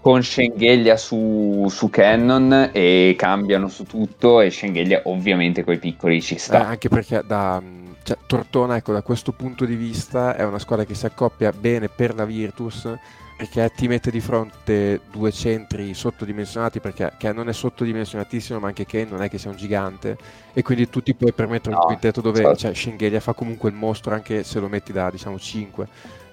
con 0.01 0.23
Schengelia 0.23 0.97
su, 0.97 1.66
su 1.68 1.90
Cannon 1.90 2.70
e 2.73 3.14
cambiano 3.18 3.68
su 3.68 3.85
tutto 3.85 4.40
e 4.40 4.51
Schengelia 4.51 5.02
ovviamente 5.05 5.64
con 5.64 5.74
i 5.74 5.78
piccoli 5.78 6.23
ci 6.23 6.39
Eh, 6.39 6.39
sta. 6.39 6.66
anche 6.66 6.89
perché 6.89 7.23
da 7.24 7.62
cioè, 8.02 8.18
Tortona, 8.27 8.77
ecco, 8.77 8.93
da 8.93 9.02
questo 9.02 9.32
punto 9.32 9.64
di 9.64 9.74
vista 9.74 10.36
è 10.36 10.44
una 10.44 10.59
squadra 10.60 10.85
che 10.85 10.94
si 10.94 11.06
accoppia 11.06 11.52
bene 11.52 11.89
per 11.89 12.14
la 12.14 12.24
Virtus 12.24 12.89
perché 13.36 13.70
ti 13.74 13.86
mette 13.86 14.10
di 14.10 14.20
fronte 14.20 15.02
due 15.10 15.30
centri 15.30 15.92
sottodimensionati 15.92 16.80
perché 16.80 17.14
che 17.18 17.32
non 17.32 17.48
è 17.50 17.52
sottodimensionatissimo 17.52 18.58
ma 18.58 18.68
anche 18.68 18.86
Kane 18.86 19.04
non 19.10 19.20
è 19.22 19.28
che 19.28 19.36
sia 19.38 19.50
un 19.50 19.56
gigante 19.56 20.16
e 20.54 20.62
quindi 20.62 20.88
tu 20.88 21.02
ti 21.02 21.14
puoi 21.14 21.34
permettere 21.34 21.74
No, 21.74 21.76
un 21.76 21.82
quintetto 21.82 22.22
dove 22.22 22.54
certo. 22.54 22.56
cioè, 22.56 22.74
Schengelia 22.74 23.20
fa 23.20 23.34
comunque 23.34 23.68
il 23.68 23.76
mostro 23.76 24.14
anche 24.14 24.42
se 24.42 24.58
lo 24.58 24.68
metti 24.68 24.92
da 24.92 25.10
diciamo 25.10 25.38
5 25.38 25.88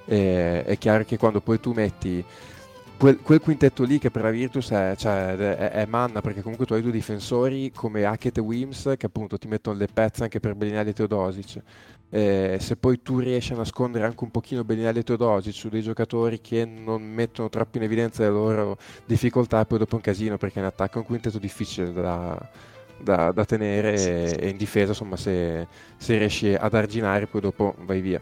E- 0.06 0.64
è 0.66 0.78
chiaro 0.78 1.04
che 1.06 1.18
quando 1.18 1.42
poi 1.42 1.60
tu 1.60 1.72
metti 1.74 2.26
quel, 2.98 3.20
quel 3.22 3.40
quintetto 3.42 3.84
lì 3.84 4.00
che 4.00 4.12
per 4.12 4.24
la 4.24 4.30
Virtus 4.30 4.70
è, 4.72 4.94
cioè, 4.98 5.36
è, 5.36 5.70
è 5.72 5.86
manna 5.86 6.22
perché 6.22 6.42
comunque 6.42 6.66
tu 6.66 6.74
hai 6.74 6.82
due 6.82 6.92
difensori 6.92 7.72
come 7.72 8.06
Hackett 8.06 8.38
e 8.38 8.42
Wims 8.42 8.94
che 8.98 9.06
appunto 9.08 9.38
ti 9.38 9.48
mettono 9.48 9.78
le 9.78 9.88
pezze 9.92 10.24
anche 10.24 10.40
per 10.40 10.56
Bellinelli 10.56 10.92
e 10.92 10.94
Teodosic 10.94 11.62
Eh, 12.16 12.58
se 12.60 12.76
poi 12.76 13.02
tu 13.02 13.18
riesci 13.18 13.54
a 13.54 13.56
nascondere 13.56 14.06
anche 14.06 14.24
un 14.24 14.30
pochino 14.30 14.64
Bellinelli 14.64 15.00
e 15.00 15.04
Teodosic 15.04 15.52
su 15.52 15.68
dei 15.68 15.82
giocatori 15.82 16.42
che 16.42 16.64
non 16.64 17.02
mettono 17.02 17.50
troppo 17.50 17.78
in 17.78 17.84
evidenza 17.86 18.22
le 18.22 18.30
loro 18.30 18.78
difficoltà 19.04 19.66
poi 19.66 19.80
dopo 19.80 19.94
è 19.94 19.96
un 19.96 20.02
casino 20.02 20.38
perché 20.38 20.60
in 20.60 20.66
attacco 20.66 20.98
è 20.98 21.00
un 21.00 21.06
quintetto 21.06 21.40
difficile 21.40 21.92
da, 21.92 22.38
da- 23.00 23.32
da 23.32 23.46
tenere 23.46 23.94
e, 23.96 24.38
e 24.46 24.50
in 24.50 24.58
difesa 24.58 24.90
insomma 24.90 25.16
se, 25.18 25.68
se 25.98 26.16
riesci 26.20 26.54
ad 26.54 26.76
arginare 26.76 27.26
poi 27.26 27.42
dopo 27.42 27.74
vai 27.80 28.00
via 28.00 28.20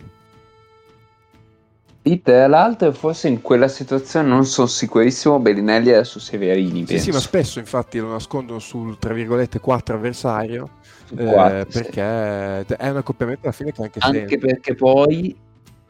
Tra 2.23 2.47
l'altro, 2.47 2.91
forse 2.93 3.27
in 3.27 3.41
quella 3.41 3.67
situazione 3.67 4.27
non 4.27 4.45
sono 4.45 4.67
sicurissimo. 4.67 5.39
Bellinelli 5.39 5.89
era 5.89 6.03
su 6.03 6.17
Severini. 6.17 6.87
Sì, 6.87 6.97
sì, 6.97 7.11
ma 7.11 7.19
spesso 7.19 7.59
infatti 7.59 7.99
lo 7.99 8.09
nascondono 8.09 8.57
sul 8.57 8.97
tra 8.97 9.13
virgolette 9.13 9.59
4 9.59 9.95
avversario 9.95 10.69
Su 11.05 11.15
eh, 11.15 11.25
quattro, 11.25 11.71
sì. 11.71 11.81
perché 11.81 12.01
è 12.75 12.89
un 12.89 12.97
accoppiamento 12.97 13.41
alla 13.43 13.51
fine 13.51 13.71
che 13.71 13.81
anche, 13.83 13.99
anche 14.01 14.27
senso. 14.27 14.45
perché 14.47 14.75
poi 14.75 15.35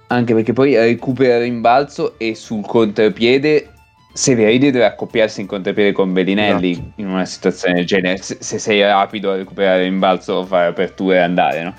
anche 0.08 0.34
perché 0.34 0.52
poi 0.52 0.76
recupera 0.76 1.36
il 1.36 1.44
rimbalzo 1.44 2.16
e 2.18 2.36
sul 2.36 2.66
contropiede 2.66 3.70
Severini 4.14 4.72
deve 4.72 4.84
accoppiarsi 4.84 5.40
in 5.40 5.48
contropiede 5.48 5.94
con 5.94 6.12
Bellinelli 6.12 6.72
Esatto. 6.72 6.92
in 6.96 7.08
una 7.08 7.24
situazione 7.24 7.76
del 7.76 7.86
genere 7.86 8.18
se, 8.18 8.36
se 8.42 8.60
sei 8.60 8.82
rapido 8.82 9.32
a 9.32 9.38
recuperare 9.38 9.86
il 9.86 9.90
rimbalzo 9.92 10.46
fare 10.46 10.68
aperture 10.68 11.16
e 11.16 11.20
andare 11.22 11.64
no? 11.64 11.74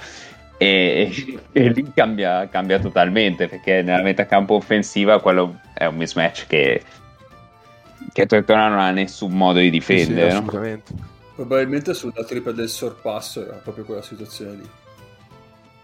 E, 0.58 1.38
e 1.52 1.68
lì 1.70 1.92
cambia, 1.94 2.48
cambia 2.48 2.78
totalmente 2.78 3.48
perché 3.48 3.82
nella 3.82 4.02
metacampo 4.02 4.54
offensiva 4.54 5.20
quello 5.20 5.60
è 5.74 5.86
un 5.86 5.96
mismatch 5.96 6.46
che 6.46 6.82
che 8.12 8.26
Tortona 8.26 8.68
non 8.68 8.78
ha 8.78 8.90
nessun 8.90 9.32
modo 9.32 9.58
di 9.58 9.66
Sì, 9.66 9.70
sì, 9.70 9.78
difendere 9.78 10.32
no? 10.32 10.38
assolutamente. 10.38 10.92
Probabilmente 11.34 11.94
sulla 11.94 12.24
tripla 12.24 12.52
del 12.52 12.68
sorpasso 12.68 13.44
era 13.44 13.56
proprio 13.56 13.84
quella 13.84 14.02
situazione 14.02 14.54
lì. 14.56 14.68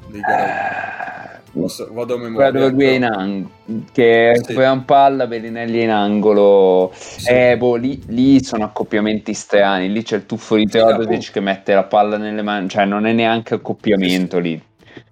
Dei 0.07 0.21
gara 0.21 1.33
Eh, 1.35 1.37
Posso- 1.51 1.89
Vado 1.93 2.15
a 2.15 2.19
Quella 2.19 2.29
memoria. 2.29 2.51
dove 2.51 2.71
lui 2.71 2.85
è 2.85 2.91
in 2.91 3.05
angolo, 3.05 3.51
che 3.93 4.33
Sì. 4.35 4.41
recupera 4.43 4.71
un 4.71 4.85
palla, 4.85 5.27
Bellinelli 5.27 5.79
è 5.81 5.83
in 5.85 5.91
angolo. 5.91 6.91
Sì. 6.95 7.31
Eh, 7.31 7.57
boh, 7.57 7.75
lì, 7.77 8.01
lì 8.09 8.43
sono 8.45 8.65
accoppiamenti 8.65 9.33
strani. 9.33 9.91
Lì 9.91 10.03
c'è 10.03 10.17
il 10.17 10.27
tuffo 10.27 10.57
di 10.57 10.67
Teodosic 10.67 11.01
appunto. 11.09 11.27
che 11.33 11.41
mette 11.41 11.75
la 11.75 11.85
palla 11.85 12.17
nelle 12.19 12.43
mani, 12.43 12.69
cioè 12.69 12.85
non 12.85 13.07
è 13.07 13.13
neanche 13.13 13.55
accoppiamento 13.55 14.39
lì. 14.39 14.63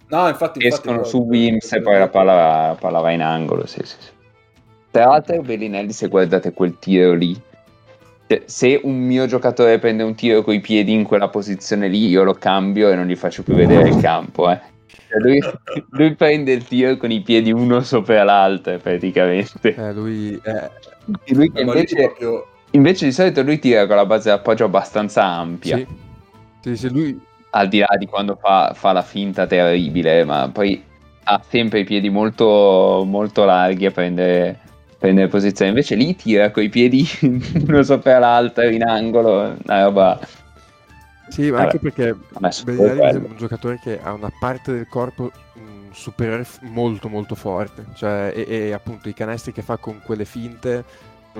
No, 0.08 0.28
infatti, 0.28 0.58
infatti 0.62 0.66
Escono 0.66 0.96
però- 0.98 1.08
su 1.08 1.18
Wims 1.26 1.72
e 1.72 1.80
poi 1.80 1.98
la 1.98 2.08
palla, 2.08 2.34
la 2.68 2.76
palla 2.78 3.00
va 3.00 3.10
in 3.10 3.22
angolo. 3.22 3.66
Sì, 3.66 3.80
sì, 3.82 3.96
sì. 3.98 4.10
Tra 4.90 5.06
l'altro, 5.06 5.40
Bellinelli, 5.40 5.92
se 5.92 6.06
guardate 6.08 6.52
quel 6.52 6.78
tiro 6.78 7.14
lì, 7.14 7.34
cioè, 8.28 8.42
se 8.44 8.78
un 8.84 8.94
mio 8.98 9.26
giocatore 9.26 9.78
prende 9.78 10.02
un 10.04 10.14
tiro 10.14 10.42
coi 10.42 10.60
piedi 10.60 10.92
in 10.92 11.02
quella 11.02 11.28
posizione 11.28 11.88
lì, 11.88 12.06
io 12.08 12.22
lo 12.22 12.34
cambio 12.34 12.90
e 12.90 12.94
non 12.94 13.06
gli 13.06 13.16
faccio 13.16 13.42
più 13.42 13.54
vedere 13.54 13.88
il 13.88 14.00
campo. 14.00 14.50
Eh. 14.50 14.60
Cioè, 15.16 15.20
lui, 15.20 15.40
lui 15.90 16.14
prende 16.14 16.52
il 16.52 16.64
tiro 16.64 16.96
con 16.96 17.10
i 17.10 17.20
piedi 17.22 17.50
uno 17.52 17.80
sopra 17.80 18.22
l'altro, 18.22 18.76
praticamente. 18.78 19.74
Eh, 19.74 19.92
lui 19.92 20.40
lui 21.26 21.50
Eh, 21.54 21.54
lì 21.54 21.60
invece, 21.60 21.96
proprio- 21.96 22.46
invece 22.72 23.06
di 23.06 23.12
solito 23.12 23.42
lui 23.42 23.58
tira 23.58 23.86
con 23.86 23.96
la 23.96 24.06
base 24.06 24.28
d'appoggio 24.28 24.64
abbastanza 24.64 25.24
ampia, 25.24 25.76
Sì. 25.76 25.86
Sì, 26.60 26.76
sì, 26.76 26.90
lui... 26.90 27.18
al 27.50 27.68
di 27.68 27.78
là 27.78 27.94
di 27.96 28.06
quando 28.06 28.36
fa, 28.36 28.72
fa 28.74 28.92
la 28.92 29.02
finta 29.02 29.46
terribile, 29.46 30.24
ma 30.24 30.50
poi 30.52 30.82
ha 31.28 31.40
sempre 31.48 31.80
i 31.80 31.84
piedi 31.84 32.08
molto, 32.08 33.04
molto 33.06 33.44
larghi 33.44 33.86
a 33.86 33.90
prendere, 33.92 34.58
prendere 34.98 35.28
posizione. 35.28 35.70
Invece 35.70 35.94
lì 35.94 36.16
tira 36.16 36.50
con 36.50 36.64
i 36.64 36.68
piedi 36.68 37.06
uno 37.66 37.82
sopra 37.82 38.18
l'altro 38.18 38.68
in 38.68 38.82
angolo, 38.84 39.56
una 39.64 39.84
roba... 39.84 40.18
Sì, 41.28 41.50
ma 41.50 41.60
anche 41.60 41.80
perché 41.80 42.16
Bellinelli 42.60 43.08
sembra 43.08 43.32
un 43.32 43.36
giocatore 43.36 43.78
che 43.80 44.00
ha 44.00 44.12
una 44.12 44.30
parte 44.30 44.72
del 44.72 44.86
corpo 44.86 45.32
mh, 45.54 45.90
superiore 45.90 46.44
f- 46.44 46.60
molto 46.62 47.08
molto 47.08 47.34
forte, 47.34 47.88
cioè, 47.94 48.32
e, 48.34 48.46
e 48.48 48.72
appunto 48.72 49.08
i 49.08 49.14
canestri 49.14 49.52
che 49.52 49.62
fa 49.62 49.76
con 49.76 50.00
quelle 50.00 50.24
finte 50.24 50.84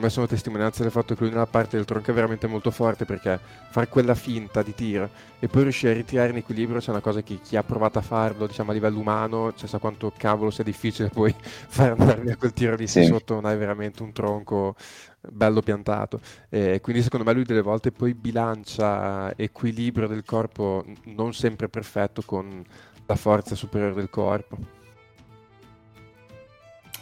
me 0.01 0.11
sono 0.11 0.27
testimonianza 0.27 0.83
del 0.83 0.91
fatto 0.93 1.15
che 1.15 1.21
lui 1.23 1.31
nella 1.31 1.47
parte 1.47 1.77
del 1.77 1.85
tronco 1.85 2.11
è 2.11 2.15
veramente 2.15 2.47
molto 2.47 2.71
forte 2.71 3.05
perché 3.05 3.39
fare 3.71 3.89
quella 3.89 4.15
finta 4.15 4.63
di 4.63 4.75
tiro 4.75 5.11
e 5.39 5.49
poi 5.49 5.63
riuscire 5.63 5.93
a 5.93 5.95
ritirare 5.97 6.31
in 6.31 6.37
equilibrio 6.37 6.81
c'è 6.81 6.91
una 6.91 7.01
cosa 7.01 7.23
che 7.23 7.41
chi 7.41 7.57
ha 7.57 7.63
provato 7.63 7.99
a 7.99 8.03
farlo 8.03 8.47
diciamo 8.47 8.71
a 8.71 8.75
livello 8.75 8.99
umano 8.99 9.53
cioè 9.55 9.69
sa 9.69 9.79
quanto 9.79 10.13
cavolo 10.17 10.51
sia 10.51 10.65
difficile 10.65 11.09
poi 11.09 11.35
fare 11.41 11.91
andare 11.93 12.21
via 12.23 12.37
quel 12.37 12.53
tiro 12.53 12.75
lì 12.77 12.87
se 12.87 13.03
Sì. 13.03 13.05
sotto 13.05 13.35
non 13.35 13.45
hai 13.45 13.57
veramente 13.57 14.03
un 14.03 14.13
tronco 14.13 14.75
bello 15.21 15.61
piantato 15.61 16.21
e 16.49 16.81
quindi 16.81 17.03
secondo 17.03 17.25
me 17.27 17.33
lui 17.33 17.45
delle 17.45 17.63
volte 17.63 17.91
poi 17.93 18.15
bilancia 18.15 19.37
equilibrio 19.37 20.07
del 20.09 20.25
corpo 20.25 20.85
non 21.05 21.35
sempre 21.35 21.69
perfetto 21.69 22.23
con 22.25 22.65
la 23.07 23.15
forza 23.17 23.55
superiore 23.55 23.95
del 23.95 24.11
corpo. 24.11 24.59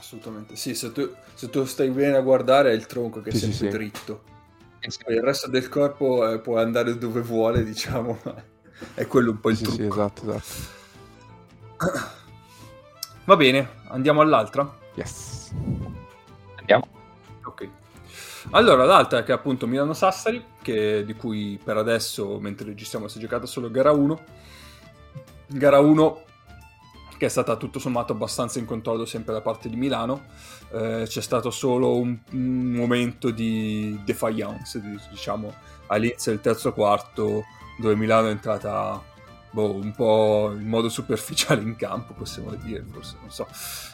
Assolutamente. 0.04 0.54
Sì, 0.56 0.74
se 0.74 0.92
tu, 0.92 1.10
se 1.32 1.48
tu 1.48 1.64
stai 1.64 1.88
bene 1.88 2.18
a 2.18 2.20
guardare 2.20 2.70
è 2.70 2.74
il 2.74 2.84
tronco 2.84 3.22
che 3.22 3.30
è 3.30 3.32
Sì, 3.32 3.38
sì, 3.46 3.52
sempre 3.52 3.70
sì. 3.70 3.76
dritto. 3.76 4.22
Poi 5.02 5.14
il 5.14 5.22
resto 5.22 5.48
del 5.48 5.70
corpo 5.70 6.30
eh, 6.30 6.38
può 6.40 6.58
andare 6.58 6.98
dove 6.98 7.22
vuole, 7.22 7.64
diciamo, 7.64 8.20
è 8.92 9.06
quello 9.06 9.30
un 9.30 9.40
po' 9.40 9.48
il 9.48 9.56
Sì, 9.56 9.64
sì, 9.64 9.76
trucco. 9.76 9.94
esatto, 9.94 10.30
esatto. 10.30 10.82
Va 13.24 13.36
bene, 13.36 13.68
andiamo 13.88 14.20
all'altra. 14.20 14.70
Yes. 14.94 15.52
Andiamo. 16.58 16.86
Ok. 17.44 17.66
Allora, 18.50 18.84
l'altra 18.84 19.22
che 19.22 19.32
è 19.32 19.34
appunto 19.34 19.66
Milano-Sassari, 19.66 20.44
che- 20.60 21.02
di 21.06 21.14
cui 21.14 21.58
per 21.64 21.78
adesso, 21.78 22.38
mentre 22.40 22.66
registriamo, 22.66 23.08
si 23.08 23.16
è 23.16 23.20
giocata 23.22 23.46
solo 23.46 23.70
gara 23.70 23.90
1. 23.92 24.22
Gara 25.46 25.78
1 25.78 26.22
che 27.16 27.26
è 27.26 27.28
stata 27.28 27.56
tutto 27.56 27.78
sommato 27.78 28.12
abbastanza 28.12 28.58
in 28.58 28.64
controllo 28.64 29.04
sempre 29.04 29.32
da 29.32 29.40
parte 29.40 29.68
di 29.68 29.76
Milano. 29.76 30.24
Eh, 30.72 31.04
c'è 31.06 31.20
stato 31.20 31.50
solo 31.50 31.96
un, 31.96 32.16
un 32.32 32.72
momento 32.72 33.30
di 33.30 34.00
defiance, 34.04 34.80
di- 34.80 34.98
diciamo, 35.10 35.52
all'inizio 35.86 36.32
del 36.32 36.40
terzo 36.40 36.72
quarto, 36.72 37.44
dove 37.78 37.94
Milano 37.94 38.28
è 38.28 38.30
entrata 38.30 39.02
boh, 39.50 39.74
un 39.74 39.92
po' 39.92 40.52
in 40.52 40.68
modo 40.68 40.88
superficiale 40.88 41.62
in 41.62 41.76
campo, 41.76 42.12
possiamo 42.14 42.50
dire, 42.54 42.84
forse, 42.90 43.16
non 43.20 43.30
so. 43.30 43.46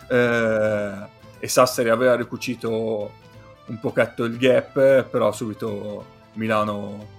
Eh, 0.09 1.19
e 1.39 1.49
Sassari 1.49 1.89
aveva 1.89 2.17
ricucito 2.17 3.13
un 3.67 3.79
pochetto 3.79 4.25
il 4.25 4.37
gap, 4.37 5.05
però 5.05 5.33
subito 5.33 6.05
Milano 6.35 7.19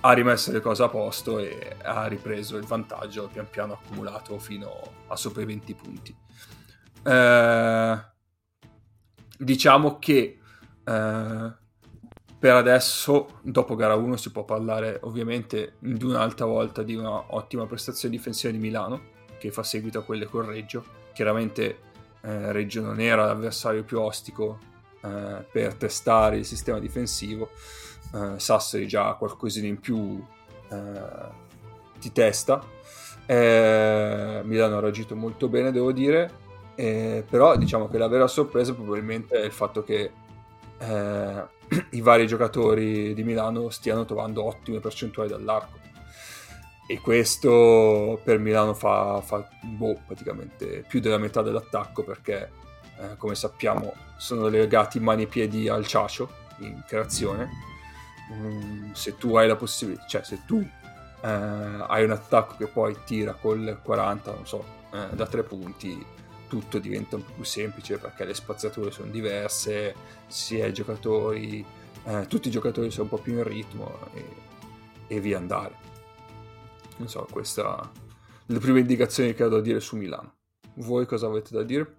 ha 0.00 0.12
rimesso 0.12 0.52
le 0.52 0.60
cose 0.60 0.82
a 0.82 0.88
posto 0.88 1.38
e 1.38 1.76
ha 1.82 2.06
ripreso 2.06 2.56
il 2.56 2.64
vantaggio 2.64 3.28
pian 3.32 3.48
piano 3.48 3.74
accumulato 3.74 4.38
fino 4.38 4.70
a 5.08 5.16
sopra 5.16 5.42
i 5.42 5.46
20 5.46 5.74
punti. 5.74 6.16
Eh, 7.02 8.04
diciamo 9.38 9.98
che 9.98 10.38
eh, 10.84 11.52
per 12.38 12.54
adesso, 12.54 13.40
dopo 13.42 13.74
gara 13.74 13.94
1, 13.94 14.16
si 14.16 14.30
può 14.30 14.44
parlare 14.44 15.00
ovviamente 15.02 15.74
di 15.78 16.04
un'altra 16.04 16.44
volta 16.44 16.82
di 16.82 16.94
una 16.94 17.34
ottima 17.34 17.66
prestazione 17.66 18.14
difensiva 18.14 18.52
di 18.52 18.58
Milano, 18.58 19.14
che 19.38 19.50
fa 19.50 19.62
seguito 19.62 19.98
a 19.98 20.04
quelle 20.04 20.26
con 20.26 20.44
Reggio. 20.46 20.84
Chiaramente 21.14 21.78
eh, 22.20 22.52
Reggio 22.52 22.82
non 22.82 23.00
era 23.00 23.24
l'avversario 23.24 23.84
più 23.84 24.00
ostico 24.00 24.58
eh, 25.02 25.44
per 25.50 25.74
testare 25.74 26.38
il 26.38 26.44
sistema 26.44 26.78
difensivo. 26.78 27.50
Eh, 28.14 28.38
Sassari 28.38 28.86
già 28.86 29.14
qualcosina 29.14 29.66
in 29.66 29.80
più 29.80 30.24
eh, 30.70 31.28
di 31.98 32.12
testa. 32.12 32.62
Eh, 33.26 34.40
Milano 34.44 34.76
ha 34.76 34.80
reagito 34.80 35.16
molto 35.16 35.48
bene, 35.48 35.72
devo 35.72 35.92
dire. 35.92 36.44
Eh, 36.74 37.24
però 37.28 37.56
diciamo 37.56 37.88
che 37.88 37.96
la 37.96 38.08
vera 38.08 38.26
sorpresa 38.26 38.74
probabilmente 38.74 39.40
è 39.40 39.44
il 39.44 39.52
fatto 39.52 39.82
che 39.82 40.12
i 41.90 42.00
vari 42.02 42.26
giocatori 42.26 43.14
di 43.14 43.24
Milano 43.24 43.70
stiano 43.70 44.04
trovando 44.04 44.44
ottime 44.44 44.78
percentuali 44.78 45.30
dall'arco 45.30 45.84
e 46.86 47.00
questo 47.00 48.20
per 48.22 48.38
Milano 48.38 48.72
fa, 48.72 49.20
fa 49.20 49.48
boh, 49.62 50.00
praticamente 50.06 50.84
più 50.86 51.00
della 51.00 51.18
metà 51.18 51.42
dell'attacco 51.42 52.04
perché 52.04 52.50
eh, 52.98 53.16
come 53.16 53.34
sappiamo 53.34 53.94
sono 54.16 54.48
legati 54.48 55.00
mani 55.00 55.22
e 55.22 55.26
piedi 55.26 55.68
al 55.68 55.86
ciacio 55.86 56.44
in 56.58 56.82
creazione. 56.86 57.48
Mm, 58.32 58.92
se 58.92 59.16
tu 59.16 59.36
hai 59.36 59.46
la 59.46 59.54
possibilità 59.54 60.04
cioè 60.06 60.24
se 60.24 60.40
tu 60.46 60.58
eh, 60.58 61.28
hai 61.28 62.02
un 62.02 62.10
attacco 62.10 62.56
che 62.56 62.66
poi 62.66 62.96
tira 63.04 63.34
col 63.34 63.78
40 63.80 64.32
non 64.32 64.44
so 64.44 64.64
eh, 64.92 65.14
da 65.14 65.28
tre 65.28 65.44
punti 65.44 66.04
tutto 66.48 66.80
diventa 66.80 67.14
un 67.14 67.24
po' 67.24 67.30
più 67.34 67.44
semplice 67.44 67.98
perché 67.98 68.24
le 68.24 68.34
spaziature 68.34 68.90
sono 68.90 69.12
diverse 69.12 69.94
sia 70.26 70.66
i 70.66 70.72
giocatori 70.72 71.64
eh, 72.04 72.26
tutti 72.26 72.48
i 72.48 72.50
giocatori 72.50 72.90
sono 72.90 73.04
un 73.04 73.10
po' 73.10 73.18
più 73.18 73.34
in 73.34 73.44
ritmo 73.44 73.96
e, 74.12 74.24
e 75.06 75.20
via 75.20 75.38
andare. 75.38 75.74
Non 76.96 77.08
so 77.08 77.28
questa 77.30 77.88
le 78.46 78.58
prime 78.58 78.80
indicazioni 78.80 79.34
che 79.34 79.44
ho 79.44 79.48
da 79.48 79.60
dire 79.60 79.78
su 79.78 79.96
Milano 79.96 80.34
voi 80.76 81.06
cosa 81.06 81.26
avete 81.26 81.54
da 81.54 81.62
dire? 81.62 81.94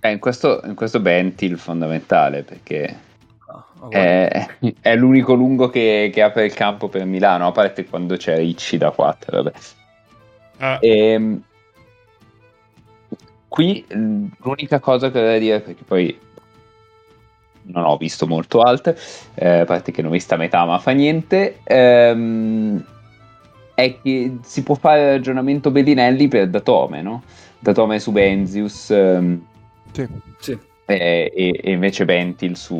Eh, 0.00 0.10
in, 0.10 0.18
questo, 0.18 0.60
in 0.64 0.74
questo 0.74 1.00
Bentil 1.00 1.58
fondamentale 1.58 2.42
perché 2.42 3.08
Ah, 3.50 3.64
ah, 3.80 3.86
guarda. 3.88 3.98
è, 3.98 4.46
è 4.80 4.96
l'unico 4.96 5.34
lungo 5.34 5.68
che, 5.68 6.10
che 6.12 6.22
apre 6.22 6.44
il 6.46 6.54
campo 6.54 6.88
per 6.88 7.04
Milano, 7.04 7.48
a 7.48 7.52
parte 7.52 7.84
quando 7.84 8.16
c'è 8.16 8.36
Ricci 8.36 8.78
da 8.78 8.90
4. 8.90 9.42
Vabbè. 9.42 9.52
Eh, 10.58 10.78
Ehm, 10.80 11.42
qui 13.48 13.84
l'unica 13.88 14.78
cosa 14.78 15.10
che 15.10 15.18
ho 15.18 15.24
da 15.24 15.38
dire, 15.38 15.60
perché 15.60 15.82
poi 15.84 16.18
non 17.62 17.84
ho 17.84 17.96
visto 17.96 18.26
molto 18.26 18.60
alto, 18.60 18.94
eh, 19.34 19.60
a 19.60 19.64
parte 19.64 19.90
che 19.90 20.02
non 20.02 20.10
ho 20.10 20.14
vista 20.14 20.36
metà, 20.36 20.64
ma 20.64 20.78
fa 20.78 20.90
niente, 20.92 21.60
ehm, 21.64 22.84
è 23.74 24.00
che 24.02 24.36
si 24.42 24.62
può 24.62 24.74
fare 24.74 25.00
il 25.00 25.10
ragionamento 25.12 25.70
Bellinelli 25.70 26.28
per 26.28 26.48
Datome, 26.48 27.00
no? 27.00 27.22
Datome 27.58 27.98
su 27.98 28.12
Benzius, 28.12 28.90
ehm, 28.90 29.46
Sì. 29.92 30.08
Sì. 30.38 30.58
e, 30.86 31.32
e- 31.34 31.60
e 31.62 31.70
invece 31.70 32.04
Bentil 32.04 32.56
su... 32.56 32.74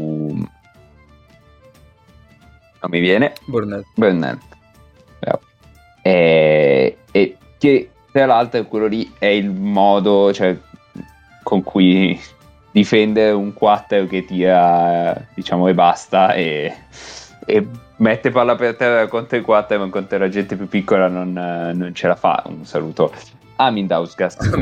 Non 2.82 2.90
mi 2.90 3.00
viene. 3.00 3.34
Burnett. 3.44 3.84
Burnett. 3.94 4.40
Bravo. 5.18 5.40
E, 6.02 6.96
e 7.12 7.36
che 7.58 7.90
tra 8.10 8.26
l'altro 8.26 8.64
quello 8.64 8.86
lì 8.86 9.12
è 9.18 9.26
il 9.26 9.50
modo 9.50 10.32
cioè, 10.32 10.56
con 11.42 11.62
cui 11.62 12.18
difende 12.70 13.30
un 13.30 13.52
quattro 13.52 14.06
che 14.06 14.24
tira 14.24 15.26
diciamo 15.34 15.68
e 15.68 15.74
basta 15.74 16.32
e, 16.34 16.74
e 17.44 17.66
mette 17.96 18.30
palla 18.30 18.54
per 18.54 18.76
terra 18.76 19.06
contro 19.08 19.36
i 19.36 19.42
quattro 19.42 19.78
ma 19.78 19.88
contro 19.88 20.18
la 20.18 20.28
gente 20.28 20.56
più 20.56 20.68
piccola 20.68 21.08
non, 21.08 21.36
eh, 21.36 21.72
non 21.74 21.94
ce 21.94 22.06
la 22.06 22.14
fa 22.14 22.42
un 22.46 22.64
saluto 22.64 23.12
a 23.60 23.70
Mindausgast 23.70 24.40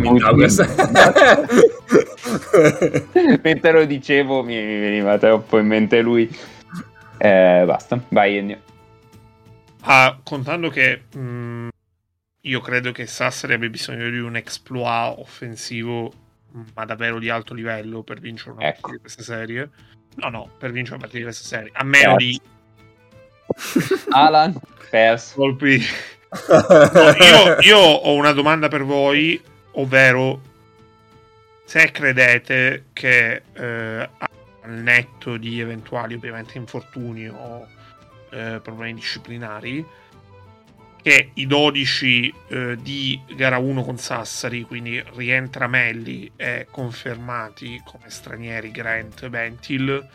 mentre 3.43 3.73
lo 3.73 3.85
dicevo 3.85 4.43
mi, 4.43 4.57
veniva 4.57 5.17
troppo 5.19 5.59
in 5.59 5.67
mente 5.67 6.01
lui 6.01 6.29
Eh, 7.19 7.63
basta 7.67 8.01
vai 8.09 8.37
Ennio 8.39 8.59
Ah, 9.83 10.19
contando 10.23 10.69
che 10.69 11.05
mh, 11.15 11.69
io 12.43 12.61
credo 12.61 12.93
che 12.93 13.07
Sassari 13.07 13.55
abbia 13.55 13.69
bisogno 13.71 14.11
di 14.11 14.19
un 14.19 14.37
exploit 14.37 15.17
offensivo, 15.19 16.13
ma 16.75 16.85
davvero 16.85 17.19
di 17.19 17.31
alto 17.31 17.55
livello 17.55 18.03
per 18.03 18.19
vincere 18.21 18.51
una 18.51 18.67
Ecco. 18.69 18.81
partita 18.89 18.97
di 18.97 19.01
questa 19.01 19.23
serie. 19.23 19.71
No, 20.17 20.29
no, 20.29 20.51
per 20.59 20.73
vincere 20.73 20.97
una 20.97 21.07
partita 21.07 21.19
di 21.19 21.25
questa 21.31 21.47
serie. 21.47 21.71
A 21.75 21.85
meno 21.85 22.17
di 22.17 22.39
Alan 24.11 24.55
perso 24.91 25.35
colpi. 25.37 25.81
No, 26.49 27.15
io, 27.19 27.57
io 27.61 27.79
ho 27.79 28.15
una 28.15 28.33
domanda 28.33 28.69
per 28.69 28.85
voi, 28.85 29.41
ovvero 29.73 30.41
se 31.65 31.91
credete 31.91 32.87
che 32.95 33.43
eh, 33.53 34.11
al 34.21 34.71
netto 34.71 35.37
di 35.37 35.61
eventuali 35.61 36.15
ovviamente 36.15 36.57
infortuni 36.57 37.29
o 37.29 37.67
eh, 38.31 38.61
problemi 38.63 38.95
disciplinari 38.95 39.85
che 41.03 41.31
i 41.35 41.47
12 41.47 42.35
eh, 42.49 42.77
di 42.81 43.21
gara 43.37 43.59
1 43.59 43.83
con 43.83 43.99
Sassari 43.99 44.63
quindi 44.63 45.03
rientra 45.15 45.67
Melli 45.67 46.33
e 46.37 46.67
confermati 46.71 47.83
come 47.85 48.09
stranieri 48.09 48.71
Grant 48.71 49.23
e 49.25 49.29
Bentil 49.29 50.09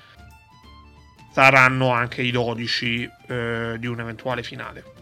saranno 1.32 1.92
anche 1.92 2.24
i 2.24 2.32
12 2.32 3.10
eh, 3.28 3.76
di 3.78 3.86
un'eventuale 3.88 4.42
finale 4.42 4.93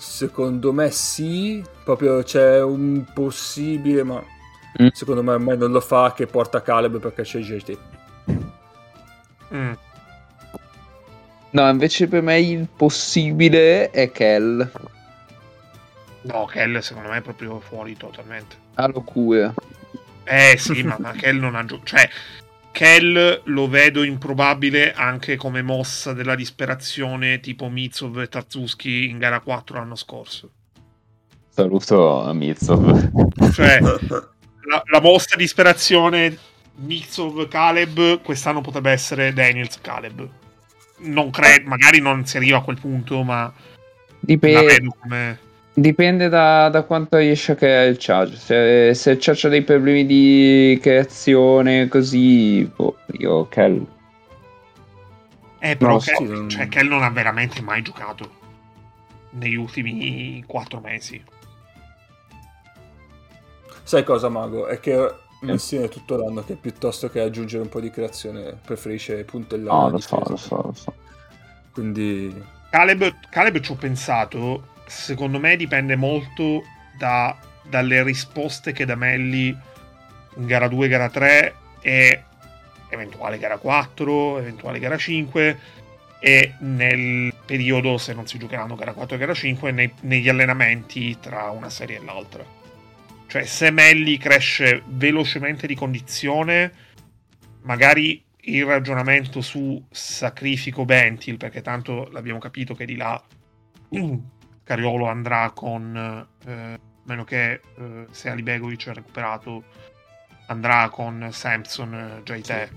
Secondo 0.00 0.72
me 0.72 0.90
sì, 0.90 1.62
proprio 1.84 2.22
c'è 2.22 2.62
un 2.62 3.04
possibile, 3.12 4.02
ma 4.02 4.24
Mm. 4.80 4.86
secondo 4.92 5.22
me 5.22 5.32
ormai 5.32 5.58
non 5.58 5.72
lo 5.72 5.80
fa 5.80 6.14
che 6.14 6.26
porta 6.26 6.62
Caleb 6.62 7.00
perché 7.00 7.22
c'è 7.22 7.40
JT. 7.40 7.78
Mm. 9.52 9.72
No, 11.50 11.68
invece 11.68 12.06
per 12.06 12.22
me 12.22 12.38
il 12.40 12.66
possibile 12.74 13.90
è 13.90 14.10
Kell. 14.12 14.66
No, 16.22 16.44
Kell 16.46 16.78
secondo 16.78 17.08
me 17.10 17.18
è 17.18 17.20
proprio 17.20 17.58
fuori 17.60 17.96
totalmente. 17.96 18.56
Ha 18.74 18.86
locura. 18.86 19.52
Eh 20.24 20.56
sì, 20.56 20.82
ma, 20.84 20.96
ma 21.00 21.12
Kell 21.12 21.38
non 21.38 21.56
ha 21.56 21.64
giocato. 21.64 21.86
Cioè, 21.96 22.08
Kell 22.80 23.42
lo 23.44 23.68
vedo 23.68 24.02
improbabile 24.04 24.94
anche 24.94 25.36
come 25.36 25.60
mossa 25.60 26.14
della 26.14 26.34
disperazione 26.34 27.38
tipo 27.38 27.68
Mitsov 27.68 28.20
e 28.20 28.28
Tarzuski 28.28 29.06
in 29.06 29.18
gara 29.18 29.40
4 29.40 29.76
l'anno 29.76 29.96
scorso. 29.96 30.50
Saluto 31.50 32.30
Mizov. 32.32 33.52
Cioè, 33.52 33.80
la, 33.80 34.82
la 34.82 35.00
mossa 35.02 35.36
di 35.36 35.42
disperazione 35.42 36.34
Mitsov 36.76 37.48
Caleb 37.48 38.22
quest'anno 38.22 38.62
potrebbe 38.62 38.92
essere 38.92 39.34
Daniels 39.34 39.78
Caleb. 39.82 40.26
Non 41.00 41.28
credo, 41.28 41.68
magari 41.68 42.00
non 42.00 42.24
si 42.24 42.38
arriva 42.38 42.56
a 42.56 42.62
quel 42.62 42.80
punto, 42.80 43.22
ma 43.22 43.42
la 43.42 43.52
Dipende, 44.20 44.64
vedo 44.64 44.96
come. 44.98 45.38
Dipende 45.74 46.28
da, 46.28 46.68
da 46.68 46.82
quanto 46.82 47.16
riesce 47.16 47.52
a 47.52 47.54
creare 47.54 47.88
il 47.88 47.96
charge. 47.98 48.36
Se, 48.36 48.94
se 48.94 49.10
il 49.12 49.18
charge 49.20 49.46
ha 49.46 49.50
dei 49.50 49.62
problemi 49.62 50.06
di 50.06 50.78
creazione, 50.82 51.88
così. 51.88 52.70
boh, 52.74 52.96
io 53.18 53.46
Kell. 53.48 53.82
Eh, 55.58 55.76
però 55.76 55.98
No, 56.18 56.26
non- 56.26 56.48
cioè, 56.48 56.68
Kell 56.68 56.88
non 56.88 57.02
ha 57.02 57.10
veramente 57.10 57.60
mai 57.60 57.82
giocato 57.82 58.38
negli 59.32 59.56
ultimi 59.56 60.42
4 60.46 60.80
mesi. 60.80 61.22
Sai 63.82 64.04
cosa, 64.04 64.28
Mago? 64.28 64.66
È 64.66 64.78
che 64.80 65.14
Messina 65.42 65.84
è 65.84 65.88
tutto 65.88 66.16
l'anno 66.16 66.44
che 66.44 66.54
piuttosto 66.56 67.08
che 67.08 67.20
aggiungere 67.20 67.62
un 67.62 67.68
po' 67.68 67.80
di 67.80 67.90
creazione 67.90 68.56
preferisce 68.64 69.24
puntellare. 69.24 69.76
No, 69.82 69.90
lo 69.90 69.98
so, 69.98 70.22
lo 70.26 70.36
so, 70.36 70.56
lo 70.62 70.72
so. 70.72 70.94
Quindi 71.72 72.32
Caleb, 72.70 73.18
Caleb 73.30 73.58
ci 73.60 73.72
ho 73.72 73.76
pensato, 73.76 74.68
secondo 74.90 75.38
me 75.38 75.56
dipende 75.56 75.94
molto 75.96 76.64
da- 76.98 77.38
dalle 77.62 78.02
risposte 78.02 78.72
che 78.72 78.84
da 78.84 78.96
Melli 78.96 79.56
in 80.36 80.46
gara 80.46 80.68
2, 80.68 80.88
gara 80.88 81.08
3 81.08 81.54
e 81.80 82.22
eventuale 82.90 83.38
gara 83.38 83.56
4, 83.56 84.38
eventuale 84.38 84.78
gara 84.80 84.96
5 84.96 85.58
e 86.18 86.54
nel 86.58 87.32
periodo, 87.46 87.96
se 87.96 88.12
non 88.12 88.26
si 88.26 88.36
giocheranno 88.36 88.74
gara 88.74 88.92
4 88.92 89.14
e 89.14 89.18
gara 89.18 89.32
5, 89.32 89.70
nei- 89.70 89.94
negli 90.02 90.28
allenamenti 90.28 91.16
tra 91.20 91.50
una 91.50 91.70
serie 91.70 91.96
e 91.98 92.04
l'altra. 92.04 92.44
Cioè 93.26 93.44
se 93.44 93.70
Melli 93.70 94.18
cresce 94.18 94.82
velocemente 94.86 95.68
di 95.68 95.76
condizione, 95.76 96.72
magari 97.62 98.22
il 98.42 98.64
ragionamento 98.64 99.40
su 99.40 99.82
sacrifico 99.88 100.84
Bentil, 100.84 101.36
perché 101.36 101.62
tanto 101.62 102.08
l'abbiamo 102.10 102.40
capito 102.40 102.74
che 102.74 102.84
di 102.84 102.96
là 102.96 103.22
Cariolo 104.70 105.08
andrà 105.08 105.50
con, 105.50 106.28
eh, 106.46 106.78
meno 107.02 107.24
che 107.24 107.60
eh, 107.76 108.06
se 108.12 108.30
Ali 108.30 108.44
Begovic 108.44 108.88
è 108.88 108.94
recuperato, 108.94 109.64
andrà 110.46 110.88
con 110.90 111.28
Samson, 111.32 111.92
eh, 111.92 112.22
Jaite 112.22 112.70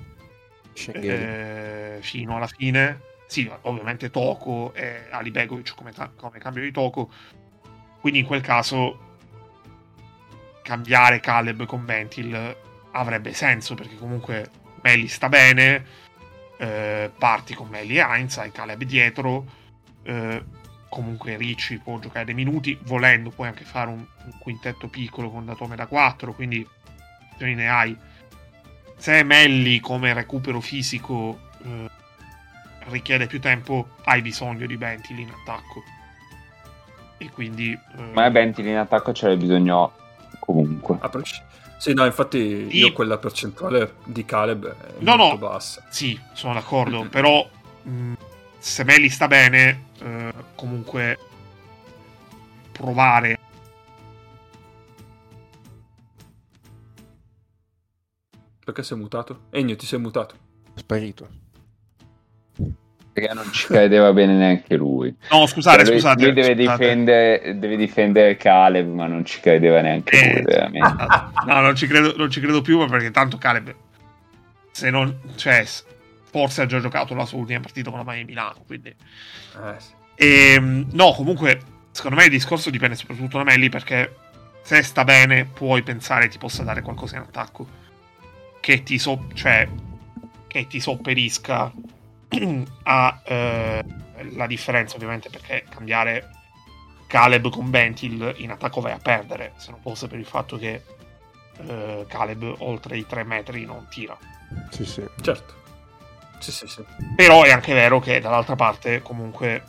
Schengen. 0.74 1.22
eh, 1.22 1.99
fino 2.02 2.36
alla 2.36 2.48
fine. 2.48 2.99
Sì, 3.28 3.48
ovviamente 3.61 4.10
Toko 4.10 4.74
e 4.74 5.03
Ali 5.11 5.30
Begovic 5.30 5.76
come, 5.76 5.91
ta- 5.91 6.10
come 6.15 6.40
cambio 6.40 6.64
di 6.64 6.72
Toko. 6.72 7.11
Quindi 7.99 8.22
in 8.22 8.26
quel 8.26 8.41
caso 8.41 9.18
cambiare 10.64 11.20
Caleb 11.20 11.68
con 11.68 11.86
Bentil 11.86 12.57
avrebbe 12.90 13.34
senso 13.34 13.76
perché 13.76 13.98
comunque 13.98 14.49
Melli 14.82 15.07
sta 15.07 15.30
bene, 15.30 15.86
eh, 16.57 17.11
parti 17.15 17.53
con 17.53 17.68
Melli 17.68 17.98
e 17.98 18.02
Heinz, 18.02 18.38
hai 18.40 18.52
Caleb 18.52 18.82
dietro, 18.82 19.45
eh, 20.02 20.61
comunque 20.94 21.36
Ricci 21.38 21.80
può 21.80 21.98
giocare 21.98 22.26
dei 22.26 22.36
minuti, 22.36 22.78
volendo 22.84 23.32
puoi 23.32 23.48
anche 23.48 23.64
fare 23.64 23.90
un, 23.90 23.98
un 23.98 24.32
quintetto 24.38 24.88
piccolo 24.88 25.32
con 25.32 25.44
Datome 25.44 25.76
da 25.76 25.88
4, 25.88 26.34
quindi 26.34 26.65
ne 27.40 27.68
hai. 27.68 27.98
Se 28.95 29.24
Melli 29.24 29.80
come 29.80 30.14
recupero 30.14 30.61
fisico 30.61 31.49
eh, 31.65 31.90
richiede 32.90 33.26
più 33.26 33.40
tempo, 33.41 33.95
hai 34.03 34.22
bisogno 34.22 34.68
di 34.68 34.78
Bentil 34.78 35.18
in 35.18 35.32
attacco. 35.32 35.84
E 37.18 37.30
quindi... 37.32 37.72
eh, 37.72 38.02
Ma 38.14 38.30
Bentil 38.30 38.68
in 38.68 38.78
attacco 38.78 39.14
c'era 39.14 39.36
bisogno 39.36 39.94
comunque. 40.40 40.99
a 41.02 41.10
Sì, 41.78 41.94
no, 41.95 42.06
infatti 42.06 42.70
Sì. 42.70 42.78
io 42.78 42.94
quella 42.94 43.18
percentuale 43.18 43.95
di 44.06 44.24
Caleb 44.26 44.68
è 44.68 44.94
No, 44.99 45.15
molto 45.15 45.34
no. 45.34 45.49
bassa. 45.49 45.84
Sì, 45.90 46.18
sono 46.34 46.53
d'accordo, 46.53 47.07
però 47.10 47.49
mh, 47.82 48.14
se 48.65 48.84
Melli 48.85 49.10
sta 49.10 49.27
bene, 49.27 49.84
eh, 50.02 50.34
comunque 50.56 51.18
provare 52.72 53.38
Perché 58.64 58.84
sei 58.84 58.98
mutato? 58.98 59.41
Egno, 59.49 59.76
ti 59.76 59.85
sei 59.85 59.99
mutato. 59.99 60.35
Sparito. 60.76 61.27
Perché 63.11 63.34
non 63.34 63.52
ci 63.52 63.68
credeva 63.68 64.14
bene 64.14 64.35
neanche 64.38 64.76
lui. 64.77 65.14
No, 65.30 65.45
scusate, 65.45 65.80
Cioè, 65.80 65.85
lui, 65.88 65.94
scusate. 65.99 66.23
lui 66.23 66.34
deve, 66.34 66.53
scusate. 66.56 66.77
difendere, 66.77 67.60
deve 67.60 67.76
difendere 67.76 68.38
Caleb, 68.38 68.88
ma 68.88 69.06
non 69.07 69.26
ci 69.26 69.41
credeva 69.41 69.81
neanche 69.81 70.18
Eh, 70.18 70.34
lui, 70.35 70.41
veramente. 70.44 71.06
No, 71.45 71.60
non 71.60 71.76
ci, 71.76 71.88
credo, 71.88 72.15
non 72.15 72.30
ci 72.31 72.40
credo 72.40 72.61
più 72.61 72.77
ma 72.80 72.85
perché 72.88 73.11
tanto 73.11 73.38
Caleb, 73.38 73.76
se 74.72 74.90
non, 74.90 75.19
cioè, 75.35 75.65
forse 76.34 76.64
ha 76.64 76.65
già 76.65 76.80
giocato 76.80 77.14
la 77.14 77.27
sua 77.27 77.38
ultima 77.38 77.60
partita 77.60 77.91
con 77.91 77.99
la 77.99 78.05
Miami 78.05 78.26
Milano, 78.26 78.64
quindi... 78.65 78.89
Eh, 78.89 79.76
sì. 79.77 79.91
Ehm, 80.15 80.88
no, 80.93 81.14
comunque, 81.14 81.61
secondo 81.91 82.18
me 82.18 82.23
il 82.23 82.31
discorso 82.31 82.72
dipende 82.72 82.95
soprattutto 82.95 83.38
da 83.38 83.43
Melli 83.43 83.69
perché 83.69 84.15
se 84.64 84.81
sta 84.81 85.03
bene 85.03 85.45
puoi 85.45 85.84
pensare 85.84 86.27
ti 86.30 86.39
possa 86.39 86.64
dare 86.64 86.81
qualcosa 86.81 87.18
in 87.18 87.22
attacco 87.22 87.68
che 88.60 88.81
ti, 88.81 88.97
so- 88.97 89.27
cioè, 89.35 89.69
che 90.47 90.65
ti 90.65 90.80
sopperisca 90.80 91.72
a 92.84 93.22
eh, 93.26 93.85
la 94.31 94.47
differenza 94.47 94.95
ovviamente 94.95 95.30
perché 95.30 95.65
cambiare 95.69 96.30
Caleb 97.05 97.49
con 97.49 97.69
Bentil 97.69 98.34
in 98.38 98.49
attacco 98.49 98.81
vai 98.81 98.93
a 98.93 98.97
perdere 98.97 99.53
se 99.57 99.69
non 99.69 99.81
fosse 99.81 100.07
per 100.07 100.18
il 100.18 100.26
fatto 100.26 100.57
che 100.57 100.81
eh, 101.57 102.05
Caleb 102.07 102.55
oltre 102.60 102.97
i 102.97 103.05
3 103.05 103.23
metri 103.23 103.65
non 103.65 103.85
tira. 103.88 104.18
Sì, 104.72 104.84
sì. 104.84 105.03
Certo. 105.22 105.61
Sì, 106.44 106.52
sì, 106.52 106.68
sì. 106.68 106.84
Però 107.15 107.44
è 107.44 107.52
anche 107.52 107.74
vero 107.74 107.99
che 107.99 108.20
dall'altra 108.20 108.56
parte 108.56 109.02
comunque 109.02 109.64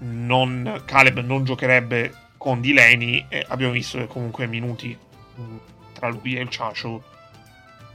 non, 0.00 0.82
Caleb 0.84 1.18
non 1.20 1.44
giocherebbe 1.44 2.14
con 2.36 2.60
Delaney 2.60 3.26
e 3.28 3.44
abbiamo 3.48 3.72
visto 3.72 3.98
che 3.98 4.06
comunque 4.06 4.46
minuti 4.46 4.96
mh, 5.34 5.56
tra 5.92 6.08
lui 6.08 6.36
e 6.36 6.42
il 6.42 6.48
Ciacio 6.48 7.02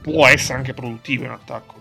può 0.02 0.26
essere 0.26 0.58
anche 0.58 0.74
produttivo 0.74 1.24
in 1.24 1.30
attacco. 1.30 1.80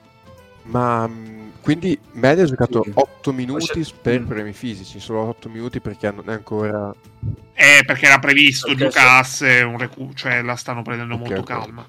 Ma 0.63 1.07
mh, 1.07 1.53
quindi 1.61 1.99
Medi 2.13 2.41
ha 2.41 2.45
giocato 2.45 2.83
Sì. 2.83 2.91
8 2.93 3.31
minuti 3.33 3.83
c'è- 3.83 3.93
per 4.01 4.21
Mm. 4.21 4.25
problemi 4.25 4.53
fisici, 4.53 4.99
solo 4.99 5.21
8 5.27 5.49
minuti 5.49 5.79
perché 5.81 6.11
non 6.11 6.29
è 6.29 6.33
ancora... 6.33 6.93
Eh, 7.53 7.83
perché 7.85 8.05
era 8.05 8.19
previsto 8.19 8.73
Perché 8.73 8.75
giocasse 8.75 9.61
un 9.61 9.77
recu- 9.77 10.13
cioè 10.13 10.41
la 10.41 10.55
stanno 10.55 10.81
prendendo 10.83 11.15
Ok, 11.15 11.17
molto 11.17 11.41
ok. 11.41 11.43
calma. 11.43 11.85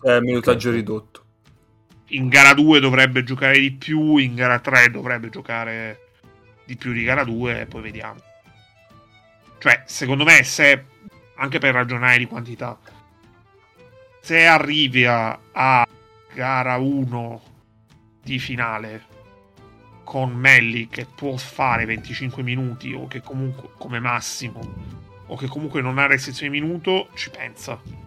È 0.00 0.20
minutaggio 0.20 0.68
Ok. 0.68 0.74
ridotto. 0.74 1.23
In 2.14 2.28
gara 2.28 2.54
2 2.54 2.78
dovrebbe 2.78 3.24
giocare 3.24 3.58
di 3.58 3.72
più, 3.72 4.18
in 4.18 4.36
gara 4.36 4.60
3 4.60 4.90
dovrebbe 4.90 5.30
giocare 5.30 6.10
di 6.64 6.76
più 6.76 6.92
di 6.92 7.02
gara 7.02 7.24
2 7.24 7.62
e 7.62 7.66
poi 7.66 7.82
vediamo. 7.82 8.20
Cioè, 9.58 9.82
secondo 9.86 10.22
me, 10.22 10.44
se 10.44 10.84
anche 11.36 11.58
per 11.58 11.74
ragionare 11.74 12.18
di 12.18 12.26
quantità, 12.26 12.78
se 14.20 14.46
arrivi 14.46 15.04
a, 15.04 15.36
a 15.52 15.88
gara 16.32 16.76
1 16.76 17.42
di 18.22 18.38
finale 18.38 19.02
con 20.04 20.32
Melli 20.32 20.88
che 20.88 21.06
può 21.06 21.36
fare 21.36 21.84
25 21.84 22.44
minuti 22.44 22.92
o 22.92 23.08
che 23.08 23.22
comunque 23.22 23.70
come 23.76 23.98
massimo 23.98 24.60
o 25.26 25.36
che 25.36 25.48
comunque 25.48 25.80
non 25.80 25.98
ha 25.98 26.06
restrizioni 26.06 26.60
minuto, 26.60 27.08
ci 27.14 27.30
pensa. 27.30 28.03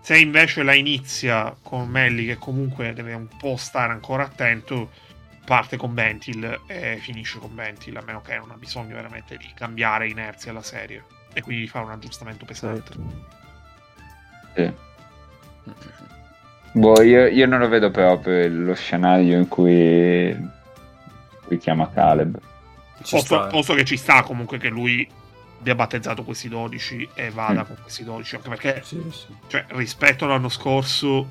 Se 0.00 0.18
invece 0.18 0.62
la 0.62 0.74
inizia 0.74 1.54
con 1.62 1.88
Melli 1.88 2.26
che 2.26 2.36
comunque 2.36 2.92
deve 2.92 3.12
un 3.12 3.28
po' 3.38 3.56
stare 3.56 3.92
ancora 3.92 4.24
attento, 4.24 4.90
parte 5.44 5.76
con 5.76 5.94
Bentil 5.94 6.60
e 6.66 6.98
finisce 7.00 7.38
con 7.38 7.54
Bentil, 7.54 7.96
a 7.96 8.02
meno 8.02 8.22
che 8.22 8.36
non 8.36 8.50
ha 8.50 8.56
bisogno 8.56 8.94
veramente 8.94 9.36
di 9.36 9.48
cambiare 9.54 10.08
inerzia 10.08 10.50
alla 10.50 10.62
serie 10.62 11.04
e 11.32 11.42
quindi 11.42 11.62
di 11.62 11.68
fare 11.68 11.84
un 11.84 11.92
aggiustamento 11.92 12.44
pesante. 12.44 12.92
Sì. 14.54 14.72
Boh, 16.72 17.02
io, 17.02 17.26
io 17.26 17.46
non 17.46 17.58
lo 17.58 17.68
vedo 17.68 17.90
proprio 17.90 18.48
lo 18.48 18.74
scenario 18.74 19.36
in 19.36 19.48
cui, 19.48 20.28
in 20.28 20.50
cui 21.44 21.58
chiama 21.58 21.90
Caleb. 21.90 22.36
Eh. 22.36 23.48
posto 23.50 23.74
che 23.74 23.84
ci 23.84 23.96
sta 23.96 24.22
comunque 24.22 24.58
che 24.58 24.68
lui 24.68 25.08
abbia 25.60 25.74
battezzato 25.74 26.24
questi 26.24 26.48
12 26.48 27.08
e 27.14 27.30
vada 27.30 27.62
Mm. 27.62 27.66
con 27.66 27.76
questi 27.82 28.02
12, 28.04 28.34
anche 28.36 28.48
perché 28.48 28.80
Sì, 28.82 29.00
sì. 29.10 29.26
cioè, 29.46 29.66
rispetto 29.68 30.24
all'anno 30.24 30.48
scorso, 30.48 31.26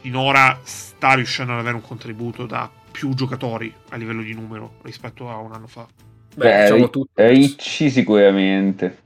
finora 0.00 0.60
sta 0.62 1.14
riuscendo 1.14 1.52
ad 1.52 1.58
avere 1.58 1.74
un 1.76 1.82
contributo 1.82 2.46
da 2.46 2.70
più 2.90 3.14
giocatori 3.14 3.72
a 3.90 3.96
livello 3.96 4.22
di 4.22 4.32
numero 4.34 4.74
rispetto 4.82 5.28
a 5.30 5.36
un 5.38 5.52
anno 5.52 5.66
fa. 5.66 5.86
Beh, 6.34 6.44
Beh, 6.68 6.72
diciamo. 6.76 7.06
Ricci 7.14 7.90
sicuramente. 7.90 8.98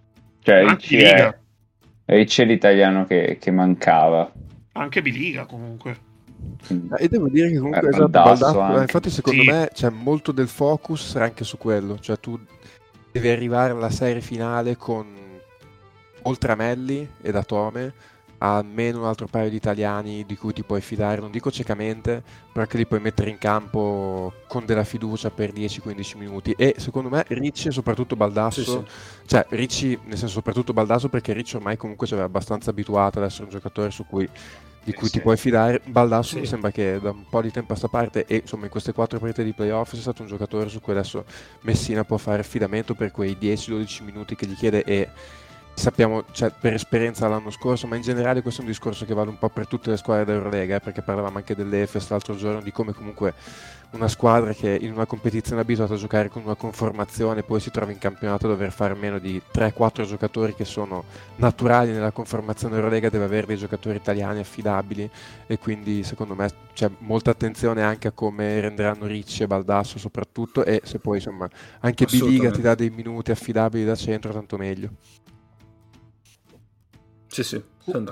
Cioè, 0.43 0.57
Anche 0.65 0.73
Ricci 0.75 0.97
è, 0.97 1.39
Ricci 2.07 2.43
è 2.43 2.45
l'italiano 2.45 3.07
che, 3.07 3.39
che 3.41 3.51
mancava. 3.51 4.31
Anche 4.73 5.03
Biliga 5.03 5.45
comunque. 5.47 6.09
E 6.99 7.09
devo 7.09 7.29
dire 7.29 7.51
che 7.51 7.57
comunque 7.59 7.81
Eh, 7.87 7.89
esatto, 7.91 8.09
Baldasso 8.09 8.55
Baldasso- 8.59 8.81
infatti 8.83 9.11
secondo 9.11 9.43
Sì. 9.43 9.49
me 9.49 9.71
c'è 9.73 9.91
molto 9.91 10.33
del 10.33 10.49
focus 10.49 11.17
anche 11.17 11.45
su 11.45 11.59
quello, 11.59 11.99
cioè 11.99 12.19
tu 12.19 12.39
devi 13.13 13.29
arrivare 13.29 13.73
alla 13.73 13.91
serie 13.91 14.21
finale 14.21 14.77
con 14.77 15.07
oltre 16.23 16.53
a 16.53 16.55
Melli 16.55 17.09
e 17.21 17.31
da 17.31 17.43
Tome 17.43 17.93
almeno 18.43 19.01
un 19.01 19.05
altro 19.05 19.27
paio 19.27 19.51
di 19.51 19.57
italiani 19.57 20.25
di 20.25 20.37
cui 20.37 20.53
ti 20.53 20.63
puoi 20.63 20.81
fidare, 20.81 21.21
non 21.21 21.31
dico 21.31 21.51
ciecamente, 21.51 22.23
però 22.53 22.67
che 22.67 22.79
li 22.79 22.87
puoi 22.87 23.01
mettere 23.01 23.31
in 23.31 23.39
campo 23.39 24.33
con 24.49 24.65
della 24.65 24.85
fiducia 24.85 25.31
per 25.31 25.53
10-15 25.53 26.17
minuti 26.17 26.55
e 26.57 26.75
secondo 26.79 27.11
me 27.11 27.25
Ricci 27.29 27.69
e 27.69 27.71
soprattutto 27.71 28.17
Baldasso 28.17 28.63
Sì, 28.63 28.71
sì. 28.71 29.27
cioè 29.27 29.47
Ricci 29.51 29.99
nel 30.05 30.17
senso 30.17 30.35
soprattutto 30.35 30.73
Baldasso 30.73 31.09
perché 31.09 31.33
Ricci 31.33 31.57
ormai 31.57 31.77
comunque 31.77 32.07
ci 32.07 32.15
aveva 32.15 32.29
abbastanza 32.29 32.71
abituato 32.71 33.19
ad 33.19 33.27
essere 33.27 33.45
un 33.45 33.51
giocatore 33.51 33.91
su 33.91 34.07
cui, 34.07 34.29
di 34.83 34.93
cui 34.95 35.07
sì. 35.07 35.15
ti 35.15 35.21
puoi 35.21 35.37
fidare 35.37 35.81
Baldasso 35.85 36.35
Sì. 36.35 36.41
mi 36.41 36.47
sembra 36.47 36.71
che 36.71 36.99
da 37.01 37.11
un 37.11 37.29
po' 37.29 37.43
di 37.43 37.51
tempo 37.51 37.73
a 37.75 37.77
sta 37.77 37.89
parte 37.89 38.25
e 38.27 38.37
insomma 38.37 38.65
in 38.65 38.71
queste 38.71 38.93
quattro 38.93 39.19
partite 39.19 39.45
di 39.45 39.53
playoff 39.53 39.93
sia 39.93 40.01
stato 40.01 40.23
un 40.23 40.29
giocatore 40.29 40.69
su 40.69 40.81
cui 40.81 40.93
adesso 40.93 41.25
Messina 41.61 42.05
può 42.05 42.17
fare 42.17 42.41
affidamento 42.41 42.95
per 42.95 43.11
quei 43.11 43.37
10-12 43.41 44.03
minuti 44.05 44.35
che 44.37 44.47
gli 44.47 44.55
chiede 44.55 44.83
e 44.85 45.09
sappiamo 45.81 46.25
cioè, 46.33 46.53
per 46.53 46.75
esperienza 46.75 47.27
l'anno 47.27 47.51
scorso 47.51 47.87
ma 47.87 47.97
in 47.97 48.03
generale 48.03 48.43
questo 48.43 48.61
è 48.61 48.65
un 48.65 48.71
discorso 48.71 49.07
che 49.07 49.15
vale 49.15 49.31
un 49.31 49.39
po' 49.39 49.49
per 49.49 49.67
tutte 49.67 49.89
le 49.89 49.97
squadre 49.97 50.27
dell'Eurolega 50.27 50.77
eh, 50.77 50.81
perché 50.81 51.01
parlavamo 51.01 51.39
anche 51.39 51.55
dell'Efes 51.55 52.11
l'altro 52.11 52.37
giorno 52.37 52.61
di 52.61 52.71
come 52.71 52.93
comunque 52.93 53.33
una 53.93 54.07
squadra 54.07 54.53
che 54.53 54.79
in 54.81 54.93
una 54.93 55.07
competizione 55.07 55.61
è 55.61 55.65
abituata 55.65 55.95
a 55.95 55.97
giocare 55.97 56.29
con 56.29 56.43
una 56.45 56.55
conformazione 56.55 57.43
poi 57.43 57.61
si 57.61 57.71
trova 57.71 57.91
in 57.91 57.99
campionato 57.99 58.47
a 58.47 58.51
dover 58.51 58.71
fare 58.71 58.95
meno 58.95 59.19
di 59.19 59.41
3-4 59.53 60.05
giocatori 60.05 60.55
che 60.55 60.67
sono 60.67 61.05
naturali 61.37 61.93
nella 61.93 62.13
conformazione 62.13 62.77
Eurolega 62.77 63.09
deve 63.09 63.25
avere 63.25 63.47
dei 63.47 63.57
giocatori 63.57 63.97
italiani 63.97 64.41
affidabili 64.41 65.11
e 65.47 65.59
quindi 65.59 66.05
secondo 66.05 66.35
me 66.35 66.49
c'è 66.75 66.91
molta 66.99 67.31
attenzione 67.31 67.83
anche 67.83 68.09
a 68.09 68.13
come 68.13 68.61
renderanno 68.61 69.07
Ricci 69.07 69.43
e 69.43 69.47
Baldasso 69.47 69.99
soprattutto 69.99 70.63
e 70.65 70.83
se 70.85 70.99
poi 70.99 71.17
insomma 71.17 71.49
anche 71.81 72.05
Biliga 72.05 72.51
ti 72.51 72.61
dà 72.61 72.75
dei 72.75 72.91
minuti 72.91 73.31
affidabili 73.31 73.85
da 73.85 73.97
centro 73.97 74.33
tanto 74.33 74.57
meglio 74.59 74.91
Sì, 77.31 77.43
sì. 77.45 77.63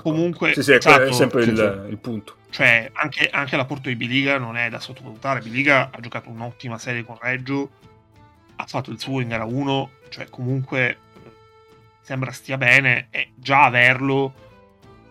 Comunque, 0.01 0.53
Sì, 0.53 0.63
sì, 0.63 0.71
è, 0.71 0.75
esatto, 0.75 1.11
sempre 1.11 1.43
sì, 1.43 1.49
il, 1.49 1.87
il 1.89 1.97
punto. 1.97 2.37
cioè, 2.49 2.89
anche, 2.93 3.29
anche 3.29 3.55
l'apporto 3.55 3.89
di 3.89 3.95
Biliga 3.95 4.37
non 4.37 4.57
è 4.57 4.69
da 4.69 4.79
sottovalutare. 4.79 5.41
Biliga 5.41 5.89
ha 5.91 5.99
giocato 5.99 6.29
un'ottima 6.29 6.77
serie 6.77 7.03
con 7.03 7.17
Reggio, 7.19 7.69
ha 8.55 8.65
fatto 8.65 8.91
il 8.91 8.99
suo 8.99 9.21
in 9.21 9.29
gara 9.29 9.45
1, 9.45 9.89
cioè 10.09 10.29
comunque 10.29 10.89
eh, 10.89 10.97
sembra 12.01 12.31
stia 12.31 12.57
bene 12.57 13.07
e 13.09 13.31
già 13.35 13.65
averlo 13.65 14.33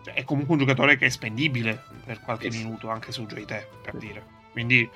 cioè, 0.03 0.13
è 0.13 0.23
comunque 0.23 0.53
un 0.55 0.59
giocatore 0.59 0.97
che 0.97 1.05
è 1.05 1.09
spendibile 1.09 1.81
per 2.05 2.19
qualche 2.19 2.49
minuto 2.49 2.89
anche 2.89 3.11
su 3.11 3.25
JT, 3.25 3.67
per 3.83 3.95
dire. 3.95 4.23
Quindi 4.51 4.89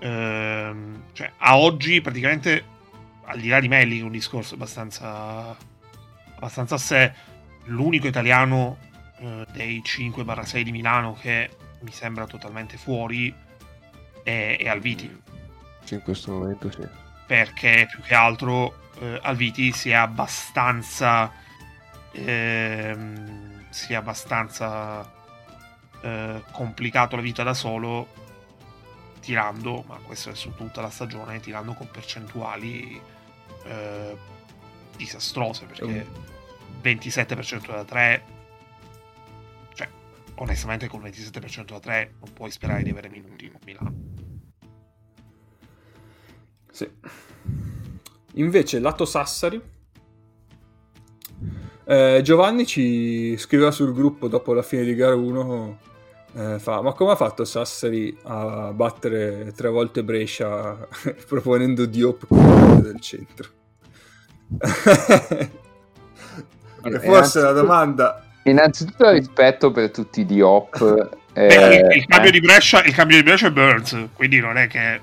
Ehm, 0.00 1.02
cioè, 1.12 1.30
a 1.36 1.58
oggi 1.58 2.00
praticamente 2.00 2.64
al 3.24 3.38
di 3.38 3.48
là 3.48 3.60
di 3.60 3.68
Melli 3.68 4.00
un 4.00 4.10
discorso 4.10 4.54
abbastanza 4.54 5.56
abbastanza 6.34 6.74
a 6.74 6.78
sé 6.78 7.12
l'unico 7.70 8.06
italiano 8.06 8.78
eh, 9.18 9.46
dei 9.52 9.82
5-6 9.84 10.62
di 10.62 10.70
Milano 10.72 11.14
che 11.14 11.50
mi 11.80 11.92
sembra 11.92 12.26
totalmente 12.26 12.76
fuori 12.76 13.34
è, 14.22 14.56
è 14.58 14.68
Alviti. 14.68 15.22
Sì, 15.84 15.94
in 15.94 16.02
questo 16.02 16.32
momento 16.32 16.70
sì. 16.70 16.86
Perché 17.26 17.88
più 17.90 18.02
che 18.02 18.14
altro 18.14 18.88
eh, 18.98 19.18
Alviti 19.22 19.72
si 19.72 19.90
è 19.90 19.94
abbastanza 19.94 21.32
ehm, 22.12 23.66
si 23.70 23.92
è 23.92 23.96
abbastanza 23.96 25.10
eh, 26.00 26.42
complicato 26.50 27.16
la 27.16 27.22
vita 27.22 27.42
da 27.42 27.54
solo 27.54 28.18
tirando, 29.20 29.84
ma 29.86 29.96
questo 29.96 30.30
è 30.30 30.34
su 30.34 30.54
tutta 30.54 30.80
la 30.80 30.90
stagione, 30.90 31.40
tirando 31.40 31.72
con 31.74 31.88
percentuali 31.90 33.00
eh, 33.64 34.16
disastrose 34.96 35.66
perché 35.66 36.06
27% 36.82 37.66
da 37.66 37.84
3 37.84 38.22
cioè 39.74 39.88
onestamente 40.36 40.88
con 40.88 41.02
27% 41.02 41.64
da 41.64 41.80
3 41.80 42.14
non 42.20 42.32
puoi 42.32 42.50
sperare 42.50 42.82
di 42.82 42.90
avere 42.90 43.08
minuti 43.08 43.50
con 43.50 43.60
Milano 43.64 44.10
Sì. 46.72 46.88
Invece, 48.34 48.78
lato 48.78 49.04
Sassari, 49.04 49.60
eh, 51.84 52.20
Giovanni 52.22 52.64
ci 52.64 53.36
scriveva 53.36 53.70
sul 53.70 53.92
gruppo 53.92 54.28
dopo 54.28 54.52
la 54.54 54.62
fine 54.62 54.84
di 54.84 54.94
gara 54.94 55.14
1. 55.14 55.78
eh, 56.34 56.58
fa, 56.60 56.80
ma 56.80 56.92
come 56.92 57.12
ha 57.12 57.16
fatto 57.16 57.44
Sassari 57.44 58.16
a 58.22 58.72
battere 58.72 59.52
tre 59.52 59.68
volte 59.68 60.04
Brescia 60.04 60.88
proponendo 61.26 61.86
Diop 61.86 62.26
come 62.28 62.80
del 62.80 63.00
centro? 63.00 63.48
e 66.82 66.98
forse 67.00 67.40
la 67.40 67.52
domanda 67.52 68.24
Innanzitutto 68.44 69.10
rispetto 69.10 69.70
per 69.70 69.90
tutti 69.90 70.20
i 70.20 70.26
Diop. 70.26 71.18
Beh, 71.32 71.46
eh, 71.46 71.76
il, 71.76 71.96
il 71.98 72.06
cambio 72.06 72.30
eh, 72.30 72.32
di 72.32 72.40
Brescia, 72.40 72.82
il 72.82 72.94
cambio 72.94 73.16
di 73.16 73.22
Brescia 73.22 73.48
è 73.48 73.50
Burns, 73.52 74.08
quindi 74.14 74.40
non 74.40 74.56
è 74.56 74.66
che 74.66 75.00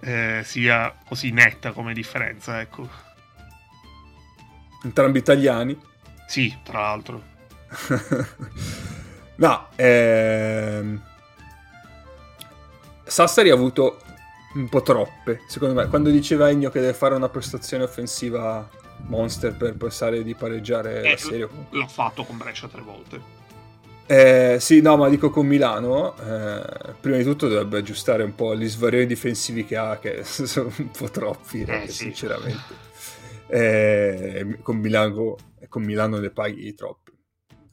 eh, 0.00 0.42
sia 0.44 0.94
così 1.06 1.30
netta 1.30 1.72
come 1.72 1.92
differenza, 1.94 2.60
ecco. 2.60 2.88
entrambi 4.84 5.18
italiani. 5.18 5.76
Sì, 6.26 6.56
tra 6.62 6.80
l'altro. 6.80 7.22
no, 9.36 9.66
ehm... 9.76 11.02
Sassari 13.04 13.48
ha 13.48 13.54
avuto 13.54 14.02
un 14.54 14.68
po' 14.68 14.82
troppe, 14.82 15.42
secondo 15.46 15.74
me. 15.74 15.88
Quando 15.88 16.10
diceva 16.10 16.50
Ennio 16.50 16.70
che 16.70 16.80
deve 16.80 16.94
fare 16.94 17.14
una 17.14 17.28
prestazione 17.28 17.84
offensiva 17.84 18.68
monster 19.06 19.56
per 19.56 19.76
pensare 19.76 20.22
di 20.24 20.34
pareggiare 20.34 21.02
Eh, 21.02 21.10
la 21.10 21.16
serie. 21.16 21.48
L'ha 21.70 21.86
fatto 21.86 22.24
con 22.24 22.36
Brescia 22.36 22.68
tre 22.68 22.82
volte. 22.82 23.36
Eh, 24.10 24.56
sì, 24.58 24.80
no, 24.80 24.96
ma 24.96 25.08
dico 25.10 25.28
con 25.28 25.46
Milano, 25.46 26.16
eh, 26.16 26.94
prima 26.98 27.18
di 27.18 27.24
tutto 27.24 27.46
dovrebbe 27.46 27.76
aggiustare 27.78 28.22
un 28.22 28.34
po' 28.34 28.56
gli 28.56 28.66
svarioni 28.66 29.04
difensivi 29.04 29.66
che 29.66 29.76
ha, 29.76 29.98
che 29.98 30.24
sono 30.24 30.72
un 30.78 30.90
po' 30.90 31.10
troppi, 31.10 31.62
Eh, 31.62 31.88
sì. 31.88 32.04
sinceramente. 32.04 32.86
Eh, 33.48 34.58
con, 34.62 34.78
Milano, 34.78 35.36
con 35.68 35.82
Milano 35.82 36.18
ne 36.18 36.30
paghi 36.30 36.74
troppi, 36.74 37.12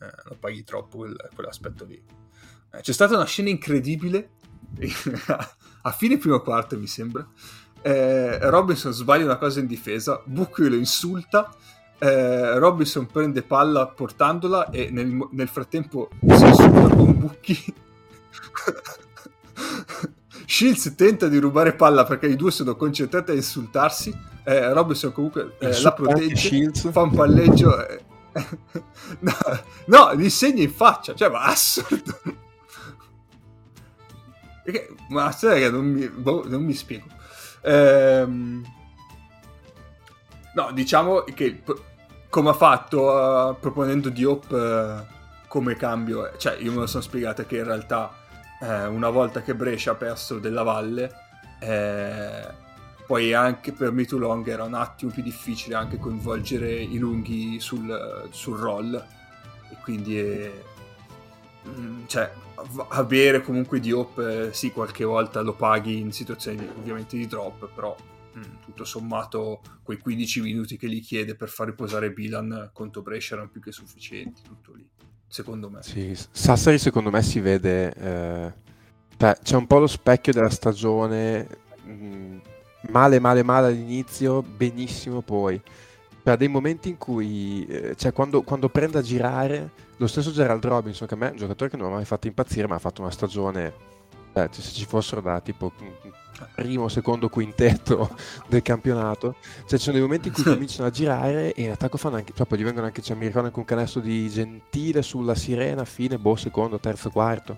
eh, 0.02 0.06
lo 0.26 0.36
paghi 0.38 0.64
troppo 0.66 0.98
quel- 0.98 1.30
quell'aspetto 1.34 1.86
lì. 1.86 2.04
Eh, 2.74 2.82
c'è 2.82 2.92
stata 2.94 3.16
una 3.16 3.26
scena 3.26 3.50
incredibile, 3.50 4.30
a 5.88 5.92
fine 5.92 6.18
primo 6.18 6.42
quarto 6.42 6.78
mi 6.78 6.88
sembra, 6.88 7.26
eh, 7.82 8.40
Robinson 8.50 8.92
sbaglia 8.92 9.26
una 9.26 9.38
cosa 9.38 9.60
in 9.60 9.68
difesa, 9.68 10.20
Bucchio 10.26 10.68
lo 10.70 10.76
insulta, 10.76 11.54
eh, 12.00 12.58
Robinson 12.58 13.06
prende 13.06 13.44
palla 13.44 13.86
portandola 13.86 14.72
e 14.72 14.90
nel, 14.90 15.28
nel 15.32 15.48
frattempo 15.48 16.10
si 16.20 16.46
insulta 16.46 16.96
con 16.96 17.20
Bucchi. 17.20 17.74
Shields 20.48 20.94
tenta 20.96 21.28
di 21.28 21.38
rubare 21.38 21.74
palla 21.74 22.04
perché 22.04 22.28
i 22.28 22.36
due 22.36 22.50
sono 22.52 22.76
concentrati 22.76 23.32
a 23.32 23.36
insultarsi. 23.36 24.14
Eh, 24.44 24.74
Robinson 24.74 25.12
comunque 25.12 25.56
eh, 25.60 25.82
la 25.82 25.94
protegge, 25.94 26.36
Shields. 26.36 26.92
fa 26.92 27.02
un 27.02 27.14
palleggio. 27.14 27.88
eh. 27.88 28.04
no, 29.20 29.34
no, 29.86 30.16
gli 30.16 30.30
segna 30.30 30.64
in 30.64 30.72
faccia, 30.72 31.14
cioè, 31.14 31.30
ma 31.30 31.44
assurdo. 31.44 32.44
Perché, 34.66 34.90
ma 35.10 35.32
che 35.32 35.70
non 35.70 35.86
mi, 35.86 36.10
boh, 36.10 36.44
non 36.48 36.64
mi 36.64 36.74
spiego. 36.74 37.06
Ehm, 37.62 38.66
no, 40.56 40.72
diciamo 40.72 41.22
che 41.22 41.62
come 42.30 42.50
ha 42.50 42.54
fatto 42.54 43.52
eh, 43.52 43.56
proponendo 43.60 44.10
Diop 44.10 44.52
eh, 44.52 45.06
come 45.48 45.76
cambio, 45.76 46.32
cioè 46.38 46.58
io 46.60 46.72
me 46.72 46.80
lo 46.80 46.88
sono 46.88 47.04
spiegato 47.04 47.46
che 47.46 47.58
in 47.58 47.64
realtà 47.64 48.12
eh, 48.60 48.88
una 48.88 49.10
volta 49.10 49.44
che 49.44 49.54
Brescia 49.54 49.92
ha 49.92 49.96
perso 49.96 50.40
della 50.40 50.64
Valle, 50.64 51.14
poi 53.06 53.34
anche 53.34 53.72
per 53.72 53.92
Me 53.92 54.06
Too 54.06 54.18
Long 54.18 54.48
era 54.48 54.64
un 54.64 54.74
attimo 54.74 55.12
più 55.12 55.22
difficile 55.22 55.76
anche 55.76 55.98
coinvolgere 55.98 56.74
i 56.74 56.98
lunghi 56.98 57.60
sul, 57.60 58.28
sul 58.32 58.58
roll 58.58 58.96
e 58.96 59.78
quindi 59.84 60.16
mm, 60.22 60.75
cioè, 62.08 62.32
av- 62.56 62.88
avere 62.90 63.42
comunque 63.42 63.80
Diop 63.80 64.20
eh, 64.20 64.54
sì 64.54 64.72
qualche 64.72 65.04
volta 65.04 65.42
lo 65.42 65.54
paghi 65.54 66.00
in 66.00 66.12
situazioni 66.12 66.58
di- 66.58 66.70
ovviamente 66.78 67.18
di 67.18 67.28
drop 67.28 67.70
però 67.74 67.96
mm, 68.38 68.42
tutto 68.64 68.86
sommato 68.86 69.62
quei 69.84 69.98
15 69.98 70.42
minuti 70.42 70.78
che 70.78 70.88
gli 70.88 71.02
chiede 71.02 71.36
per 71.36 71.50
far 71.50 71.68
riposare 71.68 72.12
Bilan 72.12 72.70
contro 72.74 73.02
Brescia 73.02 73.34
erano 73.36 73.50
più 73.50 73.62
che 73.62 73.72
sufficienti 73.72 74.42
tutto 74.44 74.74
lì 74.74 74.88
secondo 75.28 75.70
me 75.70 75.82
Sì, 75.84 76.16
Sassari 76.32 76.78
secondo 76.80 77.10
me 77.10 77.22
si 77.22 77.40
vede, 77.40 77.94
eh, 77.94 78.54
cioè, 79.18 79.38
c'è 79.42 79.56
un 79.56 79.68
po' 79.68 79.80
lo 79.80 79.88
specchio 79.88 80.32
della 80.34 80.50
stagione, 80.50 81.48
mh, 81.84 82.38
male 82.92 83.20
male 83.20 83.44
male 83.44 83.68
all'inizio, 83.68 84.42
benissimo 84.42 85.22
poi. 85.22 85.62
Per 86.22 86.38
dei 86.38 86.48
momenti 86.48 86.90
in 86.90 86.98
cui, 86.98 87.66
eh, 87.68 87.96
cioè 87.96 88.14
quando, 88.14 88.42
quando 88.44 88.70
prende 88.70 88.98
a 88.98 89.02
girare, 89.02 89.72
lo 89.98 90.08
stesso 90.08 90.32
Gerald 90.32 90.64
Robinson, 90.66 91.08
che 91.08 91.14
a 91.14 91.18
me 91.18 91.28
è 91.28 91.32
un 91.32 91.38
giocatore 91.38 91.70
che 91.70 91.78
non 91.78 91.88
mi 91.88 91.94
ha 91.94 91.96
mai 91.98 92.06
fatto 92.06 92.28
impazzire, 92.28 92.68
ma 92.68 92.76
ha 92.76 92.80
fatto 92.80 93.02
una 93.02 93.12
stagione, 93.12 93.74
eh, 94.34 94.50
se 94.52 94.62
ci 94.62 94.86
fossero 94.86 95.22
da 95.22 95.40
tipo 95.40 95.72
mh, 95.78 96.10
primo, 96.56 96.88
secondo 96.88 97.30
quintetto 97.30 98.16
del 98.48 98.62
campionato, 98.62 99.36
cioè 99.66 99.78
ci 99.78 99.86
sono 99.86 99.94
dei 99.94 100.02
momenti 100.02 100.28
in 100.28 100.34
cui 100.34 100.44
cominciano 100.52 100.88
a 100.88 100.92
girare 100.92 101.54
e 101.54 101.64
in 101.64 101.72
attacco 101.72 101.98
fanno 101.98 102.18
anche, 102.18 102.34
cioè 102.36 102.46
poi 102.46 102.60
gli 102.60 102.64
vengono 102.64 102.86
anche, 102.86 103.02
cioè, 103.02 103.16
mi 103.16 103.26
ricordo 103.26 103.48
anche 103.48 103.60
un 103.60 103.66
canestro 103.66 104.02
di 104.02 104.30
Gentile 104.30 105.02
sulla 105.02 105.36
Sirena, 105.36 105.86
fine, 105.86 106.18
boh, 106.18 106.36
secondo, 106.36 106.80
terzo, 106.80 107.10
quarto. 107.10 107.58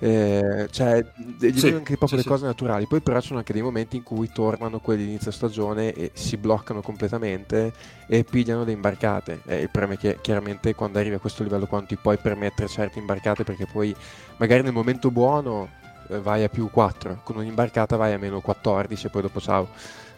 Eh, 0.00 0.68
cioè, 0.70 1.04
gli 1.16 1.50
Sì, 1.52 1.68
anche 1.72 1.96
proprio 1.96 2.06
sì, 2.06 2.16
le 2.18 2.22
sì. 2.22 2.28
cose 2.28 2.46
naturali. 2.46 2.86
Poi 2.86 3.00
però 3.00 3.20
ci 3.20 3.28
sono 3.28 3.38
anche 3.40 3.52
dei 3.52 3.62
momenti 3.62 3.96
in 3.96 4.02
cui 4.04 4.30
tornano 4.30 4.78
quelli 4.80 5.02
di 5.04 5.08
inizio 5.10 5.30
stagione 5.32 5.92
e 5.92 6.10
si 6.14 6.36
bloccano 6.36 6.82
completamente 6.82 7.72
e 8.06 8.24
pigliano 8.24 8.64
le 8.64 8.72
imbarcate. 8.72 9.42
Eh, 9.44 9.60
il 9.62 9.70
problema 9.70 9.94
è 9.94 9.98
che 9.98 10.18
chiaramente 10.20 10.74
quando 10.74 10.98
arrivi 10.98 11.16
a 11.16 11.18
questo 11.18 11.42
livello 11.42 11.66
qua 11.66 11.78
non 11.78 11.86
ti 11.88 11.96
puoi 11.96 12.16
permettere 12.18 12.68
certe 12.68 12.98
imbarcate 13.00 13.42
perché 13.44 13.66
poi 13.66 13.94
magari 14.36 14.62
nel 14.62 14.72
momento 14.72 15.10
buono 15.10 15.68
eh, 16.08 16.20
vai 16.20 16.44
a 16.44 16.48
più 16.48 16.70
4, 16.70 17.20
con 17.24 17.36
un'imbarcata 17.36 17.96
vai 17.96 18.12
a 18.12 18.18
meno 18.18 18.40
14 18.40 19.06
e 19.06 19.10
poi 19.10 19.22
dopo 19.22 19.40
ciao. 19.40 19.68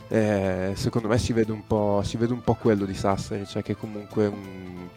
Eh, 0.09 0.73
secondo 0.75 1.07
me 1.09 1.19
si 1.19 1.33
vede, 1.33 1.53
un 1.53 1.65
po', 1.67 2.03
si 2.05 2.17
vede 2.17 2.33
un 2.33 2.43
po' 2.43 2.55
quello 2.55 2.85
di 2.85 2.95
Sassari, 2.95 3.47
cioè 3.47 3.63
che 3.63 3.77
comunque 3.77 4.27
un- 4.27 4.91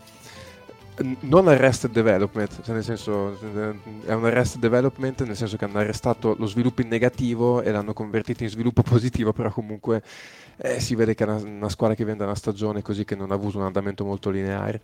non 1.21 1.47
arrested 1.47 1.91
development, 1.91 2.61
cioè 2.63 2.75
nel 2.75 2.83
senso 2.83 3.37
è 4.05 4.13
un 4.13 4.25
arrested 4.25 4.61
development 4.61 5.23
nel 5.23 5.35
senso 5.35 5.57
che 5.57 5.65
hanno 5.65 5.79
arrestato 5.79 6.35
lo 6.37 6.45
sviluppo 6.45 6.81
in 6.81 6.87
negativo 6.87 7.61
e 7.61 7.71
l'hanno 7.71 7.93
convertito 7.93 8.43
in 8.43 8.49
sviluppo 8.49 8.81
positivo, 8.83 9.33
però 9.33 9.51
comunque 9.51 10.03
eh, 10.57 10.79
si 10.79 10.95
vede 10.95 11.15
che 11.15 11.23
è 11.23 11.27
una, 11.27 11.37
una 11.37 11.69
squadra 11.69 11.95
che 11.95 12.03
viene 12.03 12.19
da 12.19 12.25
una 12.25 12.35
stagione 12.35 12.81
così 12.81 13.05
che 13.05 13.15
non 13.15 13.31
ha 13.31 13.35
avuto 13.35 13.57
un 13.57 13.65
andamento 13.65 14.05
molto 14.05 14.29
lineare. 14.29 14.81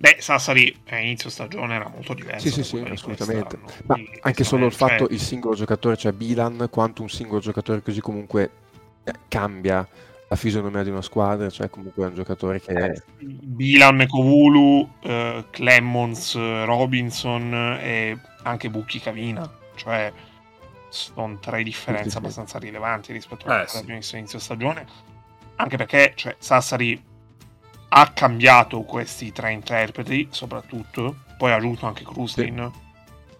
Beh, 0.00 0.18
Sassari 0.20 0.72
a 0.90 0.98
inizio 0.98 1.28
stagione 1.28 1.74
era 1.74 1.88
molto 1.88 2.14
diverso. 2.14 2.46
Sì, 2.46 2.52
sì, 2.52 2.62
sì, 2.62 2.78
assolutamente. 2.88 3.58
Ma 3.84 3.94
quindi 3.94 4.16
anche 4.20 4.44
solo 4.44 4.66
il 4.66 4.66
onestamente, 4.66 5.04
fatto, 5.04 5.14
il 5.14 5.20
singolo 5.20 5.54
giocatore, 5.56 5.96
cioè 5.96 6.12
Bilan, 6.12 6.68
quanto 6.70 7.02
un 7.02 7.08
singolo 7.08 7.40
giocatore 7.40 7.82
così 7.82 8.00
comunque 8.00 8.50
eh, 9.02 9.12
cambia 9.26 9.88
la 10.28 10.36
fisionomia 10.36 10.82
di 10.82 10.90
una 10.90 11.02
squadra, 11.02 11.48
cioè 11.48 11.70
comunque 11.70 12.04
è 12.04 12.08
un 12.08 12.14
giocatore 12.14 12.60
che 12.60 12.72
è... 12.72 13.02
Bilan, 13.18 14.06
Kovulu, 14.06 14.88
eh, 15.00 15.44
Clemons, 15.50 16.34
eh, 16.34 16.64
Robinson 16.66 17.54
eh, 17.54 17.80
e 17.82 18.18
anche 18.42 18.68
Bucchi 18.68 19.00
Cavina. 19.00 19.50
Cioè, 19.74 20.12
sono 20.90 21.38
tre 21.38 21.62
differenze 21.62 22.04
Sì, 22.04 22.08
sì, 22.08 22.12
sì. 22.12 22.18
abbastanza 22.18 22.58
rilevanti 22.58 23.12
rispetto 23.12 23.46
a 23.46 23.48
Eh, 23.48 23.48
quello 23.48 23.64
che 23.64 23.70
sì. 23.70 23.78
abbiamo 23.78 23.98
visto 24.00 24.16
inizio 24.16 24.38
stagione. 24.38 24.86
Anche 25.56 25.76
perché 25.76 26.12
cioè, 26.14 26.36
Sassari 26.38 27.02
ha 27.88 28.12
cambiato 28.12 28.82
questi 28.82 29.32
tre 29.32 29.52
interpreti, 29.52 30.28
soprattutto. 30.30 31.16
Poi 31.38 31.52
ha 31.52 31.56
aggiunto 31.56 31.86
anche 31.86 32.04
Krustin 32.04 32.70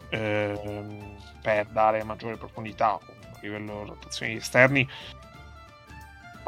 ehm, 0.09 1.16
per 1.43 1.66
dare 1.66 2.02
maggiore 2.05 2.36
profondità 2.36 2.93
a 2.93 3.01
livello 3.43 3.82
di 3.82 3.89
rotazioni 3.90 4.36
esterni. 4.36 4.89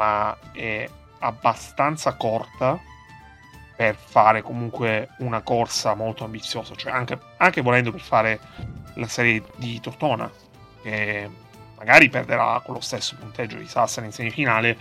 Ma 0.01 0.35
è 0.51 0.89
abbastanza 1.19 2.15
corta 2.15 2.81
per 3.75 3.95
fare 3.95 4.41
comunque 4.41 5.09
una 5.19 5.43
corsa 5.43 5.93
molto 5.93 6.23
ambiziosa, 6.23 6.73
cioè 6.73 6.91
anche, 6.91 7.19
anche 7.37 7.61
volendo 7.61 7.91
per 7.91 8.01
fare 8.01 8.39
la 8.95 9.07
serie 9.07 9.43
di 9.57 9.79
Tortona, 9.79 10.27
che 10.81 11.29
magari 11.77 12.09
perderà 12.09 12.59
con 12.65 12.73
lo 12.73 12.79
stesso 12.79 13.15
punteggio 13.15 13.57
di 13.57 13.67
Sassari 13.67 14.07
in 14.07 14.11
semifinale, 14.11 14.77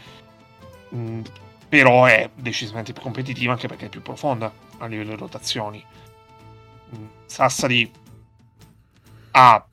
mh, 0.89 1.21
però 1.69 2.07
è 2.07 2.31
decisamente 2.33 2.95
più 2.95 3.03
competitiva 3.03 3.53
anche 3.53 3.69
perché 3.69 3.87
è 3.87 3.91
più 3.91 4.01
profonda 4.01 4.51
a 4.79 4.87
livello 4.87 5.11
di 5.11 5.17
rotazioni. 5.17 5.85
Mh, 6.89 7.05
Sassari 7.27 7.93
ha 9.33 9.67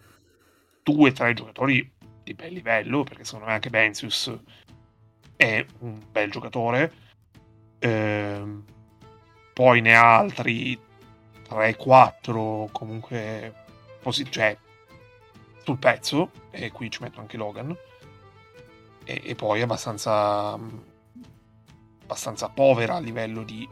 due 0.83 1.09
o 1.09 1.13
tre 1.13 1.33
giocatori 1.33 1.89
di 2.21 2.33
bel 2.33 2.51
livello, 2.51 3.03
perché 3.03 3.23
secondo 3.23 3.45
me 3.45 3.53
anche 3.53 3.69
Benzius 3.69 4.37
è 5.37 5.65
un 5.79 6.01
bel 6.11 6.29
giocatore. 6.29 6.91
Ehm, 7.79 8.65
poi 9.53 9.79
ne 9.81 9.95
ha 9.95 10.17
altri 10.17 10.77
3-4 11.47 12.67
comunque 12.71 13.53
posi- 14.01 14.29
cioè, 14.29 14.57
sul 15.63 15.77
pezzo, 15.77 16.31
e 16.51 16.71
qui 16.71 16.91
ci 16.91 17.01
metto 17.01 17.21
anche 17.21 17.37
Logan. 17.37 17.75
E, 19.05 19.21
e 19.23 19.35
poi 19.35 19.61
è 19.61 19.63
abbastanza, 19.63 20.59
abbastanza 22.03 22.49
povera 22.49 22.95
a 22.95 22.99
livello 22.99 23.43
di 23.43 23.67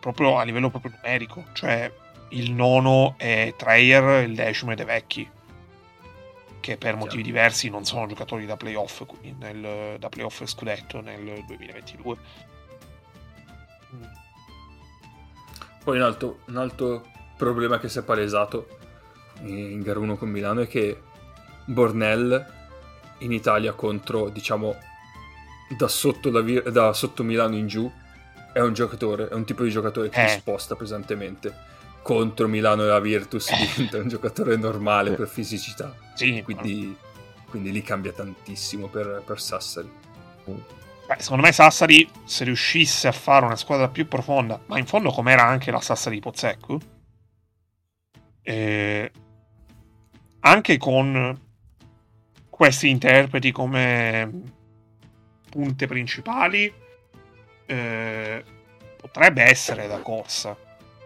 proprio 0.00 0.38
a 0.38 0.42
livello 0.44 0.70
proprio 0.70 0.92
numerico, 0.94 1.44
cioè 1.52 1.92
il 2.30 2.52
nono 2.52 3.14
è 3.18 3.54
Treyer, 3.56 4.24
il 4.24 4.34
decimo 4.34 4.72
è 4.72 4.74
De 4.74 4.84
Vecchi 4.84 5.28
che 6.60 6.76
per 6.76 6.96
motivi 6.96 7.22
diversi 7.22 7.68
non 7.70 7.84
sono 7.84 8.06
giocatori 8.06 8.46
da 8.46 8.56
playoff 8.56 9.04
quindi 9.06 9.34
nel, 9.38 9.98
da 9.98 10.08
playoff 10.08 10.40
e 10.42 10.46
scudetto 10.46 11.00
nel 11.00 11.42
2022 11.46 12.16
Mm. 13.92 14.02
Poi 15.82 15.96
un 15.96 16.02
altro, 16.02 16.40
un 16.46 16.56
altro 16.58 17.06
problema 17.36 17.78
che 17.78 17.88
si 17.88 17.98
è 17.98 18.02
palesato 18.02 18.68
in 19.40 19.80
gara 19.80 19.98
1 19.98 20.16
con 20.16 20.28
Milano 20.28 20.60
è 20.60 20.68
che 20.68 21.00
Bornell 21.64 22.46
in 23.18 23.32
Italia 23.32 23.72
contro, 23.72 24.28
diciamo, 24.28 24.76
da 25.76 25.88
sotto, 25.88 26.30
la 26.30 26.42
da 26.70 26.92
sotto 26.92 27.22
Milano 27.22 27.56
in 27.56 27.66
giù 27.66 27.90
è 28.52 28.60
un 28.60 28.74
giocatore, 28.74 29.28
è 29.28 29.34
un 29.34 29.44
tipo 29.44 29.62
di 29.62 29.70
giocatore 29.70 30.08
che 30.08 30.22
Eh. 30.22 30.28
si 30.28 30.38
sposta 30.38 30.76
pesantemente. 30.76 31.52
Contro 32.02 32.48
Milano 32.48 32.82
e 32.82 32.86
la 32.86 33.00
Virtus 33.00 33.48
diventa 33.54 33.98
un 33.98 34.08
giocatore 34.08 34.56
normale 34.56 35.10
Sì. 35.10 35.16
per 35.16 35.28
fisicità. 35.28 35.94
sì 36.14 36.42
Quindi, 36.42 36.96
quindi 37.48 37.72
lì 37.72 37.82
cambia 37.82 38.12
tantissimo 38.12 38.88
per, 38.88 39.22
per 39.24 39.40
Sassari. 39.40 39.90
Beh, 41.06 41.16
secondo 41.18 41.42
me 41.44 41.52
Sassari, 41.52 42.08
se 42.24 42.44
riuscisse 42.44 43.08
a 43.08 43.12
fare 43.12 43.44
una 43.44 43.56
squadra 43.56 43.88
più 43.88 44.06
profonda, 44.08 44.60
ma 44.66 44.78
in 44.78 44.86
fondo 44.86 45.10
com'era 45.10 45.44
anche 45.44 45.70
la 45.70 45.80
Sassari 45.80 46.16
di 46.16 46.20
Pozzecco, 46.20 46.80
eh, 48.42 49.12
anche 50.40 50.78
con 50.78 51.38
questi 52.48 52.88
interpreti 52.88 53.50
come 53.52 54.30
punte 55.50 55.86
principali, 55.86 56.72
eh, 57.66 58.44
potrebbe 58.96 59.42
essere 59.42 59.86
da 59.88 59.98
corsa. 59.98 60.56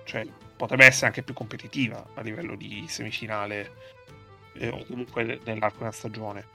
Cioè, 0.05 0.27
potrebbe 0.57 0.85
essere 0.85 1.07
anche 1.07 1.23
più 1.23 1.35
competitiva 1.35 2.05
a 2.15 2.21
livello 2.21 2.55
di 2.55 2.85
semifinale 2.89 3.73
eh, 4.55 4.69
o 4.69 4.85
comunque 4.85 5.41
nell'arco 5.45 5.79
della 5.79 5.93
stagione. 5.93 6.47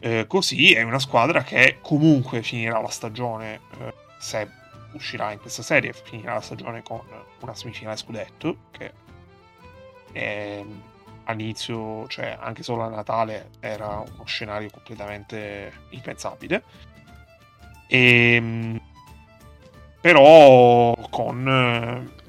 Eh, 0.00 0.26
così 0.26 0.72
è 0.72 0.82
una 0.82 0.98
squadra 0.98 1.42
che 1.42 1.78
comunque 1.82 2.42
finirà 2.42 2.80
la 2.80 2.88
stagione, 2.88 3.60
eh, 3.78 3.94
se 4.18 4.48
uscirà 4.92 5.30
in 5.32 5.38
questa 5.38 5.62
serie, 5.62 5.92
finirà 5.92 6.34
la 6.34 6.40
stagione 6.40 6.82
con 6.82 7.00
una 7.40 7.54
semifinale 7.54 7.96
scudetto, 7.96 8.56
che 8.70 8.92
è, 10.12 10.64
all'inizio, 11.24 12.08
cioè 12.08 12.36
anche 12.40 12.62
solo 12.62 12.82
a 12.82 12.88
Natale, 12.88 13.50
era 13.60 13.98
uno 13.98 14.24
scenario 14.24 14.70
completamente 14.70 15.72
impensabile. 15.90 16.62
E, 17.86 18.34
ehm, 18.34 18.80
però 20.00 20.96
con 21.10 21.46
eh, 21.46 22.19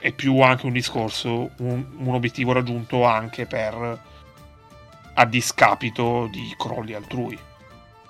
è 0.00 0.12
più 0.12 0.40
anche 0.40 0.66
un 0.66 0.72
discorso, 0.72 1.50
un, 1.58 1.84
un 1.98 2.14
obiettivo 2.14 2.52
raggiunto 2.52 3.04
anche 3.04 3.46
per 3.46 4.08
a 5.12 5.24
discapito 5.26 6.28
di 6.30 6.54
crolli 6.56 6.94
altrui, 6.94 7.38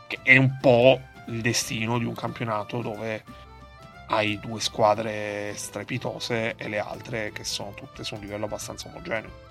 che 0.06 0.20
è 0.22 0.36
un 0.36 0.58
po' 0.60 1.00
il 1.26 1.40
destino 1.40 1.98
di 1.98 2.04
un 2.04 2.14
campionato 2.14 2.80
dove 2.80 3.24
hai 4.06 4.38
due 4.38 4.60
squadre 4.60 5.52
strepitose 5.56 6.54
e 6.56 6.68
le 6.68 6.78
altre 6.78 7.32
che 7.32 7.44
sono 7.44 7.74
tutte 7.74 8.04
su 8.04 8.14
un 8.14 8.20
livello 8.20 8.44
abbastanza 8.44 8.88
omogeneo. 8.88 9.48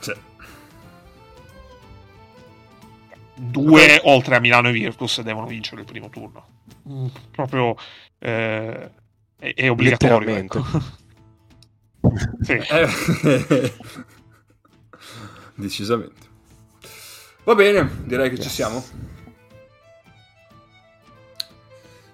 Sì. 0.00 0.14
Due, 3.34 4.00
oltre 4.04 4.36
a 4.36 4.40
Milano 4.40 4.68
e 4.68 4.72
Virtus, 4.72 5.20
devono 5.22 5.46
vincere 5.46 5.82
il 5.82 5.86
primo 5.86 6.08
turno. 6.08 6.46
Mm, 6.88 7.06
proprio 7.30 7.76
eh, 8.18 8.90
è, 9.38 9.54
è 9.54 9.70
obbligatorio. 9.70 10.34
Ecco. 10.36 10.64
sì. 12.42 12.52
Eh, 12.52 13.72
decisamente. 15.54 16.26
Va 17.44 17.54
bene, 17.54 17.88
direi 18.04 18.28
che 18.28 18.36
yes. 18.36 18.44
ci 18.44 18.50
siamo. 18.50 18.84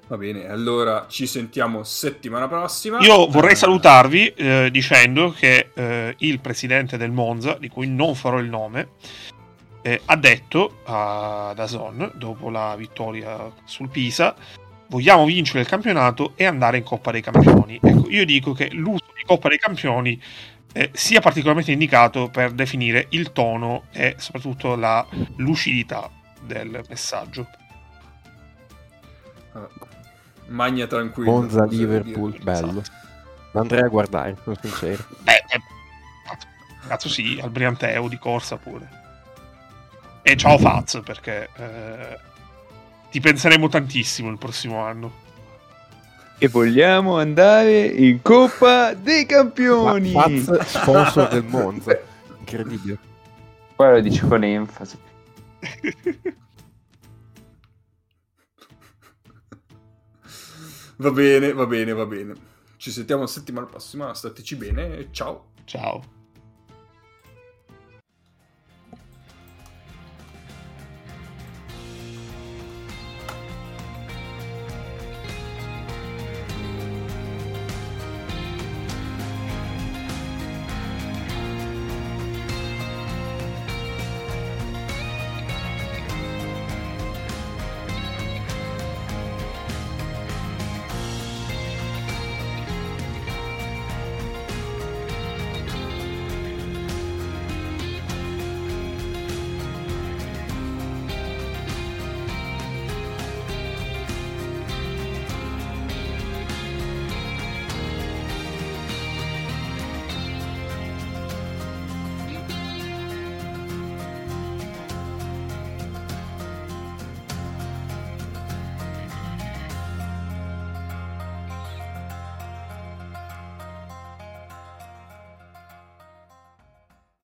Va 0.06 0.18
bene, 0.18 0.48
allora 0.48 1.06
ci 1.08 1.26
sentiamo 1.26 1.82
settimana 1.82 2.46
prossima. 2.46 2.98
Io 3.00 3.26
vorrei 3.26 3.56
salutarvi 3.56 4.28
eh, 4.28 4.68
dicendo 4.70 5.32
che 5.32 5.70
eh, 5.72 6.14
il 6.18 6.40
presidente 6.40 6.98
del 6.98 7.10
Monza, 7.10 7.56
di 7.58 7.68
cui 7.68 7.88
non 7.88 8.14
farò 8.14 8.38
il 8.38 8.48
nome, 8.48 8.90
eh, 9.82 10.00
ha 10.04 10.16
detto 10.16 10.80
a 10.84 11.52
Dazon, 11.56 12.12
dopo 12.14 12.50
la 12.50 12.76
vittoria 12.76 13.50
sul 13.64 13.88
Pisa, 13.88 14.34
vogliamo 14.88 15.24
vincere 15.24 15.60
il 15.60 15.66
campionato 15.66 16.32
e 16.36 16.44
andare 16.44 16.78
in 16.78 16.84
Coppa 16.84 17.10
dei 17.10 17.22
Campioni. 17.22 17.78
Ecco, 17.82 18.08
io 18.08 18.24
dico 18.24 18.52
che 18.52 18.70
l'uso 18.72 19.12
di 19.16 19.22
Coppa 19.24 19.48
dei 19.48 19.58
Campioni 19.58 20.20
eh, 20.72 20.90
sia 20.92 21.20
particolarmente 21.20 21.72
indicato 21.72 22.28
per 22.28 22.52
definire 22.52 23.06
il 23.10 23.32
tono 23.32 23.84
e 23.92 24.16
soprattutto 24.18 24.74
la 24.74 25.06
lucidità 25.36 26.10
del 26.42 26.84
messaggio. 26.88 27.48
Ah, 29.52 29.68
magna 30.48 30.86
tranquillo. 30.86 31.30
Monza 31.30 31.64
Liverpool, 31.64 32.36
bello. 32.42 32.80
Esatto. 32.80 33.02
Andrei 33.52 33.82
a 33.82 33.88
guardare, 33.88 34.36
sono 34.42 34.56
sincero. 34.60 35.04
Beh, 35.20 35.32
eh, 35.32 35.60
cazzo 36.88 37.08
sì, 37.08 37.38
al 37.40 37.50
Brianteo 37.50 38.08
di 38.08 38.18
corsa 38.18 38.56
pure. 38.56 39.02
E 40.22 40.36
ciao 40.36 40.58
Faz, 40.58 41.00
perché 41.04 41.48
eh, 41.54 42.18
ti 43.14 43.20
penseremo 43.20 43.68
tantissimo 43.68 44.28
il 44.28 44.38
prossimo 44.38 44.82
anno. 44.82 45.22
E 46.36 46.48
vogliamo 46.48 47.16
andare 47.16 47.84
in 47.84 48.20
Coppa 48.22 48.92
dei 48.92 49.24
Campioni. 49.24 50.10
Ma 50.10 50.22
Faz, 50.22 50.58
sponsor 50.62 51.28
del 51.28 51.44
Monza. 51.44 51.96
Incredibile. 52.36 52.98
Poi 53.76 53.92
lo 53.92 54.00
dice 54.00 54.26
con 54.26 54.42
enfasi. 54.42 54.98
va 60.96 61.10
bene, 61.12 61.52
va 61.52 61.66
bene, 61.66 61.92
va 61.92 62.06
bene. 62.06 62.34
Ci 62.78 62.90
sentiamo 62.90 63.20
la 63.22 63.28
settimana 63.28 63.66
prossima. 63.66 64.12
Stateci 64.12 64.56
bene. 64.56 65.06
Ciao. 65.12 65.50
Ciao. 65.66 66.13